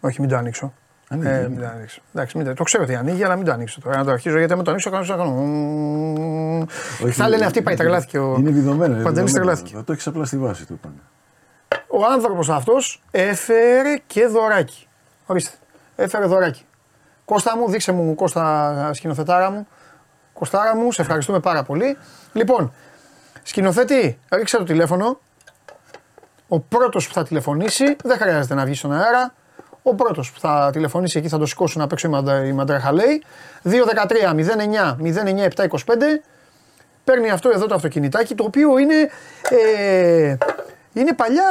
[0.00, 0.72] Όχι, μην το ανοίξω.
[1.08, 1.48] Ανοίγει, ε, είναι.
[1.48, 2.00] μην το ανοίξω.
[2.14, 3.96] Εντάξει, μην το, το ξέρω ότι ανοίγει, αλλά μην το ανοίξω τώρα.
[3.96, 5.30] Να το αρχίζω γιατί με το ανοίξω κάνω σαν κάνω.
[5.30, 6.60] μμμ.
[7.04, 8.36] Όχι, Θα λένε αυτή πάει, τρελάθηκε ο.
[8.38, 8.92] Είναι βιδωμένο.
[8.92, 9.32] ο είναι Παντελής βιδωμένο.
[9.54, 9.76] τρελάθηκε.
[9.76, 10.72] Θα το έχεις απλά στη βάση του.
[10.72, 10.94] είπανε.
[11.98, 14.88] Ο άνθρωπος αυτός έφερε και δωράκι.
[15.26, 15.50] Ορίστε.
[15.96, 16.66] Έφερε δωράκι.
[17.24, 19.66] Κώστα μου, δείξε μου Κώστα σκηνοθετάρα μου.
[20.32, 21.96] Κωστάρα μου, σε ευχαριστούμε πάρα πολύ.
[22.32, 22.72] Λοιπόν,
[23.42, 25.20] σκηνοθέτη, ρίξε το τηλέφωνο.
[26.48, 29.34] Ο πρώτος που θα τηλεφωνήσει, δεν χρειάζεται να βγει στον αέρα.
[29.82, 32.92] Ο πρώτος που θα τηλεφωνήσει εκεί θα το σηκώσουν απ' έξω η Μαντα- η Μαντρέχα
[32.92, 33.22] λέει.
[33.62, 36.22] 213 09 09 725.
[37.04, 39.10] Παίρνει αυτό εδώ το αυτοκινητάκι το οποίο είναι.
[39.50, 40.36] Ε,
[41.00, 41.44] είναι παλιά,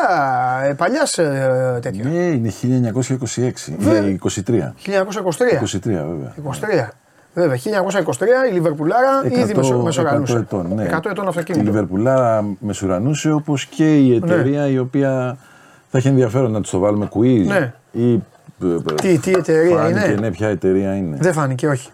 [0.69, 2.03] ε, παλιάς ε, τέτοιο.
[2.09, 3.75] Ναι, είναι 1926.
[3.77, 4.73] Βε- Ναι, 23.
[4.85, 5.61] 1923.
[5.61, 6.33] 23 βέβαια.
[6.35, 6.89] 23.
[7.33, 10.33] Βέβαια, 1923 η Λιβερπουλάρα ήδη μεσο, μεσορανούσε.
[10.37, 10.83] 100 ετών, ναι.
[10.83, 11.63] 100 ετών Η αυτοκίνητο.
[11.63, 15.37] Λιβερπουλάρα μεσουρανούσε όπως και η εταιρεία η οποία
[15.89, 17.45] θα έχει ενδιαφέρον να τους το βάλουμε quiz.
[17.47, 17.73] Ναι.
[17.91, 21.17] Ή, ε, Τι, τι εταιρεία φάνηκε, είναι; ναι, ποια εταιρεία είναι.
[21.19, 21.89] Δεν φάνηκε, όχι.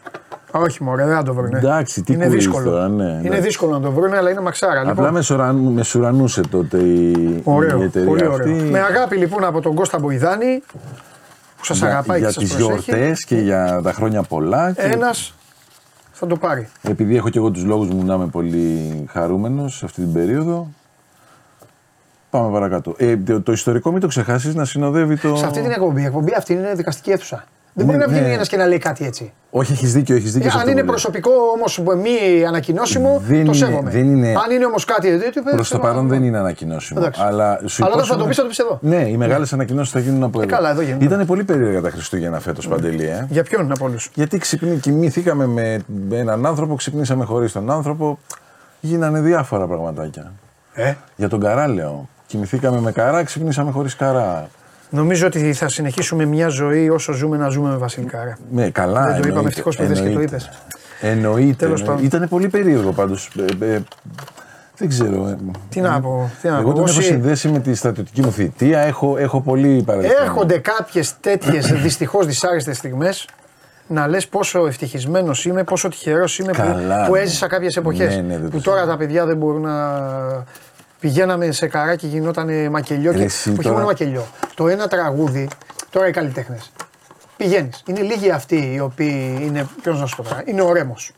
[0.52, 1.54] Α, όχι, μωρέ, δεν θα το βρουν.
[1.54, 2.70] Εντάξει, τι είναι quiz δύσκολο.
[2.70, 3.42] τώρα, ναι, είναι εντάξει.
[3.42, 4.80] δύσκολο να το βρουν, αλλά είναι μαξάρα.
[4.80, 8.52] Απλά Λοιπόν, μεσουραν, μεσουρανούσε τότε η, ωραίο, η εταιρεία πολύ αυτή.
[8.52, 8.70] ωραίο.
[8.70, 10.64] Με αγάπη λοιπόν από τον Κώστα Μποϊδάνη,
[11.58, 14.72] που σας για, αγαπάει για και σας τις προσέχει, γιορτές και για τα χρόνια πολλά.
[14.72, 15.34] Και ένας
[16.12, 16.68] θα το πάρει.
[16.82, 20.68] επειδή έχω και εγώ τους λόγους μου να είμαι πολύ χαρούμενος σε αυτή την περίοδο,
[22.30, 22.96] πάμε παρακάτω.
[22.98, 25.36] Ε, το, το ιστορικό μην το ξεχάσεις να συνοδεύει το...
[25.36, 27.44] Σε αυτή την εκπομπή, η εκπομπή αυτή είναι δικαστική αίθουσα.
[27.74, 28.34] Δεν Ναι, μπορεί να βγει ναι.
[28.34, 29.34] ένας και να λέει κάτι έτσι.
[29.50, 30.48] Όχι, έχεις δίκιο, έχεις δίκιο.
[30.48, 31.02] Ε, σε αν αυτό είναι που λες.
[31.02, 33.90] προσωπικό όμως μη ανακοινώσιμο, Δεν το είναι- σέβομαι.
[33.90, 35.42] δεν είναι- Αν είναι όμως κάτι τέτοιο.
[35.56, 37.00] Προς το παρόν δεν είναι ανακοινώσιμο.
[37.02, 37.22] Εντάξει.
[37.24, 38.78] Αλλά, σου Αλλά όταν θα υπόσχομαι- το πεις, θα το πεις εδώ.
[38.82, 40.56] Ναι, οι μεγάλες ανακοινώσεις θα γίνουν από Ε, εδώ.
[40.56, 41.06] καλά, εδώ γίνονται.
[41.06, 43.06] Ήταν πολύ περίεργα τα Χριστούγεννα φέτος, Παντελή.
[43.06, 43.26] Ε.
[43.30, 45.82] Για ποιον από όλους; Γιατί ξυπνή, κοιμήθηκαμε με
[46.12, 48.20] έναν άνθρωπο, ξυπνήσαμε χωρίς τον άνθρωπο.
[48.80, 50.32] Γίνανε διάφορα πραγματάκια.
[50.74, 50.94] Ε.
[51.16, 52.10] Για τον καρά λέω.
[52.26, 54.48] Κοιμηθήκαμε με καρά, ξυπνήσαμε χωρίς καρά.
[54.94, 58.24] Νομίζω ότι θα συνεχίσουμε μια ζωή όσο ζούμε να ζούμε με Βασιλικά.
[58.24, 58.36] Ρε.
[58.52, 59.12] Ναι, καλά.
[59.12, 60.36] Δεν το είπαμε, ευτυχώς που ήρθες και το εννοείται.
[60.36, 60.50] είπες.
[61.02, 61.66] Εννοείται.
[61.66, 62.04] Τέλος πάντων.
[62.04, 63.30] Ήταν πολύ περίεργο πάντως.
[64.78, 65.28] δεν ξέρω.
[65.28, 65.38] ε.
[65.70, 66.32] Τι να πω.
[66.42, 66.74] Τι να Εγώ πω.
[66.76, 68.80] τον έχω Όσοι συνδέσει με τη στρατιωτική μου θητεία.
[68.80, 70.12] Έχω, έχω πολύ παρελθόν.
[70.22, 73.28] έρχονται κάποιες τέτοιες δυστυχώς δυσάρεστες στιγμές
[73.88, 77.20] να λες πόσο ευτυχισμένος είμαι, πόσο τυχερός είμαι που, Καλά, που ναι.
[77.20, 78.16] έζησα κάποιες εποχές.
[78.16, 80.00] Ναι, ναι, δεν που το τώρα τα παιδιά δεν μπορούν να.
[81.02, 83.12] Πηγαίναμε σε καρά και γινόταν μακελιό.
[83.12, 84.28] Ρε, Και, εσύ όχι τώρα- μόνο μακελιό.
[84.56, 85.48] Το ένα τραγούδι,
[85.90, 86.72] τώρα οι καλλιτέχνες.
[87.38, 87.84] Πηγαίνεις.
[87.86, 89.68] Είναι λίγοι αυτοί οι οποίοι είναι.
[89.82, 91.12] Ποιος να σου πω τώρα, είναι ο Ρέμος.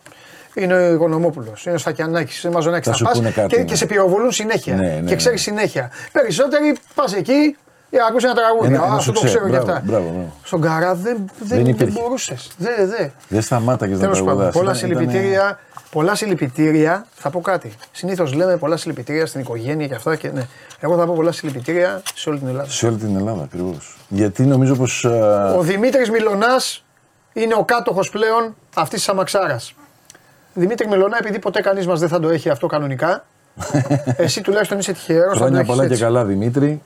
[0.56, 2.88] Είναι ο Οικονομόπουλο, είναι ο Σακιανάκη, είναι ο Μαζονάκης.
[2.88, 3.64] Θα σου πούνε κάτι, και, ναι.
[3.66, 4.76] και σε πυροβολούν συνέχεια.
[4.76, 5.52] Ναι, ναι, και ξέρεις ναι.
[5.56, 5.92] συνέχεια.
[6.12, 7.58] Περισσότεροι πας εκεί
[7.94, 8.68] για να ακούσει ένα τραγούδι.
[8.74, 9.26] Ένα- Α, ένα αυτό το σουξέ.
[9.38, 9.82] ξέρω και Μπράβο, αυτά.
[9.86, 10.34] μπράβο, μπράβο.
[10.44, 12.00] Στον Καρά δεν, δεν, δεν, υπήρχε.
[12.00, 12.52] μπορούσες.
[12.58, 13.12] Δεν, δεν.
[13.30, 14.54] Δεν σταμάταγες να Τέλος πάντων, τραγουδάς.
[14.62, 15.60] πολλά Ήταν- ήτανε- συλληπιτήρια.
[15.92, 17.06] Πολλά συλληπιτήρια.
[17.16, 17.74] Θα πω κάτι.
[17.92, 20.16] Συνήθως λέμε πολλά συλληπιτήρια στην οικογένεια και αυτά.
[20.16, 20.42] Και, ναι.
[20.80, 22.70] Εγώ θα πω πολλά συλληπιτήρια σε όλη την Ελλάδα.
[22.70, 23.98] Σε όλη την Ελλάδα ακριβώς.
[24.08, 25.06] Γιατί νομίζω πως.
[25.58, 26.56] Ο Δημήτρης Μιλονά
[27.34, 29.74] είναι ο κάτοχος πλέον αυτής της αμαξάρας.
[30.54, 33.26] Δημήτρη Μιλονά, επειδή ποτέ κανείς μας δεν θα το έχει αυτό κανονικά,
[34.18, 35.38] εσύ τουλάχιστον είσαι τυχερός.
[35.38, 36.82] Χρόνια πολλά και καλά, Δημήτρη.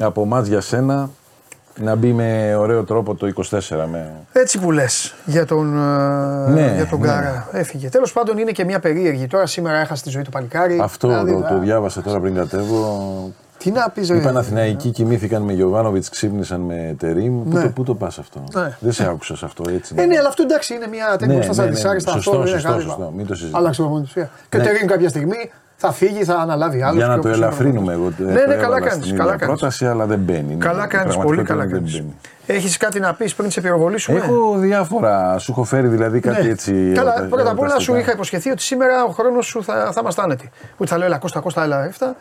[0.00, 1.10] Από εμάς για σένα
[1.76, 3.60] να μπει με ωραίο τρόπο το 24.
[3.90, 4.10] Με...
[4.32, 7.06] Έτσι που λες για τον, ε, Ναι, για τον ναι.
[7.06, 7.48] Κάρα.
[7.52, 7.88] Έφυγε.
[7.88, 9.26] Τέλος πάντων είναι και μια περίεργη.
[9.26, 10.78] Τώρα σήμερα έχασε τη ζωή του παλικάρι.
[10.82, 13.30] Αυτό Δηλαδή, το, το α, διάβασα τώρα πριν κατέβω.
[13.58, 17.42] Τι να πεις, Οι Παναθηναϊκοί κοιμήθηκαν με Γιωβάνοβιτς, ξύπνησαν με Τερήμ.
[17.42, 17.62] Πού, Ναι.
[17.62, 18.76] το, πού το πας αυτό; Ναι.
[18.80, 19.94] Δεν σε άκουσα σε αυτό έτσι.
[19.98, 21.88] Ε, ναι, αλλά αυτό εντάξει είναι μια τέτοια Ναι, κατάσταση ναι, τη ναι.
[21.88, 22.12] άριστα.
[22.12, 22.88] Σωστό, Αυτό δεν είναι σωστό, κάτι.
[22.88, 23.12] σωστό.
[23.16, 23.58] Μην το συζητάμε.
[23.62, 24.28] Άλλαξε προπονητή.
[24.48, 24.62] Και Ναι.
[24.62, 25.50] ο Τερήμ κάποια στιγμή
[25.82, 26.96] θα φύγει, θα αναλάβει άλλο.
[26.96, 28.12] Για να το ελαφρύνουμε εγώ.
[28.18, 29.12] Ναι, ναι, καλά κάνεις.
[29.12, 29.46] Καλά κάνεις.
[29.46, 30.56] πρόταση, αλλά δεν μπαίνει.
[30.56, 31.92] Καλά Η κάνεις, πολύ πραγματικότητα καλά δεν κάνεις.
[32.00, 32.16] μπαίνει.
[32.46, 35.38] Έχεις κάτι να πεις πριν σε πυροβολήσουμε; Έχω διάφορα.
[35.38, 36.48] Σου έχω φέρει δηλαδή κάτι Ναι.
[36.50, 36.92] έτσι.
[36.94, 37.98] Καλά, ερωτα- πρώτα απ' όλα σου ερωταστικά.
[37.98, 40.50] είχα υποσχεθεί ότι σήμερα ο χρόνος σου θα, θα είμαστε άνετοι.
[40.76, 42.16] Ούτε θα λέω, Ελά, Κώστα, Κώστα, έλα, έφτα.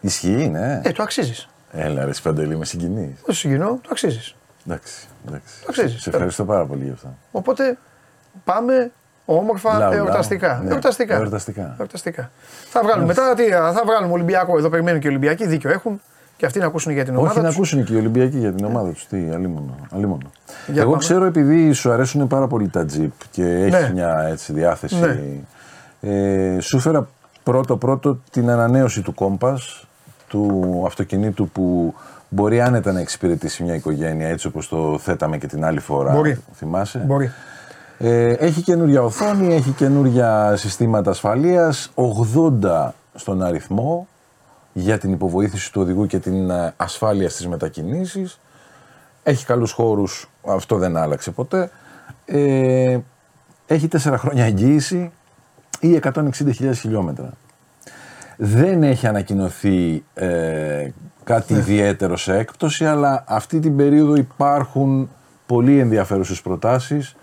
[0.00, 0.80] Ισχύει, ναι.
[0.84, 1.48] Ε, το αξίζεις.
[1.72, 3.06] Έλα, ρε Σπαντελή, με συγκινείς.
[3.24, 4.34] Δεν σου συγκινώ, το αξίζεις.
[4.66, 5.54] Εντάξει, εντάξει.
[5.68, 6.02] αξίζεις.
[6.02, 7.14] Σε ευχαριστώ πάρα πολύ γι' αυτό.
[7.30, 7.78] Οπότε
[8.44, 8.90] πάμε
[9.36, 9.98] όμορφα Λαου, λαου.
[9.98, 10.60] εορταστικά.
[10.64, 11.14] Ναι, εορταστικά.
[11.14, 11.74] εορταστικά.
[11.78, 12.30] εορταστικά.
[12.70, 14.58] Θα βγάλουμε μετά, τι, θα βγάλουμε Ολυμπιακό.
[14.58, 16.00] Εδώ περιμένουν και οι Ολυμπιακοί, δίκιο έχουν.
[16.36, 17.30] Και αυτοί να ακούσουν για την ομάδα.
[17.30, 17.56] Όχι να τους.
[17.56, 19.06] ακούσουν και οι Ολυμπιακοί για την ομάδα τους.
[19.06, 19.74] Τι, αλίμονο.
[19.94, 20.30] αλίμονο.
[20.66, 21.02] Για Εγώ πάμε.
[21.02, 23.90] ξέρω επειδή σου αρέσουν πάρα πολύ τα τζιπ και έχεις Ναι.
[23.94, 24.96] μια έτσι, διάθεση.
[24.96, 25.16] Ναι.
[26.00, 27.08] Ε, σου φέρα
[27.42, 29.86] πρώτο πρώτο την ανανέωση του κόμπας,
[30.28, 31.94] του αυτοκινήτου που
[32.28, 36.12] μπορεί άνετα να εξυπηρετήσει μια οικογένεια έτσι όπως το θέταμε και την άλλη φορά.
[36.12, 36.38] Μπορεί.
[36.54, 37.30] Θυμάσαι; Μπορεί.
[38.00, 44.08] Ε, έχει καινούρια οθόνη, έχει καινούρια συστήματα ασφαλείας, 80 στον αριθμό
[44.72, 48.40] για την υποβοήθηση του οδηγού και την ε, ασφάλεια στις μετακινήσεις.
[49.22, 51.70] Έχει καλούς χώρους, αυτό δεν άλλαξε ποτέ.
[52.24, 52.98] Ε,
[53.66, 55.10] έχει τέσσερα χρόνια εγγύηση
[55.80, 57.32] ή 160.000 χιλιόμετρα.
[58.36, 60.90] Δεν έχει ανακοινωθεί ε,
[61.24, 65.10] κάτι ιδιαίτερο σε έκπτωση, αλλά αυτή την περίοδο υπάρχουν
[65.46, 67.16] πολύ ενδιαφέρουσες προτάσεις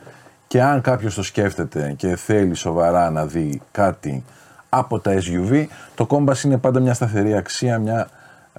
[0.48, 4.24] και αν κάποιος το σκέφτεται και θέλει σοβαρά να δει κάτι
[4.70, 5.66] από τα SUV,
[5.96, 8.10] το Compass είναι πάντα μια σταθερή αξία, μια,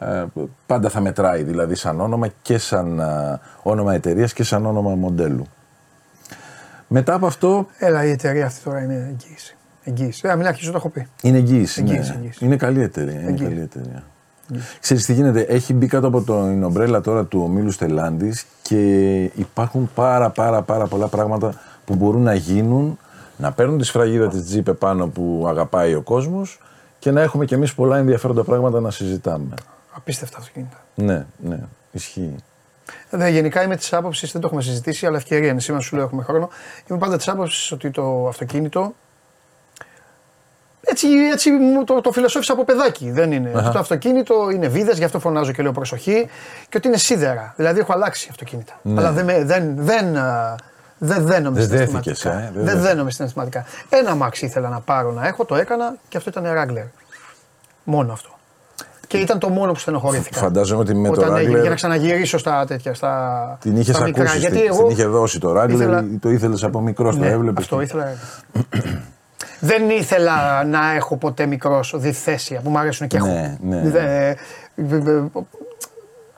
[0.01, 0.25] ε,
[0.67, 5.47] πάντα θα μετράει δηλαδή σαν όνομα και σαν ε, όνομα εταιρείας και σαν όνομα μοντέλου.
[6.89, 7.67] Μετά από αυτό...
[7.79, 9.57] Έλα η εταιρεία αυτή τώρα είναι εγγύηση.
[9.85, 10.29] Εγγύηση.
[10.29, 11.07] Ε, μην αρχίσω, το έχω πει.
[11.23, 11.81] Είναι εγγύηση.
[11.81, 12.17] Εγγύηση, ναι.
[12.17, 12.45] εγγύηση.
[12.45, 13.21] Είναι καλή εταιρεία.
[13.21, 14.03] Είναι καλή εταιρεία.
[14.81, 19.91] Ξέρεις τι γίνεται, έχει μπει κάτω από την ομπρέλα τώρα του ομίλου Στελάντης και υπάρχουν
[19.95, 21.55] πάρα πάρα πάρα πολλά πράγματα
[21.87, 22.99] που μπορούν να γίνουν,
[23.37, 26.61] να παίρνουν τη σφραγίδα της Jeep επάνω που αγαπάει ο κόσμος
[26.99, 29.55] και να έχουμε κι εμείς πολλά ενδιαφέροντα πράγματα να συζητάμε.
[29.93, 30.77] Απίστευτα αυτοκίνητα.
[30.95, 31.59] Ναι, ναι,
[31.93, 32.35] ισχύει.
[33.11, 36.05] Δε, γενικά είμαι της άποψης, δεν το έχουμε συζητήσει, αλλά ευκαιρία είναι σήμερα, σου λέω
[36.05, 36.49] έχουμε χρόνο.
[36.87, 38.95] Είμαι πάντα της άποψης ότι το αυτοκίνητο.
[40.89, 43.11] Έτσι, έτσι μου το, το φιλοσόφισα από παιδάκι.
[43.11, 43.53] Δεν είναι.
[43.55, 43.71] Αχα.
[43.71, 46.29] Το αυτοκίνητο είναι βίδες, γι' αυτό φωνάζω και λέω προσοχή.
[46.69, 47.53] Και ότι είναι σίδερα.
[47.57, 48.81] Δηλαδή έχω αλλάξει αυτοκίνητα.
[48.83, 49.01] Ναι.
[49.01, 50.57] Αλλά δεν, με- δεν, δεν, α,
[50.98, 52.12] δεν δένομαι Δεν συναισθηματικά.
[52.12, 52.82] δέθηκες, ε, δεν δεν δέθηκες.
[52.89, 53.64] δένομαι συναισθηματικά.
[53.89, 56.89] Ένα μάξι ήθελα να πάρω να έχω, το έκανα και αυτό ήταν Wrangler.
[57.85, 58.28] Μόνο αυτό.
[59.06, 60.39] Και ήταν το μόνο που στενοχωρήθηκα.
[60.40, 63.94] Φαντάζομαι ότι με το Όταν έγινε, Wrangler για να ξαναγυρίσω στα τέτοια, στα, την είχες
[63.97, 64.23] στα μικρά.
[64.23, 67.14] ακούσει, Γιατί την, εγώ την είχε δώσει το Wrangler ήθελα- ή το ήθελες από μικρός,
[67.16, 67.62] το ναι, έβλεπες.
[67.62, 68.12] Αυτό ήθελα.
[69.60, 73.27] Δεν ήθελα να έχω ποτέ μικρός διθέσια που μου αρέσουν και έχω.
[73.27, 73.81] Ναι, ναι.
[73.90, 74.35] Δε-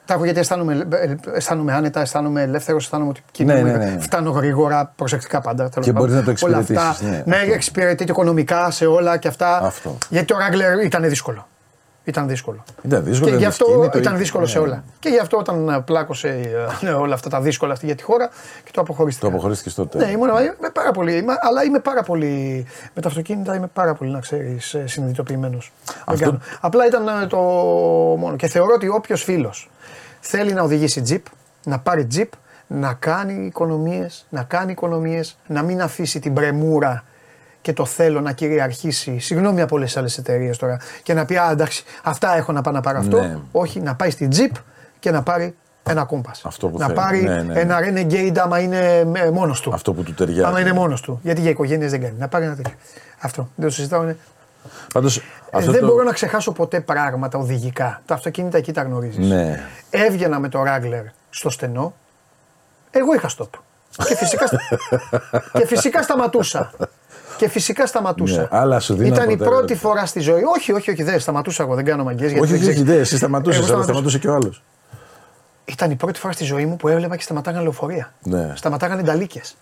[0.09, 0.89] τα έχω γιατί αισθάνομαι,
[1.35, 3.97] αισθάνομαι άνετα, αισθάνομαι ελεύθερος, αισθάνομαι ότι κινούμαι, ναι, ναι.
[4.01, 5.69] φτάνω γρήγορα, προσεκτικά πάντα.
[5.69, 6.09] τέλος Και πάντων.
[6.09, 7.53] μπορείς να το Όλα αυτά, εξυπηρετήσεις, ναι, ναι, αυτό.
[7.53, 9.59] εξυπηρετείται οικονομικά σε όλα και αυτά.
[9.63, 9.99] Αυτό.
[10.09, 11.47] Γιατί το Wrangler ήταν δύσκολο.
[12.05, 12.65] Ήταν δύσκολο.
[12.83, 14.65] Ήταν δύσκολο, Και γι' ήταν αυτό δυσκίνητο, ήταν είχε- δύσκολο σε ναι.
[14.65, 14.85] όλα.
[14.99, 16.29] Και γι' αυτό όταν ε, πλάκωσε
[16.83, 18.29] ε, όλα αυτά τα δύσκολα αυτή για τη χώρα
[18.65, 19.27] και το αποχωρίστηκα.
[19.27, 19.99] Το αποχωρίστηκες τότε.
[19.99, 22.67] Ναι, ήμουν, είμαι πάρα πολύ, είμαι- αλλά είμαι πάρα πολύ.
[22.95, 25.73] Με τα αυτοκίνητα είμαι πάρα πολύ, να ξέρεις, συνειδητοποιημένος.
[26.05, 27.37] Αυτό- Απλά ήταν ε, το
[28.19, 28.37] μόνο.
[28.37, 29.71] Και θεωρώ ότι όποιος φίλος
[30.21, 31.25] θέλει να οδηγήσει τζιπ,
[31.65, 32.31] να πάρει τζιπ,
[32.67, 37.05] να κάνει οικονομίες, να κάνει οικονομίες, να μην αφήσει την πρεμούρα
[37.61, 39.19] και το θέλω να κυριαρχήσει.
[39.19, 40.81] Συγγνώμη από όλες τις άλλες εταιρείες τώρα.
[41.03, 43.21] Και να πει, Α, εντάξει, αυτά έχω να πάω να πάρω αυτό.
[43.21, 43.37] Ναι.
[43.53, 44.53] Όχι, να πάει στην τζιπ
[44.99, 46.43] και να πάρει ένα κόμπας.
[46.45, 46.97] Αυτό που να θέλει.
[46.97, 47.61] πάρει Ναι, ναι.
[47.61, 49.71] ένα Renegade άμα είναι μόνος του.
[49.75, 50.43] Αυτό που του ταιριάζει.
[50.43, 51.21] Άμα είναι μόνος του.
[51.23, 52.15] Γιατί για οικογένειες δεν κάνει.
[52.19, 52.75] Να πάρει ένα τέτοιο.
[53.19, 53.49] Αυτό.
[53.55, 54.03] Δεν το συζητάω.
[54.03, 54.17] Είναι.
[54.93, 55.23] Πάντως, Ε,
[55.53, 55.87] αυτό δεν το...
[55.87, 58.03] μπορώ να ξεχάσω ποτέ πράγματα οδηγικά.
[58.07, 59.27] Τα αυτοκίνητα εκεί τα γνωρίζεις.
[59.27, 59.61] Ναι.
[59.91, 61.95] Έβγαινα με το Wrangler στο στενό.
[62.91, 63.49] Εγώ είχα stop.
[64.07, 64.45] Και φυσικά,
[65.59, 66.73] και φυσικά σταματούσα.
[67.37, 68.41] Και φυσικά σταματούσα.
[68.41, 69.57] Ναι, άλλα σου δίναν Ήταν η προτεραιότητα.
[69.67, 70.43] πρώτη φορά στη ζωή.
[70.57, 71.75] Όχι, όχι, όχι, δεν σταματούσα εγώ.
[71.75, 72.27] Δεν κάνω μαγκέ.
[72.27, 74.63] Όχι, όχι, όχι, δεν, εσύ σταματούσες, αλλά σταματούσε και ο άλλος.
[75.65, 78.13] Ήταν η πρώτη φορά στη ζωή μου που έβλεπα και σταματάγαν λεωφορεία.
[78.23, 78.53] Ναι.
[78.55, 79.57] Σταματάγανε νταλίκες.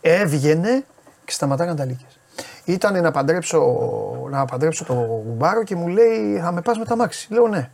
[0.00, 0.84] Έβγαινε
[1.24, 2.17] και σταματάγαν νταλίκες.
[2.68, 3.76] Ήταν να παντρέψω,
[4.30, 7.28] να παντρέψω το γουμπάρο και μου λέει θα με πας με τα μάξι.
[7.32, 7.70] Λέω ναι.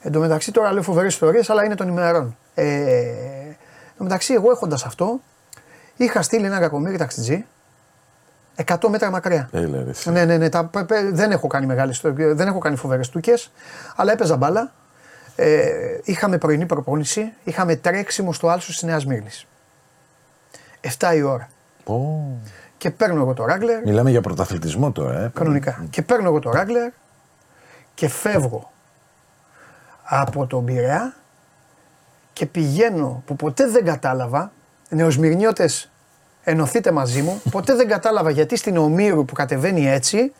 [0.00, 2.36] Εν τω μεταξύ τώρα λέω φοβερές ιστορίες, αλλά είναι των ημερών.
[2.54, 5.20] Ε, εν τω μεταξύ, εγώ έχοντας αυτό,
[5.96, 7.44] είχα στείλει ένα κακομίρι ταξιτζή
[8.64, 9.48] 100 μέτρα μακριά.
[9.52, 10.10] Έλα, ρε, εσύ.
[10.10, 10.48] Ναι, ναι, ναι.
[10.48, 13.52] Τα, πε- πε- δεν έχω κάνει μεγάλες, δεν έχω κάνει φοβερές τούκες,
[13.96, 14.72] αλλά έπαιζα μπάλα.
[15.36, 15.70] Ε,
[16.04, 19.46] είχαμε πρωινή προπόνηση, είχαμε τρέξιμο στο άλσο της Νέας Μύρνης.
[20.98, 21.48] 7 η ώρα.
[21.84, 22.26] Πω.
[22.82, 25.30] Και παίρνω εγώ το Ράγκλερ, Μιλάμε για πρωταθλητισμό τώρα, ε.
[25.34, 25.84] κανονικά.
[25.90, 26.90] Και παίρνω εγώ το Ράγκλερ
[27.94, 28.72] και φεύγω
[30.02, 31.14] από τον Πειραιά
[32.32, 34.52] και πηγαίνω που ποτέ δεν κατάλαβα,
[34.88, 35.90] νεοσμυρνιώτες
[36.44, 40.32] ενωθείτε μαζί μου, ποτέ δεν κατάλαβα γιατί στην Ομήρου που κατεβαίνει έτσι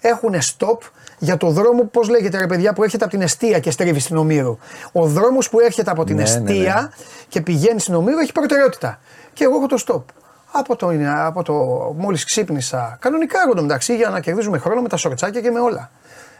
[0.00, 0.78] έχουν stop
[1.18, 4.16] για το δρόμο, πώς λέγεται ρε παιδιά, που έρχεται από την Εστία και στρίβει στην
[4.16, 4.58] Ομήρου.
[4.92, 7.04] Ο δρόμος που έρχεται από την Ναι, ναι, Εστία ναι.
[7.28, 9.00] και πηγαίνει στην Ομήρου έχει προτεραιότητα.
[9.32, 10.25] Και εγώ έχω το stop.
[10.58, 11.54] Από το, από το
[11.98, 15.60] μόλις ξύπνησα, κανονικά εγώ το μεταξύ για να κερδίζουμε χρόνο με τα σορτσάκια και με
[15.60, 15.90] όλα.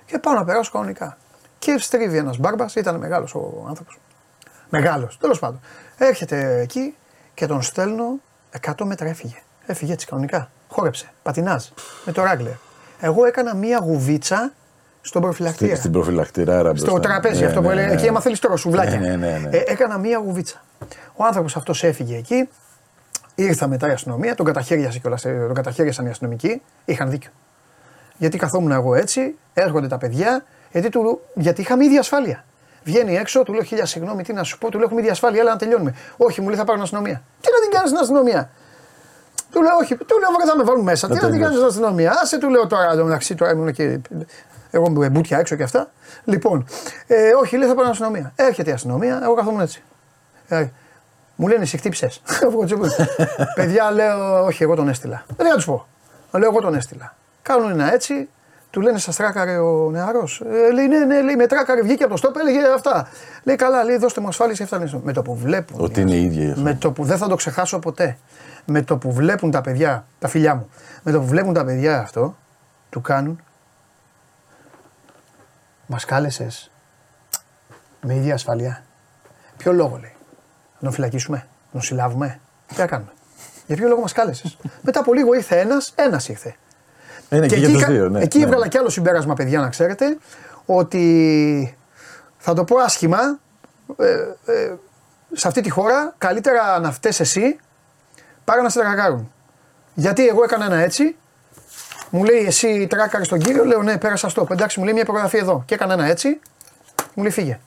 [0.06, 1.16] Και πάω να περάσω κανονικά.
[1.58, 3.98] Και στρίβει ένας μπάρμπας, ήταν μεγάλος ο άνθρωπος.
[4.68, 5.60] Μεγάλος, τέλος πάντων.
[5.98, 6.94] Έρχεται εκεί
[7.34, 8.20] και τον στέλνω
[8.66, 9.36] 100 μέτρα έφυγε.
[9.66, 10.50] Έφυγε έτσι κανονικά.
[10.68, 11.12] Χόρεψε.
[11.22, 11.64] Πατινάζ.
[12.04, 12.54] Με το ράγκλερ.
[13.00, 14.52] Εγώ έκανα μία γουβίτσα
[15.00, 15.68] στον προφυλακτήρα.
[15.68, 17.92] Στην, στην προφυλακτήρα Στο τραπέζι αυτό που έλεγε.
[17.92, 18.98] Εκεί, άμα θέλεις τώρα σουβλάκια.
[18.98, 19.56] Ναι, ναι, ναι, ναι.
[19.56, 20.62] Ε, έκανα μία γουβίτσα.
[21.16, 22.48] Ο άνθρωπος αυτός έφυγε εκεί.
[23.38, 25.22] Ήρθα μετά η αστυνομία, τον καταχέριασε κιόλας.
[25.22, 26.62] Τον καταχέριασαν οι αστυνομικοί.
[26.84, 27.30] Είχαν δίκιο.
[28.16, 32.44] Γιατί καθόμουν εγώ έτσι, έρχονται τα παιδιά, γιατί, του, γιατί είχαμε ίδια ασφάλεια.
[32.84, 35.40] Βγαίνει έξω, του λέω χίλια συγγνώμη, τι να σου πω, του λέω έχουμε ίδια ασφάλεια,
[35.40, 35.94] έλα να τελειώνουμε.
[36.16, 37.22] Όχι, μου λέει θα πάρω την αστυνομία.
[37.40, 38.50] Τι να την κάνεις στην αστυνομία.
[39.50, 41.08] Του λέω, όχι, του λέω, «Βρε, θα με βάλουν μέσα.
[41.08, 42.12] Τι να την κάνεις στην αστυνομία.
[42.22, 44.00] Άσε, του λέω τώρα, εδώ μεταξύ τώρα ήμουν και.
[44.70, 45.90] Εγώ με μπουτια έξω και αυτά.
[46.24, 46.66] Λοιπόν,
[47.06, 48.32] ε, όχι, λέει θα πάω στην αστυνομία.
[48.36, 49.82] Έρχεται η αστυνομία, εγώ καθόμουν έτσι.
[51.36, 52.22] Ε, μου λένε εσύ χτύπησες.
[53.54, 55.24] Παιδιά λέω, όχι, εγώ τον έστειλα.
[55.36, 55.86] Δεν να τους πω.
[56.30, 57.14] Λέω, εγώ τον έστειλα.
[57.42, 58.28] Κάνουν ένα έτσι,
[58.70, 60.42] του λένε σας τράκαρε ο νεαρός.
[60.50, 63.08] Ε, λέει, ναι, ναι, λέει, με τράκαρε, βγήκε από το στόπ, έλεγε αυτά.
[63.42, 64.82] Λέει, καλά, λέει, δώστε μου ασφάλιση αυτά.
[65.02, 65.80] Με το που βλέπουν.
[65.80, 66.54] Ότι είναι η ίδια.
[66.56, 68.18] Με το που δεν θα το ξεχάσω ποτέ.
[68.64, 70.68] Με το που βλέπουν τα παιδιά, τα φιλιά μου,
[71.02, 72.36] με το που βλέπουν τα παιδιά αυτό,
[72.90, 73.40] του κάνουν.
[75.86, 76.70] Μας κάλεσες
[78.00, 78.82] με ίδια ασφαλεία.
[79.56, 80.15] Ποιο λόγο λέει.
[80.86, 82.40] Να τον φυλακίσουμε, να τον συλλάβουμε.
[82.66, 83.10] Τι να κάνουμε;
[83.66, 86.56] Για ποιο λόγο μας κάλεσες; Μετά από λίγο ήρθε ένας, ένας ήρθε.
[87.30, 88.20] Είναι και, εκεί, για τους κα- δύο, ναι.
[88.20, 88.44] εκεί ναι.
[88.44, 90.18] έβγαλα κι άλλο συμπέρασμα, παιδιά, να ξέρετε,
[90.66, 91.76] ότι
[92.38, 93.18] θα το πω άσχημα,
[93.96, 94.12] ε,
[94.52, 94.74] ε,
[95.32, 97.58] σε αυτή τη χώρα καλύτερα να φταίς εσύ
[98.44, 99.32] παρά να σε τρακάρουν.
[99.94, 101.16] Γιατί εγώ έκανα ένα έτσι,
[102.10, 105.36] μου λέει εσύ τράκαρες τον κύριο, λέω ναι πέρασα στο, εντάξει μου λέει μια υπογραφή
[105.36, 106.40] εδώ και έκανα ένα έτσι,
[107.14, 107.58] μου λέει φύγε.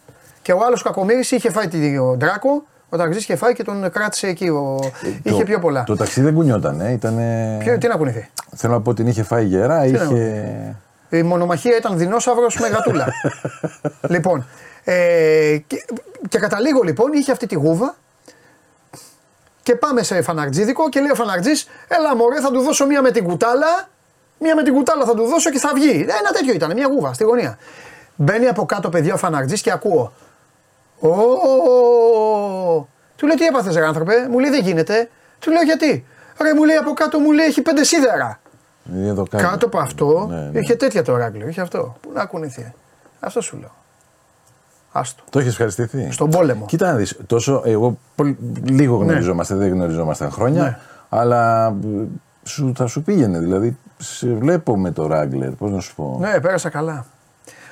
[0.41, 4.27] Και ο άλλος κακομύρης είχε φάει τον Ντράκο, ο ταξιτής είχε φάει και τον κράτησε
[4.27, 4.79] εκεί, ο...
[5.23, 5.83] είχε το, πιο πολλά.
[5.83, 6.91] Το ταξίδι δεν κουνιόταν, ε.
[6.91, 7.57] Ήτανε...
[7.59, 10.75] Ποιο, τι να κουνηθεί; Θέλω να πω ότι την είχε φάει γερά, να είχε.
[11.09, 13.07] Η μονομαχία ήταν δεινόσαυρος με γατούλα.
[14.13, 14.45] λοιπόν,
[14.83, 15.85] ε, και,
[16.29, 17.95] και καταλήγω λοιπόν, είχε αυτή τη γούβα
[19.63, 23.11] και πάμε σε φαναρτζίδικο και λέει ο φαναρτζής, έλα μωρέ θα του δώσω μία με
[23.11, 23.89] την κουτάλα,
[24.39, 25.89] μία με την κουτάλα θα του δώσω και θα βγει.
[25.89, 27.57] Ε, Ένα τέτοιο ήταν, μία γούβα στη γωνία.
[28.15, 30.13] Μπαίνει από κάτω παιδιά ο φαναρτζής και ακούω.
[30.99, 31.09] Ω,
[33.15, 35.09] του λέω τι έπαθες ρε άνθρωπε, μου λέει δεν γίνεται.
[35.39, 36.05] Του λέω γιατί;
[36.41, 38.39] Ρε μου λέει από κάτω μου λέει έχει πέντε σίδερα.
[38.95, 39.43] Ε, Εδώ κάτω.
[39.49, 40.59] Κάτω από αυτό Ναι, ναι.
[40.59, 41.95] είχε τέτοια το ράκλιο, είχε αυτό.
[42.01, 42.73] Πού να κουνηθεί.
[43.19, 43.71] Αυτό σου λέω.
[44.91, 45.23] Άστο.
[45.29, 46.65] Το έχεις ευχαριστηθεί; Στον πόλεμο.
[46.65, 50.77] Κοίτα να δεις, τόσο εγώ πολύ, λίγο γνωριζόμαστε, δεν γνωριζόμαστε χρόνια, Ναι.
[51.09, 52.05] αλλά ε,
[52.43, 53.39] σου, θα σου πήγαινε.
[53.39, 56.17] Δηλαδή, σε βλέπω με το Ράγκλερ, πώς να σου πω.
[56.21, 57.05] Ναι, πέρασα καλά.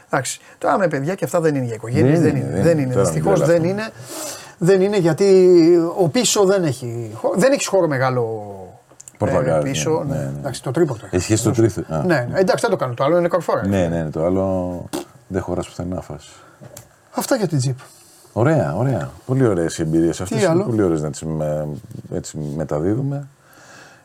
[0.10, 0.40] Εντάξει.
[0.58, 2.20] Τώρα με παιδιά και αυτά δεν είναι για οικογένειες.
[2.20, 2.54] Δεν Δεν, είναι, είναι.
[2.54, 2.82] δεν Δεν είναι.
[2.82, 2.94] είναι.
[2.94, 3.82] Τώρα Δυστυχώς μην δεν τρελαθούμε.
[3.82, 3.92] είναι.
[4.58, 5.48] Δεν είναι γιατί
[5.98, 7.12] ο πίσω δεν έχει.
[7.14, 8.52] χώρο- Δεν έχεις χώρο μεγάλο.
[9.18, 10.04] Πορτοκάλι, ε, πίσω.
[10.08, 10.40] ναι, Ναι, ναι, ναι.
[10.40, 11.00] Εντάξει, το τρίποντο.
[11.12, 11.34] έχει.
[11.34, 11.82] Έχει το τρίτο.
[11.94, 12.94] Α, Ναι, ναι, εντάξει, δεν το κάνω.
[12.94, 13.68] Το άλλο είναι κορφόρα.
[13.68, 14.84] ναι, ναι, το άλλο
[15.28, 16.30] δεν χωρά πουθενά φάση.
[17.16, 17.76] Αυτά για την Jeep.
[18.34, 19.10] Ωραία, ωραία.
[19.26, 20.40] Πολύ ωραίες οι εμπειρίες αυτές.
[20.42, 21.24] Είναι άλλο; πολύ ωραίες να τις
[22.14, 23.28] έτσι μεταδίδουμε.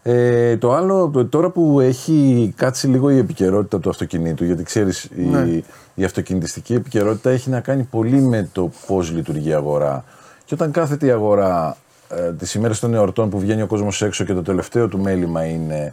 [0.03, 5.05] Ε, το άλλο, το- τώρα που έχει κάτσει λίγο η επικαιρότητα του αυτοκινήτου, γιατί ξέρεις
[5.05, 5.63] η, Ναι.
[5.95, 10.05] η αυτοκινητιστική επικαιρότητα έχει να κάνει πολύ με το πώς λειτουργεί η αγορά.
[10.45, 11.77] Και όταν κάθεται η αγορά
[12.09, 15.45] ε, τις ημέρες των εορτών που βγαίνει ο κόσμος έξω και το τελευταίο του μέλημα
[15.45, 15.93] είναι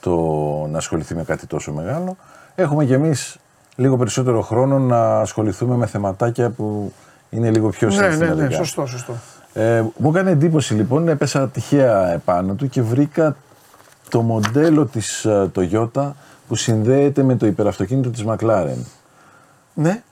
[0.00, 0.14] το
[0.70, 2.16] να ασχοληθεί με κάτι τόσο μεγάλο,
[2.54, 3.36] έχουμε κι εμείς
[3.76, 6.92] λίγο περισσότερο χρόνο να ασχοληθούμε με θεματάκια που
[7.30, 8.46] είναι λίγο πιο Ναι, ναι, συναισθηματικά.
[8.48, 9.12] ναι, σωστό, σωστό.
[9.52, 13.36] Ε, μου έκανε εντύπωση λοιπόν, έπεσα τυχαία επάνω του και βρήκα
[14.08, 16.10] το μοντέλο της ε, Toyota
[16.48, 18.78] που συνδέεται με το υπεραυτοκίνητο της McLaren.
[19.74, 20.02] Ναι,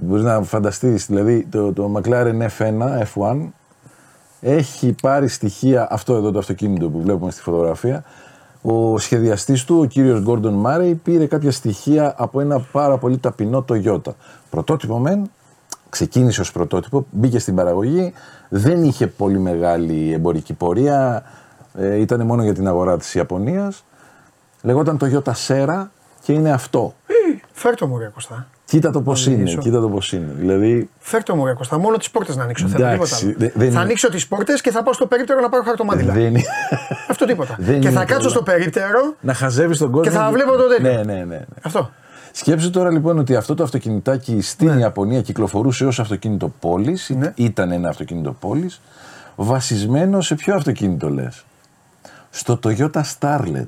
[0.00, 3.36] Μπορείς να φανταστείς, δηλαδή το, το McLaren F1, F1
[4.40, 8.04] έχει πάρει στοιχεία, αυτό εδώ το αυτοκίνητο που βλέπουμε στη φωτογραφία,
[8.62, 13.64] ο σχεδιαστής του, ο κύριος Gordon Murray, πήρε κάποια στοιχεία από ένα πάρα πολύ ταπεινό
[13.68, 14.12] Toyota.
[14.50, 15.30] Πρωτότυπο μεν,
[15.88, 18.12] ξεκίνησε ως πρωτότυπο, μπήκε στην παραγωγή,
[18.48, 21.22] δεν είχε πολύ μεγάλη εμπορική πορεία,
[21.78, 23.84] ε, ήταν μόνο για την αγορά της Ιαπωνίας.
[24.62, 25.86] Λεγόταν Toyota Sera
[26.22, 26.94] και είναι αυτό.
[27.52, 28.46] φέρ το μου ρε Κωστά.
[28.64, 29.58] Κοίτα το πώς είναι, μιλήσω.
[29.58, 30.32] κοίτα το πώς είναι.
[30.38, 31.78] Δηλαδή, Φέρ το μου ρε Κωστά.
[31.78, 32.66] Μόνο τις πόρτες να ανοίξω.
[32.68, 33.34] Θέλω τίποτα Εντάξει, άλλο.
[33.38, 36.12] δε- δεν θα είναι- ανοίξω τις πόρτες και θα πάω στο περίπτερο να πάρω χαρτομάτιλα.
[36.12, 36.42] δεν είναι...
[37.08, 37.56] Αυτό τίποτα.
[37.58, 38.30] Δεν και είναι θα κάτσω πολλά.
[38.30, 39.14] στο περίπτερο.
[39.20, 40.10] να χαζεύεις τον κόσμο.
[40.12, 40.90] Και θα βλέπω το τέτοιο.
[40.92, 41.24] Ναι, ναι, ναι.
[41.24, 41.40] ναι.
[41.62, 41.90] Αυτό.
[42.32, 47.32] Σκέψου τώρα λοιπόν ότι αυτό το αυτοκινητάκι στην Ιαπωνία κυκλοφορούσε ως αυτοκίνητο πόλης, Ναι.
[47.36, 48.80] ήταν ένα αυτοκίνητο πόλης,
[49.36, 51.44] βασισμένο σε ποιο αυτοκίνητο λες;
[52.36, 53.66] Στο Toyota Starlet.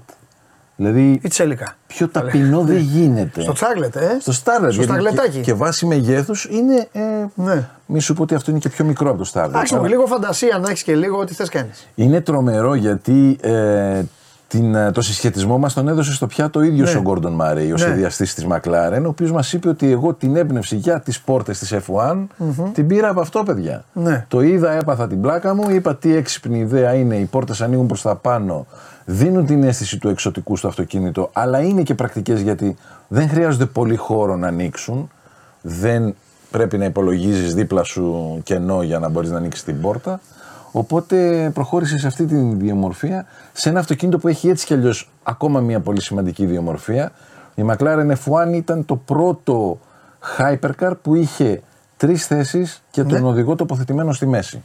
[0.77, 1.77] Δηλαδή Ή τσέλικα.
[1.87, 3.41] πιο ταπεινό δεν γίνεται.
[3.43, 4.17] Στο τσάγλετ, ε.
[4.21, 4.59] Στο Starlet.
[4.59, 5.31] Στο γιατί σταγλετάκι.
[5.31, 6.89] Και, και βάση μεγέθους είναι...
[6.93, 7.01] Ε,
[7.35, 7.69] Ναι.
[7.87, 9.45] Μη σου πω ότι αυτό είναι και πιο μικρό από το Starlet.
[9.49, 11.87] Εντάξει, μου, Αλλά- λίγο φαντασία να έχεις και λίγο ό,τι θες κάνεις.
[11.95, 14.03] Είναι τρομερό γιατί ε,
[14.49, 16.99] την, ε, το συσχετισμό μας τον έδωσε στο πιάτο ο ίδιος Ναι.
[16.99, 17.79] ο Γκόρντον Μάρεϊ, ο Ναι.
[17.79, 21.73] σχεδιαστής της McLaren, ο οποίος μας είπε ότι εγώ την έμπνευση για τις πόρτες της
[21.73, 22.27] F1
[22.73, 23.85] την πήρα από αυτό, παιδιά.
[23.93, 24.25] Ναι.
[24.29, 27.17] Το είδα, έπαθα την πλάκα μου, είπα τι έξυπνη ιδέα είναι.
[27.17, 28.67] Οι πόρτες ανοίγουν προς τα πάνω,
[29.05, 32.77] δίνουν την αίσθηση του εξωτικού στο αυτοκίνητο, αλλά είναι και πρακτικές γιατί
[33.09, 35.11] δεν χρειάζονται πολύ χώρο να ανοίξουν.
[35.63, 36.15] Δεν
[36.51, 40.21] πρέπει να υπολογίζεις δίπλα σου κενό για να μπορείς να ανοίξεις την πόρτα.
[40.73, 45.61] Οπότε προχώρησε σε αυτή τη διαμορφία σε ένα αυτοκίνητο που έχει έτσι κι αλλιώς ακόμα
[45.61, 47.13] μια πολύ σημαντική διαμορφία.
[47.55, 49.79] Η McLaren F1 ήταν το πρώτο
[50.39, 51.63] hypercar που είχε
[51.97, 53.29] τρεις θέσεις και τον Ναι.
[53.29, 54.63] οδηγό τοποθετημένο στη μέση.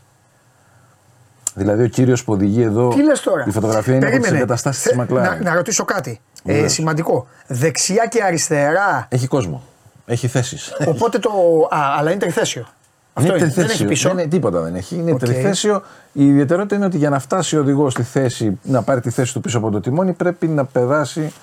[1.56, 4.44] Δηλαδή ο κύριος που οδηγεί εδώ, Τι λες τώρα; η φωτογραφία είναι από τις Περίμενε.
[4.44, 5.22] εγκαταστάσεις της Θε- McLaren.
[5.22, 6.22] Να, να ρωτήσω κάτι.
[6.44, 6.72] Ε, Βεβαίως.
[6.74, 7.28] σημαντικό.
[7.48, 9.64] Δεξιά και αριστερά; Έχει κόσμο.
[10.06, 10.74] Έχει θέσεις.
[10.88, 11.30] Οπότε το.
[11.70, 12.68] Α, αλλά είναι τριθέσιο.
[13.14, 13.48] Αυτό είναι.
[13.48, 14.10] Δεν έχει πίσω.
[14.10, 14.96] Δεν είναι, τίποτα δεν έχει.
[14.96, 15.20] Είναι Οκ.
[15.20, 15.82] τριθέσιο.
[16.12, 19.34] Η ιδιαιτερότητα είναι ότι για να φτάσει ο οδηγός στη θέση, να πάρει τη θέση
[19.34, 21.34] του πίσω από το τιμόνι, πρέπει να περάσει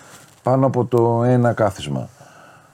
[0.42, 2.08] πάνω από το ένα κάθισμα.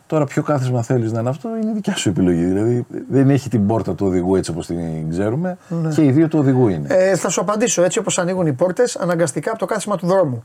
[0.07, 2.45] Τώρα, ποιο κάθισμα θέλεις να είναι αυτό, είναι δικιά σου επιλογή.
[2.45, 5.89] Δηλαδή, δεν έχει την πόρτα του οδηγού έτσι όπως την ξέρουμε Ναι.
[5.89, 6.87] και οι δύο του οδηγού είναι.
[6.91, 10.45] Ε, θα σου απαντήσω έτσι όπως ανοίγουν οι πόρτες, αναγκαστικά από το κάθισμα του δρόμου.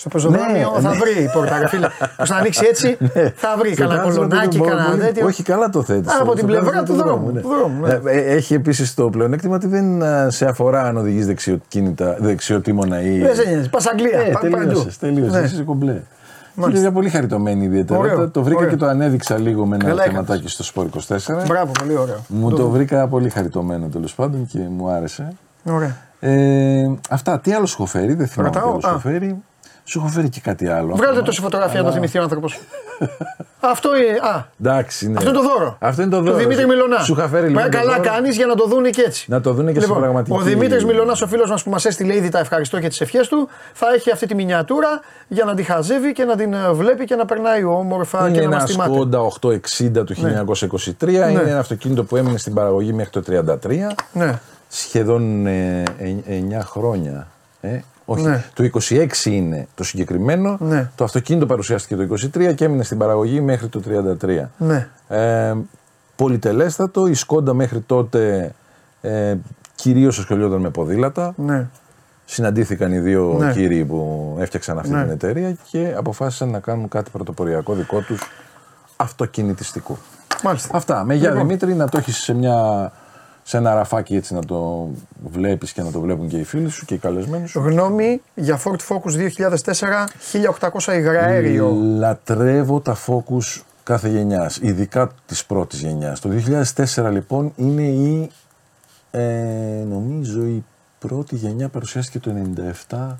[0.00, 0.96] Στο πεζοδρόμιο Ναι, θα ναι.
[0.96, 1.58] βρει η πόρτα.
[1.58, 1.86] ρε φίλε.
[2.16, 2.96] Πώς να ανοίξει έτσι,
[3.34, 5.26] θα βρει Στο κανένα κάθισμα του κολονάκι, δρόμου, κανένα μπορεί- τέτοιο.
[5.26, 6.08] Όχι, καλά το θέτει.
[6.08, 8.10] Α, από την πλευρά του δρόμου, του δρόμου, ναι.
[8.12, 13.18] Ε, Έχει επίσης το πλεονέκτημα ότι δεν ε, σε αφορά αν οδηγείς δεξιοκίνητα, δεξιοτήμωνα ή.
[13.18, 13.68] Δεν σε νοιάζει.
[13.70, 14.18] Πας Αγγλία.
[14.20, 14.56] Ε, πα- παντού.
[14.56, 14.98] τελείωσες.
[14.98, 15.32] Τελείωσες.
[15.40, 15.46] Ναι.
[15.46, 15.92] Είσαι κομπλέ.
[15.92, 16.84] Και Μάλιστα.
[16.86, 18.14] είναι πολύ χαριτωμένη ιδιαιτερότητα.
[18.14, 18.70] Ωραίο, Το βρήκα ωραίο.
[18.70, 20.26] και το ανέδειξα λίγο με ένα Καλά έκανες.
[20.26, 21.44] θεματάκι στο Σπόρ 24.
[21.46, 22.24] Μπράβο, πολύ ωραίο.
[22.28, 25.32] Μου το βρήκα πολύ χαριτωμένο τέλος πάντων και μου άρεσε.
[25.64, 25.96] Ωραία.
[26.20, 27.38] Ε, αυτά.
[27.40, 28.90] Τι άλλο σου έχω φέρει, δεν θυμάμαι τι Ρωτάω, άλλο σου α.
[28.90, 29.42] έχω φέρει.
[29.88, 30.86] Σου έχω φέρει και κάτι άλλο.
[30.86, 31.22] Βγάλτε ακόμα.
[31.22, 32.58] τόση φωτογραφία να το Αλλά- θυμηθεί ο άνθρωπος.
[33.60, 34.18] Αυτό είναι.
[34.34, 35.14] Α, Εντάξει, ναι.
[35.16, 35.76] αυτό είναι το δώρο.
[35.80, 36.36] Αυτό είναι το Του δώρο.
[36.36, 36.98] Δημήτρης Μιλωνά.
[36.98, 37.62] Σου είχα φέρει λοιπόν.
[37.62, 38.08] Μα το καλά δώρο.
[38.08, 39.26] κάνεις για να το δούνε και έτσι.
[39.30, 40.38] Να το δούνε και σε Λοιπόν, πραγματική.
[40.38, 43.28] Ο Δημήτρης Μιλωνάς, ο φίλος μας που μας έστειλε ήδη τα ευχαριστώ και τις ευχές
[43.28, 47.04] του, θα έχει αυτή τη μινιατούρα για να τη χαζεύει και να την ε, βλέπει
[47.04, 48.92] και να περνάει όμορφα Είναι και να μα ένα θυμάται.
[48.98, 51.08] Skoda 860 του 1923.
[51.08, 51.50] Είναι Ναι.
[51.50, 53.22] ένα αυτοκίνητο που έμεινε στην παραγωγή μέχρι το
[53.62, 53.94] 1933.
[54.12, 54.38] Ναι.
[54.68, 55.82] Σχεδόν ε,
[56.28, 57.26] 9 χρόνια.
[57.60, 57.78] Ε,
[58.10, 58.44] όχι, Ναι.
[58.54, 60.56] το 26 είναι το συγκεκριμένο.
[60.60, 60.90] Ναι.
[60.94, 63.80] Το αυτοκίνητο παρουσιάστηκε το 23 και έμεινε στην παραγωγή μέχρι το
[64.20, 64.50] 33.
[64.58, 64.88] Ναι.
[65.08, 65.54] Ε,
[66.16, 67.06] πολυτελέστατο.
[67.06, 68.52] Η Skoda μέχρι τότε
[69.00, 69.34] ε,
[69.74, 71.32] κυρίως ασχολιόταν με ποδήλατα.
[71.36, 71.66] Ναι.
[72.24, 73.52] Συναντήθηκαν οι δύο Ναι.
[73.52, 75.02] κύριοι που έφτιαξαν αυτή Ναι.
[75.02, 78.22] την εταιρεία και αποφάσισαν να κάνουν κάτι πρωτοποριακό δικό τους
[78.96, 79.98] αυτοκινητιστικό.
[80.42, 80.76] Μάλιστα.
[80.76, 81.04] Αυτά.
[81.04, 81.46] Με γεια Λοιπόν.
[81.46, 82.92] Δημήτρη, να το έχεις σε, μια,
[83.48, 84.88] σε ένα ραφάκι έτσι να το
[85.30, 87.60] βλέπεις και να το βλέπουν και οι φίλοι σου και οι καλεσμένοι σου.
[87.60, 91.70] Γνώμη για Ford Focus 2004 1800 υγραέριο.
[91.98, 96.20] Λατρεύω τα Focus κάθε γενιάς, ειδικά της πρώτης γενιάς.
[96.20, 96.30] Το
[96.94, 98.30] 2004 λοιπόν είναι η,
[99.10, 99.22] ε,
[99.88, 100.64] νομίζω η
[100.98, 102.32] πρώτη γενιά παρουσιάστηκε το
[102.88, 103.16] 97.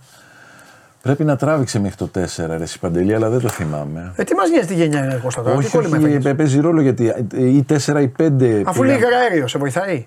[1.02, 4.12] Πρέπει να τράβηξε μέχρι το 4 ρε εσύ Παντελή, αλλά δεν το θυμάμαι.
[4.16, 6.34] Ε, τι μας νοιάζει τη γενιά είναι Κώστα τώρα, τι όχι, κόλλημα όχι, έφαγες; ε,
[6.34, 8.62] παίζει ρόλο γιατί ε, ή 4 ή 5.
[8.64, 10.06] Αφού λέει υγραέριο, σε βοηθάει;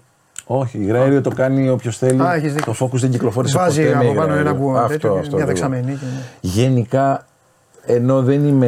[0.53, 2.21] Όχι, υγραέριο το κάνει όποιος θέλει.
[2.21, 2.73] Α, έχεις δίκιο.
[2.77, 4.49] το Focus δεν κυκλοφόρησε Βάζει ποτέ με από πάνω υγραέριο.
[4.49, 5.45] ένα που Αυτό, τέτοιο, αυτό μια ακριβώς.
[5.69, 5.93] δεξαμενή.
[5.97, 6.05] και-
[6.41, 7.25] Γενικά,
[7.85, 8.67] ενώ δεν είμαι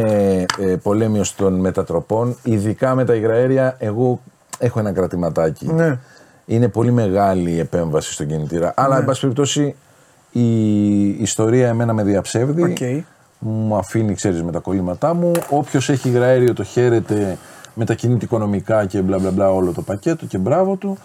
[0.60, 4.20] ε, πολέμιος των μετατροπών, ειδικά με τα υγραέρια, εγώ
[4.60, 5.68] έχω ένα κρατηματάκι.
[5.74, 5.98] Ναι.
[6.46, 8.74] Είναι πολύ μεγάλη η επέμβαση στον κινητήρα.
[8.76, 9.76] Αλλά, εν πάση περιπτώσει,
[10.32, 12.64] η ιστορία εμένα με διαψεύδει.
[12.64, 13.06] Οκ.
[13.40, 15.32] Μου αφήνει, ξέρεις, με τα κολλήματά μου.
[15.50, 17.38] Όποιος έχει υγραέριο το χαίρεται,
[17.74, 20.98] μετακινείται οικονομικά και μπλα μπλα μπλα όλο το πακέτο και μπράβο του.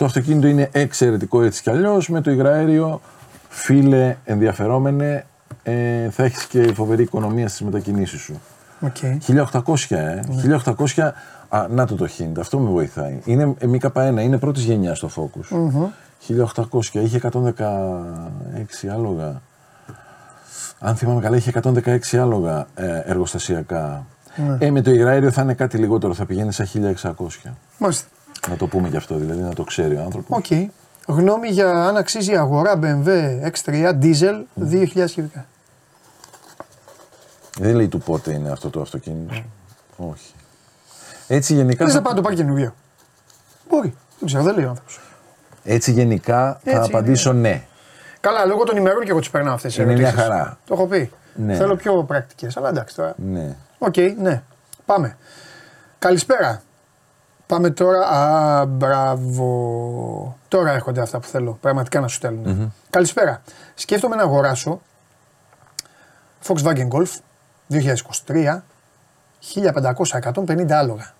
[0.00, 2.08] Το αυτοκίνητο είναι εξαιρετικό έτσι κι αλλιώς.
[2.08, 3.00] Με το υγραέριο,
[3.48, 5.26] φίλε, ενδιαφερόμενε,
[5.62, 8.40] ε, θα έχεις και φοβερή οικονομία στις μετακινήσεις σου.
[8.80, 8.96] Οκ.
[9.26, 10.20] 1800, ε.
[10.64, 11.12] 1800.
[11.48, 13.20] Α, να το το hint, αυτό με βοηθάει.
[13.24, 15.48] Είναι ε, MK1, είναι πρώτης γενιάς στο Focus.
[15.48, 15.86] Μμμ.
[16.54, 19.40] 1800, είχε 116 άλογα.
[20.78, 24.06] Αν θυμάμαι καλά, είχε 116 άλογα ε, εργοστασιακά.
[24.36, 24.66] Ναι.
[24.66, 26.66] Ε, με το υγραέριο θα είναι κάτι λιγότερο, θα πηγαίνει στα
[27.02, 27.50] 1600.
[27.78, 28.06] Μάλιστα.
[28.48, 30.36] Να το πούμε και αυτό, δηλαδή να το ξέρει ο άνθρωπος.
[30.38, 30.70] Οκ.
[31.06, 33.06] Γνώμη για αν αξίζει η αγορά BMW
[33.52, 35.46] X3 Diesel 2000 κυβικά.
[37.58, 39.34] Δεν λέει του πότε είναι αυτό το αυτοκίνητο.
[39.96, 40.32] Όχι.
[41.26, 42.74] Έτσι γενικά, Δεν θα, θα πάει να το πάρει καινούριο.
[43.68, 43.94] Μπορεί.
[44.18, 45.00] Δεν ξέρω, δεν λέει ο άνθρωπος.
[45.64, 47.64] έτσι γενικά θα Έτσι απαντήσω ναι.
[48.20, 50.14] Καλά, λόγω των ημερών και εγώ τις περνάω αυτές τις Είναι ερωτήσεις.
[50.14, 50.58] μια χαρά.
[50.66, 51.10] Το έχω πει.
[51.34, 51.54] Ναι.
[51.54, 52.56] Θέλω πιο πρακτικές.
[52.56, 53.14] Αλλά εντάξει τώρα.
[53.16, 53.56] ναι.
[53.78, 54.42] Οκ, ναι.
[54.86, 55.16] Πάμε.
[55.98, 56.62] Καλησπέρα.
[57.50, 58.06] Πάμε τώρα.
[58.08, 60.36] Α, μπράβο.
[60.48, 61.58] Τώρα έρχονται αυτά που θέλω.
[61.60, 63.42] Πραγματικά να σου στελνουν Καλησπέρα.
[63.74, 64.80] Σκέφτομαι να αγοράσω
[66.46, 67.10] Volkswagen Golf
[68.26, 68.60] 2023
[70.34, 71.12] 1500-150 άλογα.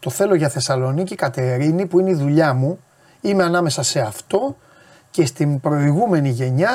[0.00, 2.78] Το θέλω για Θεσσαλονίκη Κατερίνη που είναι η δουλειά μου.
[3.20, 4.56] Είμαι ανάμεσα σε αυτό
[5.10, 6.70] και στην προηγούμενη γενιά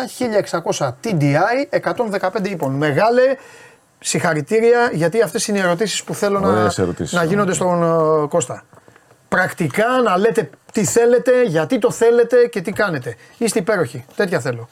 [0.78, 1.36] 1600 TDI
[2.20, 2.74] 115 ύπων.
[2.74, 3.22] Μεγάλε
[4.00, 7.14] συγχαρητήρια γιατί αυτές είναι οι ερωτήσεις που θέλω να, Ωραίες ερωτήσεις.
[7.14, 7.84] να γίνονται στον
[8.24, 8.64] ε, Κώστα.
[9.34, 13.16] Πρακτικά να λέτε τι θέλετε, γιατί το θέλετε και τι κάνετε.
[13.38, 14.06] Είστε υπέροχοι.
[14.16, 14.70] Τέτοια θέλω.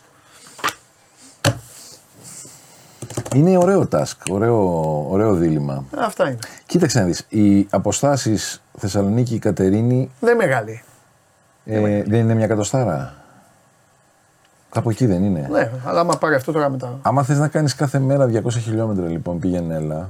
[3.35, 4.57] Είναι ωραίο task, ωραίο,
[5.09, 5.85] ωραίο δίλημα.
[5.97, 6.37] Αυτά είναι.
[6.65, 10.83] Κοίταξε να δεις, οι αποστάσεις Θεσσαλονίκη-Κατερίνη Δεν είναι μεγάλη.
[11.65, 13.13] ε, δεν είναι μια κατοστάρα.
[14.69, 15.47] Κάπου εκεί δεν είναι.
[15.51, 16.99] Ναι, αλλά άμα πάρει αυτό τώρα μετά.
[17.01, 20.09] Άμα θες να κάνεις κάθε μέρα 200 χιλιόμετρα λοιπόν πήγαινε έλα.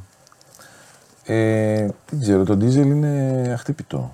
[1.26, 4.12] Ε, δεν ξέρω, το ντίζελ είναι αχτύπητο.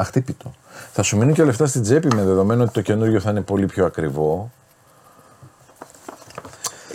[0.00, 0.52] Αχτύπητο.
[0.92, 3.66] Θα σου μείνουν και λεφτά στην τσέπη με δεδομένο ότι το καινούριο θα είναι πολύ
[3.66, 4.50] πιο ακριβό.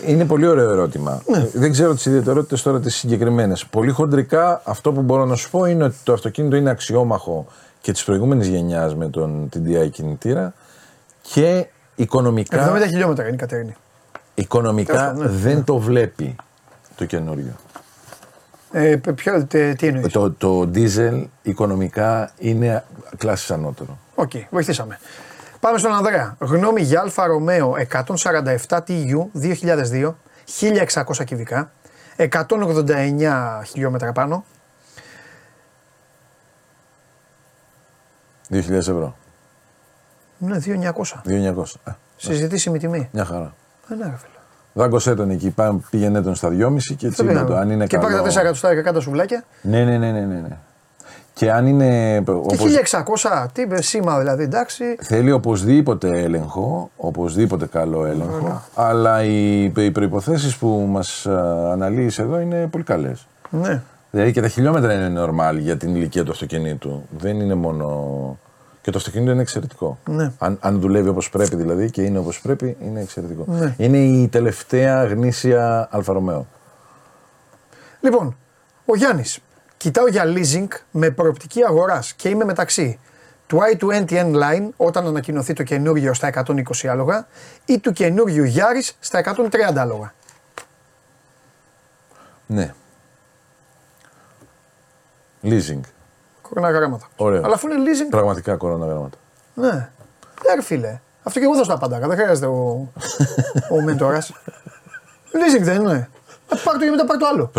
[0.06, 1.22] είναι πολύ ωραίο ερώτημα.
[1.26, 1.46] Ναι.
[1.52, 3.66] Δεν ξέρω τις ιδιαιτερότητες τώρα τις συγκεκριμένες.
[3.66, 7.46] Πολύ χοντρικά αυτό που μπορώ να σου πω είναι ότι το αυτοκίνητο είναι αξιόμαχο
[7.80, 10.54] και της προηγούμενης γενιάς με τον TDI κινητήρα
[11.22, 13.76] και οικονομικά, 70 χιλιόμετρα είναι η Κατερίνη.
[14.34, 15.38] οικονομικά Τέλος πάντων, ναι.
[15.38, 16.36] δεν το βλέπει
[16.96, 17.52] το καινούριο.
[18.72, 22.84] Ε, ποιο, τε- τι εννοείς; Το, το diesel οικονομικά είναι
[23.16, 23.98] κλάση ανώτερο.
[24.14, 24.98] Οκ, βοηθήσαμε.
[25.60, 26.36] Πάμε στον Ανδρέα.
[26.38, 30.14] Γνώμη για Alfa Romeo 147 του 2002,
[31.04, 31.70] 1600 κυβικά,
[32.16, 34.44] 189 χιλιόμετρα πάνω.
[38.50, 39.16] 2.000 ευρώ.
[40.38, 40.92] Ναι, 2.900.
[41.24, 41.64] 2.900.
[41.84, 43.08] Ε, Συζητήσιμη τιμή.
[43.12, 43.54] μια χαρά.
[43.90, 44.35] Ε, ναι, ρε φίλε.
[44.76, 47.56] Δάγκωσέ τον εκεί, πάμε, πήγαινε τον στα 2,5 και έτσι Αυτό το.
[47.56, 48.08] Αν είναι και καλό.
[48.08, 49.44] πάρε τα 4 εκατοστάρικα κάτω σουβλάκια.
[49.62, 50.34] Ναι, ναι, ναι, ναι, ναι.
[50.34, 50.56] ναι.
[51.32, 52.20] Και αν είναι.
[52.24, 52.58] Και Όπως...
[53.22, 54.84] 1600, τι είπε, σήμα δηλαδή, εντάξει.
[55.00, 58.62] Θέλει οπωσδήποτε έλεγχο, οπωσδήποτε καλό έλεγχο.
[58.74, 61.26] Αλλά οι, οι προποθέσει που μας
[61.72, 63.26] αναλύεις εδώ είναι πολύ καλές.
[63.50, 63.82] Ναι.
[64.10, 67.02] Δηλαδή και τα χιλιόμετρα είναι normal για την ηλικία του αυτοκινήτου.
[67.18, 68.38] Δεν είναι μόνο.
[68.86, 69.98] Και το αυτοκίνητο είναι εξαιρετικό.
[70.08, 70.32] Ναι.
[70.38, 73.44] Αν, αν δουλεύει όπως πρέπει δηλαδή και είναι όπως πρέπει, είναι εξαιρετικό.
[73.46, 73.74] Ναι.
[73.78, 76.46] Είναι η τελευταία γνήσια Αλφα Ρωμαίο.
[78.00, 78.36] Λοιπόν,
[78.84, 79.38] ο Γιάννης.
[79.76, 82.98] Κοιτάω για leasing με προοπτική αγοράς και είμαι μεταξύ
[83.46, 87.26] του i20 N-Line όταν ανακοινωθεί το καινούργιο στα 120 άλογα
[87.64, 90.12] ή του καινούριου Yaris στα 130 άλογα.
[92.46, 92.74] Ναι.
[95.42, 95.80] Leasing.
[96.48, 97.06] Κοροναγράμματα.
[97.16, 97.42] Ωραίο.
[97.44, 98.10] Αλλά αφού είναι leasing.
[98.10, 99.16] Πραγματικά κοροναγράμματα.
[99.54, 99.66] Ναι.
[100.46, 100.98] Ναι, ρε φίλε.
[101.22, 102.08] Αυτό και εγώ θα στα απαντάκα.
[102.08, 102.88] Δεν χρειάζεται ο,
[103.76, 104.32] ο μέντορας.
[105.32, 106.08] leasing δεν είναι.
[106.52, 107.50] Ε, Πάρ το και μετά πάρ το άλλο.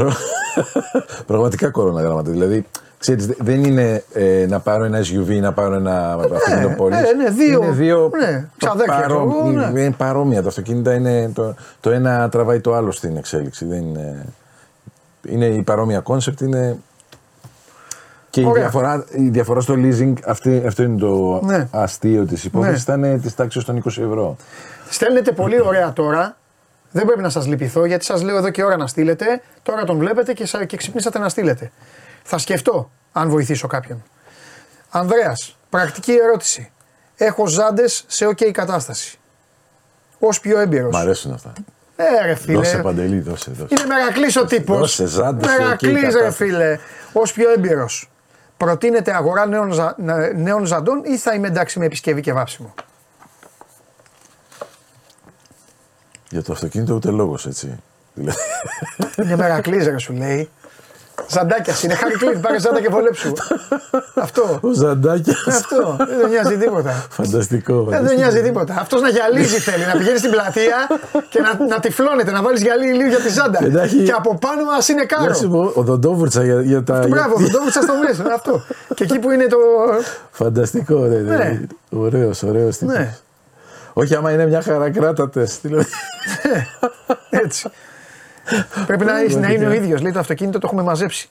[1.26, 2.31] Πραγματικά κορώνα γράμματα.
[2.31, 2.65] Δηλαδή,
[2.97, 6.97] ξέρεις, δε- δεν είναι ε, να πάρω ένα SUV ή να πάρω ένα αυτοκίνητο πόλης.
[6.99, 7.64] ε, ναι, δύο.
[7.64, 9.65] Είναι δύο Ναι, ξαδέρφια, παρό- ξέρω εγώ, ναι.
[9.81, 10.41] είναι παρόμοια.
[10.41, 13.65] Τα αυτοκίνητα είναι το, το ένα τραβάει το άλλο στην εξέλιξη.
[13.65, 14.26] Δεν είναι,
[15.27, 16.77] είναι η παρόμοια concept, είναι
[18.30, 18.62] και η Ωραία.
[18.62, 21.68] διαφορά, η διαφορά στο leasing, αυτή, αυτό είναι το Ναι.
[21.72, 24.36] αστείο της υπόθεσης, ήταν της τάξης των 20 ευρώ.
[24.90, 26.38] Στέλνετε πολύ ωραία τώρα.
[26.91, 29.41] Δεν πρέπει να σας λυπηθώ γιατί σας λέω εδώ και ώρα να στείλετε.
[29.64, 31.72] Τώρα τον βλέπετε και, σα- και ξυπνήσατε να στείλετε.
[32.24, 34.04] Θα σκεφτώ αν βοηθήσω κάποιον.
[34.90, 36.72] Ανδρέας, πρακτική ερώτηση.
[37.16, 39.18] Έχω ζάντες σε OK κατάσταση.
[40.20, 40.94] Ω πιο έμπειρος.
[40.94, 41.54] Μ' αρέσουν αυτά.
[41.95, 42.58] Ε, ρε φίλε.
[42.58, 43.68] Δώσε παντελή, δώσε, δώσε.
[43.78, 44.78] Είναι μεγακλή ο τύπος.
[44.80, 46.36] Δώσε ζάντες σε OK Μεγακλή, ρε κατάσταση.
[46.44, 46.78] φίλε.
[47.14, 48.10] Ω πιο έμπειρος.
[48.57, 52.73] Προτείνετε αγορά νέων, ζα- να- νέων ζαντών ή θα είμαι εντάξει με επισκευή και βάψιμο;
[56.29, 57.79] Για το αυτοκίνητο ούτε λόγος έτσι.
[58.13, 58.38] Δηλαδή,
[59.23, 60.49] Είναι μεγακλή, ρε σου λέει.
[61.30, 61.94] Ζαντάκια είναι.
[61.94, 63.34] Χάρη Κλίν, πάρε ζάντα και βολέψου.
[64.15, 64.60] Αυτό.
[64.61, 65.48] Ο Ζαντάκιας.
[65.48, 65.95] Αυτό.
[66.10, 67.06] Δεν τον νοιάζει τίποτα.
[67.10, 67.73] Φανταστικό.
[67.73, 68.19] Δεν τον φανταστικό.
[68.22, 68.76] νοιάζει τίποτα.
[68.80, 69.85] Αυτός να γυαλίζει θέλει.
[69.85, 70.88] Να πηγαίνει στην πλατεία
[71.30, 73.60] και να, να τυφλώνεται, να βάλεις γυαλί λίγο για τη ζάντα.
[73.60, 75.34] Και να έχει- Και από πάνω μα είναι Να κάρο.
[75.34, 76.98] σου πω, ο Δοντόβουρτσα για, για τα.
[76.99, 78.34] για- Μπράβο, δεν το έβρισα στο μέσα.
[78.34, 78.64] Αυτό.
[78.95, 79.57] Και εκεί που είναι το.
[80.31, 81.18] Φανταστικό, ρε.
[81.19, 81.61] Ναι.
[81.89, 82.94] Ωραίος, ωραίος τύπος.
[82.95, 83.14] Ναι.
[83.94, 85.48] Όχι, άμα είναι μια χαρά κράτατε.
[87.30, 87.69] Έτσι.
[88.86, 90.02] Πρέπει να, να είναι ο ίδιος.
[90.02, 91.30] Λέει το αυτοκίνητο το έχουμε μαζέψει.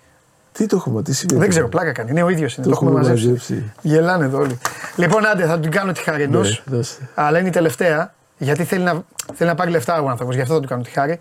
[0.53, 1.41] Τι το έχουμε, τι σημαίνει.
[1.41, 2.11] Δεν ξέρω, πλάκα κάνει.
[2.11, 2.55] Είναι ο ίδιος.
[2.55, 3.27] Το, Το έχουμε έχουμε μαζέψει.
[3.27, 3.73] μαζέψει.
[3.81, 4.59] Γελάνε εδώ όλοι.
[4.97, 6.63] Λοιπόν, άντε, θα του κάνω τη χάρη ενός.
[6.67, 7.09] Ναι, δώσε.
[7.15, 8.15] αλλά είναι η τελευταία.
[8.39, 10.35] Γιατί θέλει να, θέλει να πάρει λεφτά ο άνθρωπος.
[10.35, 11.21] Γι' αυτό θα του κάνω τη χάρη.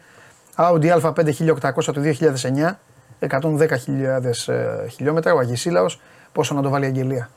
[0.56, 2.72] Audi A5 1800 του 2009.
[3.20, 5.34] 110.000 ε, χιλιόμετρα.
[5.34, 5.86] Ο Αγισίλαο.
[6.32, 7.30] Πόσο να το βάλει η αγγελία;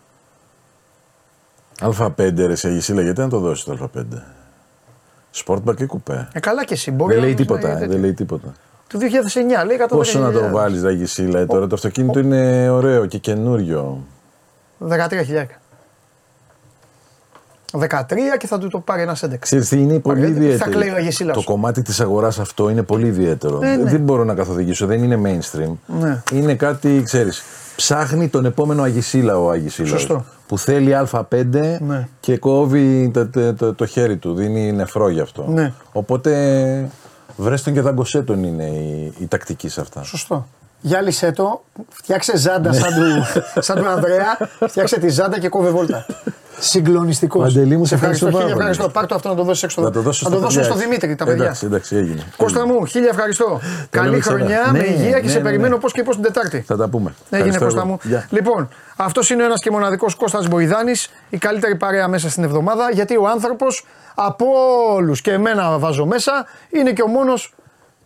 [1.81, 4.05] Α5 ρε σε Αγισίλα, γιατί να το δώσει το Α5.
[5.35, 6.91] Sportback ή κουπέ; Ε, καλά και εσύ.
[6.91, 7.93] Μπορεί Δεν να λέει δώσεις τίποτα, ένα ε, τέτοιο.
[7.93, 8.53] δεν λέει τίποτα.
[8.89, 9.03] Του 2009
[9.67, 9.87] λέει 110.000.
[9.89, 14.05] Πόσο να το βάλεις, Αγισίλα, ε, τώρα το αυτοκίνητο είναι ωραίο και καινούριο.
[14.89, 15.47] 13.000.
[17.73, 17.79] 13
[18.39, 19.29] και θα του το πάρει ένας 11.
[19.39, 20.71] Ξέρεις τι είναι πολύ Ωραία, τι θα ιδιαίτερο.
[20.71, 21.37] κλαίει ο Αγισίλαος.
[21.45, 23.59] Το κομμάτι της αγοράς αυτό είναι πολύ ιδιαίτερο.
[23.59, 23.91] Ναι, ναι.
[23.91, 25.73] Δεν μπορώ να καθοδηγήσω, δεν είναι mainstream.
[26.01, 26.23] Ναι.
[26.33, 27.43] Είναι κάτι, ξέρεις.
[27.83, 29.89] Ψάχνει τον επόμενο Αγισίλα ο Αγισίλα.
[29.89, 30.25] Σωστό.
[30.47, 31.45] Που θέλει Α5
[31.81, 32.09] Ναι.
[32.21, 34.35] και κόβει το, το, το- το χέρι του.
[34.35, 35.45] Δίνει νεφρό γι' αυτό.
[35.49, 35.73] Ναι.
[35.93, 36.89] Οπότε
[37.37, 40.03] βρες τον και δαγκωσέ τον είναι η, η τακτική σε αυτά.
[40.03, 40.47] Σωστό.
[40.81, 44.39] Γυάλισέ το, φτιάξε ζάντα σαν του, σαν του Ανδρέα,
[44.69, 46.07] φτιάξε τη ζάντα και κόβε βόλτα.
[46.59, 47.43] Συγκλονιστικός.
[47.55, 48.27] Παντελή μου, σε σε ευχαριστώ.
[48.27, 48.61] ευχαριστώ Χίλια πάρα πολύ.
[48.61, 48.89] ευχαριστώ.
[48.89, 49.83] Πάρ το αυτό να το δώσεις έξω.
[49.83, 50.73] Να το δώσω να το στα δώσω παιδιά.
[50.75, 51.45] στο Δημήτρη, τα παιδιά.
[51.45, 52.23] Εντάξει, εντάξει, έγινε.
[52.37, 53.61] Κώστα μου, χίλια ευχαριστώ.
[53.91, 54.37] Καλή ξανά.
[54.39, 55.81] χρονιά, Ναι, με υγεία και ναι, σε ναι, περιμένω ναι.
[55.81, 56.61] πώς και πώς την Τετάρτη.
[56.61, 57.15] Θα τα πούμε.
[57.31, 57.89] Έγινε Ευχαριστώ Κώστα εγώ.
[57.91, 57.99] μου.
[58.03, 58.27] Γεια.
[58.31, 62.91] Λοιπόν, αυτός είναι ο ένας και μοναδικός Κώστας Μποϊδάνης, η καλύτερη παρέα μέσα στην εβδομάδα,
[62.91, 64.47] γιατί ο άνθρωπος από
[64.95, 67.55] όλους και εμένα βάζω μέσα, είναι και ο μόνος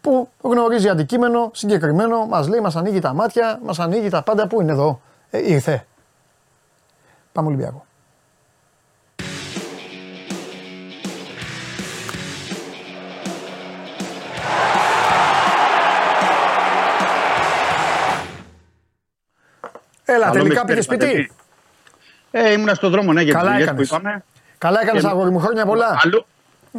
[0.01, 4.47] που γνωρίζει αντικείμενο συγκεκριμένο, μας λέει, μας ανοίγει τα μάτια, μας ανοίγει τα πάντα.
[4.47, 5.01] Πού είναι εδώ,
[5.31, 5.87] ε, ήρθε.
[7.33, 7.87] Πάμε Ολυμπιακό.
[20.14, 21.30] Έλα, Καλό τελικά μεσημέρι, πήγε σπίτι; Παντελή.
[22.30, 23.89] Ε, ήμουνα στον δρόμο, ναι, για Καλά τις δουλειές που έκανες.
[23.90, 24.24] είπαμε.
[24.59, 25.98] Καλά έκανες Και- αγόρι μου, χρόνια πολλά.
[26.05, 26.26] Αλλού.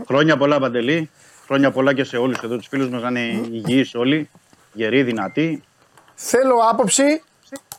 [0.08, 1.10] Χρόνια πολλά, Παντελή.
[1.46, 3.20] Χρόνια πολλά και σε όλους εδώ τους φίλους μας να είναι
[3.52, 4.30] υγιείς όλοι.
[4.74, 5.64] Γεροί, δυνατοί.
[6.16, 7.24] Θέλω άποψη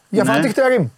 [0.09, 0.33] για Ναι.
[0.33, 0.89] Φατίχ Τερίμ.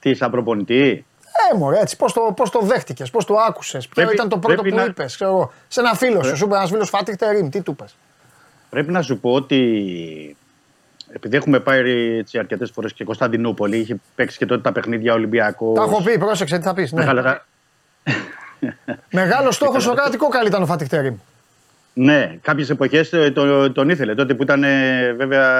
[0.00, 1.04] Τι, σαν προπονητή;
[1.52, 4.38] Ε, μωρέ, έτσι, πώς το, πώς το δέχτηκες, πώς το άκουσες, ποιο Πρέπει- ήταν το
[4.38, 5.52] πρώτο πρέπει που να- είπες, ξέρω εγώ.
[5.68, 7.96] Σε ένα φίλο σου, σου είπε ένας φίλος Φατίχ Τερίμ, τι του είπες;
[8.70, 10.36] Πρέπει να σου πω ότι
[11.12, 15.72] επειδή έχουμε πάει έτσι αρκετές φορές και Κωνσταντινούπολη, είχε παίξει και τότε τα παιχνίδια Ολυμπιακό.
[15.72, 16.92] Τα έχω πει, πρόσεξε τι θα πεις.
[16.92, 17.04] Ναι.
[19.10, 21.14] Μεγάλος στόχος ο κρατικό καλή ήταν ο Φατίχ Τερίμ.
[21.92, 23.12] Ναι, κάποιες εποχές
[23.72, 24.14] τον ήθελε.
[24.14, 25.58] Τότε που ήταν ε, βέβαια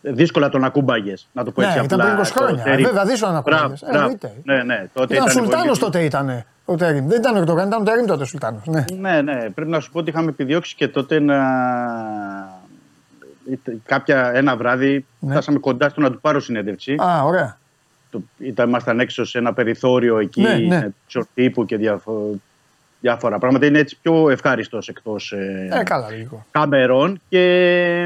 [0.00, 1.28] δύσκολα τον ακούμπαγες.
[1.32, 2.12] Να το πω Ναι, έτσι ήταν απλά.
[2.14, 2.62] πριν 20 το χρόνια.
[2.64, 2.84] Τερίμ.
[2.84, 3.82] Βέβαια, δύσκολα να Μπράβο, ακούγες.
[3.82, 3.98] Ε, μπράβο.
[4.04, 4.32] εννοείται.
[4.44, 7.08] Ναι, ναι, τότε Ήταν ήταν Σουλτάνος πολύ- τότε ήταν ο Τερίμ.
[7.08, 8.62] Δεν ήταν ο Ερντογάν, ήταν ο Τερίμ τότε Σουλτάνος.
[8.66, 8.84] Ναι.
[9.00, 9.50] Ναι, ναι.
[9.50, 11.36] Πρέπει να σου πω ότι είχαμε επιδιώξει και τότε να.
[13.84, 15.30] Κάποια, ένα βράδυ Ναι.
[15.32, 16.94] φτάσαμε κοντά στο να του πάρω συνέντευξη.
[17.02, 17.58] Α, ωραία.
[18.10, 20.92] Το, ήταν, ήμασταν έξω σε ένα περιθώριο εκεί, Ναι, ναι.
[21.14, 22.40] με τύπου και διαφο-
[23.00, 23.66] διάφορα πράγματα.
[23.66, 26.46] Είναι έτσι πιο ευχάριστος εκτός Ε, καλά, λίγο.
[26.50, 27.40] καμερών και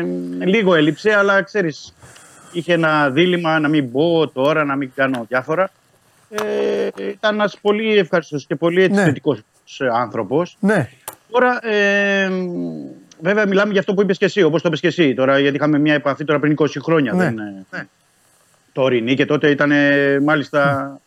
[0.06, 1.94] μ, λίγο έλειψε, αλλά ξέρεις,
[2.52, 5.70] είχε ένα δίλημα να μην μπω τώρα, να μην κάνω διάφορα.
[6.31, 9.05] Ε, ήταν ένας πολύ ευχαριστώ και πολύ έτσι Ναι.
[9.05, 9.40] θετικός
[9.93, 10.56] άνθρωπος.
[10.60, 10.89] Ναι.
[11.31, 12.44] Τώρα, ε, μ,
[13.20, 15.15] βέβαια, μιλάμε για αυτό που είπες και εσύ, όπως το είπες και εσύ.
[15.15, 17.12] Τώρα, γιατί είχαμε μια επαφή τώρα πριν 20 χρόνια.
[17.12, 17.24] Ναι.
[17.24, 17.39] Δεν,
[17.70, 17.89] ε,
[18.73, 21.01] τωρινή και τότε ήταν ε, μάλιστα.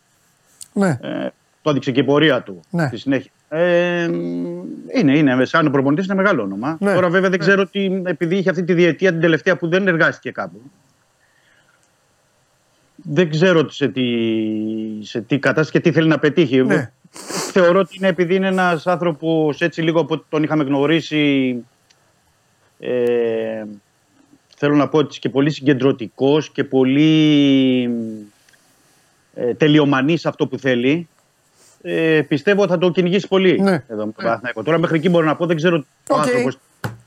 [0.72, 0.98] Ναι.
[1.02, 1.28] Ε,
[1.62, 2.86] το έδειξε και η πορεία του Ναι.
[2.86, 3.30] στη συνέχεια.
[3.48, 4.62] Ε, μ,
[4.94, 6.76] είναι, είναι, σαν προπονητής είναι μεγάλο όνομα.
[6.80, 6.94] Ναι.
[6.94, 10.30] Τώρα, βέβαια, δεν ξέρω τι, επειδή είχε αυτή τη διετία την τελευταία που δεν εργάστηκε
[10.30, 10.60] κάπου.
[12.96, 14.04] Δεν ξέρω σε τι,
[15.00, 16.62] σε τι κατάσταση και τι θέλει να πετύχει.
[16.62, 16.92] Ναι.
[17.52, 21.56] Θεωρώ ότι είναι επειδή είναι ένας άνθρωπος έτσι λίγο από ό,τι τον είχαμε γνωρίσει.
[22.84, 23.64] Ε,
[24.56, 27.90] θέλω να πω ότι και πολύ συγκεντρωτικός και πολύ
[29.34, 31.08] ε, τελειομανής σε αυτό που θέλει.
[31.82, 33.84] Ε, πιστεύω θα το κυνηγήσει πολύ Ναι.
[33.88, 34.62] εδώ με τον Παναθηναϊκό.
[34.62, 36.18] Τώρα μέχρι εκεί μπορώ να πω δεν ξέρω ο Οκ.
[36.18, 36.58] άνθρωπος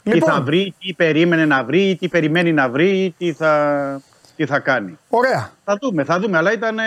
[0.03, 0.29] τι Λοιπόν.
[0.29, 4.01] θα βρει, τι περίμενε να βρει, τι περιμένει να βρει, τι θα,
[4.35, 4.97] τι θα κάνει.
[5.09, 5.51] Ωραία.
[5.63, 6.83] Θα δούμε, θα δούμε, αλλά ήταν ε,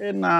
[0.00, 0.30] ένα,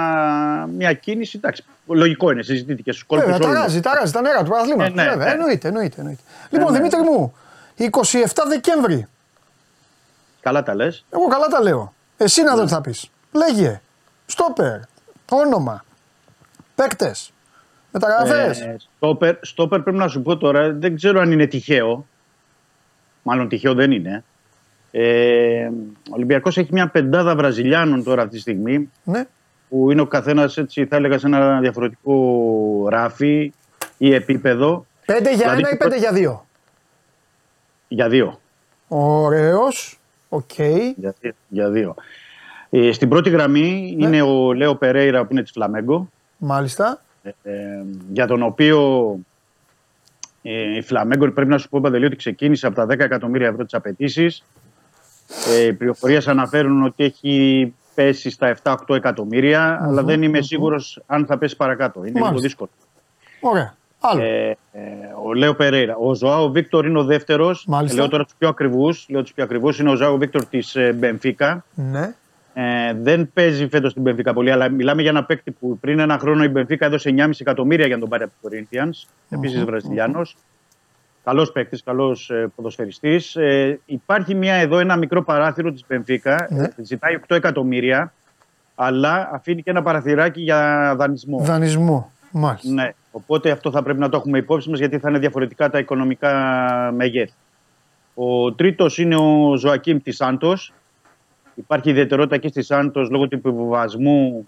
[0.77, 3.55] μια κίνηση, εντάξει, λογικό είναι, συζητήθηκε στους κόλπους Βέβαια, όλων.
[3.57, 4.91] ταράζει, ταράζει τα νερά του παραθλήματο.
[4.91, 5.31] Ε, ναι, Βέβαια, ναι.
[5.31, 6.21] εννοείται, εννοείται, εννοείται.
[6.49, 6.77] Λοιπόν, ναι.
[6.77, 7.33] Δημήτρη μου,
[7.77, 7.87] 27
[8.47, 9.07] Δεκέμβρη.
[10.41, 11.05] Καλά τα λες.
[11.09, 11.93] Εγώ καλά τα λέω.
[12.17, 13.09] Εσύ να δω τι θα πεις.
[13.31, 13.81] Λέγε.
[14.25, 14.79] Στόπερ.
[15.29, 15.85] Όνομα.
[16.75, 17.31] Παίκτες.
[17.91, 18.59] Μεταγραφές.
[18.61, 22.05] Ε, στόπερ, στόπερ πρέπει να σου πω τώρα, δεν ξέρω αν είναι τυχαίο.
[23.23, 24.23] Μάλλον τυχαίο δεν είναι.
[24.91, 25.65] Ε,
[26.09, 28.91] ο Ολυμπιακός έχει μια πεντάδα Βραζιλιάνων τώρα αυτή τη στιγμή.
[29.03, 29.25] Ναι.
[29.71, 33.53] Που είναι ο καθένας έτσι, θα έλεγα, σε ένα διαφορετικό ράφι
[33.97, 34.85] ή επίπεδο.
[35.05, 36.45] 5 για Δηλαδή, ένα ή 5 για δύο;
[37.87, 38.39] Για δύο.
[38.87, 39.99] Ωραίος.
[40.29, 40.57] Οκ.
[40.95, 41.95] Για, δύο- για δύο.
[42.69, 44.05] Ε, στην πρώτη γραμμή Ναι.
[44.05, 46.09] είναι ο Λέο Περέιρα που είναι της Φλαμέγκο.
[46.37, 47.01] Μάλιστα.
[47.43, 47.51] ε,
[48.11, 48.79] για τον οποίο
[50.41, 53.63] ε, η Φλαμέγκο πρέπει να σου πω Παντελή ότι ξεκίνησε από τα 10 εκατομμύρια ευρώ
[53.63, 54.43] τις απαιτήσεις.
[55.57, 61.25] Ε, οι πληροφορίες αναφέρουν ότι έχει πέσει στα 7-8 εκατομμύρια αλλά δεν είμαι σίγουρος αν
[61.25, 61.99] θα πέσει παρακάτω.
[61.99, 62.47] Είναι λίγο Μάλιστα.
[62.47, 62.69] δύσκολο.
[63.39, 63.75] Ωραία.
[63.99, 64.21] Άλλο.
[64.21, 64.81] Ε, ε,
[65.23, 65.95] ο Λέο Περέιρα.
[65.95, 67.65] Ο Ζωάο Βίκτορ είναι ο δεύτερος.
[67.67, 67.97] Μάλιστα.
[67.97, 69.05] Λέω τώρα τους πιο ακριβούς.
[69.09, 69.79] Λέω τους πιο ακριβούς.
[69.79, 71.65] Είναι ο Ζωάο Βίκτορ της Μπενφίκα.
[71.75, 72.13] Ναι.
[72.53, 76.17] Ε, δεν παίζει φέτος στην Μπενφίκα πολύ, αλλά μιλάμε για ένα παίκτη που πριν ένα
[76.17, 79.07] χρόνο η Μπενφίκα έδωσε 9,5 εκατομμύρια για να τον πάρει από το Corinthians.
[79.29, 80.35] Επίσης Βραζιλιάνος.
[81.23, 83.35] Καλός παίκτης, καλός ε, ποδοσφαιριστής.
[83.35, 86.47] Ε, υπάρχει μια, εδώ ένα μικρό παράθυρο της Μπενφίκα.
[86.49, 86.63] Ναι.
[86.63, 88.13] Ε, ζητάει 8 εκατομμύρια,
[88.75, 91.39] αλλά αφήνει και ένα παραθυράκι για δανεισμό.
[91.39, 92.11] Δανεισμό.
[92.31, 92.71] Μάλιστα.
[92.71, 92.91] Ναι.
[93.11, 96.33] Οπότε αυτό θα πρέπει να το έχουμε υπόψη μας γιατί θα είναι διαφορετικά τα οικονομικά
[96.95, 97.33] μεγέθη.
[98.13, 100.73] Ο τρίτος είναι ο Ζωακίμ της Σάντος.
[101.55, 104.47] Υπάρχει ιδιαιτερότητα και στη Σάντος λόγω του επιβιβασμού,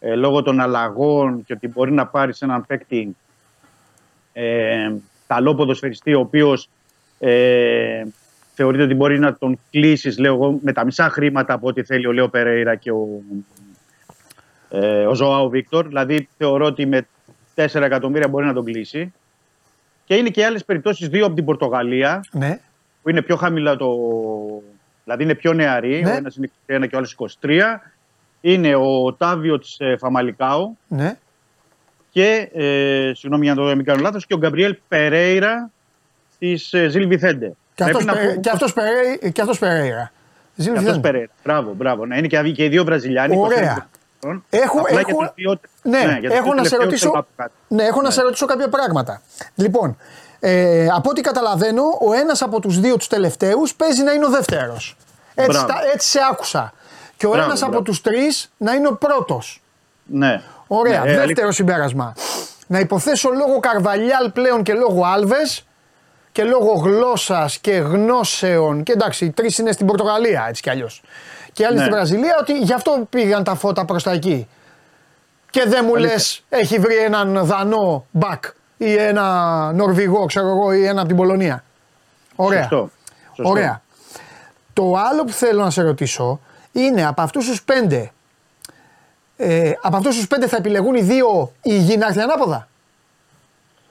[0.00, 3.16] ε, λόγω των αλλαγών και ότι μπορεί να πάρει έναν παίκτη
[4.32, 4.92] ε,
[5.26, 6.68] καλό ποδοσφαιριστή, ο οποίος
[7.18, 8.02] ε,
[8.54, 12.06] θεωρείται ότι μπορεί να τον κλείσεις λέω εγώ, με τα μισά χρήματα από ό,τι θέλει
[12.06, 13.08] ο Λέο Περέιρα και ο,
[14.70, 15.86] ε, ο Ζωάο Βίκτορ.
[15.86, 17.06] Δηλαδή θεωρώ ότι με
[17.54, 19.12] 4 εκατομμύρια μπορεί να τον κλείσει.
[20.04, 22.60] Και είναι και άλλες περιπτώσεις, δύο από την Πορτογαλία, Ναι.
[23.02, 23.88] που είναι πιο χαμηλά το.
[25.04, 26.02] Δηλαδή είναι πιο νεαροί.
[26.02, 26.10] Ναι.
[26.10, 27.82] Ο ένας είναι 21 και ο άλλος 23.
[28.40, 31.16] Είναι ο Τάβιο της Φαμαλικάου Ναι.
[32.12, 35.70] Και, ε, συγγνώμη για να το μην κάνω λάθος, και ο Γκαμπριέλ Περέιρα
[36.38, 37.46] της ε, Ζιλ Βιθέντε.
[37.74, 40.12] Και Πρέπει αυτός, να Περέ- πω- και αυτός, Περέ- και αυτός Περέιρα.
[40.54, 41.08] Ζήλ και αυτός Βιθέντε.
[41.08, 41.30] Περέιρα.
[41.44, 42.06] Μπράβο, μπράβο.
[42.06, 43.36] Ναι, είναι και, και οι δύο Βραζιλιάνοι.
[43.38, 43.58] Ωραία.
[43.76, 43.84] 25
[44.20, 44.44] χρονών.
[44.50, 47.14] Έχω, Απλά έχω, για τον ποιότητα- ναι, για τον έχω να σε τελευταίο ρωτήσω, θέλω
[47.14, 47.52] να πω κάτι.
[47.68, 49.22] ναι, έχω να σε ρωτήσω κάποια πράγματα.
[49.54, 49.96] Λοιπόν,
[50.40, 54.30] ε, από ό,τι καταλαβαίνω, ο ένας από τους δύο τους τελευταίους παίζει να είναι ο
[54.30, 54.96] δεύτερος.
[55.34, 55.66] Έτσι, Μπράβο.
[55.66, 56.72] τα- έτσι σε άκουσα.
[57.16, 57.84] Και ο Μπράβο, ένας από μπράβο.
[57.84, 59.62] τους τρεις να είναι ο πρώτος.
[60.04, 60.42] Ναι.
[60.74, 61.04] Ωραία.
[61.04, 62.14] Ναι, ε, Δεύτερο συμπέρασμα.
[62.66, 65.66] Να υποθέσω λόγω Καρβαλιάλ πλέον και λόγω Άλβες
[66.32, 68.82] και λόγω γλώσσας και γνώσεων.
[68.82, 71.02] Και εντάξει, οι τρεις είναι στην Πορτογαλία έτσι κι αλλιώς.
[71.52, 71.82] Και οι άλλοι Ναι.
[71.82, 74.48] στη Βραζιλία, ότι γι' αυτό πήγαν τα φώτα προς τα εκεί.
[75.50, 76.44] Και δεν μου λες, Αλήθεια.
[76.48, 78.44] έχει βρει έναν Δανό μπακ
[78.76, 81.64] ή ένα Νορβηγό, ξέρω εγώ, ή ένα από την Πολωνία.
[82.36, 82.60] Ωραία.
[82.62, 82.90] Σωστό.
[83.36, 83.50] Σωστό.
[83.50, 83.82] Ωραία.
[84.72, 86.40] Το άλλο που θέλω να σε ρωτήσω
[86.72, 88.10] είναι από αυτούς τους πέντε.
[89.36, 92.68] Ε, από αυτούς τους πέντε θα επιλεγούν οι δύο υγιεί να έρθει ανάποδα;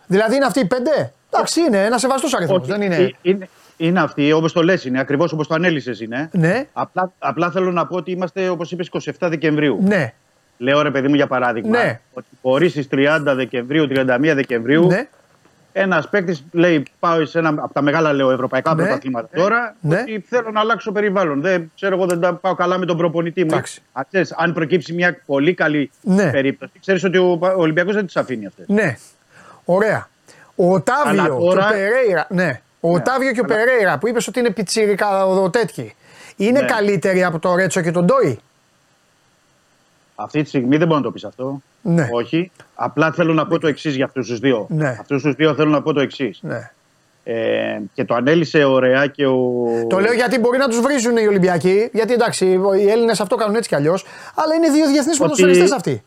[0.08, 2.60] Δηλαδή είναι αυτοί οι πέντε; Εντάξει, είναι ένα σεβαστός αριθμός.
[2.62, 2.96] Όχι, Δεν είναι.
[2.96, 6.30] ε, είναι, είναι αυτή, όπως το λες, είναι ακριβώς όπως το ανέλησες είναι.
[6.34, 9.80] Ναι, Απλά, απλά θέλω να πω ότι είμαστε, όπως είπες, 27 Δεκεμβρίου.
[9.82, 10.14] ναι,
[10.58, 11.84] Λέω ρε παιδί μου για παράδειγμα.
[11.84, 12.00] Ναι.
[12.14, 15.08] Ότι μπορεί στις 30 Δεκεμβρίου, 31 Δεκεμβρίου, ναι.
[15.74, 18.84] Ένας παίκτης λέει: Πάω σε ένα από τα μεγάλα λέω, ευρωπαϊκά Ναι.
[18.84, 19.76] πρωταθλήματα τώρα.
[19.82, 20.00] Ναι.
[20.00, 21.42] Ότι θέλω να αλλάξω περιβάλλον.
[21.42, 23.50] Δεν ξέρω, εγώ δεν τα πάω καλά με τον προπονητή μου.
[23.52, 23.82] Εντάξει.
[23.94, 26.32] Αν, ξέρεις, αν προκύψει μια πολύ καλή Ναι.
[26.32, 28.66] περίπτωση, ξέρεις ότι ο, ο Ολυμπιακός δεν τις αφήνει αυτές.
[28.68, 28.98] ναι.
[29.66, 30.08] Ωραία.
[30.56, 32.26] Ο Οτάβιο Αλλά και ο τώρα- Περέιρα.
[32.30, 32.62] Ναι.
[32.80, 35.96] Ο Οτάβιο και ο Περέιρα που είπες ότι είναι πιτσίρικα ο τέτοιοι.
[36.36, 36.66] Είναι Ναι.
[36.66, 38.40] καλύτεροι από το Ρέτσο και τον Ντόι;
[40.16, 41.62] Αυτή τη στιγμή δεν μπορεί να το πεις αυτό.
[41.82, 42.08] Ναι.
[42.12, 42.52] Όχι.
[42.76, 44.66] Απλά θέλω να πω το εξής για αυτούς τους δύο.
[44.70, 44.98] Ναι.
[45.00, 46.40] Αυτούς τους δύο θέλω να πω το εξής.
[46.42, 46.72] Ναι.
[47.24, 49.38] Ε, και το ανέλησε ωραία και ο.
[49.90, 51.90] Το λέω γιατί μπορεί να τους βρίζουν οι Ολυμπιακοί.
[51.94, 52.46] Γιατί εντάξει,
[52.80, 54.06] οι Έλληνες αυτό κάνουν έτσι κι αλλιώς.
[54.36, 56.04] Αλλά είναι δύο διεθνείς ποδοσφαιριστές αυτοί.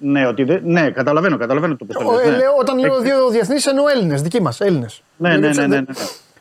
[0.00, 2.36] Ναι, ότι δεν- ναι, καταλαβαίνω, καταλαβαίνω το πώς το Ο- λες, ε, ναι.
[2.36, 4.60] λέω, όταν λέω Ε, δύο διεθνείς εννοώ Έλληνες, δικοί μας.
[4.60, 5.02] Έλληνες.
[5.16, 5.82] Ναι, ναι, ναι, ναι, ναι.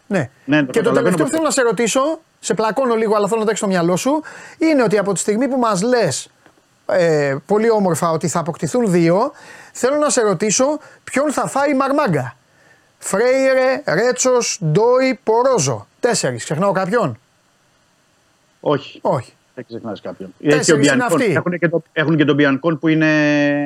[0.08, 0.30] Ναι.
[0.46, 3.16] Ναι, το και το καταλαβαίνω τελευταίο που πώς- θέλω να σε ρωτήσω, σε πλακώνω λίγο,
[3.16, 4.22] αλλά θέλω να το έχεις στο μυαλό σου,
[4.58, 6.30] είναι ότι από τη στιγμή που μας λες
[6.92, 9.32] ε, πολύ όμορφα ότι θα αποκτηθούν δύο,
[9.72, 12.36] θέλω να σε ρωτήσω ποιον θα φάει η Μαρμάγκα;
[13.00, 15.88] Φρέιρε, Ρέτσος, Ντόι, Πορόζο.
[16.00, 16.44] Τέσσερις.
[16.44, 17.20] Ξεχνάω κάποιον;
[18.60, 19.00] Όχι.
[19.02, 19.34] Όχι.
[19.56, 20.34] Δεν ξεχνάς κάποιον.
[20.40, 21.18] Τέσσερις Έχει ο είναι Μπιανκόν.
[21.22, 21.32] αυτοί.
[21.34, 23.08] Έχουν και, το, έχουν και τον Μπιανκόν που είναι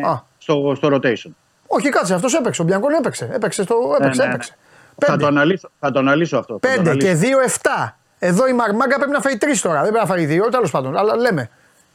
[0.04, 0.24] Α.
[0.38, 1.30] στο, στο rotation.
[1.68, 2.62] Όχι, κάτσε, αυτός έπαιξε.
[2.62, 3.30] Ο Μπιανκόν έπαιξε.
[3.34, 4.30] Έπαιξε, στο, έπαιξε, Ναι, ναι, ναι.
[4.34, 4.56] έπαιξε.
[4.98, 5.18] Θα Πέντε.
[5.18, 6.54] το, αναλύσω, θα το αναλύσω αυτό.
[6.54, 7.08] θα το Πέντε αναλύσω.
[7.08, 7.98] και δύο, εφτά.
[8.20, 9.82] Εδώ η Μαρμάγκα πρέπει να φάει τρεις τώρα.
[9.82, 10.98] Δεν πρέπει να φάει δύο, τέλος πάντων.
[10.98, 11.50] Αλλά λέμε.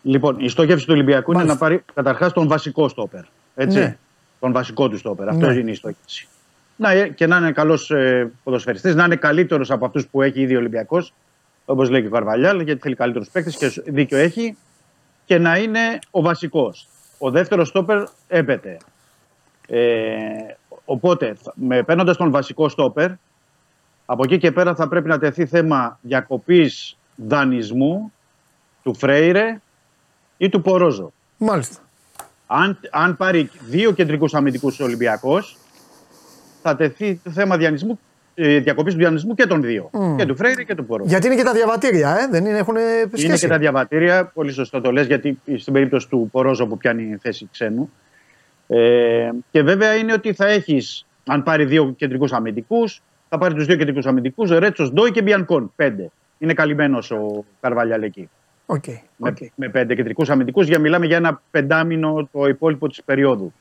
[0.06, 1.52] Λοιπόν, η στόχευση του Ολυμπιακού Μάλιστα.
[1.52, 3.20] είναι να πάρει καταρχάς τον βασικό στόπερ.
[3.54, 3.78] Έτσι.
[3.78, 3.96] Ναι.
[4.40, 5.28] Τον βασικό του στόπερ.
[5.28, 5.54] Αυτό Ναι.
[5.54, 6.28] είναι η στόχευση.
[6.76, 10.40] Να, ε, και να είναι καλός ε, ποδοσφαιριστής, να είναι καλύτερος από αυτούς που έχει
[10.40, 11.12] ήδη ο Ολυμπιακός.
[11.64, 14.56] Όπως λέει και ο Καρβαλιάλ, γιατί θέλει καλύτερους παίκτες και δίκιο έχει.
[15.24, 16.88] Και να είναι ο βασικός.
[17.18, 18.76] Ο δεύτερος στόπερ έπεται.
[19.68, 20.10] Ε,
[20.84, 23.10] οπότε, με, παίρνοντας τον βασικό στόπερ,
[24.06, 28.12] από εκεί και πέρα θα πρέπει να τεθεί θέμα διακοπής δανεισμού
[28.82, 29.60] του Φρέιρε
[30.36, 31.12] ή του Πορόζο.
[31.36, 31.80] Μάλιστα.
[32.46, 35.56] Αν, αν πάρει δύο κεντρικούς αμυντικούς ο Ολυμπιακός,
[36.62, 37.98] θα τεθεί το θέμα διανυσμού,
[38.34, 39.90] ε, διακοπής του διανυσμού και των δύο.
[39.92, 40.16] Μμ.
[40.16, 41.08] Και του Φρέιρε και του Πορόζο.
[41.08, 43.26] Γιατί είναι και τα διαβατήρια, ε; δεν είναι, έχουν σχέση.
[43.26, 47.16] Είναι και τα διαβατήρια, πολύ σωστό το λες, γιατί στην περίπτωση του Πορόζο που πιάνει
[47.20, 47.90] θέση ξένου.
[48.66, 53.66] Ε, και βέβαια είναι ότι θα έχεις, αν πάρει δύο κεντρικούς αμυντικούς, θα πάρει τους
[53.66, 55.72] δύο κεντρικούς αμυντικούς, Ρέτσος, Ντόι και Μπιανκόν.
[55.76, 56.10] Πέντε.
[56.38, 58.28] Είναι καλυμμένος ο Καρβαλιάλ εκεί.
[58.66, 58.84] Οκ.
[59.16, 59.36] Με, οκ.
[59.54, 63.52] με πέντε κεντρικούς αμυντικούς, για μιλάμε για ένα πεντάμινο το υπόλοιπο της περίοδου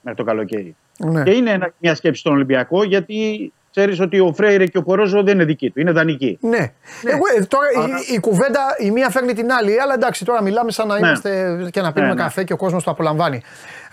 [0.00, 0.76] μέχρι το καλοκαίρι.
[0.98, 1.22] Ναι.
[1.22, 5.22] Και είναι ένα- μια σκέψη στον Ολυμπιακό, γιατί ξέρεις ότι ο Φρέιρε και ο Πορόζο
[5.22, 6.38] δεν είναι δικοί του, είναι δανεικοί.
[6.40, 6.72] Ναι.
[7.04, 7.64] Εγώ, ε, τώρα
[8.10, 11.06] η, η κουβέντα η μία φέρνει την άλλη, αλλά εντάξει, τώρα μιλάμε σαν να Ναι.
[11.06, 11.30] είμαστε
[11.70, 12.22] και να πίνουμε Ναι, ναι.
[12.26, 13.42] καφέ και ο κόσμος το απολαμβάνει.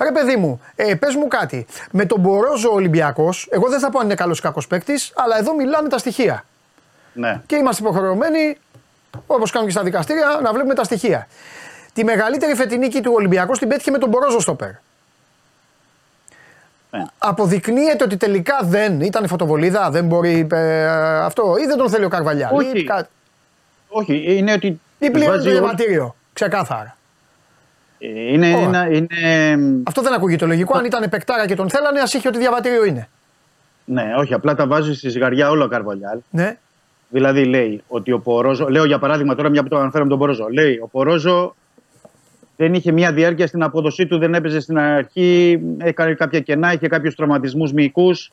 [0.02, 1.66] Ρε παιδί μου, ε, πες μου κάτι.
[1.92, 5.38] Με τον Πορόζο Ολυμπιακός, εγώ δεν θα πω αν είναι καλός ή κακός παίκτης, αλλά
[5.38, 6.46] εδώ μιλάνε τα στοιχεία.
[7.14, 7.42] Ναι.
[7.46, 8.58] Και είμαστε υποχρεωμένοι,
[9.28, 11.28] όπως κάνουν και στα δικαστήρια, να βλέπουμε τα στοιχεία.
[11.94, 14.70] Τη μεγαλύτερη φετινή νίκη του Ολυμπιακού την πέτυχε με τον Μπορόζο Στόπερ.
[16.92, 17.04] Ναι.
[17.18, 20.86] Αποδεικνύεται ότι τελικά δεν ήταν φωτοβολίδα, δεν μπορεί ε,
[21.18, 22.50] αυτό, ή δεν τον θέλει ο Καρβαλιά.
[22.54, 22.78] Όχι.
[22.80, 23.08] Ή, κα-
[23.88, 24.68] Όχι, είναι ότι.
[24.68, 26.16] ή τους πληρώνει βάζει το όλους- διαβατήριο.
[26.34, 26.98] Ξεκάθαρα.
[28.00, 28.66] Ε, Είναι, Ωραία.
[28.68, 29.58] ένα, είναι.
[29.88, 30.78] Αυτό δεν ακούγεται λογικό.
[30.78, 33.08] Αν ήταν παικτάρα και τον θέλανε, ας είχε ότι διαβατήριο είναι.
[33.86, 36.18] Ναι, όχι, απλά τα βάζει στη ζυγαριά όλα ο Καρβαλιάλ.
[36.30, 36.58] Ναι.
[37.16, 38.70] Δηλαδή λέει ότι ο Πορόζο.
[38.70, 40.48] Λέω για παράδειγμα τώρα, μια που το αναφέραμε τον Πορόζο.
[40.48, 41.56] Λέει ο Πορόζο
[42.56, 46.88] δεν είχε μια διάρκεια στην απόδοσή του, δεν έπαιζε στην αρχή, έκανε κάποια κενά, είχε
[46.88, 48.32] κάποιους τραυματισμούς μυϊκούς.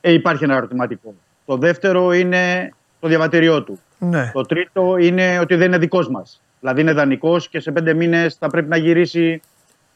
[0.00, 1.14] Ε, υπάρχει ένα ερωτηματικό.
[1.46, 3.80] Το δεύτερο είναι το διαβατήριό του.
[3.98, 4.30] ναι.
[4.34, 6.42] Το τρίτο είναι ότι δεν είναι δικός μας.
[6.60, 9.42] Δηλαδή είναι δανεικός και σε πέντε μήνες θα πρέπει να γυρίσει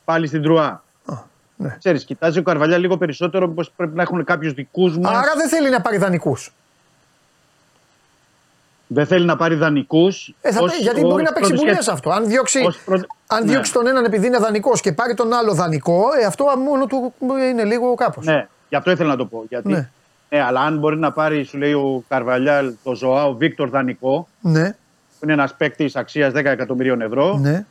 [0.05, 0.85] πάλι στην Τρουά.
[1.57, 1.77] ναι.
[1.79, 5.17] Ξέρεις, κοιτάζει ο Καρβαλιά λίγο περισσότερο πω πρέπει να έχουν κάποιους δικούς μας.
[5.17, 6.53] Άρα δεν θέλει να πάρει δανεικούς.
[8.93, 10.35] Δεν θέλει να πάρει δανεικούς.
[10.41, 12.11] Ε, θα πει, γιατί μπορεί να παίξει μπουνιές αυτό.
[12.11, 13.51] Αν διώξει, Ως προ- αν Ναι.
[13.53, 17.15] διώξει τον έναν επειδή είναι δανεικός και πάρει τον άλλο δανεικό, ε, αυτό μόνο του
[17.51, 18.25] είναι λίγο κάπως.
[18.27, 19.45] Ναι, γι' αυτό ήθελα να το πω.
[19.49, 19.89] Γιατί Ναι.
[20.29, 24.71] Ναι, αλλά αν μπορεί να πάρει, σου λέει ο Καρβαλιάλ, το Ζωάο Βίκτορ δανεικό, Ναι,
[24.71, 27.65] που είναι ένας παίκτης αξίας 10 εκατομμυρίων ευρώ, ναι.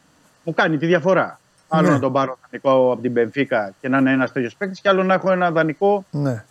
[0.43, 1.39] μου κάνει τη διαφορά.
[1.67, 1.93] Άλλο Ναι.
[1.93, 5.03] να τον πάρω δανεικό από την Μπενφίκα και να είναι ένας τέτοιος παίκτης, και άλλο
[5.03, 6.43] να έχω ένα δανεικό ναι.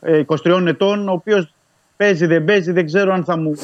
[0.00, 1.52] ε, 23 ετών, ο οποίος
[1.96, 3.54] παίζει, δεν παίζει, δεν ξέρω αν θα μου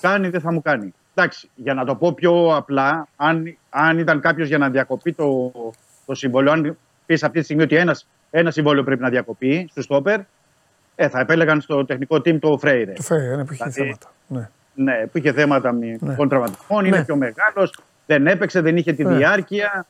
[0.00, 0.94] κάνει, δεν θα μου κάνει.
[1.14, 5.52] Εντάξει, για να το πω πιο απλά, αν, αν ήταν κάποιος για να διακοπεί το,
[6.06, 6.76] το συμβόλαιο, αν
[7.06, 10.20] πεις αυτή τη στιγμή ότι ένας, ένα συμβόλαιο πρέπει να διακοπεί στους στόπερ,
[10.96, 12.92] ε, θα επέλεγαν στο τεχνικό team το Φρέιρε.
[12.92, 14.12] Το Φρέιρε, ναι, που είχε Δηλαδή, θέματα.
[14.26, 14.48] Ναι.
[14.74, 16.14] Ναι, που είχε θέματα με Ναι.
[16.18, 16.28] ναι.
[16.28, 17.04] τραυματισμών, είναι Ναι.
[17.04, 19.14] πιο μεγάλος, δεν έπαιξε, δεν είχε τη Ναι.
[19.16, 19.86] διάρκεια.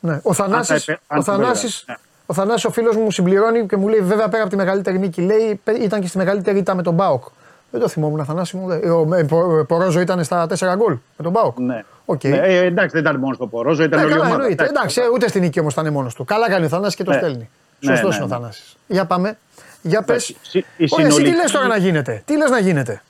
[0.00, 0.20] Ναι.
[0.22, 1.94] Ο Θανάσης, επε- ο, αν Θανάσης, ναι.
[2.26, 5.20] Ο Θανάσης ο φίλος μου συμπληρώνει και μου λέει βέβαια πέρα από τη μεγαλύτερη νίκη
[5.20, 7.24] λέει πε- ήταν και στη μεγαλύτερη ήττα με τον ΠΑΟΚ.
[7.70, 8.70] Δεν το θυμόμουν Θανάση μου.
[8.70, 11.58] Ε, Ο, ε, Πο- Πορόζο ήταν στα 4 γκολ με τον ΠΑΟΚ.
[11.58, 11.84] Ναι.
[12.04, 12.24] Οκ.
[12.24, 14.42] Ναι, ε, εντάξει, δεν ήταν μόνος στο Πορόζο, ήταν Ναι, όλη η καλά, ομάδα.
[14.42, 14.64] εννοείται.
[14.64, 16.24] Εντάξει, ε, ούτε στην νίκη όμως ήταν μόνος του.
[16.24, 17.16] Καλά κάνει ο Θανάσης και το Ναι.
[17.16, 17.48] στέλνει.
[17.80, 18.34] Ναι, Σωστός ναι, είναι ο ναι.
[18.34, 18.76] Θανάσης.
[18.86, 19.38] Για πάμε.
[19.82, 20.28] Για πες.
[20.30, 23.02] Εντάξει, η- η Ωραία, εσύ τι συνολική- λες τώρα να γίνεται; Τι λες να γίνεται;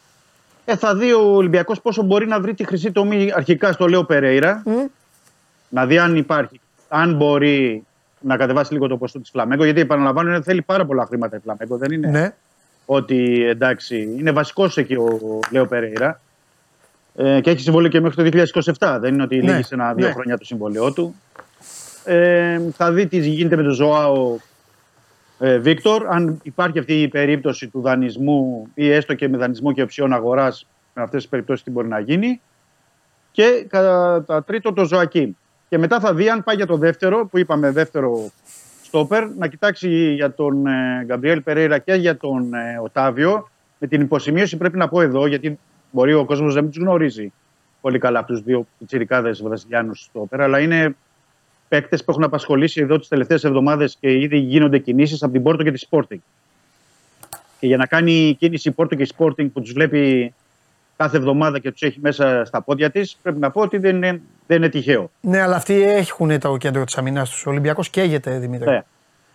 [0.65, 4.05] Ε, θα δει ο Ολυμπιακός πόσο μπορεί να βρει τη χρυσή τομή αρχικά στο Λέω
[4.05, 4.63] Περέιρα.
[5.69, 7.85] Να δει αν υπάρχει, αν μπορεί
[8.25, 9.65] να κατεβάσει λίγο το ποσό της Φλαμέγκο.
[9.65, 11.77] Γιατί επαναλαμβάνω, είναι- θέλει πάρα πολλά χρήματα η Φλαμέγκο.
[11.77, 12.35] Δεν είναι Ναι.
[12.87, 16.21] ότι εντάξει, είναι βασικός εκεί ο Λέο Περέιρα.
[17.17, 18.99] Ε, και έχει συμβόλαιο και μέχρι το 2027.
[19.01, 20.13] Δεν είναι ότι Ναι, λύγει σε ένα-δύο ναι.
[20.13, 21.15] χρόνια το συμβόλαιό του.
[22.05, 24.37] Ε, θα δει τι γίνεται με τον Ζωάο
[25.39, 26.07] ε, Βίκτορ.
[26.09, 30.67] Αν υπάρχει αυτή η περίπτωση του δανεισμού ή έστω και με δανεισμό και οψιών αγοράς,
[30.95, 32.41] με αυτές τις περιπτώσεις τι μπορεί να γίνει.
[33.33, 35.31] Και κατά τρίτο το Ζωακίμ.
[35.69, 38.31] Και μετά θα δει αν πάει για το δεύτερο, που είπαμε δεύτερο
[38.83, 43.49] στόπερ, να κοιτάξει για τον ε, Γκαμπριέλ Περέιρα και για τον ε, Οτάβιο.
[43.79, 45.59] Με την υποσημείωση πρέπει να πω εδώ, γιατί
[45.91, 47.33] μπορεί ο κόσμος να μην τους γνωρίζει
[47.81, 50.97] πολύ καλά αυτού τους δύο τσιρικάδε Βραζιλιάνους στόπερ, αλλά είναι
[51.69, 55.63] παίκτες που έχουν απασχολήσει εδώ τις τελευταίες εβδομάδες και ήδη γίνονται κινήσεις από την Πόρτο
[55.63, 56.19] και τη Sporting.
[57.61, 60.35] Και για να κάνει κίνηση η Πόρτο και η Sporting που τους βλέπει
[60.97, 64.21] κάθε εβδομάδα και τους έχει μέσα στα πόδια της, πρέπει να πω ότι δεν είναι,
[64.47, 65.11] δεν είναι τυχαίο.
[65.21, 67.47] Ναι, αλλά αυτοί έχουν το κέντρο της αμυνάς τους.
[67.47, 68.71] Ο Ολυμπιακός καίγεται, Δημήτρη.
[68.71, 68.83] Ναι.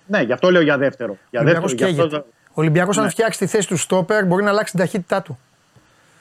[0.08, 1.18] ναι, γι' αυτό λέω για δεύτερο.
[1.30, 2.30] Για Ο Ολυμπιακός δεύτερο γι' αυτό- καίγεται.
[2.50, 3.10] Ο Ολυμπιακός, αν Ναι.
[3.10, 5.40] φτιάξει τη θέση του στόπερ, μπορεί να αλλάξει την ταχύτητά του.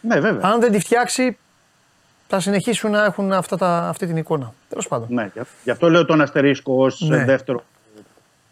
[0.00, 0.41] Ναι, βέβαια.
[0.50, 1.36] Αν δεν τη φτιάξει,
[2.28, 4.52] θα συνεχίσουν να έχουν αυτά τα, αυτή την εικόνα.
[4.68, 5.07] Τέλος πάντων.
[5.10, 7.25] Ναι, γι' γι' αυτό λέω τον αστερίσκο ως Ναι.
[7.25, 7.65] δεύτερο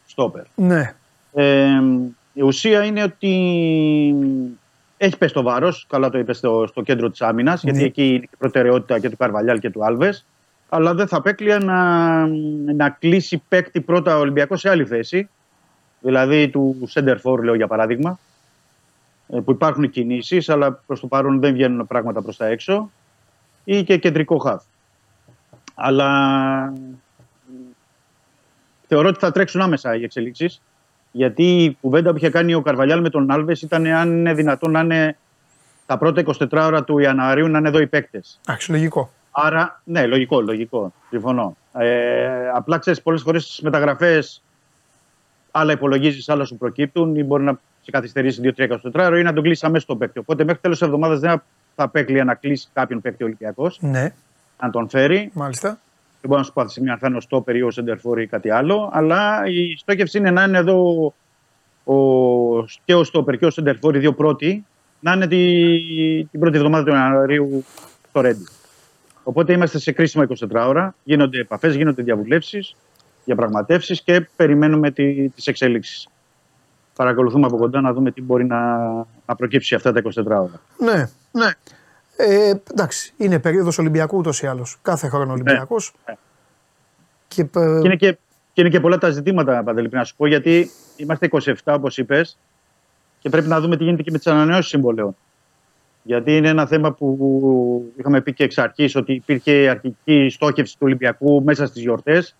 [0.06, 0.42] στόπερ.
[0.55, 0.94] Ναι.
[1.32, 1.68] Ε,
[2.32, 3.31] η ουσία είναι ότι
[4.97, 5.86] έχει πέσει το βάρος.
[5.89, 7.84] Καλά το είπες στο, στο κέντρο της άμυνας, γιατί Ναι.
[7.84, 10.26] εκεί είναι η προτεραιότητα και του Καρβαλιάλ και του Άλβες.
[10.68, 12.26] Αλλά δεν θα απέκλεια να,
[12.75, 15.28] να κλείσει παίκτη πρώτα ο Ολυμπιακός σε άλλη θέση.
[16.00, 18.18] Δηλαδή του Center For, λέω για παράδειγμα.
[19.28, 22.91] ε, Που υπάρχουν κινήσεις, αλλά προς το παρόν δεν βγαίνουν πράγματα προς τα έξω.
[23.65, 24.62] Ή και κεντρικό χαφ.
[25.75, 26.73] Αλλά
[28.86, 30.60] θεωρώ ότι θα τρέξουν άμεσα οι εξελίξεις.
[31.17, 34.70] Γιατί η κουβέντα που είχε κάνει ο Καρβαλιάλ με τον Άλβες ήταν αν είναι δυνατόν
[34.70, 35.17] να είναι
[35.86, 38.41] τα πρώτα 24 ώρα του Ιανουαρίου να είναι εδώ οι παίκτες.
[38.47, 39.11] Εντάξει, λογικό.
[39.31, 40.93] Άρα, ναι, λογικό, λογικό.
[41.11, 41.57] Συμφωνώ.
[41.73, 44.43] Ε, απλά ξέρεις, πολλές φορές στις μεταγραφές
[45.51, 49.43] άλλα υπολογίζεις, άλλα σου προκύπτουν ή μπορεί να σε καθυστερήσει 2-3 24 ή να τον
[49.43, 50.19] κλείσει αμέσως τον παίκτη.
[50.19, 51.31] Οπότε μέχρι τέλος εβδομάδας δεν
[51.75, 54.12] θα απέκλεια να κλείσει κάποιον παίκτη Ολυμπιακός, Ναι,
[54.62, 55.31] να τον φέρει.
[55.35, 55.78] μάλιστα.
[56.27, 57.71] Δεν μπορώ να σου πω αυτή τη στιγμή αν θα είναι ο στόπερ ή ο
[57.71, 58.91] σεντερφόρ ή κάτι άλλο.
[58.93, 61.15] Αλλά η στόχευση είναι να είναι εδώ
[61.85, 61.95] ο,
[62.85, 64.67] και ο στόπερ και ο σεντερφόρ, οι δύο πρώτοι,
[65.01, 67.65] να είναι τη, την πρώτη εβδομάδα του Ιανουαρίου
[68.09, 68.47] στο Ρέντι.
[69.23, 70.95] Οπότε είμαστε σε κρίσιμα 24 ώρα.
[71.05, 72.77] Γίνονται επαφές, γίνονται διαβουλεύσεις,
[73.25, 76.09] διαπραγματεύσεις και περιμένουμε τις εξελίξει.
[76.97, 78.77] Παρακολουθούμε από κοντά να δούμε τι μπορεί να,
[79.27, 80.61] να προκύψει αυτά τα 24 ώρα.
[80.79, 81.51] Ναι, ναι.
[82.17, 84.78] Ε, εντάξει, είναι περίοδος Ολυμπιακού ούτως ή άλλως.
[84.83, 85.95] Κάθε χρόνο Ολυμπιακός.
[86.07, 86.15] ναι.
[87.28, 87.47] Και, ε,
[87.81, 88.12] Και είναι και,
[88.53, 92.39] και είναι και πολλά τα ζητήματα, Παντελή, να σου πω, γιατί είμαστε 27, όπως είπες,
[93.19, 95.17] και πρέπει να δούμε τι γίνεται και με τις ανανεώσεις συμβολέων.
[96.03, 100.81] Γιατί είναι ένα θέμα που είχαμε πει και εξ αρχής ότι υπήρχε αρχική στόχευση του
[100.83, 102.36] Ολυμπιακού μέσα στις γιορτές.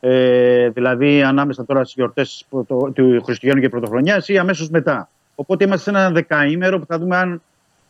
[0.00, 2.46] Ε, δηλαδή ανάμεσα τώρα στις γιορτές
[2.94, 5.08] του Χριστουγέννου και Πρωτοχρονιάς ή αμέσως μετά.
[5.34, 7.42] Οπότε είμαστε σε ένα δεκαήμερο που θα δούμε αν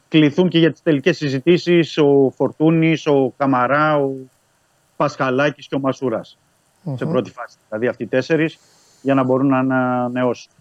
[0.09, 4.13] κληθούν και για τις τελικές συζητήσεις ο Φορτούνης, ο Καμαρά, ο
[4.97, 6.21] Πασχαλάκης και ο μασουρα
[6.95, 7.57] σε πρώτη φάση.
[7.69, 8.59] Δηλαδή αυτοί οι τέσσερις
[9.03, 10.53] για να μπορούν να ανανεώσουν.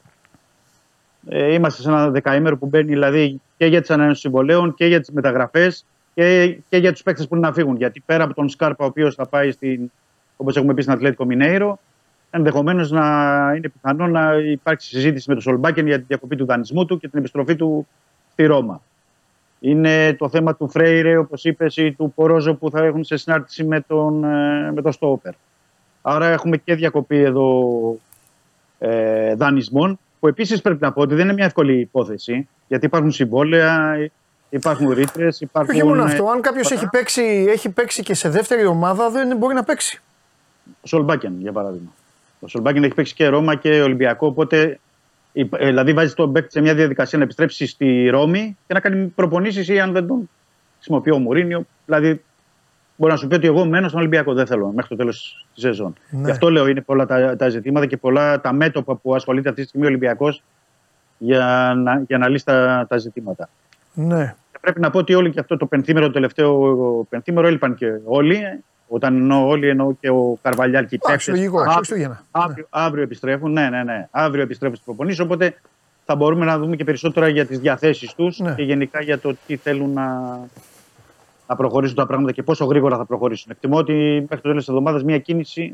[1.29, 4.99] Ε, είμαστε σε ένα δεκαήμερο που μπαίνει δηλαδή και για τις ανανεώσεις συμβολέων και για
[4.99, 7.75] τις μεταγραφές και, και για τους παίκτες που είναι να φύγουν.
[7.75, 9.91] Γιατί πέρα από τον Σκάρπα, ο οποίος θα πάει στην,
[10.37, 11.79] όπως έχουμε πει, στην Ατλέτικο Μινέιρο,
[12.29, 13.03] ενδεχομένως να
[13.55, 17.07] είναι πιθανό να υπάρξει συζήτηση με τον Σολμπάκεν για τη διακοπή του δανεισμού του και
[17.07, 17.87] την επιστροφή του
[18.31, 18.81] στη Ρώμα.
[19.59, 23.63] Είναι το θέμα του Φρέιρε, όπως είπες, ή του Πορόζο που θα έχουν σε συνάρτηση
[23.63, 24.19] με τον,
[24.73, 25.33] με τον Στόπερ.
[26.01, 27.61] Άρα έχουμε και διακοπή εδώ
[28.79, 32.47] ε, δανεισμών που επίσης πρέπει να πω ότι δεν είναι μια εύκολη υπόθεση.
[32.67, 33.95] Γιατί υπάρχουν συμβόλαια,
[34.49, 35.75] υπάρχουν ρήτρες, υπάρχουν.
[35.75, 39.37] Όχι μόνο ε, αυτό, αν κάποιος έχει παίξει, έχει παίξει και σε δεύτερη ομάδα, δεν
[39.37, 40.01] μπορεί να παίξει.
[40.81, 41.89] Ο Σολμπάκεν, για παράδειγμα.
[42.39, 44.27] Ο Σολμπάκεν έχει παίξει και Ρώμα και Ολυμπιακό.
[44.27, 44.79] Οπότε, ε,
[45.43, 49.67] δηλαδή, βάζει τον παίκτη σε μια διαδικασία να επιστρέψει στη Ρώμη και να κάνει προπονήσεις
[49.67, 50.29] ή αν δεν τον
[50.75, 51.65] χρησιμοποιεί ο Μουρίνιο.
[51.85, 52.21] Δηλαδή,
[52.95, 54.33] μπορεί να σου πει ότι εγώ μένω στον Ολυμπιακό.
[54.33, 55.95] Δεν θέλω μέχρι το τέλος της σεζόν.
[56.09, 56.21] Ναι.
[56.23, 59.61] Γι' αυτό λέω είναι πολλά τα, τα ζητήματα και πολλά τα μέτωπα που ασχολείται αυτή
[59.61, 60.43] τη στιγμή ο Ολυμπιακός
[61.17, 63.49] για να, για να λύσει τα, τα ζητήματα.
[63.93, 64.35] Ναι.
[64.51, 67.91] Και πρέπει να πω ότι όλοι και αυτό το πενθήμερο, το τελευταίο πενθήμερο έλειπαν και
[68.05, 68.63] όλοι.
[68.87, 71.43] Όταν εννοώ όλοι, εννοώ και ο Καρβαλιάλ και οι Εντάξει, παίκτες.
[71.43, 72.23] λογικό, Αύριο- Χριστούγεννα.
[72.31, 74.07] Αύριο, αύριο επιστρέφουν, ναι, ναι, ναι.
[74.11, 75.19] Αύριο επιστρέφουν στις προπονήσεις.
[75.19, 75.55] Οπότε
[76.05, 78.53] θα μπορούμε να δούμε και περισσότερα για τις διαθέσεις τους Ναι.
[78.53, 80.39] και γενικά για το τι θέλουν να,
[81.47, 83.51] να προχωρήσουν τα πράγματα και πόσο γρήγορα θα προχωρήσουν.
[83.51, 85.73] Εκτιμώ ότι μέχρι το τέλος της εβδομάδας μια κίνηση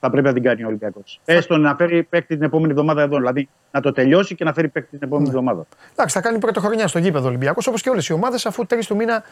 [0.00, 1.20] θα πρέπει να την κάνει ο Ολυμπιακός.
[1.24, 3.16] Έστω να φέρει παίκτη την επόμενη εβδομάδα εδώ.
[3.16, 5.34] Δηλαδή να το τελειώσει και να φέρει παίκτη την επόμενη Ναι.
[5.34, 5.66] εβδομάδα.
[5.92, 8.96] Εντάξει, θα κάνει πρωτοχρονιά στο γήπεδο Ολυμπιακός όπως και όλες οι ομάδες, αφού τέλη του
[8.96, 9.22] μήνα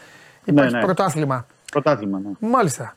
[0.44, 0.84] υπάρχει Ναι, ναι.
[0.84, 1.46] πρωτάθλημα.
[1.72, 2.48] Πρωτάθλημα, ναι.
[2.50, 2.96] Μάλιστα.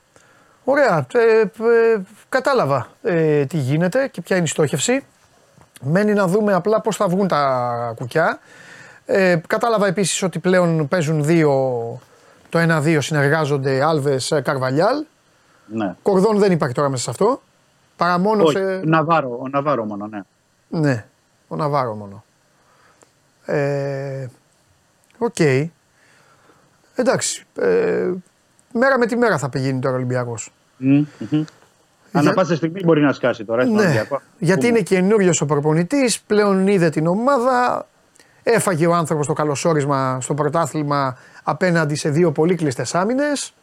[0.64, 1.06] Ωραία.
[1.14, 5.06] Ε, ε, κατάλαβα ε, τι γίνεται και ποια είναι η στόχευση.
[5.82, 8.40] Μένει να δούμε απλά πώς θα βγουν τα κουκιά.
[9.06, 11.52] Ε, κατάλαβα επίσης ότι πλέον παίζουν δύο,
[12.50, 15.06] το 1-2 συνεργάζονται Άλβες ε, Καρβαλιάλ.
[15.68, 15.96] ναι.
[16.02, 17.42] Κορδόν δεν υπάρχει τώρα μέσα σε αυτό.
[17.98, 18.64] Παρά μόνο Όχι, σε...
[18.64, 20.20] ο Ναβάρο, ο Ναβάρο μόνο, ναι.
[20.68, 21.06] Ναι,
[21.48, 22.24] ο Ναβάρο μόνο.
[23.46, 24.28] Ε,
[25.18, 25.40] Οκ.
[26.96, 27.46] Εντάξει.
[27.60, 28.12] Ε,
[28.78, 30.52] μέρα με τη μέρα θα πηγαίνει τώρα ο Ολυμπιακός.
[30.78, 31.44] Μμμ, μμμ.
[32.12, 34.22] Ανά πάσα στιγμή μπορεί να σκάσει τώρα στον Ναι, Ολυμπιακό.
[34.40, 37.88] γιατί είναι καινούριος ο προπονητής, πλέον είδε την ομάδα.
[38.44, 43.54] Έφαγε ο άνθρωπος το καλωσόρισμα στο πρωτάθλημα απέναντι σε δύο πολύ κλειστέ άμυνες.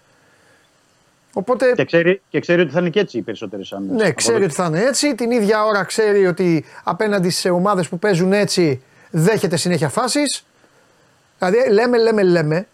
[1.33, 4.03] Οπότε Και ξέρει, και ξέρει ότι θα είναι και έτσι οι περισσότερες άμυνες.
[4.03, 5.15] ναι, ξέρει ότι θα είναι έτσι.
[5.15, 10.45] Την ίδια ώρα ξέρει ότι απέναντι σε ομάδες που παίζουν έτσι δέχεται συνέχεια φάσεις.
[11.39, 12.67] Δηλαδή λέμε, λέμε, λέμε.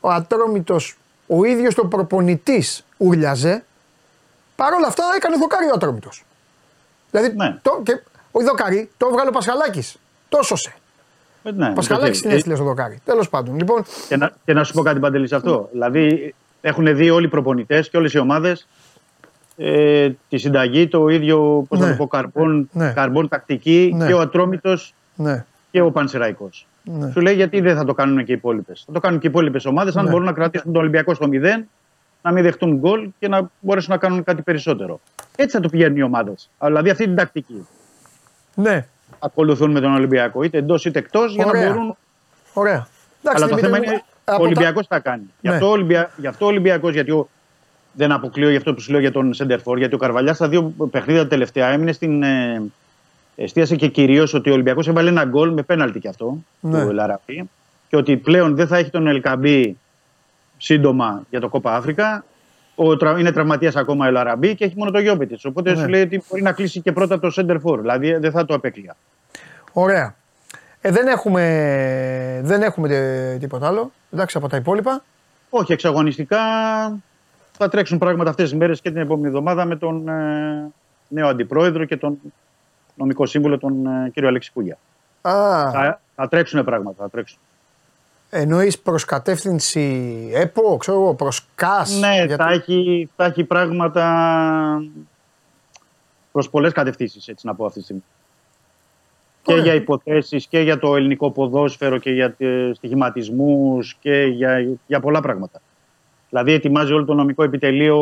[0.00, 0.96] Ο Ατρόμητος,
[1.26, 3.64] ο ίδιος το προπονητής ούρλιαζε.
[4.56, 6.24] Παρ' όλα αυτά έκανε δοκάρι ο Ατρόμητος.
[7.10, 7.58] Δηλαδή, Ναι.
[7.62, 9.96] το, και, όχι δοκάρι, το έβγαλε ο Πασχαλάκης.
[10.28, 10.74] Το σώσε.
[11.54, 12.98] Ναι, Ο Πασχαλάκη την ε, έστειλε στο δοκάρι.
[13.04, 13.56] Τέλος πάντων.
[13.58, 15.68] Λοιπόν, Και να, και να σου πω κάτι παντελής σε αυτό.
[15.72, 18.66] Δηλαδή έχουν δει όλοι οι προπονητές και όλες οι ομάδες
[19.56, 21.90] ε, τη συνταγή, το ίδιο πώς να Ναι.
[21.90, 22.92] το πω, καρμπόν, Ναι.
[22.92, 24.06] καρμπόν τακτική Ναι.
[24.06, 25.44] και ο Ατρόμητος ναι.
[25.70, 26.66] και ο Πανσεραϊκός.
[26.88, 27.10] Ναι.
[27.10, 28.82] Σου λέει γιατί δεν θα το κάνουν και οι υπόλοιπες.
[28.86, 30.10] Θα το κάνουν και οι υπόλοιπες ομάδες αν Ναι.
[30.10, 31.64] μπορούν να κρατήσουν τον Ολυμπιακό στο 0,
[32.22, 35.00] να μην δεχτούν γκολ και να μπορέσουν να κάνουν κάτι περισσότερο.
[35.36, 36.50] Έτσι θα το πηγαίνουν οι ομάδες.
[36.64, 37.66] Δηλαδή αυτή την τακτική
[38.54, 38.86] ναι.
[39.18, 41.68] ακολουθούν με τον Ολυμπιακό, είτε εντός είτε εκτός, για να Ωραία.
[41.72, 41.96] μπορούν
[42.52, 42.86] Ωραία.
[43.22, 45.22] Εντάξει, Αλλά το Δημήτρη θέμα μου, είναι από ο τα- Ολυμπιακός θα κάνει.
[45.40, 45.54] Γι' Ναι.
[45.54, 46.10] αυτό, ο Ολυμπια...
[46.16, 47.28] γι αυτό ο Ολυμπιακός, γιατί ο...
[47.92, 50.62] δεν αποκλείω γι' αυτό που σου λέω για τον Σεντερφόρ, γιατί ο Καρβαλιάς στα δύο
[50.90, 52.24] παιχνίδια τα τελευταία έμεινε στην.
[53.36, 53.42] Ε...
[53.44, 56.82] Εστίασε και κυρίως ότι ο Ολυμπιακός έβαλε ένα γκολ με πέναλτι κι αυτό Ναι.
[56.82, 57.50] του Ελαραμπή.
[57.88, 59.78] Και ότι πλέον δεν θα έχει τον Ελκαμπή
[60.56, 62.24] σύντομα για το Κόπα Αφρικα.
[62.74, 65.46] Ο, τρα- είναι τραυματίας ακόμα ο Ελαραμπή και έχει μόνο το Γιώπητη.
[65.46, 65.76] Οπότε Ναι.
[65.76, 67.80] σου λέει ότι μπορεί να κλείσει και πρώτα το Σεντερφόρ.
[67.80, 68.96] Δηλαδή δεν θα το απέκλεια.
[69.72, 70.14] Ωραία.
[70.80, 71.42] Ε, δεν έχουμε,
[72.44, 73.92] δεν έχουμε τε- τίποτα άλλο.
[74.12, 75.04] Εντάξει, από τα υπόλοιπα.
[75.50, 76.38] Όχι, εξαγωνιστικά
[77.58, 80.70] θα τρέξουν πράγματα αυτές τις μέρες και την επόμενη εβδομάδα με τον ε,
[81.08, 82.18] νέο αντιπρόεδρο και τον
[82.96, 84.78] νομικό σύμβουλο, τον ε, κύριο Αλέξη Κούγια.
[85.22, 87.38] Α, Θα, θα τρέξουν πράγματα, θα τρέξουν.
[88.30, 91.98] εννοείς προς κατεύθυνση ΕΠΟ, ξέρω εγώ, προς ΚΑΣ.
[91.98, 94.04] ναι, γιατί- θα, έχει, θα έχει πράγματα
[96.32, 98.02] προς πολλές κατευθύνσεις, έτσι να πω αυτή τη στιγμή.
[99.42, 99.64] Και Ωραία.
[99.64, 105.20] για υποθέσεις και για το ελληνικό ποδόσφαιρο και για ε, στοιχηματισμούς και για, για πολλά
[105.20, 105.60] πράγματα.
[106.28, 107.98] Δηλαδή ετοιμάζει όλο το νομικό επιτελείο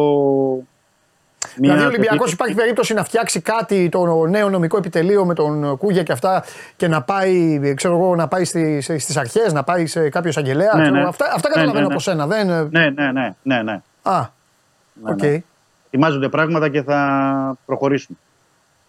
[1.55, 5.34] Δηλαδή, ο μια Ολυμπιακός θετική- υπάρχει περίπτωση να φτιάξει κάτι το νέο νομικό επιτελείο με
[5.34, 6.44] τον Κούγια και αυτά
[6.76, 10.74] και να πάει, ξέρω εγώ, να πάει στις, στις αρχές, να πάει σε κάποιο εισαγγελέα.
[10.74, 11.05] Ναι, ξέρω, ναι.
[11.06, 11.92] Αυτά, αυτά Ναι, καταλαβαίνω ναι, ναι.
[11.94, 12.26] από σένα.
[12.26, 12.68] Δεν...
[12.70, 13.82] Ναι, ναι, ναι, ναι, ναι.
[14.02, 14.20] Α,
[15.02, 15.23] Ναι, οκ.
[15.23, 15.42] ναι.
[15.86, 18.18] Ετοιμάζονται πράγματα και θα προχωρήσουν.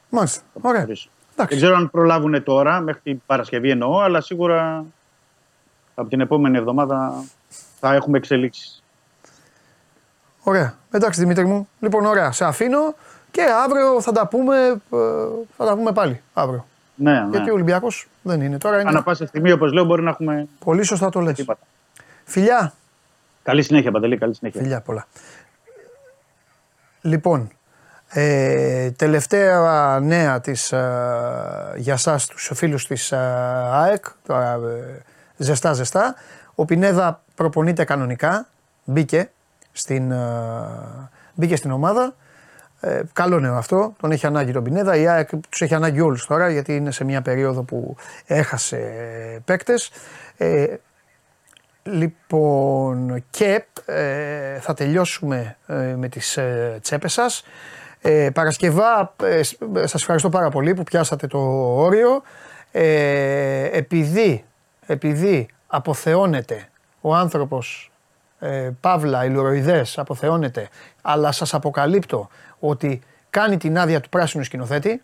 [0.09, 0.41] Μάλιστα.
[0.53, 0.71] Θα Ωραία.
[0.79, 1.11] προχωρήσουν.
[1.33, 1.55] Εντάξει.
[1.55, 4.85] Δεν ξέρω αν προλάβουν τώρα, μέχρι την Παρασκευή εννοώ, αλλά σίγουρα
[5.95, 7.23] από την επόμενη εβδομάδα
[7.79, 8.83] θα έχουμε εξελίξεις.
[10.47, 10.73] Ωραία.
[10.91, 11.67] Εντάξει Δημήτρη μου.
[11.79, 12.31] Λοιπόν, ωραία.
[12.31, 12.95] Σε αφήνω
[13.31, 14.97] και αύριο θα τα πούμε, ε,
[15.57, 16.21] θα τα πούμε πάλι.
[16.33, 16.65] Αύριο.
[16.95, 17.27] Ναι, ναι.
[17.31, 18.79] Γιατί ο Ολυμπιακός δεν είναι τώρα.
[18.79, 18.89] Είναι...
[18.89, 21.35] Ανά πάσα στιγμή, όπως λέω, μπορεί να έχουμε Πολύ σωστά το λες.
[21.35, 21.59] τίποτα.
[22.23, 22.73] Φιλιά.
[23.43, 24.61] Καλή συνέχεια, Παντελή, καλή συνέχεια.
[24.61, 25.07] Φιλιά πολλά.
[27.01, 27.49] Λοιπόν,
[28.09, 33.17] ε, τελευταία νέα της, ε, για σας τους φίλους της ε,
[33.71, 35.01] ΑΕΚ, τώρα ε,
[35.37, 36.15] ζεστά ζεστά.
[36.55, 38.47] Ο Πινέδα προπονείται κανονικά,
[38.83, 39.29] μπήκε
[39.75, 42.15] στην, ε, μπήκε στην ομάδα.
[42.79, 43.93] Ε, καλό νέο αυτό.
[44.01, 44.95] Τον έχει ανάγκη τον Πινέδα.
[44.95, 47.95] Η ΑΕΚ τους έχει ανάγκη όλους τώρα γιατί είναι σε μια περίοδο που
[48.25, 48.79] έχασε
[49.45, 49.91] παίκτες.
[50.37, 50.75] Ε,
[51.83, 57.43] λοιπόν, και ε, θα τελειώσουμε ε, με τις ε, τσέπες σας.
[58.01, 59.43] Ε, Παρασκευά, ε,
[59.83, 61.39] σας ευχαριστώ πάρα πολύ που πιάσατε το
[61.75, 62.21] όριο.
[62.71, 64.45] Ε, επειδή,
[64.85, 66.69] επειδή αποθεώνεται
[67.01, 67.91] ο άνθρωπος
[68.39, 70.69] ε, Παύλα, ηλουροειδές, αποθεώνεται,
[71.01, 75.01] αλλά σας αποκαλύπτω ότι κάνει την άδεια του πράσινου σκηνοθέτη,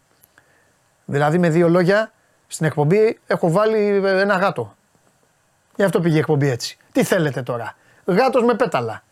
[1.06, 2.12] δηλαδή με δύο λόγια,
[2.48, 4.76] στην εκπομπή έχω βάλει ένα γάτο.
[5.76, 6.78] Γι' αυτό πήγε η εκπομπή έτσι.
[6.92, 9.04] Τι θέλετε τώρα; Γάτος με πέταλα.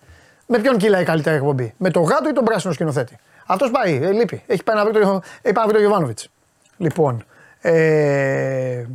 [0.46, 4.00] Με ποιον κυλάει η καλύτερη εκπομπή; Με το γάτο ή τον πράσινο σκηνοθέτη; Αυτός πάει,
[4.04, 4.44] ε, λείπει.
[4.48, 6.30] Έχει πάει να βρει το, έχει πάει να βρει το Γιωβάνοβιτς.
[6.78, 7.26] Λοιπόν.
[7.62, 8.86] Ε,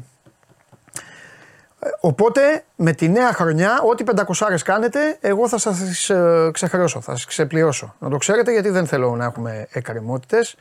[2.00, 4.04] οπότε με τη νέα χρονιά, ό,τι
[4.46, 7.94] 500 κάνετε, εγώ θα σας ε, ξεχρεώσω, θα σας ξεπληρώσω.
[7.98, 10.56] Να το ξέρετε γιατί δεν θέλω να έχουμε εκκρεμότητες.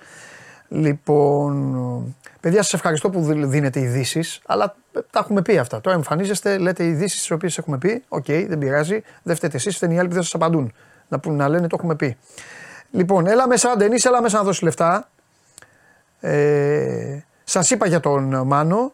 [0.67, 5.81] Λοιπόν, παιδιά, σας ευχαριστώ που δίνετε ειδήσεις, αλλά τα έχουμε πει αυτά.
[5.81, 8.03] Τώρα εμφανίζεστε, λέτε ειδήσεις τις οποίες έχουμε πει.
[8.07, 9.03] Οκ, okay, δεν πειράζει.
[9.23, 10.73] Δεν φταίτε εσείς, φταίνει οι άλλοι που δεν σας απαντούν.
[11.07, 12.17] Να, που, να λένε το έχουμε πει.
[12.91, 15.09] Λοιπόν, έλα μέσα, Ντενή, έλα μέσα να δώσει λεφτά.
[16.19, 18.91] Ε, σας είπα για τον Μάνο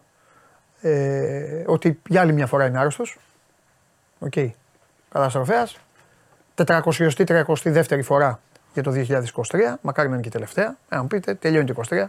[0.81, 3.17] ε, ότι για άλλη μια φορά είναι άρρωστος.
[4.19, 4.31] OK.
[4.35, 4.49] Okay.
[5.11, 5.67] Καταστροφέα.
[6.55, 8.39] 432η φορά
[8.73, 9.77] για το 2023.
[9.81, 10.75] Μακάρι να είναι και η τελευταία.
[10.89, 12.05] Αν πείτε, τελειώνει το 23.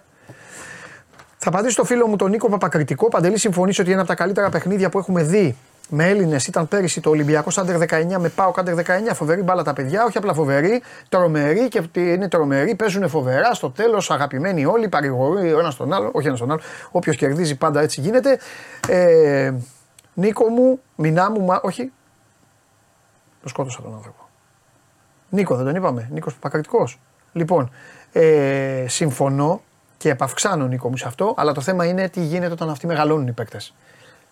[1.42, 3.08] Θα απαντήσω στο φίλο μου τον Νίκο Παπακριτικό.
[3.08, 5.56] Παντελή, συμφωνείς ότι ένα από τα καλύτερα παιχνίδια που έχουμε δει
[5.92, 8.80] με Έλληνες ήταν πέρυσι το Ολυμπιακός Άντερ 19 με Πάο Άντερ 19.
[9.14, 12.74] Φοβερή μπάλα τα παιδιά, όχι απλά φοβερή, τρομερή και είναι τρομερή.
[12.74, 16.60] Παίζουν φοβερά στο τέλος, αγαπημένοι όλοι, παρηγορούν ο ένας τον άλλο, όχι ένας τον άλλο.
[16.90, 18.38] Όποιος κερδίζει πάντα έτσι γίνεται.
[18.88, 19.52] Ε,
[20.14, 21.92] Νίκο μου, μηνά μου, μα, όχι.
[23.42, 24.28] Το σκότωσα τον άνθρωπο.
[25.28, 26.08] Νίκο, δεν τον είπαμε.
[26.10, 27.00] Νίκος Παπακριτικός.
[27.32, 27.70] Λοιπόν,
[28.12, 29.62] ε, συμφωνώ
[29.96, 33.26] και επαυξάνω Νίκο μου σε αυτό, αλλά το θέμα είναι τι γίνεται όταν αυτοί μεγαλώνουν
[33.26, 33.74] οι παίκτες.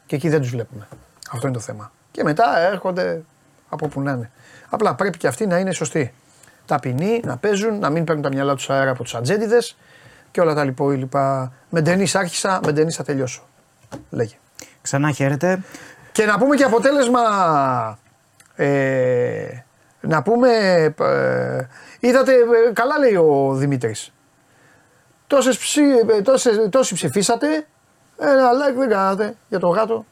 [0.07, 0.89] Και εκεί δεν τους βλέπουμε.
[1.31, 1.93] Αυτό είναι το θέμα.
[2.11, 3.23] Και μετά έρχονται
[3.69, 4.31] από που να είναι.
[4.69, 6.15] Απλά πρέπει και αυτοί να είναι σωστοί.
[6.67, 9.77] Ταπεινοί, να παίζουν, να μην παίρνουν τα μυαλά τους αέρα από τους ατζέντιδες
[10.31, 11.53] και όλα τα λοιπά.
[11.71, 13.43] Με ντενή άρχισα, με ντενή θα τελειώσω.
[14.11, 14.35] Λέγε.
[14.83, 15.63] Ξανά χαίρετε.
[16.13, 17.21] Και να πούμε και αποτέλεσμα.
[18.55, 19.65] Ε,
[20.01, 20.49] να πούμε.
[21.01, 21.67] Ε,
[22.01, 24.13] είδατε, ε, καλά λέει ο Δημήτρης.
[25.27, 25.83] Τόσες, ψη,
[26.19, 27.67] ε, τόσες, τόσοι ψηφίσατε,
[28.19, 30.05] ένα like δεν κάνατε για το γάτο.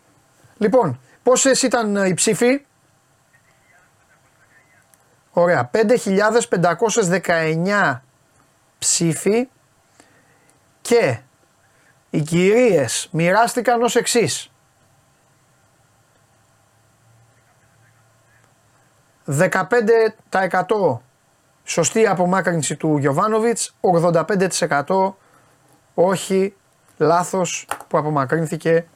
[0.59, 2.65] Λοιπόν, πόσες ήταν οι ψήφοι;
[5.31, 8.01] Ωραία, 5.519
[8.79, 9.49] ψήφοι
[10.81, 11.19] και
[12.11, 14.51] οι κυρίες μοιράστηκαν ως εξής.
[19.27, 21.01] 15%
[21.65, 25.15] Σωστή απομάκρυνση του Γιωβάνοβιτς, 85%
[25.95, 26.55] όχι
[26.97, 28.87] λάθος που απομακρύνθηκε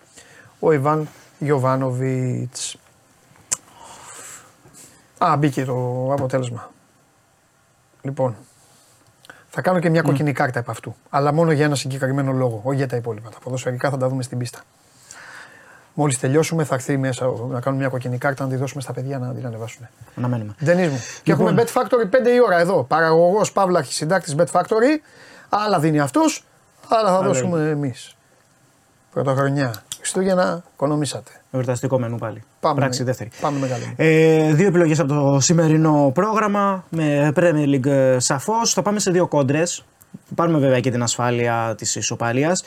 [0.60, 1.09] ο Ιβάν
[1.41, 2.77] Γιωβάνοβιτς.
[5.19, 6.70] Α, μπήκε το αποτέλεσμα.
[8.02, 8.36] Λοιπόν,
[9.49, 10.97] θα κάνω και μια κοκκινή κάρτα επ' αυτού.
[11.10, 13.31] Αλλά μόνο για ένα συγκεκριμένο λόγο, όχι για τα υπόλοιπα.
[13.31, 14.60] Τα ποδοσφαιρικά θα τα δούμε στην πίστα.
[15.94, 19.19] Μόλις τελειώσουμε, θα έρθει μέσα να κάνουμε μια κοκκινή κάρτα να τη δώσουμε στα παιδιά
[19.19, 19.89] να την ανεβάσουν.
[20.17, 20.55] Αναμένουμε.
[20.59, 21.01] Δεν μου.
[21.23, 22.83] Και έχουμε Bet Factory 5 η ώρα εδώ.
[22.85, 24.99] Παραγωγός Παύλα συντάκτης Bet Factory.
[25.49, 26.44] Άλλα δίνει αυτός,
[26.89, 28.17] άλλα θα δώσουμε εμείς.
[29.12, 29.83] Πρωτοχρονιά.
[30.01, 31.31] Χριστούγεννα, οικονομήσατε.
[31.51, 32.43] Εορταστικό μενού πάλι.
[32.61, 33.31] Πάμε, Πράξη δεύτερη.
[33.41, 33.83] Πάμε μεγάλο.
[33.97, 38.73] Ε, δύο επιλογές από το σημερινό πρόγραμμα με Premier League ε, σαφώς.
[38.73, 39.85] Θα πάμε σε δύο κόντρες.
[40.35, 42.65] Πάρουμε βέβαια και την ασφάλεια της ισοπαλίας.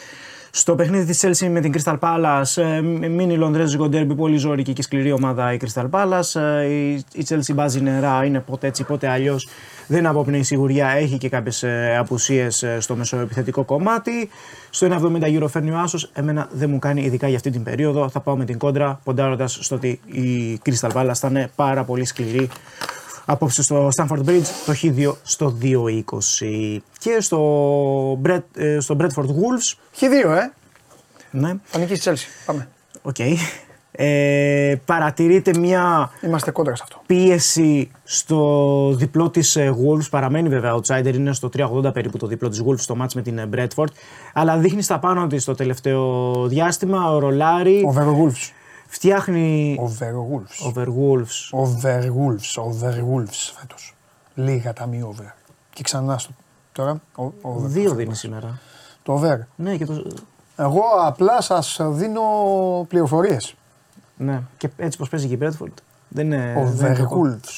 [0.52, 4.82] Στο παιχνίδι της Chelsea με την Crystal Palace, ε, μείνει Λονδρέζικο ντέρμπι, πολύ ζώρικη και
[4.82, 6.42] σκληρή ομάδα η Crystal Palace.
[6.42, 6.66] Ε,
[7.14, 9.48] η Chelsea μπάζει νερά, είναι πότε έτσι πότε αλλιώς.
[9.88, 11.66] Δεν απόπνεει σιγουριά, έχει και κάποιες
[12.00, 14.30] απουσίες στο μεσοεπιθετικό κομμάτι.
[14.76, 16.10] Στο 1,70 γύρω φέρνει ο Άσος.
[16.14, 18.10] Εμένα δεν μου κάνει ειδικά για αυτή την περίοδο.
[18.10, 22.06] Θα πάω με την κόντρα, ποντάροντας στο ότι η Crystal Palace θα είναι πάρα πολύ
[22.06, 22.50] σκληρή
[23.26, 30.00] απόψε στο Stanford Bridge το Χ2 στο 2.20 και στο, Bret, ε, στο Bradford Wolves.
[30.00, 30.52] Χ2, ε!
[31.32, 31.54] Ναι.
[31.72, 32.46] Πανική στη Chelsea.
[32.46, 32.68] Πάμε.
[33.02, 33.16] OK.
[33.18, 33.34] Okay.
[33.96, 37.02] Ε, παρατηρείται μια Είμαστε κόντρα σε αυτό.
[37.06, 40.10] πίεση στο διπλό της ε, Wolves.
[40.10, 43.38] Παραμένει βέβαια outsider, είναι στο 380 περίπου το διπλό της Wolves στο match με την
[43.38, 43.88] ε, Brentford.
[44.34, 47.12] Αλλά δείχνει στα πάνω της το τελευταίο διάστημα.
[47.12, 47.84] Ο Ρολάρι.
[47.84, 48.52] Ο Wolves.
[48.88, 49.80] Φτιάχνει.
[49.82, 50.68] Overwolves.
[50.68, 51.64] Overwolves.
[51.64, 52.64] Overwolves.
[52.64, 53.96] Overwolves φέτος.
[54.36, 55.36] Λίγα τα μη over.
[55.74, 56.32] Και ξανά στο.
[56.72, 57.02] Τώρα.
[57.18, 57.68] Ο, over.
[57.68, 58.60] Δύο δίνει σήμερα.
[59.04, 59.38] Το over.
[59.56, 60.04] Ναι, και το...
[60.58, 62.22] Εγώ απλά σας δίνω
[62.88, 63.56] πληροφορίες.
[64.18, 65.74] Ναι, και έτσι πως παίζει και η Bradford.
[66.08, 66.54] Δεν είναι.
[66.58, 67.50] Overwolves.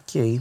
[0.00, 0.08] Οκ.
[0.12, 0.34] Okay.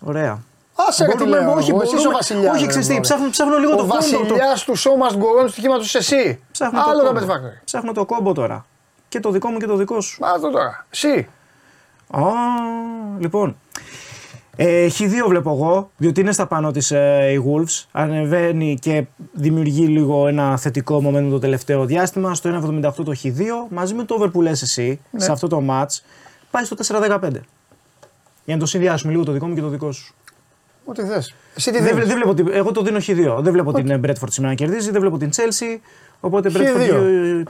[0.00, 0.42] Ωραία.
[0.74, 2.52] Άσε ρε τι Μπορούμε- λέω, όχι, εγώ, εσύ είσαι ο μπορούμε- βασιλιάς.
[2.54, 3.02] όχι, ρε, ξέρεις τι, μωρέ.
[3.04, 5.94] ψάχνω- ψάχνω λίγο ο το κόμπο, το- βασιλιάς του show must go on τους στοιχήματος
[5.94, 6.42] εσύ.
[6.52, 7.26] Ψάχνω Άλλο το το κόμπο.
[7.26, 7.60] Bet Factory.
[7.64, 8.66] Ψάχνω το κόμπο τώρα.
[9.08, 10.20] Και το δικό μου και το δικός σου.
[10.20, 10.86] Μα αυτό τώρα.
[10.90, 11.28] Εσύ.
[12.10, 12.20] Α,
[13.18, 13.56] λοιπόν.
[14.56, 17.84] Ε, Χ2 βλέπω εγώ, διότι είναι στα πάνω της ε, η Wolves.
[17.92, 22.34] Ανεβαίνει και δημιουργεί λίγο ένα θετικό momentum το τελευταίο διάστημα.
[22.34, 22.50] Στο
[22.82, 23.30] 1.78 το Χ2,
[23.68, 25.20] μαζί με το over που λες εσύ, Ναι.
[25.20, 25.98] σε αυτό το match,
[26.50, 27.30] πάει στο 4.15.
[28.44, 30.14] Για να το συνδυάσουμε λίγο το δικό μου και το δικό σου.
[30.84, 31.34] Ό,τι θες.
[31.56, 33.42] Εσύ τι Δεν, δίνεις; βλέ- δεν βλέπω, την- εγώ το δίνω Χ2.
[33.42, 35.78] Δεν βλέπω την ε, Bradford σήμερα να κερδίζει, δεν βλέπω την Chelsea.
[36.20, 36.56] Οπότε Χ2.
[36.56, 37.42] Bradford ε,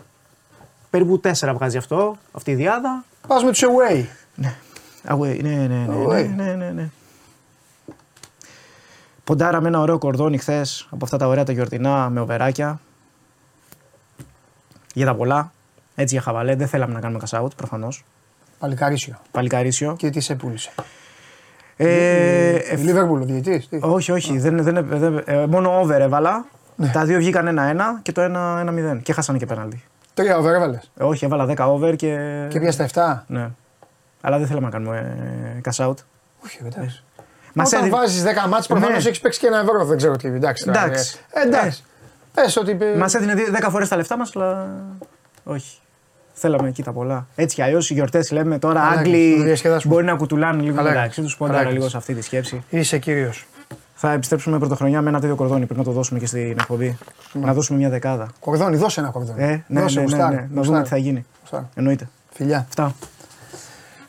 [0.90, 3.04] περίπου 4 βγάζει αυτό, αυτή η διάδα.
[3.26, 4.04] Πας με τους away.
[5.08, 6.28] Away, ναι, ναι, ναι, ναι, Away.
[6.36, 6.88] ναι, ναι, ναι.
[9.24, 12.80] Ποντάρα με ένα ωραίο κορδόνι χθες από αυτά τα ωραία τα γιορτινά με οβεράκια.
[14.94, 15.52] Για τα πολλά.
[15.94, 16.54] Έτσι για χαβαλέ.
[16.54, 18.04] Δεν θέλαμε να κάνουμε cash out προφανώς.
[18.58, 19.18] Παλικαρίσιο.
[19.30, 19.94] Παλικαρίσιο.
[19.96, 20.70] Και τι σε πούλησε.
[21.76, 23.68] Ε, Η Λίβερπουλ, ο διαιτητής.
[23.68, 24.38] τι; όχι, όχι.
[24.38, 26.44] Δεν, δεν, δεν, ε, μόνο over έβαλα.
[26.76, 26.90] Ναι.
[26.92, 29.00] Τα δύο βγήκαν 1-1 και το 1-0.
[29.02, 29.82] Και χάσανε και πέναλτι.
[30.14, 30.90] Τρία over έβαλες.
[30.96, 32.46] Ε, όχι, έβαλα 10 over και.
[32.48, 33.32] Και πιάσε τα 7.
[33.32, 33.50] Ναι.
[34.24, 35.16] Αλλά δεν θέλαμε να κάνουμε
[35.56, 35.94] ε, cash out.
[36.44, 37.04] Όχι, εντάξει.
[37.54, 39.08] Μας Όταν έδι- βάζεις 10 μάτς προφανώς Ναι.
[39.08, 39.84] έχεις παίξει και ένα ευρώ.
[39.84, 40.26] Δεν ξέρω τι.
[40.28, 40.64] Εντάξει.
[40.64, 41.18] τώρα, Εντάξει.
[41.30, 41.84] ε, εντάξει.
[42.34, 42.78] Πες ότι...
[42.98, 44.68] Μας έδινε 10 φορές τα λεφτά μας, αλλά
[45.44, 45.76] όχι.
[46.32, 47.26] Θέλαμε εκεί τα πολλά.
[47.34, 49.94] Έτσι κι αλλιώς οι γιορτές λέμε τώρα Καλά έκανες, το Άγγλοι διασκεδάσουμε.
[49.94, 51.30] μπορεί να κουτουλάνε λίγο Καλά μεταξύ έκανες.
[51.30, 51.36] τους.
[51.38, 51.78] Καλά Ποντάρα έκανες.
[51.78, 52.64] λίγο σε αυτή τη σκέψη.
[52.68, 53.46] Είσαι κύριος.
[53.94, 55.64] Θα επιστρέψουμε πρωτοχρονιά με ένα τέτοιο κορδόνι.
[55.64, 56.98] Πρέπει να το δώσουμε και στην εκπομπή.
[57.32, 58.28] Να δώσουμε μια δεκάδα.
[58.40, 59.42] Κορδόνι, δώσε ένα κορδόνι.
[59.42, 60.64] Ε, ναι, ναι, Δώσε, ναι, γουστάρω, ναι, Να γουστάρω.
[60.64, 61.24] δούμε τι θα γίνει.
[61.40, 61.68] Γουστάρω.
[61.74, 62.08] Εννοείται.
[62.32, 62.58] Φιλιά.
[62.68, 62.94] Αυτά.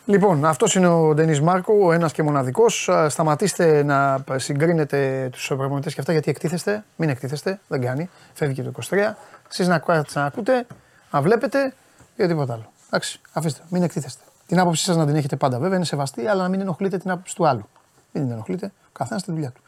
[0.06, 2.90] Λοιπόν, αυτός είναι ο Ντενή Μάρκο, ο ένας και μοναδικός.
[3.08, 6.84] Σταματήστε να συγκρίνετε τους προπονητές και αυτά γιατί εκτίθεστε.
[6.96, 8.10] Μην εκτίθεστε, δεν κάνει.
[8.34, 9.18] Φεύγει και το 23.
[9.52, 10.68] Εσείς να, ακούτε- να ακούτε,
[11.12, 11.74] να βλέπετε
[12.16, 12.72] και τίποτα άλλο.
[12.88, 14.24] Εντάξει, αφήστε, μην εκτίθεστε.
[14.48, 17.12] Την άποψή σας να την έχετε πάντα βέβαια, είναι σεβαστή, αλλά να μην ενοχλείτε την
[17.12, 17.68] άποψη του άλλου.
[18.12, 19.62] Μην την ενοχλείτε, ο καθένας τη δουλειά του.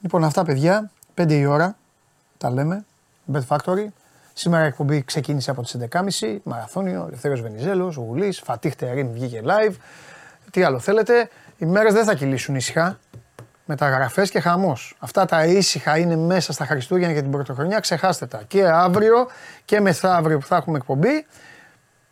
[0.00, 1.76] Λοιπόν, αυτά παιδιά, 5 η ώρα
[2.38, 2.84] τα λέμε.
[3.32, 3.86] Bet Factory.
[4.32, 5.76] Σήμερα η εκπομπή ξεκίνησε από τις
[6.20, 6.36] 11.30.
[6.42, 9.74] Μαραθώνιο, Ελευθέριος Βενιζέλος, Γουλής, Φατίχ Τερίμ βγήκε live.
[10.50, 11.28] Τι άλλο θέλετε.
[11.58, 12.98] Οι μέρες δεν θα κυλήσουν ήσυχα.
[13.64, 14.96] Μεταγραφές και χαμός.
[14.98, 17.80] Αυτά τα ήσυχα είναι μέσα στα Χριστούγεννα και την Πρωτοχρονιά.
[17.80, 18.42] Ξεχάστε τα.
[18.48, 19.26] Και αύριο
[19.64, 21.26] και μεθαύριο που θα έχουμε εκπομπή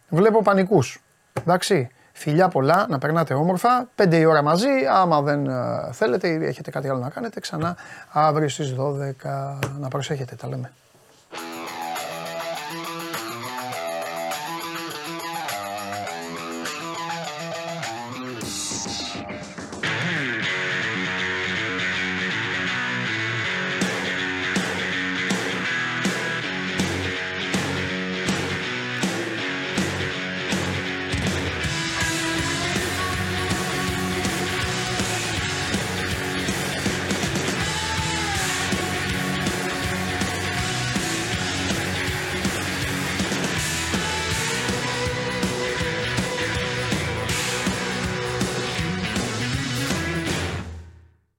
[0.08, 1.02] βλέπω πανικούς.
[1.40, 1.90] Εντάξει.
[2.12, 3.89] Φιλιά πολλά, να περνάτε όμορφα.
[3.97, 4.68] 5 η ώρα μαζί.
[4.90, 7.76] Άμα δεν ε, θέλετε ή έχετε κάτι άλλο να κάνετε, ξανά
[8.12, 9.58] αύριο στις 12.
[9.78, 10.73] Να προσέχετε, τα λέμε.